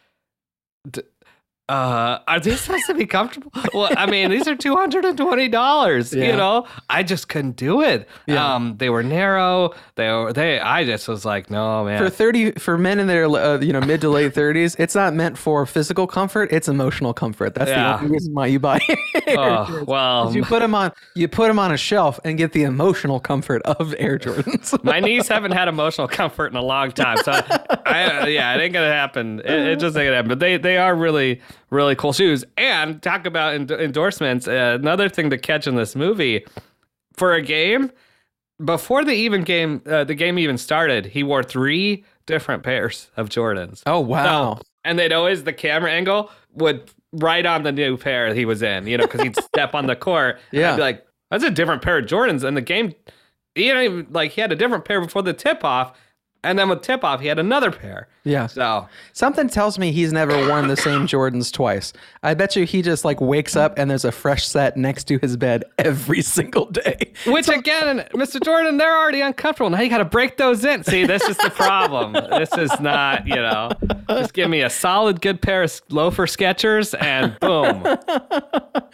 uh, 1.70 2.20
are 2.28 2.40
these 2.40 2.60
supposed 2.62 2.86
to 2.88 2.94
be 2.96 3.06
comfortable? 3.06 3.52
Well, 3.74 3.90
I 3.96 4.06
mean, 4.08 4.32
these 4.32 4.48
are 4.48 4.56
two 4.56 4.76
hundred 4.76 5.06
and 5.06 5.18
twenty 5.18 5.48
dollars. 5.48 6.14
Yeah. 6.14 6.26
You 6.32 6.36
know, 6.36 6.68
I 6.90 7.04
just 7.04 7.30
couldn't 7.30 7.56
do 7.56 7.82
it. 7.82 8.08
Yeah. 8.26 8.56
Um, 8.56 8.76
they 8.78 8.90
were 8.90 9.04
narrow. 9.04 9.74
They 9.96 10.10
were 10.10 10.34
they. 10.34 10.60
I 10.60 10.84
just 10.84 11.08
was 11.08 11.24
like, 11.26 11.50
no, 11.50 11.86
man. 11.86 12.02
for 12.02 12.10
30 12.10 12.52
for 12.54 12.78
men 12.78 13.00
in 13.00 13.08
their 13.08 13.26
uh, 13.26 13.60
you 13.60 13.72
know 13.72 13.82
mid 13.82 14.02
to 14.02 14.10
late 14.10 14.34
30s 14.34 14.76
it's 14.80 14.96
not 14.96 15.14
meant 15.14 15.38
for 15.38 15.66
physical 15.66 16.08
comfort 16.08 16.52
it's 16.52 16.68
emotional 16.68 17.14
comfort 17.14 17.54
that's 17.56 17.70
Yeah. 17.70 17.94
the 17.98 18.04
only 18.04 18.12
reason 18.14 18.34
why 18.34 18.48
you 18.48 18.60
buy 18.60 18.80
Air 19.28 19.36
Oh, 19.38 19.84
well, 19.88 20.36
you 20.36 20.44
put 20.44 20.60
them 20.60 20.74
on 20.74 20.92
you 21.16 21.28
put 21.28 21.48
them 21.48 21.60
on 21.60 21.72
a 21.72 21.78
shelf 21.78 22.20
and 22.24 22.38
get 22.38 22.52
the 22.54 22.64
emotional 22.64 23.20
comfort 23.20 23.62
of 23.64 23.94
air 24.00 24.18
jordans 24.18 24.82
my 24.84 25.00
knees 25.00 25.28
haven't 25.28 25.52
had 25.52 25.68
emotional 25.68 26.08
comfort 26.08 26.48
in 26.48 26.56
a 26.58 26.62
long 26.64 26.92
time. 26.92 27.18
So, 27.18 27.32
I, 27.32 28.28
yeah, 28.28 28.56
it 28.56 28.62
ain't 28.62 28.74
gonna 28.74 28.92
happen. 28.92 29.40
It, 29.42 29.46
it 29.50 29.80
just 29.80 29.96
ain't 29.96 30.08
gonna 30.08 30.16
happen. 30.16 30.30
But 30.30 30.40
they 30.40 30.58
they 30.58 30.78
are 30.78 30.96
really 30.96 31.42
really 31.70 31.96
cool 31.96 32.14
shoes. 32.14 32.44
And 32.58 33.02
talk 33.02 33.26
about 33.26 33.54
end- 33.54 33.72
endorsements. 33.72 34.48
Uh, 34.48 34.78
another 34.80 35.10
thing 35.10 35.30
to 35.30 35.38
catch 35.38 35.68
in 35.68 35.76
this 35.76 35.96
movie 35.96 36.46
for 37.14 37.34
a 37.34 37.42
game 37.42 37.92
before 38.64 39.06
the 39.06 39.14
even 39.14 39.44
game 39.44 39.82
uh, 39.86 40.04
the 40.04 40.16
game 40.16 40.38
even 40.38 40.58
started, 40.58 41.06
he 41.06 41.24
wore 41.24 41.44
three 41.44 42.04
different 42.26 42.64
pairs 42.64 43.10
of 43.18 43.30
Jordans. 43.30 43.82
oh 43.86 44.00
wow 44.02 44.60
And 44.84 45.00
they'd 45.00 45.14
always 45.14 45.44
the 45.44 45.54
camera 45.54 45.92
angle 45.92 46.30
would 46.54 46.92
right 47.14 47.46
on 47.46 47.64
the 47.64 47.72
new 47.72 47.98
pair 47.98 48.34
he 48.34 48.46
was 48.46 48.62
in, 48.62 48.86
you 48.86 48.98
know, 48.98 49.06
because 49.06 49.22
he'd 49.22 49.36
step 49.38 49.74
on 49.74 49.88
the 49.88 49.96
court. 49.96 50.40
Yeah. 50.52 50.76
Be 50.76 50.82
like, 50.82 51.06
that's 51.32 51.44
a 51.44 51.52
different 51.52 51.82
pair 51.82 51.98
of 51.98 52.06
Jordans. 52.06 52.44
And 52.44 52.56
the 52.58 52.62
game, 52.62 52.94
he 53.56 53.64
didn't 53.64 53.84
even 53.84 54.08
like 54.12 54.32
he 54.32 54.42
had 54.42 54.52
a 54.52 54.56
different 54.56 54.86
pair 54.86 55.00
before 55.02 55.22
the 55.24 55.34
tip 55.34 55.64
off, 55.64 55.98
and 56.44 56.58
then 56.58 56.70
with 56.70 56.82
tip 56.82 57.04
off 57.04 57.20
he 57.22 57.28
had 57.28 57.40
another 57.40 57.72
pair. 57.72 58.08
Yeah. 58.24 58.48
So 58.48 58.88
Something 59.14 59.50
tells 59.50 59.80
me 59.80 59.92
he's 59.92 60.14
never 60.14 60.36
worn 60.48 60.68
the 60.68 60.78
same 60.78 61.08
Jordans 61.08 61.52
twice. 61.52 61.94
I 62.24 62.34
bet 62.34 62.56
you 62.56 62.66
he 62.66 62.82
just 62.82 63.04
like 63.06 63.20
wakes 63.22 63.56
up 63.56 63.78
and 63.78 63.90
there's 63.90 64.06
a 64.06 64.12
fresh 64.12 64.48
set 64.48 64.78
next 64.78 65.06
to 65.06 65.18
his 65.20 65.36
bed 65.38 65.64
every 65.78 66.22
single 66.22 66.66
day. 66.66 67.14
Which 67.26 67.48
again, 67.48 68.08
Mr. 68.14 68.42
Jordan, 68.44 68.78
they're 68.78 68.98
already 68.98 69.22
uncomfortable. 69.22 69.70
Now 69.70 69.82
you 69.82 69.90
got 69.90 70.00
to 70.00 70.06
break 70.06 70.38
those 70.38 70.64
in. 70.66 70.84
See, 70.84 71.06
this 71.06 71.24
is 71.24 71.38
the 71.38 71.50
problem. 71.50 72.14
this 72.14 72.52
is 72.58 72.80
not, 72.80 73.26
you 73.28 73.36
know, 73.36 73.72
just 74.10 74.34
give 74.34 74.50
me 74.50 74.62
a 74.62 74.70
solid, 74.70 75.22
good 75.22 75.42
pair 75.42 75.64
of 75.64 75.82
loafer 75.90 76.26
Skechers, 76.26 76.94
and 77.02 77.40
boom. 77.40 77.84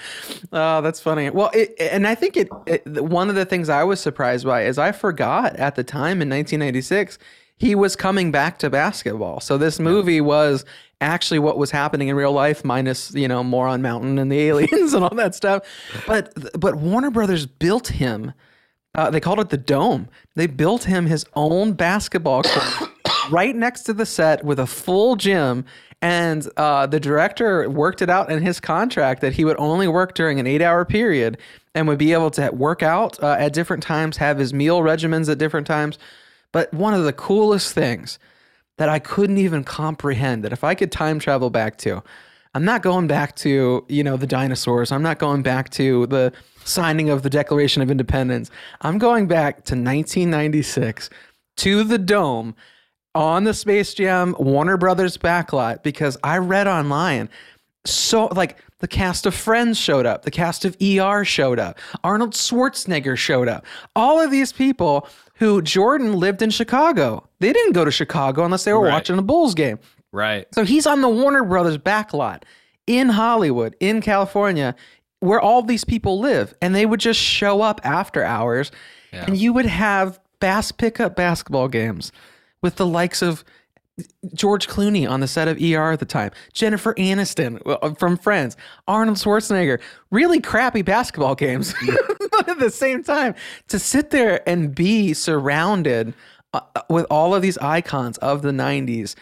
Oh, 0.52 0.82
that's 0.82 1.00
funny. 1.00 1.30
Well, 1.30 1.50
it, 1.54 1.74
and 1.80 2.08
I 2.08 2.16
think 2.16 2.38
it, 2.38 2.50
it. 2.66 2.86
One 3.04 3.30
of 3.30 3.36
the 3.36 3.46
things 3.46 3.70
I 3.70 3.84
was 3.84 4.00
surprised 4.00 4.46
by 4.46 4.66
is 4.66 4.78
I 4.78 4.92
forgot 4.92 5.56
at 5.56 5.76
the 5.76 5.84
time 5.84 6.22
in 6.22 6.30
1996 6.30 7.18
he 7.58 7.76
was 7.76 7.96
coming 7.96 8.32
back 8.32 8.60
to 8.60 8.70
basketball. 8.70 9.40
So 9.40 9.58
this 9.58 9.80
movie 9.80 10.22
was 10.22 10.66
actually 11.02 11.40
what 11.40 11.58
was 11.58 11.72
happening 11.72 12.08
in 12.08 12.16
real 12.16 12.32
life, 12.32 12.66
minus 12.66 13.14
you 13.14 13.28
know 13.28 13.44
Moron 13.44 13.82
Mountain 13.82 14.20
and 14.20 14.32
the 14.32 14.40
aliens 14.48 14.94
and 14.94 15.04
all 15.04 15.16
that 15.16 15.36
stuff. 15.36 15.64
But 16.08 16.34
but 16.60 16.76
Warner 16.76 17.12
Brothers 17.12 17.46
built 17.46 17.88
him. 17.90 18.34
Uh, 18.94 19.10
they 19.10 19.20
called 19.20 19.40
it 19.40 19.50
the 19.50 19.58
Dome. 19.58 20.08
They 20.36 20.48
built 20.48 20.86
him 20.86 21.06
his 21.06 21.26
own 21.34 21.74
basketball 21.74 22.44
court 22.44 22.92
right 23.30 23.56
next 23.56 23.84
to 23.84 23.94
the 23.94 24.06
set 24.06 24.46
with 24.46 24.60
a 24.60 24.68
full 24.68 25.18
gym. 25.18 25.66
And 26.02 26.48
uh, 26.56 26.86
the 26.88 27.00
director 27.00 27.70
worked 27.70 28.02
it 28.02 28.10
out 28.10 28.32
in 28.32 28.42
his 28.42 28.60
contract 28.60 29.22
that 29.22 29.34
he 29.34 29.44
would 29.44 29.58
only 29.58 29.88
work 29.88 30.14
during 30.14 30.40
an 30.40 30.48
eight 30.48 30.62
hour 30.62 30.86
period 30.86 31.38
and 31.74 31.88
would 31.88 31.98
be 31.98 32.14
able 32.14 32.32
to 32.32 32.50
work 32.52 32.84
out 32.84 33.22
uh, 33.22 33.36
at 33.40 33.54
different 33.54 33.84
times, 33.84 34.18
have 34.18 34.38
his 34.38 34.54
meal 34.54 34.82
regimens 34.82 35.30
at 35.30 35.38
different 35.38 35.68
times. 35.68 35.98
But 36.56 36.74
one 36.74 36.94
of 36.94 37.04
the 37.04 37.12
coolest 37.12 37.74
things 37.74 38.18
that 38.78 38.88
I 38.88 38.98
couldn't 38.98 39.40
even 39.40 39.66
comprehend 39.66 40.42
that 40.46 40.54
if 40.54 40.64
I 40.64 40.74
could 40.74 40.90
time 40.90 41.20
travel 41.20 41.50
back 41.50 41.78
to, 41.80 42.02
I'm 42.54 42.64
not 42.64 42.82
going 42.82 43.08
back 43.08 43.36
to, 43.38 43.86
you 43.90 44.04
know, 44.06 44.16
the 44.16 44.26
dinosaurs. 44.26 44.90
I'm 44.90 45.04
not 45.04 45.20
going 45.20 45.42
back 45.42 45.70
to 45.72 46.08
the 46.08 46.32
signing 46.64 47.10
of 47.10 47.24
the 47.24 47.30
Declaration 47.30 47.82
of 47.82 47.92
Independence. 47.92 48.52
I'm 48.80 49.00
going 49.00 49.28
back 49.28 49.66
to 49.66 49.74
1996 49.74 51.10
to 51.58 51.84
the 51.84 51.98
dome 51.98 52.56
on 53.14 53.44
the 53.44 53.54
Space 53.54 53.94
Jam 53.94 54.34
Warner 54.40 54.78
Brothers 54.78 55.18
backlot 55.18 55.84
because 55.84 56.18
I 56.24 56.38
read 56.38 56.68
online 56.68 57.28
so 57.86 58.28
like 58.28 58.58
the 58.80 58.88
cast 58.88 59.26
of 59.26 59.36
Friends 59.36 59.78
showed 59.78 60.06
up, 60.06 60.24
the 60.24 60.32
cast 60.32 60.66
of 60.66 60.76
ER 60.82 61.24
showed 61.24 61.60
up, 61.60 61.80
Arnold 62.04 62.32
Schwarzenegger 62.34 63.18
showed 63.18 63.48
up. 63.48 63.66
All 63.96 64.22
of 64.22 64.32
these 64.32 64.52
people 64.52 65.08
who 65.36 65.62
Jordan 65.62 66.14
lived 66.20 66.42
in 66.42 66.50
Chicago. 66.50 67.28
They 67.40 67.52
didn't 67.54 67.74
go 67.74 67.86
to 67.86 67.92
Chicago 67.92 68.46
unless 68.46 68.64
they 68.64 68.74
were 68.74 68.82
Right. 68.82 68.94
watching 68.94 69.18
a 69.18 69.22
Bulls 69.22 69.54
game. 69.56 69.80
Right. 70.12 70.48
So 70.54 70.64
he's 70.64 70.88
on 70.88 71.02
the 71.02 71.10
Warner 71.10 71.44
Brothers 71.44 71.78
backlot 71.78 72.44
in 72.88 73.10
Hollywood, 73.10 73.76
in 73.80 74.02
California, 74.02 74.76
where 75.20 75.40
all 75.42 75.62
these 75.62 75.84
people 75.84 76.20
live. 76.20 76.54
And 76.62 76.74
they 76.76 76.86
would 76.86 77.00
just 77.00 77.20
show 77.20 77.62
up 77.62 77.82
after 77.84 78.24
hours 78.24 78.72
and 79.12 79.38
you 79.38 79.54
would 79.54 79.66
have 79.66 80.20
bass 80.42 80.72
pickup 80.72 81.16
basketball 81.16 81.68
games 81.70 82.12
with 82.62 82.76
the 82.76 82.86
likes 82.86 83.22
of 83.22 83.44
George 84.34 84.68
Clooney 84.68 85.10
on 85.10 85.22
the 85.22 85.28
set 85.28 85.48
of 85.48 85.62
ER 85.62 85.92
at 85.92 86.00
the 86.00 86.06
time, 86.06 86.32
Jennifer 86.54 86.94
Aniston 86.96 87.62
uh, 87.66 87.94
from 87.94 88.18
Friends, 88.18 88.58
Arnold 88.88 89.18
Schwarzenegger, 89.18 89.80
really 90.12 90.42
crappy 90.42 90.82
basketball 90.82 91.36
games. 91.36 91.74
but 92.32 92.50
at 92.50 92.60
the 92.60 92.70
same 92.70 93.04
time, 93.04 93.36
to 93.70 93.80
sit 93.80 94.10
there 94.10 94.48
and 94.48 94.76
be 94.76 95.14
surrounded 95.14 96.14
uh, 96.54 96.62
with 96.90 97.06
all 97.10 97.34
of 97.34 97.42
these 97.42 97.58
icons 97.60 98.18
of 98.18 98.42
the 98.42 98.52
90s 98.52 99.16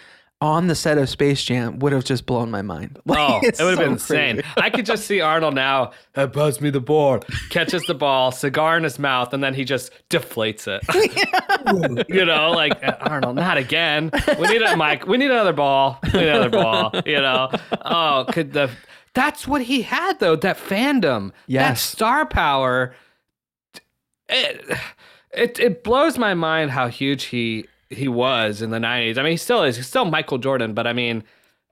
on 0.44 0.68
the 0.68 0.76
set 0.76 0.98
of 0.98 1.08
Space 1.08 1.41
Jam 1.41 1.80
would 1.80 1.94
have 1.94 2.04
just 2.04 2.26
blown 2.26 2.52
my 2.52 2.62
mind. 2.62 3.00
Like, 3.06 3.18
Oh, 3.20 3.38
it 3.41 3.44
would 3.44 3.46
have 3.46 3.56
so 3.58 3.76
been 3.78 3.91
insane. 3.94 4.41
I 4.58 4.70
could 4.70 4.86
just 4.86 5.06
see 5.06 5.22
Arnold 5.22 5.56
now. 5.56 5.91
Uh, 6.16 6.28
pass 6.28 6.60
me 6.60 6.70
the 6.70 6.82
ball. 6.82 7.20
Catches 7.50 7.82
the 7.84 7.94
ball, 7.94 8.32
cigar 8.32 8.76
in 8.76 8.84
his 8.84 9.00
mouth, 9.00 9.34
and 9.34 9.41
then 9.41 9.54
he 9.54 9.64
just 9.64 9.91
deflates 10.10 10.68
it. 10.68 10.84
you 12.10 12.26
know, 12.26 12.52
like 12.52 12.74
uh, 12.84 12.98
Arnold, 13.02 13.38
not 13.38 13.58
again. 13.58 14.12
We 14.38 14.48
need 14.50 14.62
a 14.62 14.76
Mike. 14.76 15.08
We 15.08 15.18
need 15.18 15.32
another 15.32 15.54
ball. 15.54 16.00
We 16.14 16.20
need 16.20 16.28
another 16.28 16.50
ball. 16.50 16.91
You 17.06 17.22
know. 17.22 17.50
Oh, 17.86 18.26
could 18.30 18.52
the? 18.54 18.70
That's 19.14 19.48
what 19.48 19.62
he 19.62 19.84
had 19.84 20.20
though. 20.20 20.36
That 20.36 20.58
fandom. 20.58 21.30
That 21.30 21.34
Yes. 21.48 21.82
star 21.82 22.26
power. 22.26 22.94
It, 24.28 24.78
it 25.34 25.60
it 25.60 25.84
blows 25.84 26.18
my 26.18 26.34
mind 26.34 26.72
how 26.72 26.88
huge 26.88 27.26
he 27.26 27.68
he 27.94 28.08
was 28.08 28.62
in 28.62 28.70
the 28.70 28.80
90s. 28.80 29.18
I 29.18 29.24
mean, 29.24 29.32
he 29.32 29.38
still 29.38 29.64
is. 29.64 29.78
He's 29.78 29.88
still 29.88 30.06
Michael 30.06 30.38
Jordan, 30.38 30.74
but 30.74 30.88
I 30.88 30.94
mean, 30.94 31.24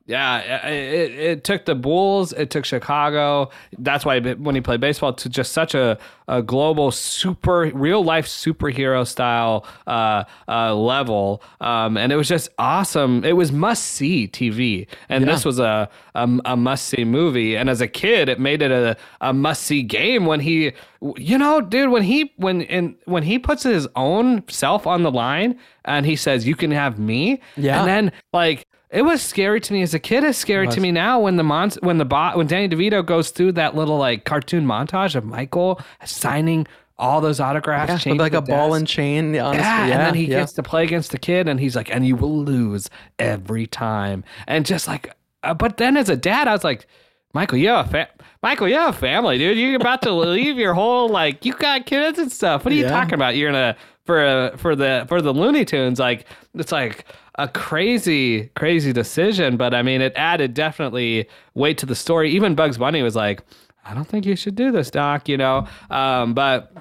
yeah, 0.08 0.68
it, 0.68 1.12
it 1.12 1.44
took 1.44 1.66
the 1.66 1.76
Bulls, 1.76 2.34
it 2.34 2.50
took 2.50 2.66
Chicago. 2.66 3.50
That's 3.78 4.04
why 4.04 4.20
when 4.20 4.56
he 4.56 4.62
played 4.62 4.82
baseball 4.82 5.14
to 5.14 5.30
just 5.30 5.54
such 5.54 5.74
a, 5.76 5.98
a 6.28 6.42
global 6.42 6.92
super 6.92 7.72
real 7.74 8.04
life 8.04 8.28
superhero 8.28 9.08
style 9.08 9.66
uh, 9.88 10.24
uh, 10.48 10.76
level, 10.76 11.44
um, 11.62 11.98
and 11.98 12.12
it 12.12 12.16
was 12.16 12.28
just 12.28 12.50
awesome. 12.58 13.24
It 13.24 13.34
was 13.34 13.52
must 13.52 13.84
see 13.86 14.28
TV, 14.28 14.88
and 15.08 15.28
this 15.28 15.46
was 15.46 15.60
a 15.60 15.90
a, 16.16 16.30
a 16.46 16.58
must 16.58 16.88
see 16.88 17.06
movie. 17.06 17.56
And 17.56 17.70
as 17.70 17.80
a 17.80 17.88
kid, 17.88 18.28
it 18.28 18.40
made 18.40 18.62
it 18.62 18.72
a, 18.72 18.98
a 19.22 19.34
must 19.34 19.64
see 19.64 19.84
game 19.84 20.26
when 20.26 20.40
he, 20.40 20.74
you 21.16 21.38
know, 21.38 21.62
dude, 21.62 21.90
when 21.92 22.04
he 22.04 22.34
when 22.38 22.62
in 22.64 22.96
when 23.06 23.24
he 23.24 23.40
puts 23.40 23.64
his 23.64 23.88
own 23.96 24.44
self 24.50 24.88
on 24.88 25.04
the 25.04 25.12
line 25.12 25.58
and 25.86 26.06
he 26.06 26.16
says, 26.16 26.48
"You 26.48 26.56
can 26.56 26.72
have 26.72 27.00
me," 27.00 27.40
Yeah. 27.56 27.80
and 27.80 27.88
then 27.88 28.12
like 28.34 28.68
it 28.92 29.04
was 29.04 29.22
scary 29.22 29.62
to 29.62 29.74
me 29.74 29.82
as 29.82 29.94
a 29.94 30.00
kid. 30.00 30.24
It's 30.24 30.38
scary 30.38 30.68
to 30.68 30.80
me 30.82 30.92
now 30.92 31.20
when 31.22 31.38
the 31.38 31.44
mon- 31.44 31.72
when 31.82 31.98
the 31.98 32.06
bot 32.06 32.38
when 32.38 32.48
Danny 32.48 32.68
DeVito 32.68 33.06
goes 33.06 33.30
through 33.32 33.54
that 33.54 33.76
little 33.76 33.98
like 33.98 34.26
cartoon 34.26 34.66
montage 34.66 35.16
of 35.16 35.24
Michael 35.26 35.80
signing 36.06 36.68
all 36.98 37.20
those 37.22 37.40
autographs, 37.40 38.06
Yeah, 38.06 38.12
with 38.12 38.22
like 38.22 38.34
a 38.34 38.36
the 38.36 38.42
ball 38.42 38.74
and 38.76 38.88
chain. 38.88 39.36
Honestly, 39.40 39.64
Yeah, 39.64 39.88
yeah, 39.88 39.94
and 39.94 40.02
then 40.02 40.14
he 40.14 40.26
yeah. 40.26 40.40
gets 40.42 40.54
to 40.54 40.64
play 40.64 40.84
against 40.84 41.12
the 41.12 41.18
kid, 41.18 41.48
and 41.48 41.60
he's 41.60 41.76
like, 41.76 41.90
and 41.94 42.06
you 42.06 42.16
will 42.16 42.44
lose 42.44 42.90
every 43.18 43.66
time, 43.66 44.24
and 44.48 44.66
just 44.68 44.88
like, 44.88 45.16
uh, 45.44 45.54
but 45.56 45.78
then 45.78 45.98
as 45.98 46.10
a 46.10 46.16
dad, 46.16 46.48
I 46.48 46.52
was 46.52 46.64
like, 46.64 46.86
Michael, 47.34 47.58
you 47.58 47.70
have 47.70 47.88
a 47.88 47.90
fa- 47.90 48.10
Michael, 48.44 48.68
you 48.68 48.76
have 48.76 48.94
a 48.96 48.98
family, 49.00 49.38
dude. 49.38 49.58
You're 49.58 49.78
about 49.78 50.02
to 50.04 50.12
leave 50.14 50.58
your 50.60 50.74
whole 50.76 51.08
like, 51.10 51.44
you 51.46 51.54
got 51.54 51.86
kids 51.88 52.20
and 52.20 52.32
stuff. 52.32 52.66
What 52.66 52.72
are 52.74 52.76
you 52.78 52.88
talking 52.88 53.14
about? 53.16 53.36
You're 53.36 53.52
gonna 53.52 53.76
for 54.12 54.26
uh, 54.26 54.58
for 54.58 54.76
the 54.76 55.06
for 55.08 55.22
the 55.22 55.34
Looney 55.34 55.64
Tunes, 55.64 55.98
like 55.98 56.26
it's 56.54 56.74
like 56.74 57.06
a 57.36 57.48
crazy 57.48 58.50
crazy 58.58 58.92
decision, 58.92 59.56
but 59.56 59.74
I 59.74 59.84
mean, 59.84 60.02
it 60.02 60.12
added 60.18 60.54
definitely 60.54 61.30
weight 61.54 61.78
to 61.78 61.86
the 61.86 61.96
story. 61.96 62.30
Even 62.32 62.54
Bugs 62.54 62.78
Bunny 62.78 63.04
was 63.04 63.16
like, 63.16 63.42
I 63.86 63.94
don't 63.94 64.04
think 64.04 64.26
you 64.26 64.36
should 64.36 64.56
do 64.56 64.70
this, 64.70 64.92
Doc. 64.92 65.30
You 65.30 65.38
know, 65.38 65.66
um, 65.90 66.34
but 66.34 66.76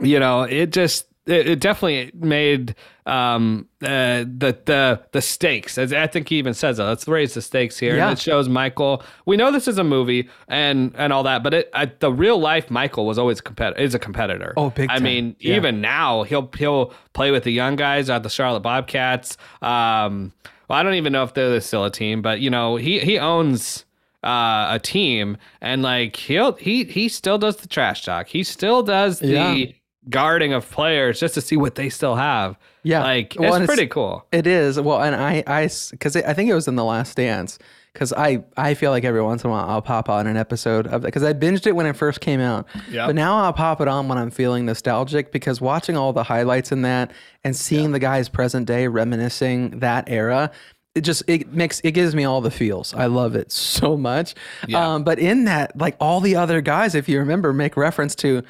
you 0.00 0.18
know, 0.18 0.44
it 0.44 0.72
just 0.72 1.06
it, 1.26 1.46
it 1.48 1.60
definitely 1.60 2.10
made 2.14 2.74
um 3.06 3.68
uh, 3.82 4.24
the 4.26 4.56
the 4.64 5.00
the 5.12 5.20
stakes. 5.20 5.76
As 5.78 5.92
I 5.92 6.06
think 6.06 6.28
he 6.28 6.36
even 6.36 6.54
says 6.54 6.78
that. 6.78 6.84
Let's 6.84 7.06
raise 7.06 7.34
the 7.34 7.42
stakes 7.42 7.78
here. 7.78 7.96
Yeah. 7.96 8.08
And 8.08 8.18
it 8.18 8.22
shows 8.22 8.48
Michael. 8.48 9.02
We 9.26 9.36
know 9.36 9.50
this 9.52 9.68
is 9.68 9.78
a 9.78 9.84
movie 9.84 10.28
and 10.48 10.92
and 10.96 11.12
all 11.12 11.22
that, 11.24 11.42
but 11.42 11.54
it 11.54 11.70
I, 11.74 11.86
the 11.86 12.12
real 12.12 12.38
life 12.38 12.70
Michael 12.70 13.06
was 13.06 13.18
always 13.18 13.40
compet 13.40 13.78
is 13.78 13.94
a 13.94 13.98
competitor. 13.98 14.54
Oh, 14.56 14.70
big 14.70 14.90
I 14.90 14.94
time. 14.94 15.02
mean, 15.02 15.36
Yeah. 15.38 15.56
even 15.56 15.80
now 15.80 16.22
he'll 16.24 16.50
he'll 16.56 16.92
play 17.12 17.30
with 17.30 17.44
the 17.44 17.52
young 17.52 17.76
guys 17.76 18.08
at 18.10 18.22
the 18.22 18.30
Charlotte 18.30 18.60
Bobcats. 18.60 19.36
Um, 19.62 20.32
well, 20.68 20.78
I 20.78 20.82
don't 20.82 20.94
even 20.94 21.12
know 21.12 21.24
if 21.24 21.34
they're 21.34 21.60
still 21.60 21.84
a 21.84 21.90
team, 21.90 22.22
but 22.22 22.40
you 22.40 22.48
know, 22.50 22.76
he 22.76 23.00
he 23.00 23.18
owns 23.18 23.84
uh, 24.22 24.68
a 24.70 24.80
team, 24.82 25.36
and 25.60 25.82
like 25.82 26.16
he'll 26.16 26.52
he 26.54 26.84
he 26.84 27.10
still 27.10 27.36
does 27.36 27.56
the 27.56 27.68
trash 27.68 28.02
talk. 28.04 28.28
He 28.28 28.42
still 28.42 28.82
does 28.82 29.18
the 29.18 29.28
Yeah. 29.28 29.66
Guarding 30.10 30.52
of 30.52 30.70
players 30.70 31.20
just 31.20 31.34
to 31.34 31.40
see 31.40 31.56
what 31.56 31.74
they 31.74 31.88
still 31.88 32.16
have. 32.16 32.56
Yeah. 32.82 33.02
like 33.02 33.36
Well, 33.38 33.54
it's 33.54 33.66
pretty 33.66 33.86
cool. 33.86 34.26
It 34.32 34.46
is 34.46 34.80
well, 34.80 35.02
and 35.02 35.14
I, 35.14 35.42
I, 35.46 35.70
because 35.90 36.16
I 36.16 36.34
think 36.34 36.50
it 36.50 36.54
was 36.54 36.68
in 36.68 36.76
the 36.76 36.84
Last 36.84 37.16
Dance. 37.16 37.58
Because 37.92 38.12
I, 38.12 38.42
I 38.56 38.74
feel 38.74 38.90
like 38.90 39.04
every 39.04 39.22
once 39.22 39.44
in 39.44 39.50
a 39.50 39.52
while 39.52 39.70
I'll 39.70 39.80
pop 39.80 40.08
on 40.08 40.26
an 40.26 40.36
episode 40.36 40.88
of 40.88 41.04
it 41.04 41.06
because 41.06 41.22
I 41.22 41.32
binged 41.32 41.64
it 41.68 41.76
when 41.76 41.86
it 41.86 41.94
first 41.94 42.20
came 42.20 42.40
out. 42.40 42.66
Yep. 42.90 43.06
But 43.06 43.14
now 43.14 43.44
I'll 43.44 43.52
pop 43.52 43.80
it 43.80 43.86
on 43.86 44.08
when 44.08 44.18
I'm 44.18 44.32
feeling 44.32 44.66
nostalgic 44.66 45.30
because 45.30 45.60
watching 45.60 45.96
all 45.96 46.12
the 46.12 46.24
highlights 46.24 46.72
in 46.72 46.82
that 46.82 47.12
and 47.44 47.54
seeing 47.54 47.92
the 47.92 48.00
guys 48.00 48.28
present 48.28 48.66
day 48.66 48.88
reminiscing 48.88 49.78
that 49.78 50.08
era, 50.08 50.50
it 50.96 51.02
just 51.02 51.22
it 51.28 51.52
makes 51.52 51.80
it 51.84 51.92
gives 51.92 52.16
me 52.16 52.24
all 52.24 52.40
the 52.40 52.50
feels. 52.50 52.94
I 52.94 53.06
love 53.06 53.36
it 53.36 53.52
so 53.52 53.96
much. 53.96 54.34
Yeah. 54.66 54.94
Um, 54.94 55.04
but 55.04 55.20
in 55.20 55.44
that, 55.44 55.76
like 55.78 55.96
all 56.00 56.20
the 56.20 56.34
other 56.34 56.60
guys, 56.60 56.96
if 56.96 57.08
you 57.08 57.20
remember, 57.20 57.52
make 57.52 57.76
reference 57.76 58.16
to 58.16 58.42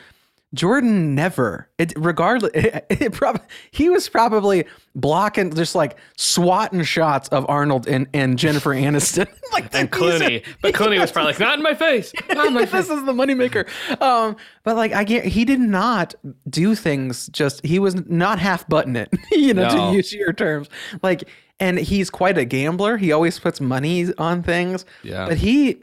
Jordan 0.54 1.14
never. 1.14 1.68
It 1.78 1.92
regardless. 1.96 2.52
It, 2.54 2.86
it 2.90 3.12
prob- 3.12 3.42
he 3.70 3.90
was 3.90 4.08
probably 4.08 4.64
blocking, 4.94 5.52
just 5.54 5.74
like 5.74 5.96
swatting 6.16 6.82
shots 6.84 7.28
of 7.28 7.44
Arnold 7.48 7.86
and, 7.88 8.06
and 8.14 8.38
Jennifer 8.38 8.70
Aniston, 8.70 9.26
like 9.52 9.74
And 9.74 9.90
Clooney, 9.90 10.44
but 10.62 10.72
Clooney 10.74 11.00
was 11.00 11.10
probably 11.12 11.32
like, 11.32 11.40
"Not 11.40 11.58
in 11.58 11.62
my 11.62 11.74
face, 11.74 12.12
not 12.32 12.46
in 12.46 12.54
my 12.54 12.66
face." 12.66 12.88
this 12.88 12.98
is 12.98 13.04
the 13.04 13.12
moneymaker. 13.12 13.68
Um, 14.00 14.36
but 14.62 14.76
like 14.76 14.92
I 14.92 15.04
get, 15.04 15.24
he 15.24 15.44
did 15.44 15.60
not 15.60 16.14
do 16.48 16.74
things. 16.74 17.26
Just 17.28 17.64
he 17.66 17.78
was 17.78 17.94
not 18.08 18.38
half 18.38 18.68
button 18.68 18.96
it. 18.96 19.12
You 19.32 19.52
know, 19.54 19.68
No. 19.68 19.90
to 19.90 19.96
use 19.96 20.12
your 20.12 20.32
terms. 20.32 20.68
Like, 21.02 21.28
and 21.60 21.78
he's 21.78 22.10
quite 22.10 22.38
a 22.38 22.44
gambler. 22.44 22.96
He 22.96 23.12
always 23.12 23.38
puts 23.38 23.60
money 23.60 24.06
on 24.18 24.42
things. 24.42 24.84
Yeah. 25.02 25.26
But 25.28 25.38
he 25.38 25.82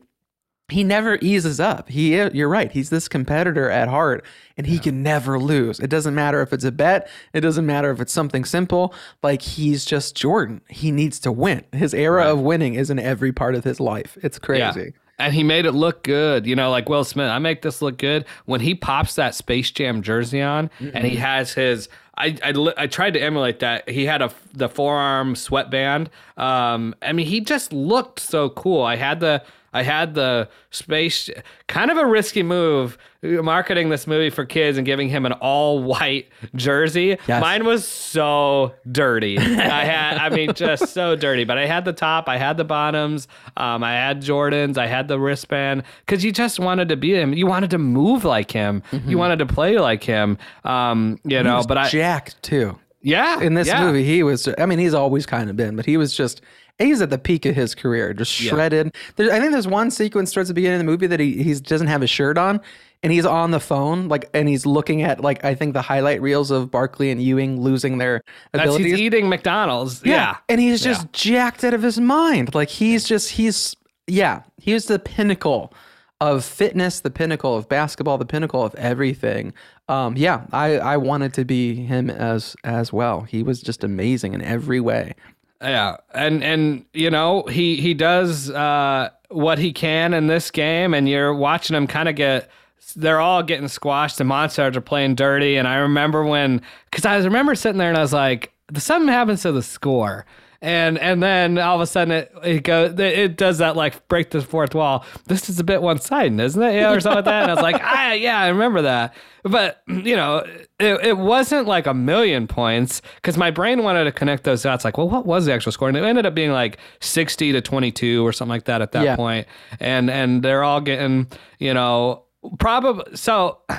he 0.71 0.83
never 0.83 1.17
eases 1.21 1.59
up. 1.59 1.89
He 1.89 2.15
you're 2.15 2.49
right. 2.49 2.71
He's 2.71 2.89
this 2.89 3.07
competitor 3.07 3.69
at 3.69 3.87
heart 3.87 4.25
and 4.57 4.67
he 4.67 4.79
can 4.79 5.03
never 5.03 5.39
lose. 5.39 5.79
It 5.79 5.89
doesn't 5.89 6.15
matter 6.15 6.41
if 6.41 6.53
it's 6.53 6.63
a 6.63 6.71
bet, 6.71 7.09
it 7.33 7.41
doesn't 7.41 7.65
matter 7.65 7.91
if 7.91 7.99
it's 7.99 8.13
something 8.13 8.45
simple. 8.45 8.93
Like 9.21 9.41
he's 9.41 9.85
just 9.85 10.15
Jordan. 10.15 10.61
He 10.69 10.91
needs 10.91 11.19
to 11.21 11.31
win. 11.31 11.63
His 11.71 11.93
era 11.93 12.31
of 12.31 12.39
winning 12.39 12.75
is 12.75 12.89
in 12.89 12.99
every 12.99 13.31
part 13.31 13.55
of 13.55 13.63
his 13.63 13.79
life. 13.79 14.17
It's 14.21 14.39
crazy. 14.39 14.93
And 15.19 15.35
he 15.35 15.43
made 15.43 15.65
it 15.65 15.73
look 15.73 16.03
good. 16.03 16.47
You 16.47 16.55
know, 16.55 16.71
like 16.71 16.89
Will 16.89 17.03
Smith, 17.03 17.29
I 17.29 17.37
make 17.37 17.61
this 17.61 17.81
look 17.81 17.97
good. 17.97 18.25
When 18.45 18.61
he 18.61 18.73
pops 18.73 19.15
that 19.15 19.35
Space 19.35 19.69
Jam 19.69 20.01
jersey 20.01 20.41
on 20.41 20.71
and 20.79 21.05
he 21.05 21.17
has 21.17 21.53
his 21.53 21.89
I, 22.17 22.37
I, 22.43 22.73
I 22.77 22.87
tried 22.87 23.13
to 23.13 23.19
emulate 23.19 23.59
that. 23.59 23.89
He 23.89 24.05
had 24.05 24.21
a 24.21 24.31
the 24.53 24.69
forearm 24.69 25.35
sweatband. 25.35 26.09
Um, 26.37 26.93
I 27.01 27.13
mean, 27.13 27.25
he 27.25 27.41
just 27.41 27.73
looked 27.73 28.19
so 28.19 28.49
cool. 28.49 28.83
I 28.83 28.95
had 28.95 29.19
the 29.19 29.43
I 29.73 29.83
had 29.83 30.13
the 30.15 30.49
space 30.69 31.29
kind 31.67 31.89
of 31.91 31.97
a 31.97 32.05
risky 32.05 32.43
move 32.43 32.97
marketing 33.23 33.89
this 33.89 34.07
movie 34.07 34.31
for 34.31 34.45
kids 34.45 34.77
and 34.77 34.85
giving 34.85 35.07
him 35.07 35.25
an 35.25 35.33
all 35.33 35.81
white 35.83 36.27
jersey. 36.55 37.17
Yes. 37.27 37.41
Mine 37.41 37.65
was 37.65 37.87
so 37.87 38.73
dirty. 38.91 39.37
I 39.37 39.85
had 39.85 40.17
I 40.17 40.29
mean 40.29 40.53
just 40.53 40.93
so 40.93 41.15
dirty, 41.15 41.43
but 41.43 41.57
I 41.57 41.65
had 41.67 41.85
the 41.85 41.93
top, 41.93 42.27
I 42.27 42.37
had 42.37 42.57
the 42.57 42.63
bottoms, 42.63 43.27
um, 43.57 43.83
I 43.83 43.93
had 43.93 44.21
Jordans, 44.21 44.77
I 44.77 44.87
had 44.87 45.07
the 45.07 45.19
wristband 45.19 45.83
cuz 46.07 46.23
you 46.23 46.31
just 46.31 46.59
wanted 46.59 46.89
to 46.89 46.97
be 46.97 47.13
him. 47.13 47.33
You 47.33 47.45
wanted 47.47 47.69
to 47.71 47.77
move 47.77 48.25
like 48.25 48.51
him. 48.51 48.81
You 49.05 49.17
wanted 49.17 49.39
to 49.39 49.45
play 49.45 49.77
like 49.77 50.03
him. 50.03 50.37
Um, 50.63 51.19
you 51.23 51.41
know, 51.43 51.63
but 51.67 51.77
I 51.77 51.89
jacked 51.89 52.41
too. 52.41 52.77
yeah, 53.01 53.39
in 53.39 53.53
this 53.53 53.67
yeah. 53.67 53.83
movie 53.83 54.03
he 54.03 54.21
was 54.21 54.47
i 54.59 54.65
mean 54.65 54.77
he's 54.77 54.93
always 54.93 55.25
kind 55.25 55.49
of 55.49 55.55
been 55.55 55.75
but 55.75 55.85
he 55.85 55.97
was 55.97 56.15
just 56.15 56.41
he's 56.81 57.01
at 57.01 57.09
the 57.09 57.17
peak 57.17 57.45
of 57.45 57.55
his 57.55 57.75
career 57.75 58.13
just 58.13 58.31
shredded. 58.31 58.95
There, 59.15 59.31
i 59.31 59.39
think 59.39 59.51
there's 59.51 59.67
one 59.67 59.91
sequence 59.91 60.31
towards 60.31 60.47
the 60.49 60.53
beginning 60.53 60.79
of 60.79 60.85
the 60.85 60.91
movie 60.91 61.07
that 61.07 61.19
he 61.19 61.41
he 61.43 61.53
doesn't 61.55 61.87
have 61.87 62.01
his 62.01 62.09
shirt 62.09 62.37
on 62.37 62.59
and 63.03 63.11
he's 63.11 63.25
on 63.25 63.51
the 63.51 63.59
phone 63.59 64.07
like 64.07 64.29
and 64.33 64.47
he's 64.47 64.65
looking 64.65 65.01
at 65.01 65.21
like 65.21 65.43
i 65.43 65.55
think 65.55 65.73
the 65.73 65.81
highlight 65.81 66.21
reels 66.21 66.51
of 66.51 66.69
barkley 66.69 67.09
and 67.11 67.21
ewing 67.21 67.59
losing 67.61 67.97
their 67.97 68.21
That's 68.51 68.63
abilities. 68.65 68.91
he's 68.91 68.99
eating 68.99 69.29
McDonald's. 69.29 70.01
Yeah. 70.05 70.37
and 70.49 70.61
he's 70.61 70.83
just 70.83 71.11
jacked 71.13 71.63
out 71.63 71.73
of 71.73 71.81
his 71.81 71.99
mind. 71.99 72.53
Like 72.53 72.69
he's 72.69 73.03
just 73.07 73.31
he's 73.31 73.75
yeah 74.07 74.43
he's 74.57 74.85
the 74.85 74.99
pinnacle 74.99 75.73
of 76.19 76.45
fitness 76.45 76.99
the 76.99 77.09
pinnacle 77.09 77.55
of 77.55 77.67
basketball 77.67 78.17
the 78.19 78.25
pinnacle 78.25 78.63
of 78.63 78.75
everything. 78.75 79.53
Um 79.89 80.15
yeah 80.15 80.45
i 80.51 80.77
i 80.77 80.97
wanted 80.97 81.33
to 81.35 81.45
be 81.45 81.75
him 81.75 82.09
as 82.09 82.55
as 82.63 82.93
well. 82.93 83.21
He 83.21 83.41
was 83.41 83.61
just 83.61 83.83
amazing 83.83 84.33
in 84.33 84.41
every 84.43 84.79
way 84.79 85.15
Yeah, 85.61 85.97
and 86.13 86.43
and 86.43 86.85
you 86.93 87.11
know 87.11 87.43
he 87.43 87.75
he 87.75 87.93
does 87.93 88.49
uh, 88.49 89.09
what 89.29 89.59
he 89.59 89.71
can 89.73 90.13
in 90.13 90.27
this 90.27 90.49
game, 90.49 90.93
and 90.93 91.07
you're 91.07 91.33
watching 91.33 91.75
him 91.75 91.87
kind 91.87 92.09
of 92.09 92.15
get. 92.15 92.49
They're 92.95 93.21
all 93.21 93.41
getting 93.43 93.69
squashed. 93.69 94.17
The 94.17 94.25
Monstars 94.25 94.75
are 94.75 94.81
playing 94.81 95.15
dirty, 95.15 95.55
and 95.55 95.67
I 95.67 95.75
remember 95.75 96.25
when 96.25 96.61
because 96.89 97.05
I 97.05 97.17
remember 97.17 97.55
sitting 97.55 97.77
there 97.77 97.89
and 97.89 97.97
I 97.97 98.01
was 98.01 98.11
like, 98.11 98.51
something 98.75 99.07
happens 99.07 99.43
to 99.43 99.51
the 99.51 99.61
score. 99.61 100.25
And 100.63 100.99
and 100.99 101.23
then 101.23 101.57
all 101.57 101.73
of 101.75 101.81
a 101.81 101.87
sudden 101.87 102.11
it 102.11 102.31
it 102.43 102.63
goes 102.63 102.99
it 102.99 103.35
does 103.35 103.57
that 103.57 103.75
like 103.75 104.07
break 104.07 104.29
the 104.29 104.41
fourth 104.41 104.75
wall. 104.75 105.03
This 105.25 105.49
is 105.49 105.59
a 105.59 105.63
bit 105.63 105.81
one 105.81 105.99
sided, 105.99 106.39
isn't 106.39 106.61
it? 106.61 106.75
Yeah, 106.75 106.91
or 106.93 106.99
something 106.99 107.15
like 107.15 107.25
that. 107.25 107.41
And 107.43 107.51
I 107.51 107.53
was 107.55 107.63
like, 107.63 107.77
ah, 107.83 108.11
yeah, 108.11 108.39
I 108.39 108.49
remember 108.49 108.83
that. 108.83 109.15
But 109.43 109.81
you 109.87 110.15
know, 110.15 110.45
it, 110.79 111.03
it 111.03 111.17
wasn't 111.17 111.67
like 111.67 111.87
a 111.87 111.95
million 111.95 112.45
points 112.45 113.01
because 113.15 113.37
my 113.37 113.49
brain 113.49 113.81
wanted 113.81 114.03
to 114.03 114.11
connect 114.11 114.43
those 114.43 114.61
dots. 114.61 114.85
Like, 114.85 114.99
well, 114.99 115.09
what 115.09 115.25
was 115.25 115.47
the 115.47 115.53
actual 115.53 115.71
score? 115.71 115.87
And 115.87 115.97
it 115.97 116.03
ended 116.03 116.27
up 116.27 116.35
being 116.35 116.51
like 116.51 116.77
sixty 116.99 117.51
to 117.53 117.59
twenty 117.61 117.91
two 117.91 118.23
or 118.23 118.31
something 118.31 118.51
like 118.51 118.65
that 118.65 118.83
at 118.83 118.91
that 118.91 119.03
Yeah. 119.03 119.15
point. 119.15 119.47
And 119.79 120.11
and 120.11 120.43
they're 120.43 120.63
all 120.63 120.79
getting 120.81 121.25
you 121.57 121.73
know 121.73 122.25
probably 122.59 123.15
so. 123.15 123.61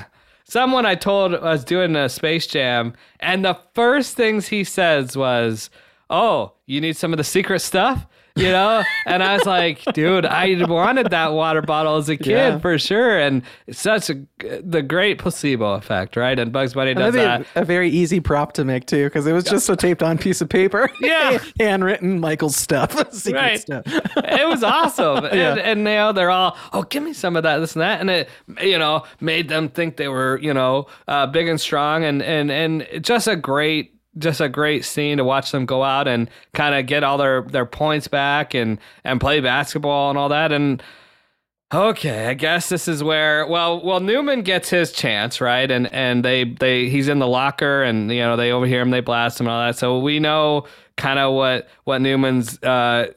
Someone 0.45 0.85
I 0.85 0.95
told 0.95 1.31
was 1.41 1.63
doing 1.63 1.95
a 1.95 2.09
Space 2.09 2.45
Jam, 2.45 2.93
and 3.21 3.43
the 3.45 3.57
first 3.73 4.15
things 4.17 4.49
he 4.49 4.65
says 4.65 5.15
was, 5.17 5.69
"Oh, 6.09 6.53
you 6.65 6.81
need 6.81 6.97
some 6.97 7.13
of 7.13 7.17
the 7.17 7.23
secret 7.23 7.59
stuff." 7.59 8.05
You 8.35 8.49
know, 8.49 8.81
and 9.05 9.21
I 9.21 9.35
was 9.37 9.45
like, 9.45 9.83
dude, 9.93 10.25
I 10.25 10.55
wanted 10.65 11.11
that 11.11 11.33
water 11.33 11.61
bottle 11.61 11.97
as 11.97 12.09
a 12.09 12.17
kid 12.17 12.31
Yeah. 12.31 12.57
for 12.57 12.79
sure, 12.79 13.19
and 13.19 13.43
it's 13.67 13.79
such 13.79 14.09
a 14.09 14.15
the 14.63 14.81
great 14.81 15.19
placebo 15.19 15.73
effect, 15.73 16.15
right? 16.15 16.39
And 16.39 16.51
Bugs 16.51 16.73
Bunny 16.73 16.95
does 16.95 17.13
that. 17.13 17.45
a, 17.55 17.61
a 17.61 17.63
very 17.63 17.91
easy 17.91 18.19
prop 18.19 18.53
to 18.53 18.65
make 18.65 18.87
too, 18.87 19.03
because 19.03 19.27
it 19.27 19.33
was 19.33 19.43
just 19.43 19.69
a 19.69 19.75
taped 19.75 20.01
on 20.01 20.17
piece 20.17 20.41
of 20.41 20.49
paper. 20.49 20.89
Yeah. 20.99 21.37
handwritten 21.59 22.19
Michael's 22.19 22.55
stuff, 22.55 22.93
secret 23.13 23.39
Right. 23.39 23.59
stuff. 23.61 23.83
it 23.85 24.47
was 24.47 24.63
awesome. 24.63 25.25
Yeah. 25.25 25.51
and, 25.51 25.59
and 25.59 25.79
you 25.81 25.93
they're 26.11 26.31
all, 26.31 26.57
oh, 26.71 26.81
give 26.81 27.03
me 27.03 27.13
some 27.13 27.35
of 27.35 27.43
that, 27.43 27.59
this 27.59 27.75
and 27.75 27.83
that. 27.83 28.01
And 28.01 28.09
it, 28.09 28.29
you 28.63 28.79
know, 28.79 29.03
made 29.19 29.47
them 29.47 29.69
think 29.69 29.97
they 29.97 30.07
were, 30.07 30.39
you 30.41 30.55
know, 30.55 30.87
uh, 31.07 31.27
big 31.27 31.47
and 31.47 31.61
strong 31.61 32.03
and, 32.03 32.23
and, 32.23 32.49
and 32.51 32.87
just 33.03 33.27
a 33.27 33.35
great, 33.35 33.92
just 34.17 34.41
a 34.41 34.49
great 34.49 34.85
scene 34.85 35.17
to 35.17 35.23
watch 35.23 35.51
them 35.51 35.65
go 35.65 35.83
out 35.83 36.07
and 36.07 36.29
kind 36.53 36.75
of 36.75 36.85
get 36.85 37.03
all 37.03 37.17
their, 37.17 37.41
their 37.41 37.65
points 37.65 38.07
back 38.07 38.53
and, 38.53 38.79
and 39.03 39.19
play 39.19 39.39
basketball 39.39 40.09
and 40.09 40.17
all 40.17 40.29
that. 40.29 40.51
And, 40.51 40.81
Okay, 41.73 42.27
I 42.27 42.35
guess 42.35 42.69
this 42.69 42.87
is 42.87 43.03
where 43.03 43.47
well, 43.47 43.83
well 43.83 43.99
Newman 43.99 44.43
gets 44.43 44.69
his 44.69 44.91
chance, 44.91 45.41
right? 45.41 45.69
And 45.71 45.91
and 45.91 46.23
they 46.23 46.43
they 46.43 46.87
he's 46.87 47.07
in 47.07 47.17
the 47.17 47.27
locker, 47.27 47.81
and 47.81 48.11
you 48.11 48.19
know 48.19 48.35
they 48.35 48.51
overhear 48.51 48.81
him, 48.81 48.91
they 48.91 48.99
blast 48.99 49.39
him, 49.39 49.47
and 49.47 49.53
all 49.55 49.65
that. 49.65 49.75
So 49.75 49.97
we 49.97 50.19
know 50.19 50.67
kind 50.97 51.17
of 51.17 51.33
what 51.33 51.67
what 51.85 51.99
Newman's 51.99 52.61
uh 52.61 53.07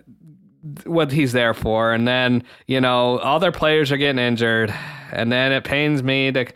what 0.84 1.12
he's 1.12 1.32
there 1.32 1.52
for. 1.52 1.92
And 1.92 2.08
then 2.08 2.44
you 2.66 2.80
know 2.80 3.18
all 3.18 3.38
their 3.40 3.52
players 3.52 3.92
are 3.92 3.98
getting 3.98 4.18
injured, 4.18 4.72
and 5.12 5.30
then 5.30 5.52
it 5.52 5.64
pains 5.64 6.02
me 6.02 6.32
to. 6.32 6.46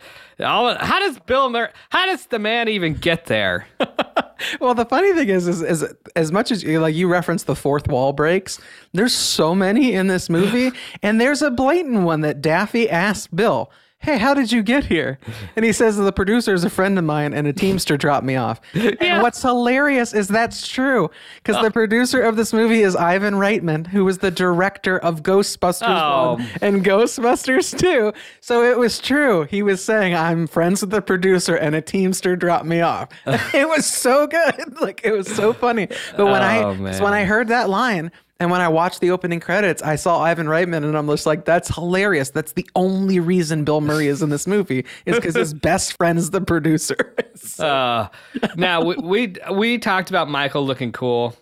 How 0.41 0.99
does 0.99 1.19
Bill 1.19 1.49
Murray? 1.49 1.69
How 1.89 2.05
does 2.05 2.25
the 2.25 2.39
man 2.39 2.67
even 2.67 2.93
get 2.93 3.25
there? 3.25 3.67
Well, 4.59 4.73
the 4.73 4.85
funny 4.85 5.13
thing 5.13 5.29
is, 5.29 5.47
is, 5.47 5.61
is 5.61 5.85
as 6.15 6.31
much 6.31 6.51
as 6.51 6.63
you 6.63 6.79
like 6.79 6.95
you 6.95 7.07
reference 7.07 7.43
the 7.43 7.55
fourth 7.55 7.87
wall 7.87 8.13
breaks, 8.13 8.59
there's 8.93 9.13
so 9.13 9.53
many 9.53 9.93
in 9.93 10.07
this 10.07 10.29
movie, 10.29 10.71
and 11.03 11.19
there's 11.19 11.41
a 11.41 11.51
blatant 11.51 12.01
one 12.03 12.21
that 12.21 12.41
Daffy 12.41 12.89
asked 12.89 13.35
Bill, 13.35 13.71
"Hey, 14.01 14.17
how 14.17 14.33
did 14.33 14.51
you 14.51 14.63
get 14.63 14.85
here?" 14.85 15.19
And 15.55 15.65
he 15.65 15.71
says, 15.71 15.97
"The 15.97 16.11
producer 16.11 16.53
is 16.53 16.63
a 16.63 16.69
friend 16.69 16.97
of 16.97 17.03
mine, 17.05 17.33
and 17.33 17.47
a 17.47 17.53
Teamster 17.53 17.97
dropped 17.97 18.25
me 18.25 18.35
off." 18.35 18.59
And 19.01 19.23
what's 19.23 19.41
hilarious 19.41 20.13
is 20.13 20.27
that's 20.27 20.67
true 20.67 21.09
because 21.35 21.61
the 21.61 21.67
oh. 21.67 21.71
producer 21.71 22.21
of 22.21 22.35
this 22.35 22.53
movie 22.53 22.81
is 22.81 22.95
Ivan 22.95 23.35
Reitman, 23.35 23.87
who 23.87 24.05
was 24.05 24.19
the 24.19 24.31
director 24.31 24.97
of 24.97 25.23
Ghostbusters 25.23 25.87
Oh. 25.87 26.33
one 26.33 26.47
and 26.61 26.85
Ghostbusters 26.85 27.77
2. 27.77 28.13
So 28.39 28.63
it 28.63 28.77
was 28.77 28.99
true. 28.99 29.43
He 29.43 29.63
was 29.63 29.83
saying, 29.83 30.15
I'm 30.15 30.47
friends 30.47 30.81
with 30.81 30.91
the 30.91 31.01
producer 31.01 31.55
and 31.55 31.75
a 31.75 31.81
Teamster 31.81 32.35
dropped 32.35 32.65
me 32.65 32.81
off. 32.81 33.09
it 33.53 33.67
was 33.67 33.85
so 33.85 34.27
good. 34.27 34.55
Like 34.81 35.01
it 35.03 35.11
was 35.11 35.27
so 35.27 35.53
funny. 35.53 35.87
But 36.17 36.25
when 36.25 36.41
oh, 36.41 36.45
I 36.45 36.63
Oh, 36.63 36.91
so 36.91 37.03
when. 37.03 37.13
I 37.13 37.23
heard 37.25 37.49
that 37.49 37.69
line 37.69 38.11
and 38.41 38.51
when 38.51 38.59
I 38.59 38.67
watched 38.67 38.99
the 38.99 39.11
opening 39.11 39.39
credits, 39.39 39.81
I 39.81 39.95
saw 39.95 40.19
Ivan 40.21 40.47
Reitman 40.47 40.83
and 40.83 40.97
I'm 40.97 41.07
just 41.07 41.25
like, 41.25 41.45
that's 41.45 41.73
hilarious. 41.73 42.31
That's 42.31 42.51
the 42.53 42.67
only 42.75 43.19
reason 43.19 43.63
Bill 43.63 43.79
Murray 43.81 44.07
is 44.07 44.21
in 44.21 44.29
this 44.29 44.45
movie 44.47 44.85
is 45.05 45.15
because 45.15 45.35
his 45.35 45.53
best 45.69 45.95
friend 45.97 46.17
is 46.19 46.31
the 46.31 46.41
producer. 46.41 47.15
So- 47.35 47.65
Uh, 47.67 48.07
now 48.55 48.81
we, 48.83 48.95
we 48.97 49.33
we 49.53 49.77
talked 49.77 50.09
about 50.09 50.29
Michael 50.29 50.65
looking 50.65 50.91
cool. 50.91 51.35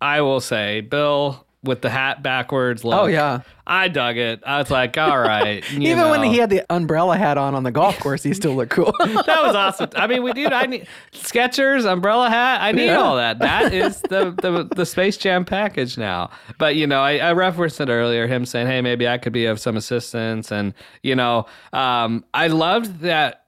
I 0.00 0.20
will 0.20 0.40
say, 0.40 0.80
Bill 0.82 1.44
with 1.64 1.82
the 1.82 1.90
hat 1.90 2.22
backwards. 2.22 2.84
Look, 2.84 2.94
Oh, 2.94 3.06
yeah. 3.06 3.40
I 3.66 3.88
dug 3.88 4.16
it. 4.16 4.40
I 4.46 4.58
was 4.58 4.70
like, 4.70 4.96
all 4.96 5.18
right. 5.18 5.64
Even 5.76 6.08
when 6.08 6.22
he 6.22 6.38
had 6.38 6.50
the 6.50 6.64
umbrella 6.70 7.16
hat 7.18 7.36
on 7.36 7.54
on 7.54 7.64
the 7.64 7.72
golf 7.72 7.98
course, 7.98 8.22
he 8.22 8.32
still 8.32 8.54
looked 8.54 8.70
cool. 8.70 8.94
that 9.00 9.26
was 9.42 9.54
awesome. 9.56 9.90
I 9.96 10.06
mean, 10.06 10.22
we 10.22 10.32
dude, 10.32 10.52
I 10.52 10.66
need 10.66 10.86
Skechers, 11.12 11.84
umbrella 11.84 12.30
hat. 12.30 12.62
I 12.62 12.72
need 12.72 12.86
Yeah. 12.86 12.98
all 13.00 13.16
that. 13.16 13.40
That 13.40 13.74
is 13.74 14.00
the, 14.02 14.30
the 14.40 14.70
the 14.74 14.86
Space 14.86 15.16
Jam 15.16 15.44
package 15.44 15.98
now. 15.98 16.30
But 16.58 16.76
you 16.76 16.86
know, 16.86 17.00
I, 17.02 17.16
I 17.18 17.32
referenced 17.32 17.80
it 17.80 17.88
earlier. 17.88 18.26
Him 18.28 18.46
saying, 18.46 18.68
"Hey, 18.68 18.80
maybe 18.80 19.06
I 19.08 19.18
could 19.18 19.32
be 19.32 19.46
of 19.46 19.58
some 19.60 19.76
assistance," 19.76 20.50
and 20.52 20.72
you 21.02 21.16
know, 21.16 21.46
um, 21.72 22.24
I 22.32 22.46
loved 22.46 23.00
that. 23.00 23.46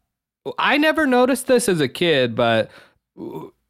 I 0.59 0.77
never 0.79 1.07
noticed 1.07 1.47
this 1.47 1.69
as 1.69 1.81
a 1.81 1.89
kid, 1.89 2.35
but 2.35 2.71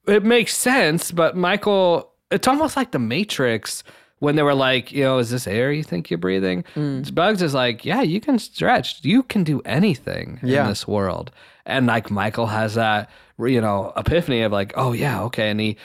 it 0.09 0.25
makes 0.25 0.57
sense. 0.57 1.13
But 1.13 1.37
Michael, 1.37 2.11
it's 2.31 2.49
almost 2.49 2.77
like 2.77 2.91
the 2.93 2.99
Matrix. 2.99 3.85
When 4.21 4.37
they 4.37 4.43
were 4.43 4.55
like, 4.55 4.93
you 4.93 5.03
know, 5.05 5.19
is 5.19 5.31
this 5.31 5.47
air 5.47 5.73
you 5.73 5.83
think 5.83 6.11
you're 6.11 6.19
breathing? 6.19 6.63
Mm. 6.77 7.15
Bugs 7.15 7.43
is 7.43 7.55
like, 7.55 7.85
yeah, 7.85 8.03
you 8.03 8.21
can 8.21 8.39
stretch. 8.39 9.01
You 9.03 9.23
can 9.25 9.45
do 9.45 9.61
anything 9.65 10.39
Yeah. 10.43 10.63
in 10.63 10.69
this 10.69 10.87
world. 10.87 11.31
and 11.67 11.87
like 11.87 12.11
Michael 12.11 12.47
has 12.47 12.75
that 12.75 13.11
you 13.39 13.61
know 13.61 13.93
epiphany 13.97 14.43
of 14.43 14.53
like, 14.53 14.73
oh 14.77 14.93
yeah, 14.93 15.23
okay, 15.25 15.51
and 15.51 15.59
he 15.61 15.77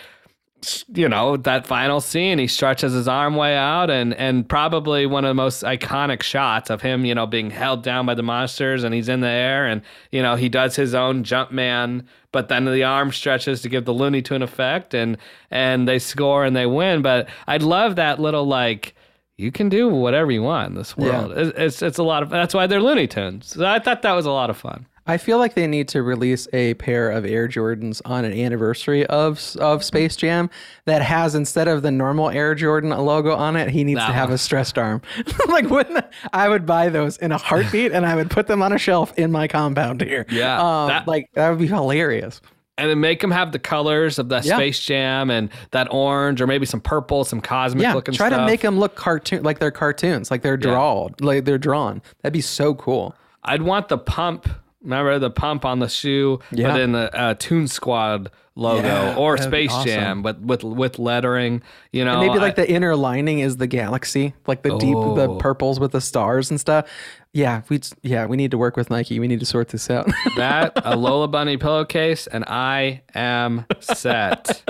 you 0.93 1.07
know 1.07 1.37
that 1.37 1.67
final 1.67 2.01
scene 2.01 2.39
he 2.39 2.47
stretches 2.47 2.93
his 2.93 3.07
arm 3.07 3.35
way 3.35 3.55
out 3.55 3.89
and 3.89 4.13
and 4.15 4.47
probably 4.49 5.05
one 5.05 5.23
of 5.23 5.29
the 5.29 5.35
most 5.35 5.63
iconic 5.63 6.23
shots 6.23 6.69
of 6.69 6.81
him 6.81 7.05
you 7.05 7.13
know 7.13 7.27
being 7.27 7.51
held 7.51 7.83
down 7.83 8.05
by 8.05 8.15
the 8.15 8.23
Monstars 8.23 8.83
and 8.83 8.93
he's 8.93 9.09
in 9.09 9.19
the 9.19 9.27
air 9.27 9.67
and 9.67 9.81
you 10.11 10.21
know 10.21 10.35
he 10.35 10.49
does 10.49 10.75
his 10.75 10.95
own 10.95 11.23
jump 11.23 11.51
man 11.51 12.07
but 12.31 12.49
then 12.49 12.65
the 12.65 12.83
arm 12.83 13.11
stretches 13.11 13.61
to 13.61 13.69
give 13.69 13.85
the 13.85 13.93
looney 13.93 14.21
tune 14.21 14.41
effect 14.41 14.93
and 14.93 15.17
and 15.51 15.87
they 15.87 15.99
score 15.99 16.43
and 16.43 16.55
they 16.55 16.65
win. 16.65 17.01
But 17.01 17.29
i 17.47 17.57
love 17.57 17.95
that 17.97 18.19
little 18.19 18.45
like 18.45 18.95
you 19.37 19.51
can 19.51 19.69
do 19.69 19.89
whatever 19.89 20.31
you 20.31 20.41
want 20.41 20.69
in 20.69 20.75
this 20.75 20.97
world. 20.97 21.31
It's, 21.35 21.57
it's 21.57 21.81
it's 21.81 21.97
a 21.97 22.03
lot 22.03 22.23
of 22.23 22.29
that's 22.29 22.53
why 22.53 22.67
they're 22.67 22.81
looney 22.81 23.07
tunes. 23.07 23.47
So 23.47 23.65
i 23.65 23.79
thought 23.79 24.01
that 24.01 24.13
was 24.13 24.25
a 24.25 24.31
lot 24.31 24.49
of 24.49 24.57
fun 24.57 24.85
I 25.07 25.17
feel 25.17 25.37
like 25.37 25.53
they 25.53 25.67
need 25.67 25.87
to 25.89 26.01
release 26.01 26.47
a 26.51 26.73
pair 26.75 27.11
of 27.11 27.25
Air 27.25 27.47
Jordans 27.47 28.01
on 28.05 28.25
an 28.25 28.33
anniversary 28.33 29.05
of 29.05 29.39
of 29.59 29.83
Space 29.83 30.15
Jam 30.15 30.49
that 30.85 31.01
has 31.03 31.35
instead 31.35 31.67
of 31.67 31.83
the 31.83 31.91
normal 31.91 32.29
Air 32.29 32.55
Jordan 32.55 32.89
logo 32.89 33.35
on 33.35 33.55
it, 33.55 33.69
he 33.69 33.83
needs 33.83 33.99
to 33.99 34.11
have 34.13 34.31
a 34.31 34.37
stressed 34.37 34.77
arm. 34.79 35.01
like 35.47 35.69
wouldn't 35.69 36.03
I 36.33 36.49
would 36.49 36.65
buy 36.65 36.89
those 36.89 37.17
in 37.17 37.31
a 37.31 37.37
heartbeat 37.37 37.91
and 37.91 38.05
I 38.05 38.15
would 38.15 38.29
put 38.31 38.47
them 38.47 38.61
on 38.63 38.73
a 38.73 38.77
shelf 38.79 39.13
in 39.17 39.31
my 39.31 39.47
compound 39.47 40.01
here. 40.01 40.25
Yeah, 40.29 40.59
Um, 40.61 40.87
that- 40.89 41.07
like 41.07 41.29
that 41.33 41.49
would 41.51 41.59
be 41.59 41.67
hilarious. 41.67 42.41
and 42.77 42.89
then 42.89 42.99
make 42.99 43.21
them 43.21 43.31
have 43.31 43.51
the 43.51 43.59
colors 43.59 44.17
of 44.19 44.29
that 44.29 44.43
Yeah. 44.43 44.55
Space 44.57 44.79
Jam 44.83 45.29
and 45.29 45.49
that 45.71 45.87
orange 45.91 46.41
or 46.41 46.47
maybe 46.47 46.65
some 46.65 46.81
purple, 46.81 47.23
some 47.23 47.41
cosmic 47.41 47.83
Yeah, 47.83 47.93
looking 47.93 48.13
try 48.15 48.27
stuff. 48.29 48.39
to 48.41 48.45
make 48.45 48.61
them 48.61 48.79
look 48.79 48.95
cartoon 48.95 49.43
like 49.43 49.59
they're 49.59 49.69
cartoons, 49.71 50.31
like 50.31 50.41
they're 50.41 50.57
drawn, 50.57 51.13
like 51.21 51.45
they're 51.45 51.57
drawn. 51.59 52.01
That'd 52.23 52.33
be 52.33 52.41
so 52.41 52.73
cool. 52.73 53.15
I'd 53.43 53.61
want 53.61 53.87
the 53.89 53.97
pump. 53.99 54.49
Remember 54.85 55.19
the 55.19 55.29
pump 55.31 55.65
on 55.65 55.79
the 55.79 55.89
shoe, 55.89 56.39
Yeah. 56.51 56.71
but 56.71 56.79
in 56.79 56.91
the 56.93 57.13
uh, 57.13 57.33
Tune 57.37 57.67
Squad 57.67 58.31
logo 58.57 58.87
Yeah, 58.87 59.15
or 59.17 59.37
Space 59.37 59.71
awesome. 59.73 59.85
Jam, 59.85 60.21
but 60.21 60.39
with 60.39 60.63
with 60.63 60.97
lettering. 60.97 61.61
You 61.91 62.05
know, 62.05 62.19
And 62.21 62.27
maybe 62.27 62.39
like 62.39 62.57
I- 62.57 62.63
the 62.63 62.71
inner 62.71 62.95
lining 62.95 63.39
is 63.39 63.57
the 63.57 63.67
galaxy, 63.67 64.33
like 64.47 64.61
the 64.61 64.77
deep, 64.77 64.93
the 64.95 65.27
Oh. 65.29 65.37
purples 65.37 65.77
with 65.79 65.91
the 65.91 65.99
stars 65.99 66.49
and 66.49 66.59
stuff. 66.59 66.87
Yeah, 67.33 67.63
we 67.67 67.81
yeah 68.01 68.27
we 68.27 68.37
need 68.37 68.51
to 68.51 68.57
work 68.57 68.77
with 68.77 68.89
Nike. 68.89 69.19
We 69.19 69.27
need 69.27 69.41
to 69.41 69.45
sort 69.45 69.67
this 69.69 69.89
out. 69.89 70.07
that 70.37 70.71
a 70.85 70.95
Lola 70.95 71.27
Bunny 71.27 71.57
pillowcase, 71.57 72.27
and 72.27 72.45
I 72.47 73.01
am 73.13 73.65
set. 73.81 74.61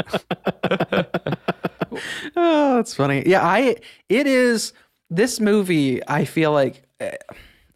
oh, 2.36 2.76
that's 2.76 2.94
funny. 2.94 3.24
Yeah, 3.26 3.46
I 3.46 3.76
it 4.10 4.28
is 4.28 4.74
this 5.10 5.40
movie. 5.40 6.02
I 6.08 6.26
feel 6.26 6.52
like. 6.52 6.82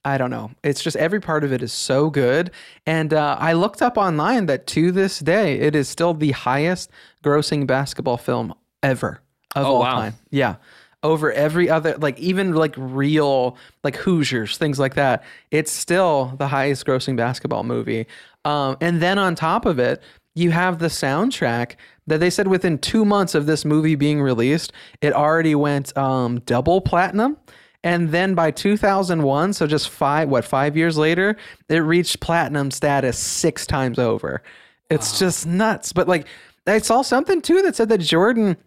I 0.06 0.18
don't 0.18 0.30
know. 0.30 0.52
It's 0.64 0.82
just 0.82 0.96
every 0.98 1.20
part 1.20 1.44
of 1.44 1.52
it 1.54 1.62
is 1.62 1.74
so 1.74 2.10
good. 2.10 2.52
And 2.86 3.14
uh, 3.14 3.36
I 3.40 3.54
looked 3.54 3.82
up 3.82 3.98
online 3.98 4.46
that 4.48 4.66
to 4.68 4.92
this 4.92 5.20
day, 5.20 5.60
it 5.60 5.76
is 5.76 5.90
still 5.90 6.14
the 6.14 6.32
highest 6.32 6.90
grossing 7.24 7.68
basketball 7.68 8.18
film 8.18 8.54
ever 8.82 9.22
of 9.56 9.66
Oh, 9.66 9.76
all 9.76 9.80
wow. 9.82 9.96
time. 9.96 10.14
Yeah. 10.32 10.56
Over 11.02 11.32
every 11.32 11.70
other, 11.70 11.96
like 11.98 12.20
even 12.20 12.54
like 12.54 12.74
real, 12.78 13.58
like 13.84 13.96
Hoosiers, 13.98 14.58
things 14.58 14.80
like 14.80 14.96
that. 14.96 15.24
It's 15.52 15.72
still 15.72 16.34
the 16.38 16.48
highest 16.48 16.86
grossing 16.86 17.16
basketball 17.16 17.64
movie. 17.64 18.06
Um, 18.46 18.76
and 18.82 19.02
then 19.02 19.18
on 19.18 19.36
top 19.36 19.66
of 19.66 19.80
it, 19.80 20.02
you 20.36 20.52
have 20.52 20.80
the 20.80 20.88
soundtrack 20.88 21.76
that 22.08 22.20
they 22.20 22.30
said 22.30 22.48
within 22.48 22.78
two 22.80 23.06
months 23.06 23.34
of 23.36 23.46
this 23.46 23.64
movie 23.66 23.96
being 23.96 24.22
released, 24.22 24.74
it 25.02 25.14
already 25.14 25.56
went 25.56 25.96
um, 25.98 26.40
double 26.42 26.82
platinum. 26.82 27.38
And 27.84 28.10
then 28.10 28.36
by 28.36 28.52
2001, 28.52 29.54
so 29.54 29.66
just 29.66 29.90
five, 29.90 30.28
what, 30.28 30.44
five 30.44 30.76
years 30.76 30.98
later, 30.98 31.38
it 31.70 31.78
reached 31.78 32.20
platinum 32.20 32.72
status 32.72 33.18
six 33.18 33.66
times 33.66 33.98
over. 33.98 34.42
It's 34.90 35.18
just 35.18 35.48
nuts. 35.48 35.94
But 35.94 36.08
like, 36.08 36.28
I 36.68 36.80
saw 36.80 37.02
something 37.02 37.42
too 37.42 37.62
that 37.62 37.76
said 37.76 37.90
that 37.90 38.00
Jordan 38.00 38.58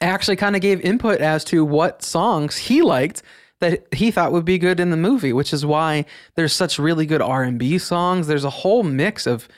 actually 0.00 0.36
kind 0.36 0.56
of 0.56 0.62
gave 0.62 0.80
input 0.82 1.20
as 1.20 1.44
to 1.44 1.64
what 1.64 2.02
songs 2.02 2.56
he 2.56 2.82
liked 2.82 3.22
that 3.60 3.86
he 3.94 4.10
thought 4.10 4.32
would 4.32 4.44
be 4.44 4.58
good 4.58 4.78
in 4.80 4.90
the 4.90 4.96
movie, 4.96 5.32
which 5.32 5.52
is 5.52 5.64
why 5.64 6.04
there's 6.34 6.52
such 6.52 6.78
really 6.78 7.06
good 7.06 7.22
R&B 7.22 7.78
songs. 7.78 8.26
There's 8.26 8.44
a 8.44 8.50
whole 8.50 8.82
mix 8.82 9.26
of 9.26 9.48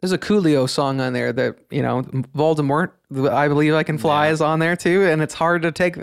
there's 0.00 0.12
a 0.12 0.18
Coolio 0.18 0.68
song 0.68 1.00
on 1.00 1.14
there 1.14 1.32
that, 1.32 1.56
you 1.70 1.82
know, 1.82 2.02
Voldemort, 2.36 2.90
I 3.30 3.48
believe 3.48 3.74
I 3.74 3.82
can 3.82 3.98
fly 3.98 4.28
is 4.28 4.42
on 4.42 4.58
there 4.58 4.76
too, 4.76 5.04
and 5.04 5.22
it's 5.22 5.34
hard 5.34 5.62
to 5.62 5.72
take 5.72 5.96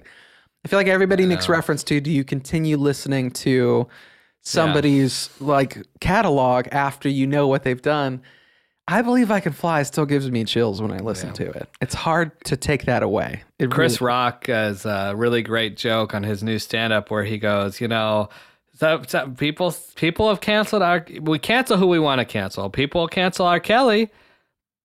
I 0.65 0.69
feel 0.69 0.79
like 0.79 0.87
everybody 0.87 1.25
makes 1.25 1.49
reference 1.49 1.83
to 1.85 1.99
do 1.99 2.09
you 2.11 2.23
continue 2.23 2.77
listening 2.77 3.31
to 3.31 3.87
somebody's 4.41 5.29
like 5.39 5.77
catalog 5.99 6.67
after 6.71 7.09
you 7.09 7.27
know 7.27 7.47
what 7.47 7.63
they've 7.63 7.81
done? 7.81 8.21
I 8.87 9.01
believe 9.01 9.31
I 9.31 9.39
can 9.39 9.53
fly 9.53 9.83
still 9.83 10.05
gives 10.05 10.29
me 10.29 10.43
chills 10.43 10.81
when 10.81 10.91
I 10.91 10.97
listen 10.97 11.31
to 11.33 11.49
it. 11.49 11.69
It's 11.79 11.95
hard 11.95 12.31
to 12.45 12.57
take 12.57 12.85
that 12.85 13.01
away. 13.01 13.43
It 13.57 13.71
Chris 13.71 14.01
really- 14.01 14.07
Rock 14.09 14.47
has 14.47 14.85
a 14.85 15.13
really 15.15 15.41
great 15.41 15.77
joke 15.77 16.13
on 16.13 16.23
his 16.23 16.43
new 16.43 16.59
stand 16.59 16.91
up 16.91 17.09
where 17.09 17.23
he 17.23 17.37
goes, 17.37 17.79
you 17.79 17.87
know, 17.87 18.29
so, 18.75 19.01
so 19.07 19.29
people 19.37 19.73
people 19.95 20.27
have 20.29 20.41
canceled 20.41 20.81
our 20.81 21.05
we 21.21 21.39
cancel 21.39 21.77
who 21.77 21.87
we 21.87 21.99
want 21.99 22.19
to 22.19 22.25
cancel. 22.25 22.69
People 22.69 23.07
cancel 23.07 23.45
R. 23.45 23.59
Kelly, 23.59 24.09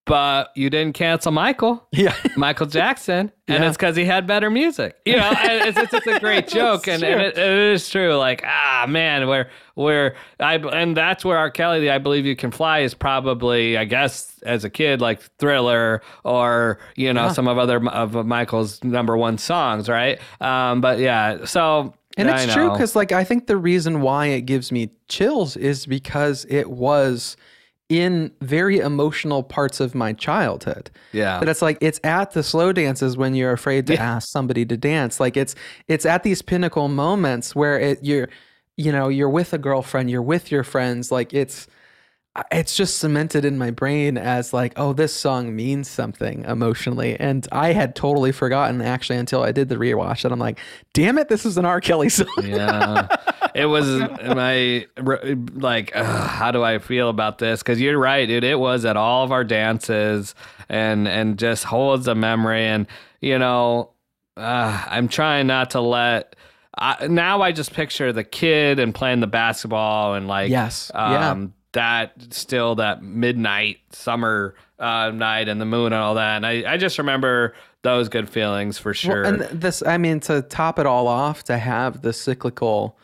but 0.09 0.51
you 0.56 0.70
didn't 0.70 0.94
cancel 0.94 1.30
Michael. 1.32 1.86
Yeah. 1.93 2.14
Michael 2.36 2.66
Jackson, 2.66 3.32
and 3.48 3.62
Yeah. 3.62 3.68
it's 3.68 3.76
because 3.76 3.97
he 3.97 4.05
had 4.05 4.26
better 4.26 4.51
music. 4.51 4.97
You 5.05 5.16
know, 5.16 5.30
it's, 5.32 5.78
it's, 5.78 5.94
it's 5.94 6.06
a 6.06 6.20
great 6.20 6.48
joke, 6.59 6.86
and, 6.89 7.02
and 7.02 7.20
it, 7.20 7.36
it 7.39 7.72
is 7.74 7.89
true. 7.89 8.14
Like, 8.16 8.43
ah, 8.44 8.86
man, 8.89 9.26
where 9.28 9.51
where 9.74 10.14
I 10.40 10.56
and 10.56 10.97
that's 10.97 11.24
where 11.24 11.36
R. 11.39 11.51
Kelly, 11.51 11.80
the 11.80 11.90
"I 11.90 11.98
Believe 11.98 12.24
You 12.26 12.36
Can 12.36 12.51
Fly" 12.51 12.80
is 12.80 12.94
probably, 12.94 13.76
I 13.78 13.85
guess, 13.85 14.39
as 14.44 14.64
a 14.64 14.70
kid, 14.70 15.01
like 15.01 15.20
Thriller 15.39 16.02
or 16.24 16.78
you 16.97 17.12
know 17.12 17.30
some 17.32 17.48
of 17.48 17.59
other 17.59 17.85
of 17.89 18.14
Michael's 18.26 18.82
number 18.85 19.16
one 19.16 19.39
songs, 19.39 19.89
right? 19.89 20.18
Um, 20.40 20.80
but 20.80 20.98
yeah, 20.98 21.44
so 21.44 21.94
And 22.16 22.28
it's 22.28 22.52
true 22.52 22.70
because, 22.70 22.94
like, 22.97 23.12
I 23.12 23.24
think 23.24 23.47
the 23.47 23.56
reason 23.56 24.01
why 24.02 24.26
it 24.26 24.43
gives 24.43 24.70
me 24.72 24.90
chills 25.09 25.56
is 25.56 25.86
because 25.86 26.44
it 26.48 26.70
was 26.70 27.36
in 27.89 28.31
very 28.43 28.78
emotional 28.78 29.43
parts 29.43 29.81
of 29.81 29.94
my 29.94 30.12
childhood. 30.12 30.90
Yeah. 31.12 31.39
But 31.39 31.48
it's 31.48 31.62
like 31.62 31.78
it's 31.81 32.01
at 32.05 32.32
the 32.32 32.43
slow 32.43 32.73
dances 32.73 33.16
when 33.16 33.35
you're 33.35 33.52
afraid 33.52 33.86
to 33.86 33.98
ask 33.98 34.28
somebody 34.28 34.65
to 34.66 34.77
dance. 34.77 35.20
Like 35.20 35.36
it's 35.36 35.55
it's 35.86 36.05
at 36.05 36.23
these 36.23 36.43
pinnacle 36.43 36.89
moments 36.89 37.55
where 37.55 37.78
it 37.78 37.98
you're 38.02 38.28
you 38.77 38.93
know 38.93 39.09
you're 39.09 39.31
with 39.31 39.52
a 39.52 39.59
girlfriend, 39.59 40.10
you're 40.10 40.23
with 40.23 40.51
your 40.51 40.65
friends. 40.65 41.10
Like 41.10 41.32
it's 41.32 41.66
it's 42.52 42.77
just 42.77 42.98
cemented 42.98 43.44
in 43.44 43.59
my 43.59 43.70
brain 43.70 44.16
as 44.19 44.52
like 44.52 44.73
oh 44.77 44.93
this 44.93 45.15
song 45.15 45.55
means 45.55 45.89
something 45.89 46.44
emotionally. 46.44 47.19
And 47.19 47.47
i 47.52 47.73
had 47.73 47.94
totally 47.94 48.32
forgotten 48.32 48.81
actually 48.81 49.19
until 49.19 49.43
i 49.43 49.52
did 49.52 49.69
the 49.69 49.77
rewatch 49.77 50.24
and 50.24 50.32
i'm 50.32 50.39
like 50.39 50.59
damn 50.93 51.19
it 51.19 51.28
this 51.28 51.44
is 51.47 51.56
an 51.59 51.65
r. 51.65 51.81
Kelly 51.81 52.09
song. 52.09 52.28
Yeah. 52.43 53.09
It 53.55 53.66
was 53.66 53.86
my 54.24 54.86
like 55.55 55.93
ugh, 55.94 56.31
how 56.31 56.51
do 56.51 56.62
i 56.62 56.78
feel 56.78 57.09
about 57.09 57.39
this? 57.39 57.60
Because 57.62 57.81
you're 57.81 57.98
right 57.98 58.27
dude. 58.27 58.44
It 58.44 58.59
was 58.59 58.85
at 58.85 58.97
all 58.97 59.24
of 59.24 59.32
our 59.32 59.44
dances 59.44 60.35
and 60.69 61.09
and 61.09 61.39
just 61.39 61.65
holds 61.65 62.06
a 62.09 62.15
memory. 62.15 62.65
And 62.65 62.86
you 63.20 63.39
know 63.39 63.90
uh, 64.36 64.85
i'm 64.89 65.09
trying 65.09 65.48
not 65.48 65.70
to 65.70 65.81
let 65.81 66.36
I, 66.77 67.09
now 67.09 67.43
i 67.43 67.51
just 67.51 67.73
picture 67.73 68.12
the 68.12 68.23
kid 68.23 68.78
and 68.78 68.94
playing 68.94 69.19
the 69.19 69.27
basketball 69.27 70.15
and 70.15 70.28
like 70.28 70.51
Yes, 70.51 70.93
yeah. 70.94 71.32
um 71.32 71.55
that 71.73 72.12
still 72.31 72.74
that 72.77 73.03
midnight 73.03 73.78
summer 73.90 74.55
uh, 74.78 75.11
night 75.11 75.49
and 75.49 75.61
the 75.61 75.66
moon 75.66 75.86
and 75.86 75.97
all 75.97 76.15
that 76.15 76.36
and 76.36 76.47
i, 76.47 76.73
I 76.73 76.77
just 76.77 76.99
remember 76.99 77.55
those 77.82 78.09
good 78.09 78.28
feelings 78.28 78.78
for 78.78 78.93
sure 78.95 79.23
Well, 79.23 79.43
and 79.43 79.61
this, 79.61 79.82
I 79.82 79.99
mean, 79.99 80.20
to 80.20 80.43
top 80.43 80.78
it 80.78 80.86
all 80.86 81.07
off, 81.07 81.45
to 81.45 81.59
have 81.59 82.03
the 82.03 82.12
cyclical 82.12 82.99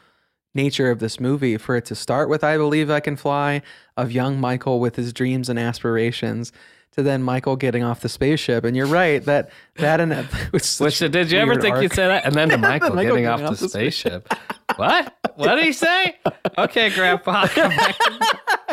nature 0.55 0.91
of 0.91 0.99
this 0.99 1.20
movie, 1.20 1.57
for 1.57 1.77
it 1.77 1.85
to 1.86 1.95
start 1.95 2.28
with 2.28 2.43
"I 2.43 2.57
Believe 2.57 2.91
I 2.91 3.01
Can 3.01 3.16
Fly" 3.16 3.62
of 3.97 4.11
young 4.11 4.41
Michael 4.41 4.81
with 4.81 4.97
his 4.97 5.12
dreams 5.12 5.49
and 5.49 5.59
aspirations, 5.59 6.53
to 6.93 7.03
then 7.03 7.23
Michael 7.23 7.57
getting 7.57 7.82
off 7.85 8.01
the 8.01 8.09
spaceship. 8.09 8.65
And 8.65 8.77
you're 8.77 8.86
right 8.86 9.24
that 9.24 9.51
that 9.77 10.01
and 10.01 10.12
which, 10.51 10.99
did 10.99 11.31
you 11.31 11.39
ever 11.39 11.61
think 11.61 11.81
you'd 11.81 11.93
say 11.93 12.07
that? 12.07 12.24
And 12.24 12.35
then 12.35 12.49
to 12.51 12.59
Michael, 12.59 12.95
Michael 12.95 13.16
getting, 13.16 13.27
off, 13.27 13.59
the 13.59 13.69
spaceship. 13.69 14.28
What? 14.77 15.17
What 15.37 15.55
did 15.57 15.65
he 15.65 15.73
say? 15.73 16.17
Okay, 16.59 16.91
Grandpa. 16.91 17.47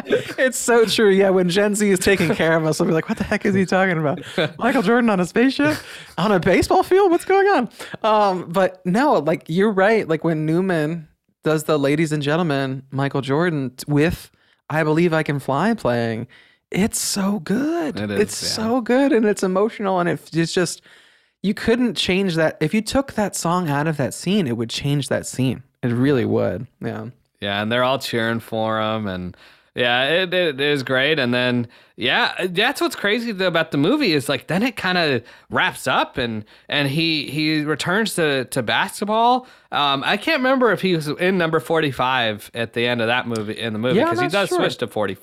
It's 0.04 0.58
so 0.58 0.86
true. 0.86 1.10
Yeah, 1.10 1.30
when 1.30 1.50
Gen 1.50 1.76
Z 1.76 1.88
is 1.90 2.00
taking 2.00 2.34
care 2.34 2.56
of 2.56 2.66
us, 2.66 2.80
we'll 2.80 2.88
be 2.88 2.94
like, 2.94 3.10
"What 3.10 3.18
the 3.18 3.24
heck 3.24 3.46
is 3.46 3.54
he 3.54 3.66
talking 3.66 3.98
about? 4.00 4.22
Michael 4.58 4.82
Jordan 4.82 5.10
on 5.10 5.20
a 5.20 5.26
spaceship, 5.26 5.78
on 6.18 6.32
a 6.32 6.40
baseball 6.40 6.84
field? 6.84 7.12
What's 7.12 7.26
going 7.26 7.48
on?" 7.48 7.70
Um, 8.04 8.50
but 8.50 8.84
no, 8.86 9.14
like 9.14 9.44
you're 9.48 9.72
right. 9.72 10.08
Like 10.08 10.24
when 10.24 10.46
Newman 10.46 11.08
does 11.44 11.66
the 11.66 11.78
"Ladies 11.78 12.12
and 12.12 12.24
Gentlemen," 12.24 12.84
Michael 12.92 13.22
Jordan 13.22 13.74
with 13.88 14.32
"I 14.70 14.84
Believe 14.84 15.14
I 15.14 15.24
Can 15.24 15.40
Fly" 15.40 15.74
playing, 15.74 16.28
it's 16.72 17.00
so 17.00 17.40
good. 17.40 18.00
It 18.00 18.12
is, 18.12 18.20
it's 18.20 18.44
yeah. 18.44 18.50
so 18.50 18.82
good, 18.82 19.12
and 19.12 19.26
it's 19.26 19.44
emotional, 19.44 20.00
and 20.00 20.10
it- 20.10 20.30
it's 20.34 20.54
just 20.54 20.82
you 21.44 21.54
couldn't 21.54 21.96
change 21.96 22.36
that. 22.36 22.58
If 22.60 22.74
you 22.74 22.82
took 22.82 23.14
that 23.14 23.36
song 23.36 23.70
out 23.70 23.88
of 23.88 23.98
that 23.98 24.14
scene, 24.14 24.48
it 24.48 24.58
would 24.58 24.70
change 24.70 25.10
that 25.10 25.26
scene. 25.28 25.64
It 25.84 25.88
really 25.90 26.26
would. 26.26 26.68
Yeah. 26.82 27.08
yeah, 27.40 27.62
and 27.62 27.72
they're 27.72 27.84
all 27.84 28.00
cheering 28.00 28.40
for 28.40 28.80
him, 28.80 29.08
and 29.08 29.36
Yeah, 29.74 30.04
it, 30.24 30.34
it 30.34 30.60
is 30.60 30.84
great. 30.84 31.18
And 31.18 31.34
then, 31.34 31.68
yeah, 31.96 32.46
that's 32.50 32.82
what's 32.82 32.96
crazy 32.96 33.32
though 33.32 33.48
about 33.48 33.72
the 33.72 33.78
movie 33.78 34.12
is 34.12 34.28
like 34.28 34.48
then 34.48 34.64
it 34.64 34.76
kind 34.76 34.98
of 34.98 35.24
wraps 35.50 35.88
up 35.88 36.18
and 36.18 36.44
and 36.68 36.90
he 36.90 37.30
he 37.32 37.62
returns 37.64 38.16
to 38.16 38.46
to 38.46 38.62
basketball. 38.62 39.48
Um, 39.72 40.04
I 40.06 40.18
can't 40.18 40.40
remember 40.40 40.72
if 40.74 40.82
he 40.82 40.94
was 40.96 41.08
in 41.08 41.38
number 41.38 41.60
forty 41.62 41.90
five 41.92 42.52
at 42.54 42.74
the 42.74 42.86
end 42.86 43.00
of 43.02 43.08
that 43.08 43.28
movie 43.28 43.58
in 43.58 43.72
the 43.74 43.80
movie 43.80 43.98
Yeah, 43.98 44.06
because 44.06 44.20
he 44.20 44.28
does 44.28 44.50
true. 44.50 44.58
switch 44.58 44.78
to 44.78 44.88
forty 44.88 45.18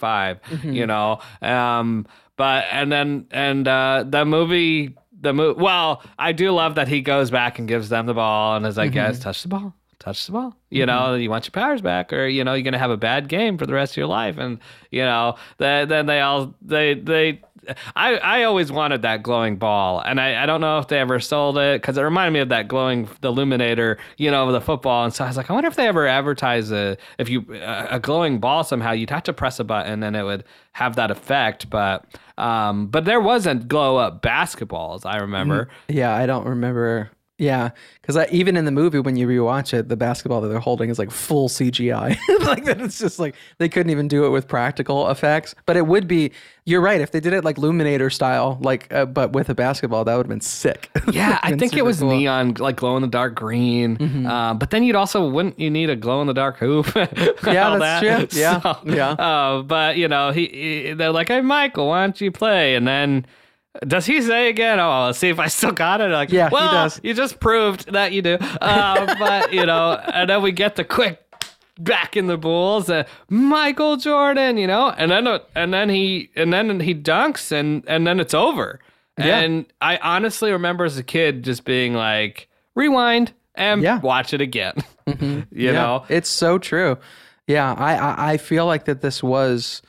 You 0.65 0.87
know, 0.87 1.21
um, 1.43 2.07
but 2.37 2.65
and 2.73 2.91
then 2.91 3.27
and 3.31 3.69
uh, 3.69 4.05
the 4.09 4.25
movie. 4.25 4.95
The 5.21 5.33
mo- 5.35 5.55
well, 5.59 6.01
I 6.17 6.31
do 6.31 6.53
love 6.53 6.77
that 6.77 6.87
he 6.87 7.01
goes 7.03 7.29
back 7.29 7.59
and 7.59 7.67
gives 7.67 7.89
them 7.89 8.07
the 8.07 8.15
ball 8.15 8.55
and 8.57 8.65
is 8.65 8.77
like, 8.77 8.93
"Guys, 8.93 9.19
touch 9.19 9.43
the 9.43 9.49
ball, 9.49 9.75
touch 10.09 10.27
the 10.27 10.33
ball. 10.33 10.55
You 10.71 10.87
know, 10.87 11.15
you 11.15 11.31
want 11.31 11.47
your 11.47 11.53
powers 11.53 11.81
back, 11.81 12.13
or 12.13 12.27
you 12.27 12.45
know, 12.45 12.55
you're 12.55 12.63
gonna 12.63 12.79
have 12.79 12.91
a 12.91 12.97
bad 12.97 13.29
game 13.29 13.59
for 13.59 13.67
the 13.67 13.73
rest 13.73 13.93
of 13.93 13.97
your 13.97 14.07
life." 14.07 14.39
And 14.39 14.59
you 14.91 15.03
know, 15.03 15.37
then 15.59 15.89
then 15.89 16.07
they 16.07 16.21
all 16.21 16.55
they 16.63 16.95
they. 16.95 17.43
I, 17.95 18.17
I 18.17 18.43
always 18.45 18.73
wanted 18.73 19.03
that 19.03 19.23
glowing 19.23 19.57
ball, 19.57 20.01
and 20.01 20.19
I, 20.19 20.43
I 20.43 20.47
don't 20.47 20.63
know 20.63 20.79
if 20.79 20.89
they 20.89 20.99
ever 20.99 21.21
sold 21.21 21.59
it 21.59 21.83
because 21.83 21.99
it 21.99 22.03
reminded 22.03 22.33
me 22.33 22.41
of 22.41 22.49
that 22.49 22.67
glowing 22.67 23.09
the 23.21 23.29
illuminator, 23.29 23.99
you 24.17 24.31
know, 24.31 24.47
of 24.47 24.55
the 24.55 24.61
football. 24.63 25.05
And 25.05 25.13
so 25.13 25.25
I 25.25 25.27
was 25.27 25.37
like, 25.37 25.51
I 25.51 25.53
wonder 25.53 25.69
if 25.69 25.77
they 25.77 25.87
ever 25.87 26.07
advertise 26.07 26.71
a 26.73 26.97
if 27.19 27.29
you 27.29 27.45
a, 27.53 27.89
a 27.93 28.01
glowing 28.01 28.39
ball 28.39 28.65
somehow. 28.65 28.93
You'd 28.93 29.11
have 29.11 29.25
to 29.25 29.35
press 29.35 29.61
a 29.61 29.65
button 29.65 30.03
and 30.03 30.17
it 30.17 30.23
would 30.23 30.45
have 30.73 30.97
that 30.97 31.11
effect. 31.11 31.69
But 31.69 32.07
um, 32.39 32.87
but 32.87 33.05
there 33.05 33.21
wasn't 33.21 33.69
glow 33.69 33.97
up 33.97 34.23
basketballs. 34.23 35.05
I 35.05 35.19
remember. 35.19 35.69
Yeah, 35.89 36.15
I 36.15 36.25
don't 36.25 36.47
remember. 36.47 37.11
Yeah, 37.39 37.71
because 38.03 38.29
even 38.33 38.57
in 38.57 38.65
the 38.65 38.73
movie, 38.73 38.99
when 38.99 39.15
you 39.15 39.29
rewatch 39.29 39.73
it, 39.73 39.89
the 39.89 39.97
basketball 39.97 40.41
that 40.41 40.49
they're 40.49 40.59
holding 40.59 40.91
is 40.91 40.99
like 40.99 41.13
full 41.13 41.49
CGI. 41.49 42.19
like 42.45 42.65
that, 42.65 42.81
it's 42.81 42.99
just 42.99 43.21
like 43.21 43.37
they 43.59 43.69
couldn't 43.69 43.91
even 43.91 44.09
do 44.09 44.25
it 44.27 44.31
with 44.31 44.49
practical 44.49 45.09
effects. 45.09 45.55
But 45.65 45.77
it 45.77 45.87
would 45.87 46.09
be. 46.09 46.33
You're 46.65 46.81
right. 46.83 47.01
If 47.01 47.13
they 47.13 47.21
did 47.21 47.33
it 47.33 47.45
like 47.45 47.57
Luminator 47.57 48.13
style, 48.13 48.59
like 48.61 48.93
uh, 48.93 49.07
but 49.07 49.33
with 49.33 49.49
a 49.49 49.55
basketball, 49.55 50.05
that 50.05 50.17
would 50.17 50.27
have 50.27 50.29
been 50.31 50.41
sick. 50.41 50.91
Yeah, 51.13 51.39
I 51.43 51.57
think 51.57 51.75
it 51.75 51.85
was 51.85 52.01
cool. 52.01 52.11
Mm-hmm. 52.11 52.19
neon, 52.19 52.55
like 52.55 52.77
glow 52.77 52.97
in 52.97 53.03
the 53.03 53.09
dark 53.09 53.35
green. 53.35 54.27
Uh, 54.27 54.53
but 54.55 54.71
then 54.71 54.83
you'd 54.83 54.97
also 54.97 55.27
wouldn't 55.31 55.59
you 55.59 55.71
need 55.71 55.89
a 55.91 55.97
glow 55.97 56.21
in 56.21 56.27
the 56.27 56.35
dark 56.35 56.59
hoop? 56.59 56.87
Yeah, 56.97 57.79
that's 57.79 57.81
that. 57.81 58.01
true. 58.31 58.41
Yeah, 58.41 58.61
So, 58.61 58.79
yeah. 58.85 59.11
Uh, 59.13 59.63
but 59.63 59.97
you 59.97 60.09
know, 60.09 60.33
he, 60.33 60.47
he 60.49 60.93
they're 60.93 61.13
like, 61.13 61.29
"Hey, 61.29 61.41
Michael, 61.41 61.89
why 61.89 62.01
don't 62.01 62.21
you 62.21 62.33
play?" 62.33 62.75
And 62.75 62.87
then. 62.87 63.25
Does 63.87 64.07
he 64.07 64.21
say 64.23 64.49
again? 64.49 64.81
Oh, 64.81 65.07
let's 65.07 65.19
see 65.19 65.29
if 65.29 65.39
I 65.39 65.47
still 65.49 65.73
got 65.73 66.01
it. 66.01 66.11
Like, 66.11 66.31
Yeah, 66.31 66.49
he 66.51 66.57
does. 66.57 67.01
You 67.03 67.15
just 67.15 67.39
proved 67.41 67.93
that 67.93 68.13
you 68.13 68.23
do. 68.23 68.37
Uh, 68.61 69.15
but 69.19 69.53
you 69.53 69.65
know, 69.67 69.93
and 69.93 70.29
then 70.29 70.43
we 70.43 70.53
get 70.53 70.77
the 70.77 70.85
quick 70.85 71.23
back 71.79 72.17
in 72.17 72.27
the 72.27 72.37
Bulls, 72.37 72.91
uh, 72.91 73.05
Michael 73.29 73.97
Jordan. 73.97 74.57
You 74.57 74.67
know, 74.67 74.91
and 74.91 75.11
then 75.11 75.27
uh, 75.27 75.39
and 75.55 75.73
then 75.73 75.89
he 75.89 76.31
and 76.35 76.53
then 76.53 76.81
he 76.81 76.95
dunks, 76.95 77.53
and 77.53 77.85
and 77.87 78.07
then 78.07 78.19
it's 78.21 78.35
over. 78.35 78.81
Yeah. 79.19 79.39
And 79.41 79.67
I 79.81 79.97
honestly 79.99 80.53
remember 80.53 80.85
as 80.85 80.97
a 80.97 81.03
kid 81.03 81.43
just 81.43 81.65
being 81.65 81.93
like, 81.95 82.49
rewind 82.77 83.33
and 83.57 83.83
Yeah. 83.83 83.99
watch 84.01 84.33
it 84.33 84.41
again. 84.41 84.75
you 85.07 85.45
Yeah, 85.51 85.73
know? 85.73 86.05
it's 86.09 86.29
so 86.29 86.59
true. 86.59 86.99
Yeah, 87.49 87.73
I, 87.75 87.95
I 87.97 88.33
I 88.33 88.37
feel 88.37 88.67
like 88.67 88.85
that 88.85 89.01
this 89.01 89.23
was 89.23 89.83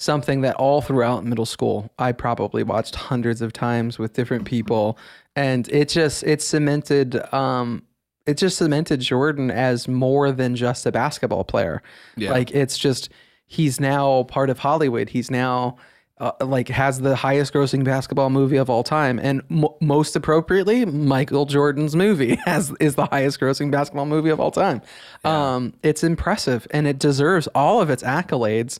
something 0.00 0.40
that 0.40 0.56
all 0.56 0.80
throughout 0.80 1.26
middle 1.26 1.44
school 1.44 1.92
I 1.98 2.12
probably 2.12 2.62
watched 2.62 2.94
hundreds 2.94 3.42
of 3.42 3.52
times 3.52 3.98
with 3.98 4.14
different 4.14 4.46
people, 4.46 4.98
and 5.36 5.68
it 5.68 5.90
just 5.90 6.24
it 6.24 6.42
cemented 6.42 7.22
um 7.32 7.82
it 8.26 8.38
just 8.38 8.56
cemented 8.56 9.00
Jordan 9.00 9.50
as 9.50 9.86
more 9.86 10.32
than 10.32 10.56
just 10.56 10.86
a 10.86 10.92
basketball 10.92 11.44
player. 11.44 11.82
Yeah. 12.16 12.32
Like 12.32 12.50
it's 12.50 12.78
just 12.78 13.10
he's 13.46 13.78
now 13.78 14.24
part 14.24 14.50
of 14.50 14.58
Hollywood. 14.58 15.10
He's 15.10 15.30
now 15.30 15.76
uh, 16.18 16.32
like 16.40 16.68
has 16.68 17.00
the 17.00 17.16
highest 17.16 17.52
grossing 17.52 17.84
basketball 17.84 18.30
movie 18.30 18.58
of 18.58 18.68
all 18.68 18.82
time 18.82 19.18
and 19.18 19.42
mo 19.48 19.76
most 19.80 20.14
appropriately 20.16 20.84
Michael 20.84 21.46
Jordan's 21.46 21.96
movie 21.96 22.34
has 22.44 22.72
is 22.80 22.94
the 22.94 23.06
highest 23.06 23.40
grossing 23.40 23.70
basketball 23.70 24.06
movie 24.06 24.30
of 24.30 24.40
all 24.40 24.50
time. 24.50 24.80
Um 25.24 25.74
it's 25.82 26.04
impressive 26.04 26.66
and 26.70 26.86
it 26.86 26.98
deserves 26.98 27.48
all 27.48 27.80
of 27.82 27.90
its 27.90 28.02
accolades 28.02 28.78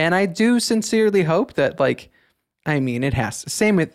and 0.00 0.14
I 0.14 0.26
do 0.26 0.60
sincerely 0.60 1.22
hope 1.22 1.54
that 1.54 1.78
like 1.80 2.10
I 2.66 2.80
mean 2.80 3.02
it 3.04 3.14
has 3.14 3.42
the 3.44 3.50
same 3.50 3.76
with 3.76 3.90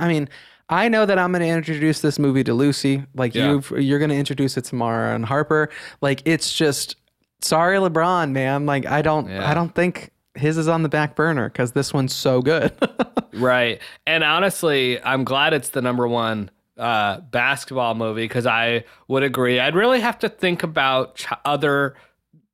I 0.00 0.08
mean 0.08 0.28
I 0.68 0.88
know 0.88 1.04
that 1.06 1.18
I'm 1.18 1.32
going 1.32 1.42
to 1.42 1.48
introduce 1.48 2.00
this 2.00 2.18
movie 2.18 2.44
to 2.44 2.54
Lucy 2.54 3.04
like 3.14 3.34
Yeah. 3.34 3.60
you 3.70 3.78
you're 3.78 3.98
going 3.98 4.10
to 4.16 4.16
introduce 4.24 4.56
it 4.56 4.64
to 4.70 4.74
Mara 4.74 5.14
and 5.14 5.24
Harper 5.24 5.68
like 6.00 6.22
it's 6.24 6.52
just 6.52 6.96
sorry 7.40 7.76
LeBron 7.78 8.30
man 8.32 8.66
like 8.66 8.86
I 8.86 9.02
don't 9.02 9.28
Yeah. 9.28 9.50
I 9.50 9.54
don't 9.54 9.74
think 9.74 10.10
his 10.34 10.56
is 10.56 10.68
on 10.68 10.82
the 10.82 10.88
back 10.88 11.14
burner 11.14 11.48
because 11.50 11.72
this 11.72 11.92
one's 11.92 12.14
so 12.14 12.40
good. 12.42 12.72
Right. 13.34 13.80
And 14.06 14.22
honestly, 14.24 15.02
I'm 15.02 15.24
glad 15.24 15.54
it's 15.54 15.70
the 15.70 15.80
number 15.80 16.06
one 16.06 16.50
uh, 16.76 17.20
basketball 17.20 17.94
movie 17.94 18.24
because 18.28 18.46
I 18.46 18.84
would 19.08 19.22
agree. 19.22 19.58
I'd 19.58 19.74
really 19.74 20.00
have 20.00 20.18
to 20.18 20.28
think 20.28 20.62
about 20.62 21.14
ch- 21.16 21.26
other 21.46 21.94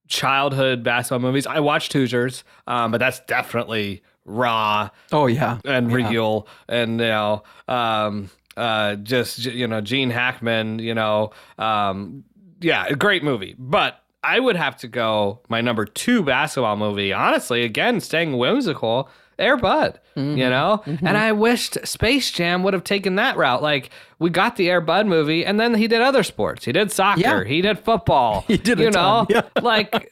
childhood 0.09 0.83
basketball 0.83 1.21
movies. 1.21 1.47
I 1.47 1.61
watched 1.61 1.93
Hoosiers, 1.93 2.45
um, 2.67 2.91
but 2.91 2.99
that's 2.99 3.21
definitely 3.21 4.03
raw 4.25 4.91
oh 5.13 5.27
yeah, 5.27 5.59
and 5.65 5.93
real. 5.93 6.47
And 6.69 7.01
you 7.01 7.07
know 7.07 7.43
um 7.69 8.31
uh 8.57 8.97
just 8.97 9.45
you 9.45 9.67
know 9.67 9.81
gene 9.81 10.11
hackman 10.11 10.81
you 10.81 10.95
know 10.95 11.31
um 11.59 12.25
yeah 12.61 12.87
a 12.89 12.95
great 12.95 13.23
movie. 13.23 13.55
But 13.59 14.03
i 14.25 14.41
would 14.41 14.57
have 14.57 14.77
to 14.77 14.89
go 14.89 15.41
my 15.49 15.61
number 15.61 15.85
two 15.85 16.25
basketball 16.25 16.75
movie 16.75 17.13
honestly 17.13 17.63
again 17.63 18.01
staying 18.01 18.37
whimsical 18.37 19.09
air 19.39 19.57
bud 19.57 19.99
Mm-hmm. 20.17 20.37
you 20.37 20.51
know 20.51 20.83
and 20.87 21.17
i 21.17 21.31
wished 21.31 21.79
space 21.87 22.33
jam 22.33 22.65
would 22.65 22.75
have 22.75 22.83
taken 22.83 23.15
that 23.17 23.37
route 23.37 23.63
like 23.63 23.91
we 24.19 24.31
got 24.31 24.57
the 24.57 24.69
air 24.69 24.81
bud 24.81 25.07
movie 25.07 25.47
and 25.47 25.61
then 25.61 25.75
he 25.75 25.87
did 25.87 26.01
other 26.01 26.25
sports 26.25 26.65
he 26.65 26.73
did 26.73 26.91
soccer 26.91 27.21
Yeah. 27.21 27.45
he 27.45 27.61
did 27.63 27.79
football 27.79 28.41
He 28.49 28.57
did 28.57 28.81
a 28.81 28.83
you 28.83 28.91
know 28.91 29.27
yeah. 29.31 29.43
like 29.63 30.09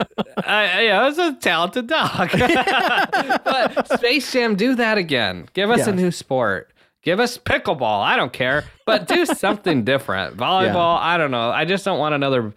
I, 0.47 0.83
you 0.83 0.89
know, 0.91 1.09
a 1.29 1.37
talented 1.41 1.89
dog 1.89 2.31
but 3.45 3.89
Space 3.99 4.31
Jam, 4.33 4.55
do 4.55 4.75
that 4.77 4.97
again. 4.99 5.49
Give 5.55 5.71
us 5.71 5.87
a 5.87 5.93
new 5.93 6.11
sport. 6.13 6.71
Give 7.03 7.19
us 7.21 7.39
pickleball. 7.39 8.03
I 8.03 8.17
don't 8.17 8.33
care, 8.33 8.65
but 8.85 9.09
do 9.09 9.25
something 9.27 9.85
different. 9.85 10.37
Volleyball. 10.37 10.99
I 10.99 11.17
don't 11.19 11.31
know. 11.31 11.51
I 11.51 11.65
just 11.65 11.85
don't 11.85 11.99
want 11.99 12.15
another. 12.15 12.53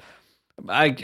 I. 0.67 0.95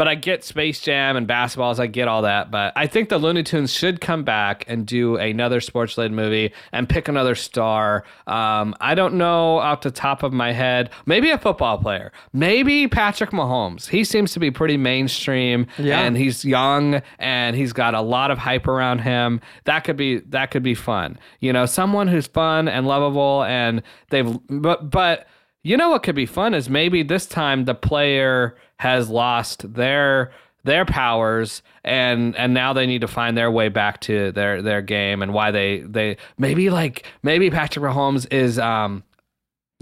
But 0.00 0.08
I 0.08 0.14
get 0.14 0.44
Space 0.44 0.80
Jam 0.80 1.14
and 1.18 1.28
basketballs. 1.28 1.78
I 1.78 1.86
get 1.86 2.08
all 2.08 2.22
that. 2.22 2.50
But 2.50 2.72
I 2.74 2.86
think 2.86 3.10
the 3.10 3.18
Looney 3.18 3.42
Tunes 3.42 3.70
should 3.70 4.00
come 4.00 4.24
back 4.24 4.64
and 4.66 4.86
do 4.86 5.16
another 5.16 5.60
sports 5.60 5.98
related 5.98 6.14
movie 6.14 6.54
and 6.72 6.88
pick 6.88 7.06
another 7.06 7.34
star. 7.34 8.04
Um, 8.26 8.74
I 8.80 8.94
don't 8.94 9.16
know 9.16 9.58
off 9.58 9.82
the 9.82 9.90
top 9.90 10.22
of 10.22 10.32
my 10.32 10.52
head. 10.52 10.88
Maybe 11.04 11.28
a 11.28 11.36
football 11.36 11.76
player. 11.76 12.12
Maybe 12.32 12.88
Patrick 12.88 13.32
Mahomes. 13.32 13.88
He 13.90 14.02
seems 14.04 14.32
to 14.32 14.40
be 14.40 14.50
pretty 14.50 14.78
mainstream 14.78 15.66
Yeah. 15.76 16.00
and 16.00 16.16
he's 16.16 16.46
young 16.46 17.02
and 17.18 17.54
he's 17.54 17.74
got 17.74 17.92
a 17.94 18.00
lot 18.00 18.30
of 18.30 18.38
hype 18.38 18.66
around 18.66 19.00
him. 19.00 19.42
That 19.64 19.84
could 19.84 19.98
be 19.98 20.20
that 20.30 20.50
could 20.50 20.62
be 20.62 20.74
fun. 20.74 21.18
You 21.40 21.52
know, 21.52 21.66
someone 21.66 22.08
who's 22.08 22.26
fun 22.26 22.68
and 22.68 22.86
lovable 22.86 23.42
and 23.44 23.82
they've 24.08 24.34
but 24.48 24.88
but 24.88 25.26
you 25.62 25.76
know 25.76 25.90
what 25.90 26.02
could 26.02 26.14
be 26.14 26.24
fun 26.24 26.54
is 26.54 26.70
maybe 26.70 27.02
this 27.02 27.26
time 27.26 27.66
the 27.66 27.74
player 27.74 28.56
has 28.80 29.10
lost 29.10 29.74
their 29.74 30.30
their 30.64 30.86
powers 30.86 31.62
and 31.84 32.34
and 32.36 32.54
now 32.54 32.72
they 32.72 32.86
need 32.86 33.02
to 33.02 33.08
find 33.08 33.36
their 33.36 33.50
way 33.50 33.68
back 33.68 34.00
to 34.00 34.32
their 34.32 34.62
their 34.62 34.80
game 34.80 35.20
and 35.22 35.34
why 35.34 35.50
they 35.50 35.80
they 35.80 36.16
maybe 36.38 36.70
like 36.70 37.04
maybe 37.22 37.50
Patrick 37.50 37.84
Mahomes 37.84 38.26
is 38.32 38.58
um 38.58 39.04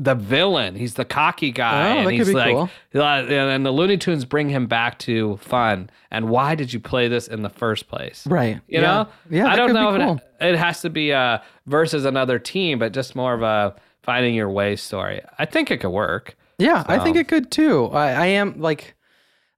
the 0.00 0.14
villain. 0.16 0.74
He's 0.76 0.94
the 0.94 1.04
cocky 1.04 1.50
guy, 1.50 1.96
Oh, 1.96 2.00
and 2.02 2.10
he's 2.12 2.32
like, 2.32 2.54
cool. 2.54 2.70
uh, 2.94 3.24
and 3.26 3.66
the 3.66 3.72
Looney 3.72 3.96
Tunes 3.96 4.24
bring 4.24 4.48
him 4.48 4.68
back 4.68 4.96
to 5.00 5.36
fun. 5.38 5.90
And 6.12 6.28
why 6.28 6.54
did 6.54 6.72
you 6.72 6.78
play 6.78 7.08
this 7.08 7.26
in 7.26 7.42
the 7.42 7.48
first 7.50 7.88
place? 7.88 8.24
right. 8.28 8.60
You 8.68 8.80
yeah. 8.80 8.80
know, 8.80 9.08
yeah, 9.30 9.46
I 9.48 9.56
don't 9.56 9.72
know 9.72 9.94
if 9.96 10.00
cool. 10.00 10.20
it, 10.40 10.54
it 10.54 10.58
has 10.58 10.80
to 10.82 10.90
be 10.90 11.12
uh 11.12 11.38
versus 11.66 12.04
another 12.04 12.38
team, 12.40 12.78
but 12.80 12.92
just 12.92 13.14
more 13.16 13.34
of 13.34 13.42
a 13.42 13.74
finding 14.04 14.34
your 14.34 14.50
way 14.50 14.74
story. 14.76 15.20
I 15.38 15.44
think 15.44 15.70
it 15.70 15.78
could 15.80 15.90
work. 15.90 16.36
Yeah, 16.58 16.84
I 16.88 16.98
think 16.98 17.16
it 17.16 17.28
could 17.28 17.50
too. 17.50 17.86
I, 17.86 18.10
I 18.10 18.26
am 18.26 18.60
like, 18.60 18.94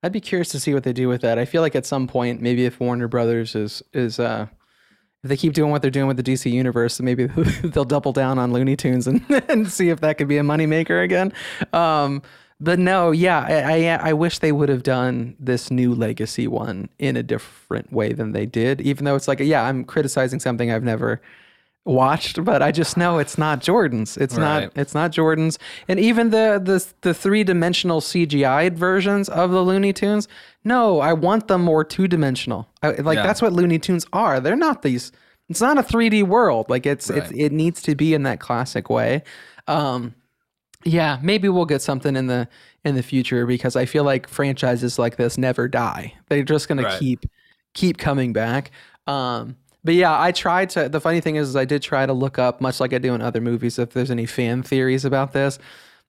I'd 0.02 0.12
be 0.12 0.20
curious 0.20 0.51
to 0.51 0.60
see 0.60 0.74
what 0.74 0.85
they 0.85 0.93
do 0.93 1.09
with 1.09 1.22
that. 1.22 1.39
I 1.39 1.44
feel 1.44 1.62
like 1.62 1.74
at 1.74 1.86
some 1.86 2.06
point, 2.06 2.40
maybe 2.40 2.64
if 2.66 2.78
Warner 2.81 3.09
Brothers 3.09 3.55
is 3.55 3.82
is 3.93 4.18
uh, 4.18 4.47
if 5.22 5.28
they 5.28 5.36
keep 5.36 5.52
doing 5.52 5.70
what 5.70 5.82
they're 5.82 5.90
doing 5.90 6.06
with 6.06 6.16
the 6.16 6.22
DC 6.22 6.51
universe, 6.51 6.98
then 6.98 7.05
maybe 7.06 7.27
they'll 7.64 7.85
double 7.85 8.12
down 8.12 8.39
on 8.39 8.52
Looney 8.52 8.77
Tunes 8.77 9.06
and, 9.06 9.24
and 9.48 9.70
see 9.70 9.89
if 9.90 10.01
that 10.01 10.18
could 10.18 10.28
be 10.28 10.39
a 10.39 10.43
moneymaker 10.43 11.02
again. 11.02 11.32
Um, 11.72 12.22
but 12.60 12.78
no, 12.78 13.10
yeah, 13.10 13.47
I, 13.48 13.86
I 13.86 14.10
I 14.10 14.12
wish 14.12 14.39
they 14.39 14.52
would 14.52 14.68
have 14.68 14.82
done 14.82 15.36
this 15.39 15.70
new 15.70 15.94
legacy 15.94 16.47
one 16.47 16.90
in 16.98 17.16
a 17.16 17.22
different 17.22 17.90
way 17.93 18.12
than 18.12 18.32
they 18.32 18.44
did. 18.44 18.82
Even 18.82 19.06
though 19.06 19.16
it's 19.16 19.28
like, 19.28 19.40
yeah, 19.40 19.64
I'm 19.64 19.85
criticizing 19.85 20.40
something 20.40 20.70
I've 20.70 20.85
never 20.85 21.22
watched, 21.85 22.44
but 22.44 22.62
I 22.62 22.70
just 22.73 22.97
know 22.97 23.19
it's 23.19 23.39
not 23.39 23.61
Jordan's. 23.61 24.16
It's 24.16 24.36
Right. 24.36 24.65
not 24.65 24.73
it's 24.77 24.94
not 24.94 25.11
Jordan's. 25.12 25.59
And 25.89 25.98
even 25.98 26.31
the 26.31 26.61
the 26.62 26.85
the 27.02 27.15
three 27.15 27.43
dimensional 27.44 28.01
CGI 28.01 28.69
versions 28.70 29.28
of 29.28 29.51
the 29.51 29.62
Looney 29.62 29.93
Tunes, 29.93 30.28
no, 30.65 31.01
I 31.01 31.12
want 31.12 31.48
them 31.48 31.62
more 31.62 31.85
two 31.85 32.07
dimensional. 32.07 32.69
Like 32.82 32.98
Yeah. 33.16 33.23
that's 33.23 33.40
what 33.43 33.52
Looney 33.52 33.78
Tunes 33.78 34.07
are. 34.12 34.40
They're 34.40 34.57
not 34.57 34.82
these. 34.82 35.11
It's 35.48 35.61
not 35.61 35.78
a 35.78 35.82
3D 35.82 36.23
world. 36.23 36.69
Like 36.70 36.86
it's 36.86 37.11
it's 37.11 37.31
it 37.32 37.51
needs 37.51 37.82
to 37.82 37.94
be 37.94 38.15
in 38.15 38.23
that 38.24 38.40
classic 38.40 38.89
way. 38.90 39.23
Um, 39.66 40.15
yeah, 40.85 41.19
maybe 41.23 41.48
we'll 41.48 41.66
get 41.66 41.82
something 41.82 42.15
in 42.16 42.27
the 42.28 42.47
in 42.85 42.94
the 42.94 43.02
future 43.02 43.47
because 43.47 43.74
I 43.77 43.85
feel 43.85 44.05
like 44.05 44.28
franchises 44.28 44.98
like 44.98 45.16
this 45.16 45.36
never 45.36 45.66
die. 45.69 46.15
They're 46.28 46.43
just 46.44 46.69
gonna 46.69 46.85
Right. 46.85 46.98
keep 47.01 47.24
keep 47.74 47.98
coming 47.98 48.32
back. 48.32 48.70
Um, 49.07 49.57
but 49.85 49.94
yeah, 49.94 50.20
I 50.20 50.32
tried 50.32 50.70
to. 50.70 50.89
The 50.89 51.01
funny 51.01 51.20
thing 51.20 51.36
is, 51.36 51.51
is, 51.51 51.57
I 51.57 51.65
did 51.65 51.82
try 51.82 52.07
to 52.07 52.12
look 52.12 52.39
up, 52.39 52.61
much 52.61 52.81
like 52.81 52.93
I 52.93 52.98
do 52.98 53.15
in 53.15 53.23
other 53.23 53.40
movies, 53.40 53.78
if 53.78 53.90
there's 53.90 54.11
any 54.11 54.27
fan 54.27 54.62
theories 54.62 55.05
about 55.05 55.32
this. 55.32 55.59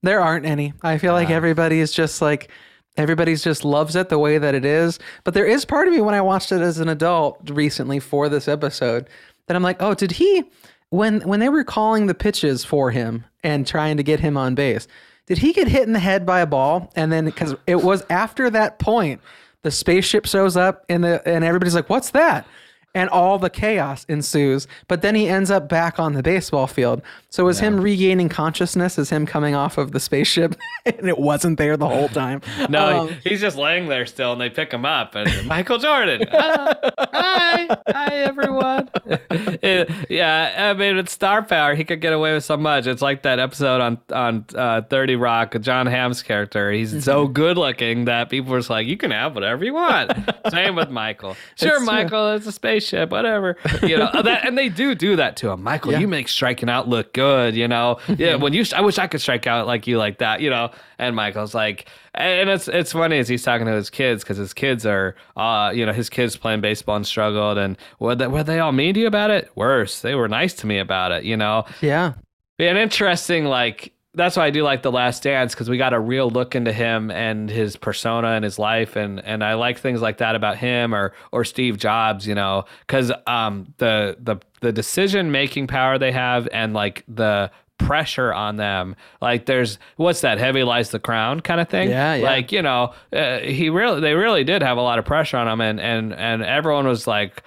There 0.04 0.20
aren't 0.20 0.46
any. 0.46 0.74
I 0.82 0.98
feel 0.98 1.14
like 1.14 1.26
uh-huh. 1.26 1.36
everybody 1.36 1.80
is 1.80 1.92
just 1.92 2.22
like 2.22 2.50
everybody's 2.98 3.44
just 3.44 3.64
loves 3.64 3.96
it 3.96 4.10
the 4.10 4.20
way 4.20 4.38
that 4.38 4.56
it 4.56 4.66
is. 4.66 5.00
But 5.24 5.34
there 5.34 5.46
is 5.46 5.64
part 5.64 5.88
of 5.88 5.94
me 5.94 6.02
when 6.02 6.16
I 6.16 6.22
watched 6.22 6.52
it 6.52 6.62
as 6.62 6.80
an 6.80 6.90
adult 6.90 7.50
recently 7.50 8.00
for 8.00 8.28
this 8.28 8.48
episode 8.48 9.08
that 9.48 9.56
I'm 9.56 9.64
like, 9.64 9.82
oh, 9.82 9.94
did 9.94 10.14
he 10.14 10.44
when 10.90 11.22
when 11.22 11.40
they 11.40 11.50
were 11.50 11.64
calling 11.64 12.08
the 12.08 12.14
pitches 12.14 12.64
for 12.66 12.92
him 12.92 13.26
and 13.44 13.66
trying 13.66 13.98
to 13.98 14.04
get 14.04 14.20
him 14.20 14.38
on 14.38 14.56
base, 14.56 14.88
did 15.26 15.40
he 15.40 15.54
get 15.54 15.68
hit 15.68 15.84
in 15.84 15.94
the 15.94 16.00
head 16.00 16.26
by 16.26 16.42
a 16.42 16.46
ball? 16.46 16.92
And 16.96 17.12
then 17.12 17.26
because 17.26 17.56
it 17.66 17.82
was 17.82 18.04
after 18.10 18.50
that 18.50 18.80
point, 18.80 19.22
the 19.64 19.72
spaceship 19.72 20.26
shows 20.26 20.58
up 20.58 20.86
and 20.90 21.04
the 21.04 21.28
and 21.28 21.44
everybody's 21.44 21.76
like, 21.76 21.90
what's 21.90 22.12
that? 22.12 22.46
And 22.94 23.10
all 23.10 23.40
the 23.40 23.50
chaos 23.50 24.06
ensues. 24.10 24.68
But 24.90 25.02
then 25.02 25.16
he 25.16 25.30
ends 25.30 25.50
up 25.50 25.70
back 25.70 25.98
on 25.98 26.12
the 26.14 26.22
baseball 26.22 26.68
field. 26.68 27.02
So 27.30 27.48
is 27.48 27.60
him 27.60 27.80
regaining 27.80 28.28
consciousness 28.28 28.98
is 28.98 29.10
him 29.10 29.26
coming 29.26 29.56
off 29.56 29.78
of 29.78 29.94
the 29.94 30.00
spaceship 30.02 30.58
and 30.86 31.08
it 31.08 31.18
wasn't 31.18 31.58
there 31.58 31.78
the 31.78 31.88
whole 31.88 32.10
time. 32.10 32.42
No, 32.70 33.02
Um, 33.04 33.16
he's 33.24 33.40
just 33.40 33.56
laying 33.56 33.88
there 33.88 34.06
still, 34.06 34.34
and 34.34 34.42
they 34.42 34.50
pick 34.50 34.74
him 34.74 34.84
up, 34.86 35.16
and 35.16 35.48
Michael 35.48 35.78
Jordan. 35.78 36.26
Ah, 36.34 36.76
hi, 37.14 37.78
hi, 37.88 38.16
everyone. 38.18 38.90
It- 39.30 39.90
yeah, 40.10 40.70
I 40.72 40.74
mean, 40.74 40.98
with 40.98 41.08
star 41.08 41.42
power, 41.44 41.76
he 41.76 41.86
could 41.86 42.02
get 42.02 42.12
away 42.12 42.34
with 42.34 42.44
so 42.44 42.58
much. 42.58 42.88
It's 42.88 43.02
like 43.02 43.22
that 43.24 43.40
episode 43.40 43.80
on 43.80 43.98
on 44.12 44.46
uh, 44.54 44.82
Thirty 44.82 45.16
Rock, 45.16 45.56
Jon 45.62 45.86
Hamm's 45.88 46.22
character. 46.22 46.72
He's 46.72 47.04
so 47.06 47.24
Mm-hmm. 47.24 47.34
good 47.34 47.58
looking 47.58 48.06
that 48.06 48.30
people 48.30 48.54
are 48.54 48.60
just 48.60 48.70
like, 48.70 48.88
you 48.88 48.98
can 48.98 49.12
have 49.12 49.34
whatever 49.36 49.64
you 49.64 49.74
want. 49.76 50.12
Same 50.50 50.76
with 50.76 50.90
Michael. 50.90 51.36
Sure, 51.56 51.70
It's 51.70 51.78
true. 51.78 51.86
Michael, 51.86 52.34
it's 52.34 52.48
a 52.48 52.52
spaceship, 52.82 53.10
whatever. 53.12 53.58
You 53.82 53.98
know 53.98 54.10
that, 54.24 54.46
and 54.46 54.58
they 54.58 54.70
do 54.70 54.96
do 54.96 55.16
that 55.16 55.36
to 55.38 55.50
him. 55.50 55.64
Michael, 55.64 55.94
Yeah. 55.94 56.00
you 56.00 56.08
make 56.08 56.28
striking 56.28 56.70
out 56.70 56.88
look 56.88 57.14
good. 57.14 57.56
You 57.56 57.68
know, 57.68 58.00
yeah. 58.18 58.36
When 58.36 58.54
you, 58.54 58.64
I 58.76 58.82
wish 58.82 58.98
I 58.98 59.08
could 59.08 59.22
strike 59.22 59.48
out 59.48 59.68
like 59.68 59.88
you 59.88 59.98
like 59.98 60.18
that. 60.20 60.42
You 60.42 60.50
know, 60.50 60.72
and 61.00 61.16
Michael's 61.16 61.54
like, 61.56 61.88
and 62.14 62.50
it's 62.50 62.68
it's 62.68 62.92
funny 62.92 63.18
as 63.20 63.28
he's 63.28 63.44
talking 63.44 63.66
to 63.68 63.74
his 63.74 63.90
kids 63.90 64.24
because 64.24 64.38
his 64.38 64.54
kids 64.54 64.86
are, 64.86 65.16
uh, 65.38 65.72
you 65.74 65.86
know, 65.86 65.94
his 65.94 66.10
kids 66.10 66.36
playing 66.36 66.62
baseball 66.62 66.96
and 66.96 67.08
struggled, 67.08 67.58
and 67.58 67.78
were 68.00 68.16
they, 68.16 68.28
were 68.28 68.44
they 68.44 68.60
all 68.60 68.72
mean 68.72 68.94
to 68.96 69.00
you 69.00 69.08
about 69.08 69.30
it? 69.32 69.50
Worse, 69.56 70.02
they 70.02 70.16
were 70.16 70.28
nice 70.28 70.54
to 70.56 70.68
me 70.68 70.78
about 70.80 71.12
it. 71.12 71.24
You 71.24 71.38
know, 71.38 71.66
yeah. 71.82 72.14
Be 72.58 72.68
an 72.68 72.78
interesting 72.78 73.46
like 73.46 73.94
that's 74.14 74.36
why 74.36 74.46
I 74.46 74.50
do 74.50 74.64
like 74.64 74.82
the 74.82 74.92
Last 74.92 75.24
Dance 75.24 75.54
because 75.54 75.70
we 75.70 75.78
got 75.78 75.94
a 75.94 76.00
real 76.00 76.30
look 76.30 76.56
into 76.56 76.74
him 76.74 77.10
and 77.12 77.50
his 77.50 77.78
persona 77.78 78.30
and 78.30 78.44
his 78.44 78.60
life 78.60 78.96
and 78.96 79.24
and 79.24 79.44
I 79.44 79.54
like 79.54 79.80
things 79.80 80.02
like 80.02 80.18
that 80.18 80.36
about 80.36 80.58
him 80.58 80.94
or 80.94 81.14
or 81.32 81.46
Steve 81.46 81.78
Jobs, 81.78 82.28
you 82.28 82.36
know, 82.36 82.66
because 82.86 83.12
um 83.28 83.74
the 83.78 84.18
the 84.20 84.38
the 84.60 84.72
decision 84.72 85.32
making 85.32 85.68
power 85.68 85.98
they 85.98 86.12
have 86.12 86.48
and 86.52 86.74
like 86.74 87.04
the 87.08 87.52
pressure 87.78 88.32
on 88.32 88.58
them 88.58 88.96
like 89.24 89.48
there's 89.48 89.80
what's 89.96 90.22
that 90.22 90.38
heavy 90.38 90.62
lies 90.62 90.92
the 90.92 91.00
crown 91.00 91.40
kind 91.40 91.60
of 91.60 91.68
thing 91.68 91.90
Yeah, 91.90 92.14
yeah. 92.14 92.24
like 92.24 92.52
you 92.52 92.62
know 92.62 92.94
uh, 93.12 93.40
he 93.40 93.72
really 93.72 94.00
they 94.02 94.14
really 94.14 94.44
did 94.44 94.62
have 94.62 94.78
a 94.78 94.82
lot 94.82 95.00
of 95.00 95.06
pressure 95.06 95.38
on 95.38 95.48
him 95.48 95.60
and 95.62 95.80
and 95.80 96.14
and 96.14 96.44
everyone 96.44 96.86
was 96.86 97.08
like 97.08 97.42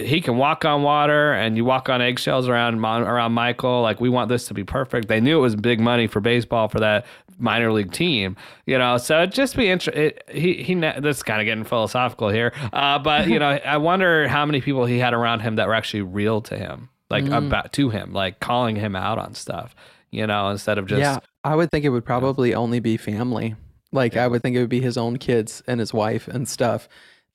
he 0.00 0.20
can 0.20 0.36
walk 0.36 0.64
on 0.64 0.82
water 0.82 1.32
and 1.32 1.56
you 1.56 1.64
walk 1.64 1.88
on 1.88 2.00
eggshells 2.00 2.48
around 2.48 2.84
around 2.84 3.32
Michael. 3.32 3.82
Like 3.82 4.00
we 4.00 4.08
want 4.08 4.28
this 4.28 4.46
to 4.46 4.54
be 4.54 4.64
perfect. 4.64 5.08
They 5.08 5.20
knew 5.20 5.38
it 5.38 5.42
was 5.42 5.56
big 5.56 5.80
money 5.80 6.06
for 6.06 6.20
baseball 6.20 6.68
for 6.68 6.80
that 6.80 7.06
minor 7.38 7.72
league 7.72 7.92
team, 7.92 8.36
you 8.66 8.78
know. 8.78 8.98
So 8.98 9.18
it'd 9.18 9.32
just 9.32 9.56
be 9.56 9.68
interesting. 9.68 10.12
He 10.30 10.62
he. 10.62 10.74
This 10.74 11.18
is 11.18 11.22
kind 11.22 11.40
of 11.40 11.46
getting 11.46 11.64
philosophical 11.64 12.28
here, 12.28 12.52
uh, 12.72 12.98
but 12.98 13.28
you 13.28 13.38
know, 13.38 13.48
I 13.48 13.76
wonder 13.76 14.28
how 14.28 14.44
many 14.46 14.60
people 14.60 14.86
he 14.86 14.98
had 14.98 15.14
around 15.14 15.40
him 15.40 15.56
that 15.56 15.66
were 15.66 15.74
actually 15.74 16.02
real 16.02 16.40
to 16.42 16.56
him, 16.56 16.88
like 17.08 17.26
about 17.26 17.72
to 17.74 17.90
him, 17.90 18.12
like 18.12 18.40
calling 18.40 18.76
him 18.76 18.94
out 18.94 19.18
on 19.18 19.34
stuff, 19.34 19.74
you 20.10 20.26
know, 20.26 20.48
instead 20.48 20.78
of 20.78 20.86
just 20.86 21.00
yeah, 21.00 21.18
I 21.44 21.54
would 21.56 21.70
think 21.70 21.84
it 21.84 21.90
would 21.90 22.04
probably 22.04 22.54
only 22.54 22.80
be 22.80 22.96
family. 22.96 23.56
Like 23.92 24.16
I 24.16 24.28
would 24.28 24.42
think 24.42 24.56
it 24.56 24.60
would 24.60 24.68
be 24.68 24.80
his 24.80 24.96
own 24.96 25.16
kids 25.16 25.62
and 25.66 25.80
his 25.80 25.92
wife 25.92 26.28
and 26.28 26.48
stuff, 26.48 26.88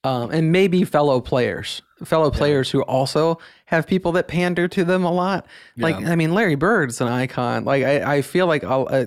um, 0.05 0.29
and 0.31 0.51
maybe 0.51 0.83
fellow 0.83 1.19
players, 1.19 1.81
fellow 2.03 2.29
players 2.29 2.69
who 2.69 2.81
also 2.83 3.39
have 3.65 3.87
people 3.87 4.11
that 4.13 4.27
pander 4.27 4.67
to 4.67 4.83
them 4.85 5.03
a 5.03 5.11
lot. 5.11 5.47
Like 5.77 5.95
I 5.95 6.15
mean, 6.15 6.33
Larry 6.33 6.55
Bird's 6.55 7.01
an 7.01 7.07
icon. 7.07 7.65
Like 7.65 7.83
I, 7.83 8.17
I 8.17 8.21
feel 8.21 8.45
like 8.47 8.63
all, 8.63 8.87
uh, 8.93 9.05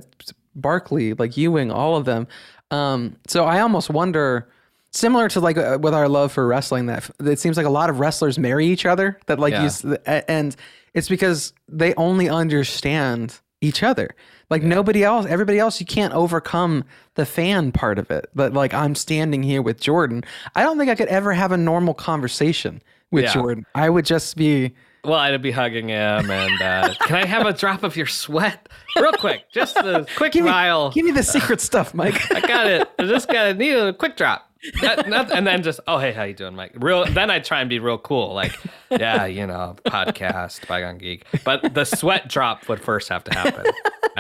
Barkley, 0.57 1.15
like 1.15 1.37
Ewing, 1.37 1.71
all 1.71 1.97
of 1.97 2.05
them. 2.05 2.27
Um, 2.71 3.17
so 3.27 3.45
I 3.45 3.61
almost 3.61 3.91
wonder. 3.91 4.49
Similar 4.91 5.29
to 5.29 5.41
like 5.41 5.59
uh, 5.59 5.79
with 5.81 5.93
our 5.93 6.09
love 6.09 6.33
for 6.33 6.47
wrestling, 6.47 6.87
that 6.87 7.09
it 7.21 7.39
seems 7.39 7.59
like 7.59 7.67
a 7.67 7.71
lot 7.71 7.91
of 7.91 8.01
wrestlers 8.01 8.39
marry 8.39 8.67
each 8.67 8.87
other. 8.87 9.21
That 9.27 9.39
like 9.39 9.53
Yeah. 9.53 9.69
you, 9.85 9.97
and 10.07 10.57
it's 10.95 11.11
because 11.11 11.53
they 11.69 11.93
only 11.95 12.31
understand 12.31 13.39
each 13.61 13.83
other. 13.83 14.09
Like 14.51 14.63
nobody 14.63 15.05
else, 15.05 15.27
everybody 15.27 15.59
else, 15.59 15.79
you 15.81 15.87
can't 15.87 16.15
overcome 16.15 16.85
the 17.15 17.27
fan 17.27 17.71
part 17.73 17.99
of 17.99 18.11
it. 18.11 18.31
But 18.35 18.55
like 18.55 18.73
I'm 18.73 18.95
standing 18.95 19.43
here 19.43 19.61
with 19.61 19.81
Jordan. 19.81 20.25
I 20.55 20.63
don't 20.63 20.79
think 20.79 20.91
I 20.91 20.95
could 20.95 21.09
ever 21.09 21.33
have 21.35 21.53
a 21.53 21.57
normal 21.59 21.93
conversation 21.95 22.81
with 23.11 23.25
Yeah. 23.25 23.35
Jordan. 23.35 23.67
I 23.75 23.91
would 23.91 24.05
just 24.07 24.37
be 24.37 24.75
Well, 25.05 25.15
I'd 25.19 25.41
be 25.43 25.51
hugging 25.51 25.89
him, 25.89 26.31
and 26.31 26.63
uh, 26.63 26.95
can 27.01 27.17
I 27.17 27.27
have 27.27 27.47
a 27.47 27.53
drop 27.53 27.83
of 27.83 27.95
your 27.97 28.07
sweat, 28.07 28.69
real 28.97 29.13
quick, 29.13 29.45
just 29.53 29.77
a 29.77 30.07
quick 30.17 30.33
give 30.33 30.45
me, 30.45 30.51
vial. 30.51 30.91
give 30.91 31.05
me 31.05 31.13
the 31.13 31.23
secret 31.23 31.61
stuff, 31.61 31.95
Mike. 31.95 32.31
I 32.35 32.41
got 32.41 32.67
it. 32.67 32.91
I 32.99 33.05
just 33.05 33.29
got 33.29 33.45
to 33.45 33.55
need 33.55 33.73
a 33.75 33.93
quick 33.93 34.17
drop. 34.17 34.51
Not- 34.83 35.09
not- 35.09 35.31
and 35.31 35.47
then 35.47 35.63
just, 35.63 35.79
oh 35.87 35.99
hey, 35.99 36.13
how 36.13 36.25
you 36.25 36.35
doing, 36.35 36.57
Mike? 36.57 36.73
Real. 36.75 37.05
Then 37.07 37.31
I 37.31 37.39
try 37.39 37.61
and 37.61 37.69
be 37.71 37.79
real 37.79 37.97
cool, 37.99 38.35
like, 38.35 38.53
yeah, 38.91 39.25
you 39.27 39.47
know, 39.47 39.77
podcast, 39.87 40.67
Bygone 40.67 40.99
Geek. 40.99 41.25
But 41.45 41.75
the 41.75 41.85
sweat 41.85 42.29
drop 42.29 42.69
would 42.69 42.81
first 42.81 43.09
have 43.09 43.23
to 43.25 43.35
happen, 43.39 43.67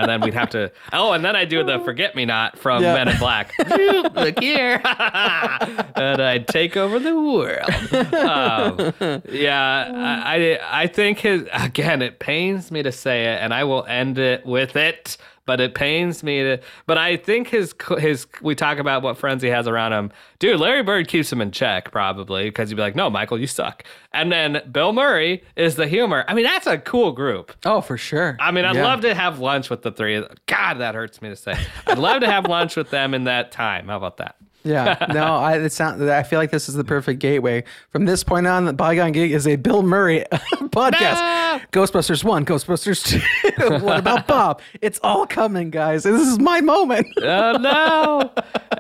and 0.01 0.09
then 0.09 0.21
we'd 0.21 0.35
have 0.35 0.51
to. 0.51 0.71
Oh, 0.93 1.13
and 1.13 1.25
then 1.25 1.37
I'd 1.37 1.49
do 1.49 1.63
the 1.65 1.79
forget 1.81 2.15
me 2.15 2.25
not 2.25 2.59
from 2.59 2.83
Yeah. 2.83 2.95
Men 2.95 3.09
in 3.09 3.19
Black. 3.19 3.53
Look 4.15 4.39
here, 4.41 4.81
and 4.85 6.23
I'd 6.23 6.47
take 6.49 6.77
over 6.77 6.99
the 6.99 7.19
world. 7.21 8.15
Um, 8.15 9.23
yeah, 9.31 9.91
I, 10.25 10.59
I 10.61 10.83
I 10.83 10.87
think 10.87 11.19
his 11.21 11.45
again. 11.53 12.03
It 12.03 12.19
pains 12.19 12.71
me 12.71 12.83
to 12.83 12.93
say 12.93 13.25
it, 13.27 13.39
and 13.43 13.53
I 13.55 13.65
will 13.65 13.85
end 13.87 14.19
it 14.19 14.45
with 14.47 14.77
it. 14.77 15.17
But 15.49 15.61
it 15.63 15.75
pains 15.75 16.23
me 16.23 16.43
to. 16.43 16.61
But 16.87 16.99
I 16.99 17.17
think 17.17 17.49
his 17.49 17.75
his. 17.99 18.27
We 18.43 18.55
talk 18.55 18.77
about 18.79 19.03
what 19.03 19.17
friends 19.17 19.43
he 19.43 19.49
has 19.49 19.67
around 19.67 19.95
him. 19.95 20.13
Dude, 20.39 20.61
Larry 20.61 20.83
Bird 20.83 21.09
keeps 21.09 21.33
him 21.33 21.41
in 21.41 21.51
check 21.53 21.91
probably 21.91 22.45
because 22.45 22.69
he'd 22.69 22.75
be 22.77 22.83
like, 22.83 22.95
"No, 22.95 23.09
Michael, 23.09 23.41
you 23.41 23.47
suck." 23.47 23.83
And 24.13 24.31
then 24.31 24.61
Bill 24.71 24.93
Murray 24.93 25.43
is 25.57 25.77
the 25.77 25.89
humor. 25.89 26.25
I 26.29 26.35
mean, 26.35 26.45
that's 26.45 26.67
a 26.67 26.77
cool 26.77 27.13
group. 27.13 27.53
oh, 27.65 27.81
for 27.81 27.97
sure. 27.97 28.37
I 28.41 28.51
mean, 28.51 28.67
I'd 28.67 28.77
Yeah. 28.77 28.85
love 28.85 29.01
to 29.01 29.15
have 29.15 29.39
lunch 29.39 29.71
with 29.71 29.81
the 29.83 29.91
three. 29.91 30.23
God, 30.47 30.75
that 30.75 30.95
hurts 30.95 31.23
me 31.23 31.31
to 31.31 31.37
say. 31.37 31.55
I'd 31.87 31.97
love 31.99 32.21
to 32.21 32.31
have 32.31 32.47
lunch 32.49 32.77
with 32.77 32.91
them 32.91 33.15
in 33.15 33.25
that 33.25 33.51
time. 33.51 33.89
How 33.89 33.97
about 33.97 34.19
that? 34.19 34.37
Yeah, 34.69 35.07
no, 35.13 35.25
I 35.37 35.57
it 35.59 35.73
sound, 35.73 36.11
I 36.11 36.23
feel 36.23 36.39
like 36.39 36.51
this 36.51 36.69
is 36.69 36.75
the 36.75 36.85
perfect 36.85 37.21
gateway. 37.21 37.65
From 37.91 38.05
this 38.05 38.23
point 38.23 38.47
on, 38.47 38.67
the 38.67 38.73
Bygone 38.73 39.13
Geek 39.13 39.33
is 39.33 39.47
a 39.47 39.57
Bill 39.57 39.83
Murray 39.83 40.25
podcast. 40.33 41.15
No! 41.15 41.61
Ghostbusters 41.73 42.23
one, 42.23 42.45
Ghostbusters 42.45 43.05
two. 43.05 43.79
what 43.85 43.99
about 43.99 44.27
Bob? 44.27 44.61
It's 44.83 45.01
all 45.03 45.27
coming, 45.27 45.71
guys. 45.71 46.03
This 46.03 46.21
is 46.21 46.39
my 46.39 46.61
moment. 46.61 47.07
Oh 47.19 47.53
no! 47.53 48.33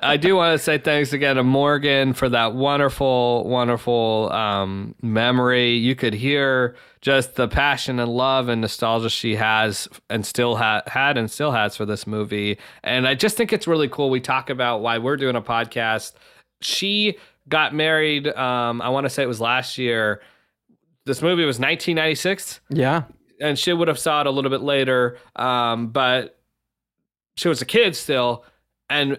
I 0.02 0.16
do 0.16 0.36
want 0.36 0.58
to 0.58 0.62
say 0.62 0.78
thanks 0.78 1.12
again 1.12 1.36
to 1.36 1.42
Morgan 1.42 2.12
for 2.12 2.28
that 2.28 2.54
wonderful, 2.54 3.44
wonderful 3.48 4.30
um, 4.32 4.94
memory. 5.02 5.72
You 5.72 5.94
could 5.94 6.12
hear 6.12 6.76
just 7.00 7.36
the 7.36 7.48
passion 7.48 8.00
and 8.00 8.10
love 8.10 8.48
and 8.48 8.60
nostalgia 8.60 9.08
she 9.10 9.36
has 9.36 9.88
and 10.10 10.26
still 10.26 10.56
ha- 10.56 10.82
had 10.86 11.16
and 11.16 11.30
still 11.30 11.52
has 11.52 11.76
for 11.76 11.86
this 11.86 12.06
movie. 12.06 12.58
And 12.82 13.06
I 13.06 13.14
just 13.14 13.36
think 13.36 13.52
it's 13.52 13.66
really 13.66 13.88
cool. 13.88 14.10
We 14.10 14.20
talk 14.20 14.50
about 14.50 14.80
why 14.80 14.98
we're 14.98 15.16
doing 15.16 15.36
a 15.36 15.42
podcast. 15.42 16.14
She 16.60 17.16
got 17.48 17.74
married. 17.74 18.28
Um, 18.28 18.82
I 18.82 18.88
want 18.88 19.04
to 19.04 19.10
say 19.10 19.22
it 19.22 19.26
was 19.26 19.40
last 19.40 19.78
year. 19.78 20.20
This 21.06 21.22
movie 21.22 21.44
was 21.44 21.58
1996 21.58 22.60
Yeah, 22.68 23.04
and 23.40 23.58
she 23.58 23.72
would 23.72 23.88
have 23.88 23.98
saw 23.98 24.20
it 24.20 24.26
a 24.26 24.30
little 24.30 24.50
bit 24.50 24.60
later. 24.60 25.18
Um, 25.36 25.88
but 25.88 26.38
she 27.36 27.48
was 27.48 27.62
a 27.62 27.64
kid 27.64 27.96
still, 27.96 28.44
and 28.90 29.18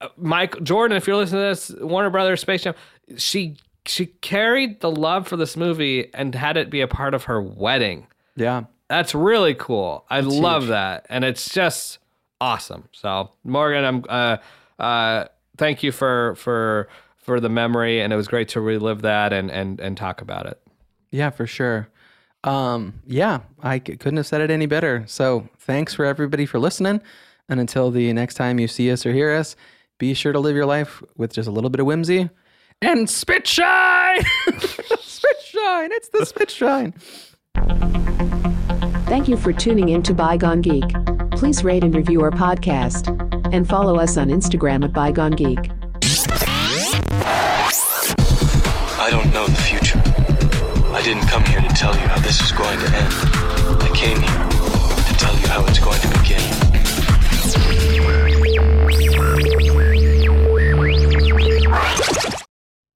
uh, 0.00 0.08
Mike 0.16 0.62
Jordan, 0.62 0.96
if 0.96 1.06
you're 1.06 1.16
listening 1.16 1.40
to 1.40 1.48
this, 1.48 1.72
Warner 1.80 2.10
Brothers 2.10 2.40
Space 2.40 2.62
Jam, 2.62 2.74
she 3.16 3.56
she 3.86 4.06
carried 4.06 4.80
the 4.80 4.90
love 4.90 5.26
for 5.26 5.36
this 5.36 5.56
movie 5.56 6.12
and 6.14 6.34
had 6.34 6.56
it 6.56 6.70
be 6.70 6.80
a 6.80 6.88
part 6.88 7.14
of 7.14 7.24
her 7.24 7.40
wedding. 7.40 8.06
Yeah. 8.36 8.64
That's 8.88 9.14
really 9.14 9.54
cool. 9.54 10.04
I 10.10 10.20
love 10.20 10.66
that, 10.66 11.06
and 11.08 11.24
it's 11.24 11.48
just 11.48 11.98
awesome. 12.42 12.88
So 12.92 13.30
Morgan, 13.42 13.84
I'm 13.84 14.04
uh 14.06 14.36
uh 14.78 15.24
thank 15.56 15.82
you 15.82 15.92
for 15.92 16.34
for 16.34 16.88
for 17.16 17.40
the 17.40 17.48
memory, 17.48 18.02
and 18.02 18.12
it 18.12 18.16
was 18.16 18.28
great 18.28 18.48
to 18.50 18.60
relive 18.60 19.00
that 19.02 19.32
and 19.32 19.50
and 19.50 19.80
and 19.80 19.96
talk 19.96 20.20
about 20.20 20.44
it. 20.44 20.60
Yeah, 21.10 21.30
for 21.30 21.46
sure. 21.46 21.88
Um, 22.44 23.00
yeah, 23.06 23.40
I 23.62 23.78
c- 23.78 23.96
couldn't 23.96 24.16
have 24.18 24.26
said 24.26 24.40
it 24.42 24.50
any 24.50 24.66
better. 24.66 25.04
So 25.06 25.48
thanks 25.60 25.94
for 25.94 26.04
everybody 26.04 26.44
for 26.44 26.58
listening. 26.58 27.00
And 27.48 27.60
until 27.60 27.90
the 27.90 28.12
next 28.12 28.34
time 28.34 28.58
you 28.58 28.68
see 28.68 28.90
us 28.90 29.06
or 29.06 29.12
hear 29.12 29.32
us, 29.32 29.56
be 29.98 30.12
sure 30.12 30.32
to 30.32 30.40
live 30.40 30.56
your 30.56 30.66
life 30.66 31.02
with 31.16 31.32
just 31.32 31.48
a 31.48 31.52
little 31.52 31.70
bit 31.70 31.80
of 31.80 31.86
whimsy 31.86 32.28
and 32.82 33.08
spit 33.08 33.46
shine. 33.46 34.22
spit 35.00 35.36
shine. 35.44 35.92
It's 35.92 36.08
the 36.08 36.26
spit 36.26 36.50
shine. 36.50 36.92
Thank 39.06 39.28
you 39.28 39.36
for 39.36 39.52
tuning 39.52 39.90
in 39.90 40.02
to 40.04 40.14
Bygone 40.14 40.62
Geek. 40.62 40.84
Please 41.32 41.62
rate 41.64 41.84
and 41.84 41.94
review 41.94 42.22
our 42.22 42.30
podcast 42.30 43.08
and 43.52 43.68
follow 43.68 43.96
us 43.96 44.16
on 44.16 44.28
Instagram 44.28 44.84
at 44.84 44.92
Bygone 44.92 45.32
Geek. 45.32 45.70
I 48.98 49.08
don't 49.10 49.32
know 49.32 49.46
the 49.46 49.62
future. 49.62 50.00
I 50.92 51.02
didn't 51.02 51.26
come 51.28 51.44
here 51.44 51.60
to 51.60 51.68
tell 51.68 51.94
you 51.94 52.06
how 52.06 52.20
this 52.20 52.40
is 52.40 52.52
going 52.52 52.78
to 52.78 52.86
end. 52.86 53.12
I 53.82 53.90
came 53.94 54.20
here 54.20 54.48
to 55.06 55.14
tell 55.18 55.34
you 55.38 55.46
how 55.48 55.64
it's 55.66 55.78
going 55.78 56.00
to 56.00 56.06
begin. 56.08 56.11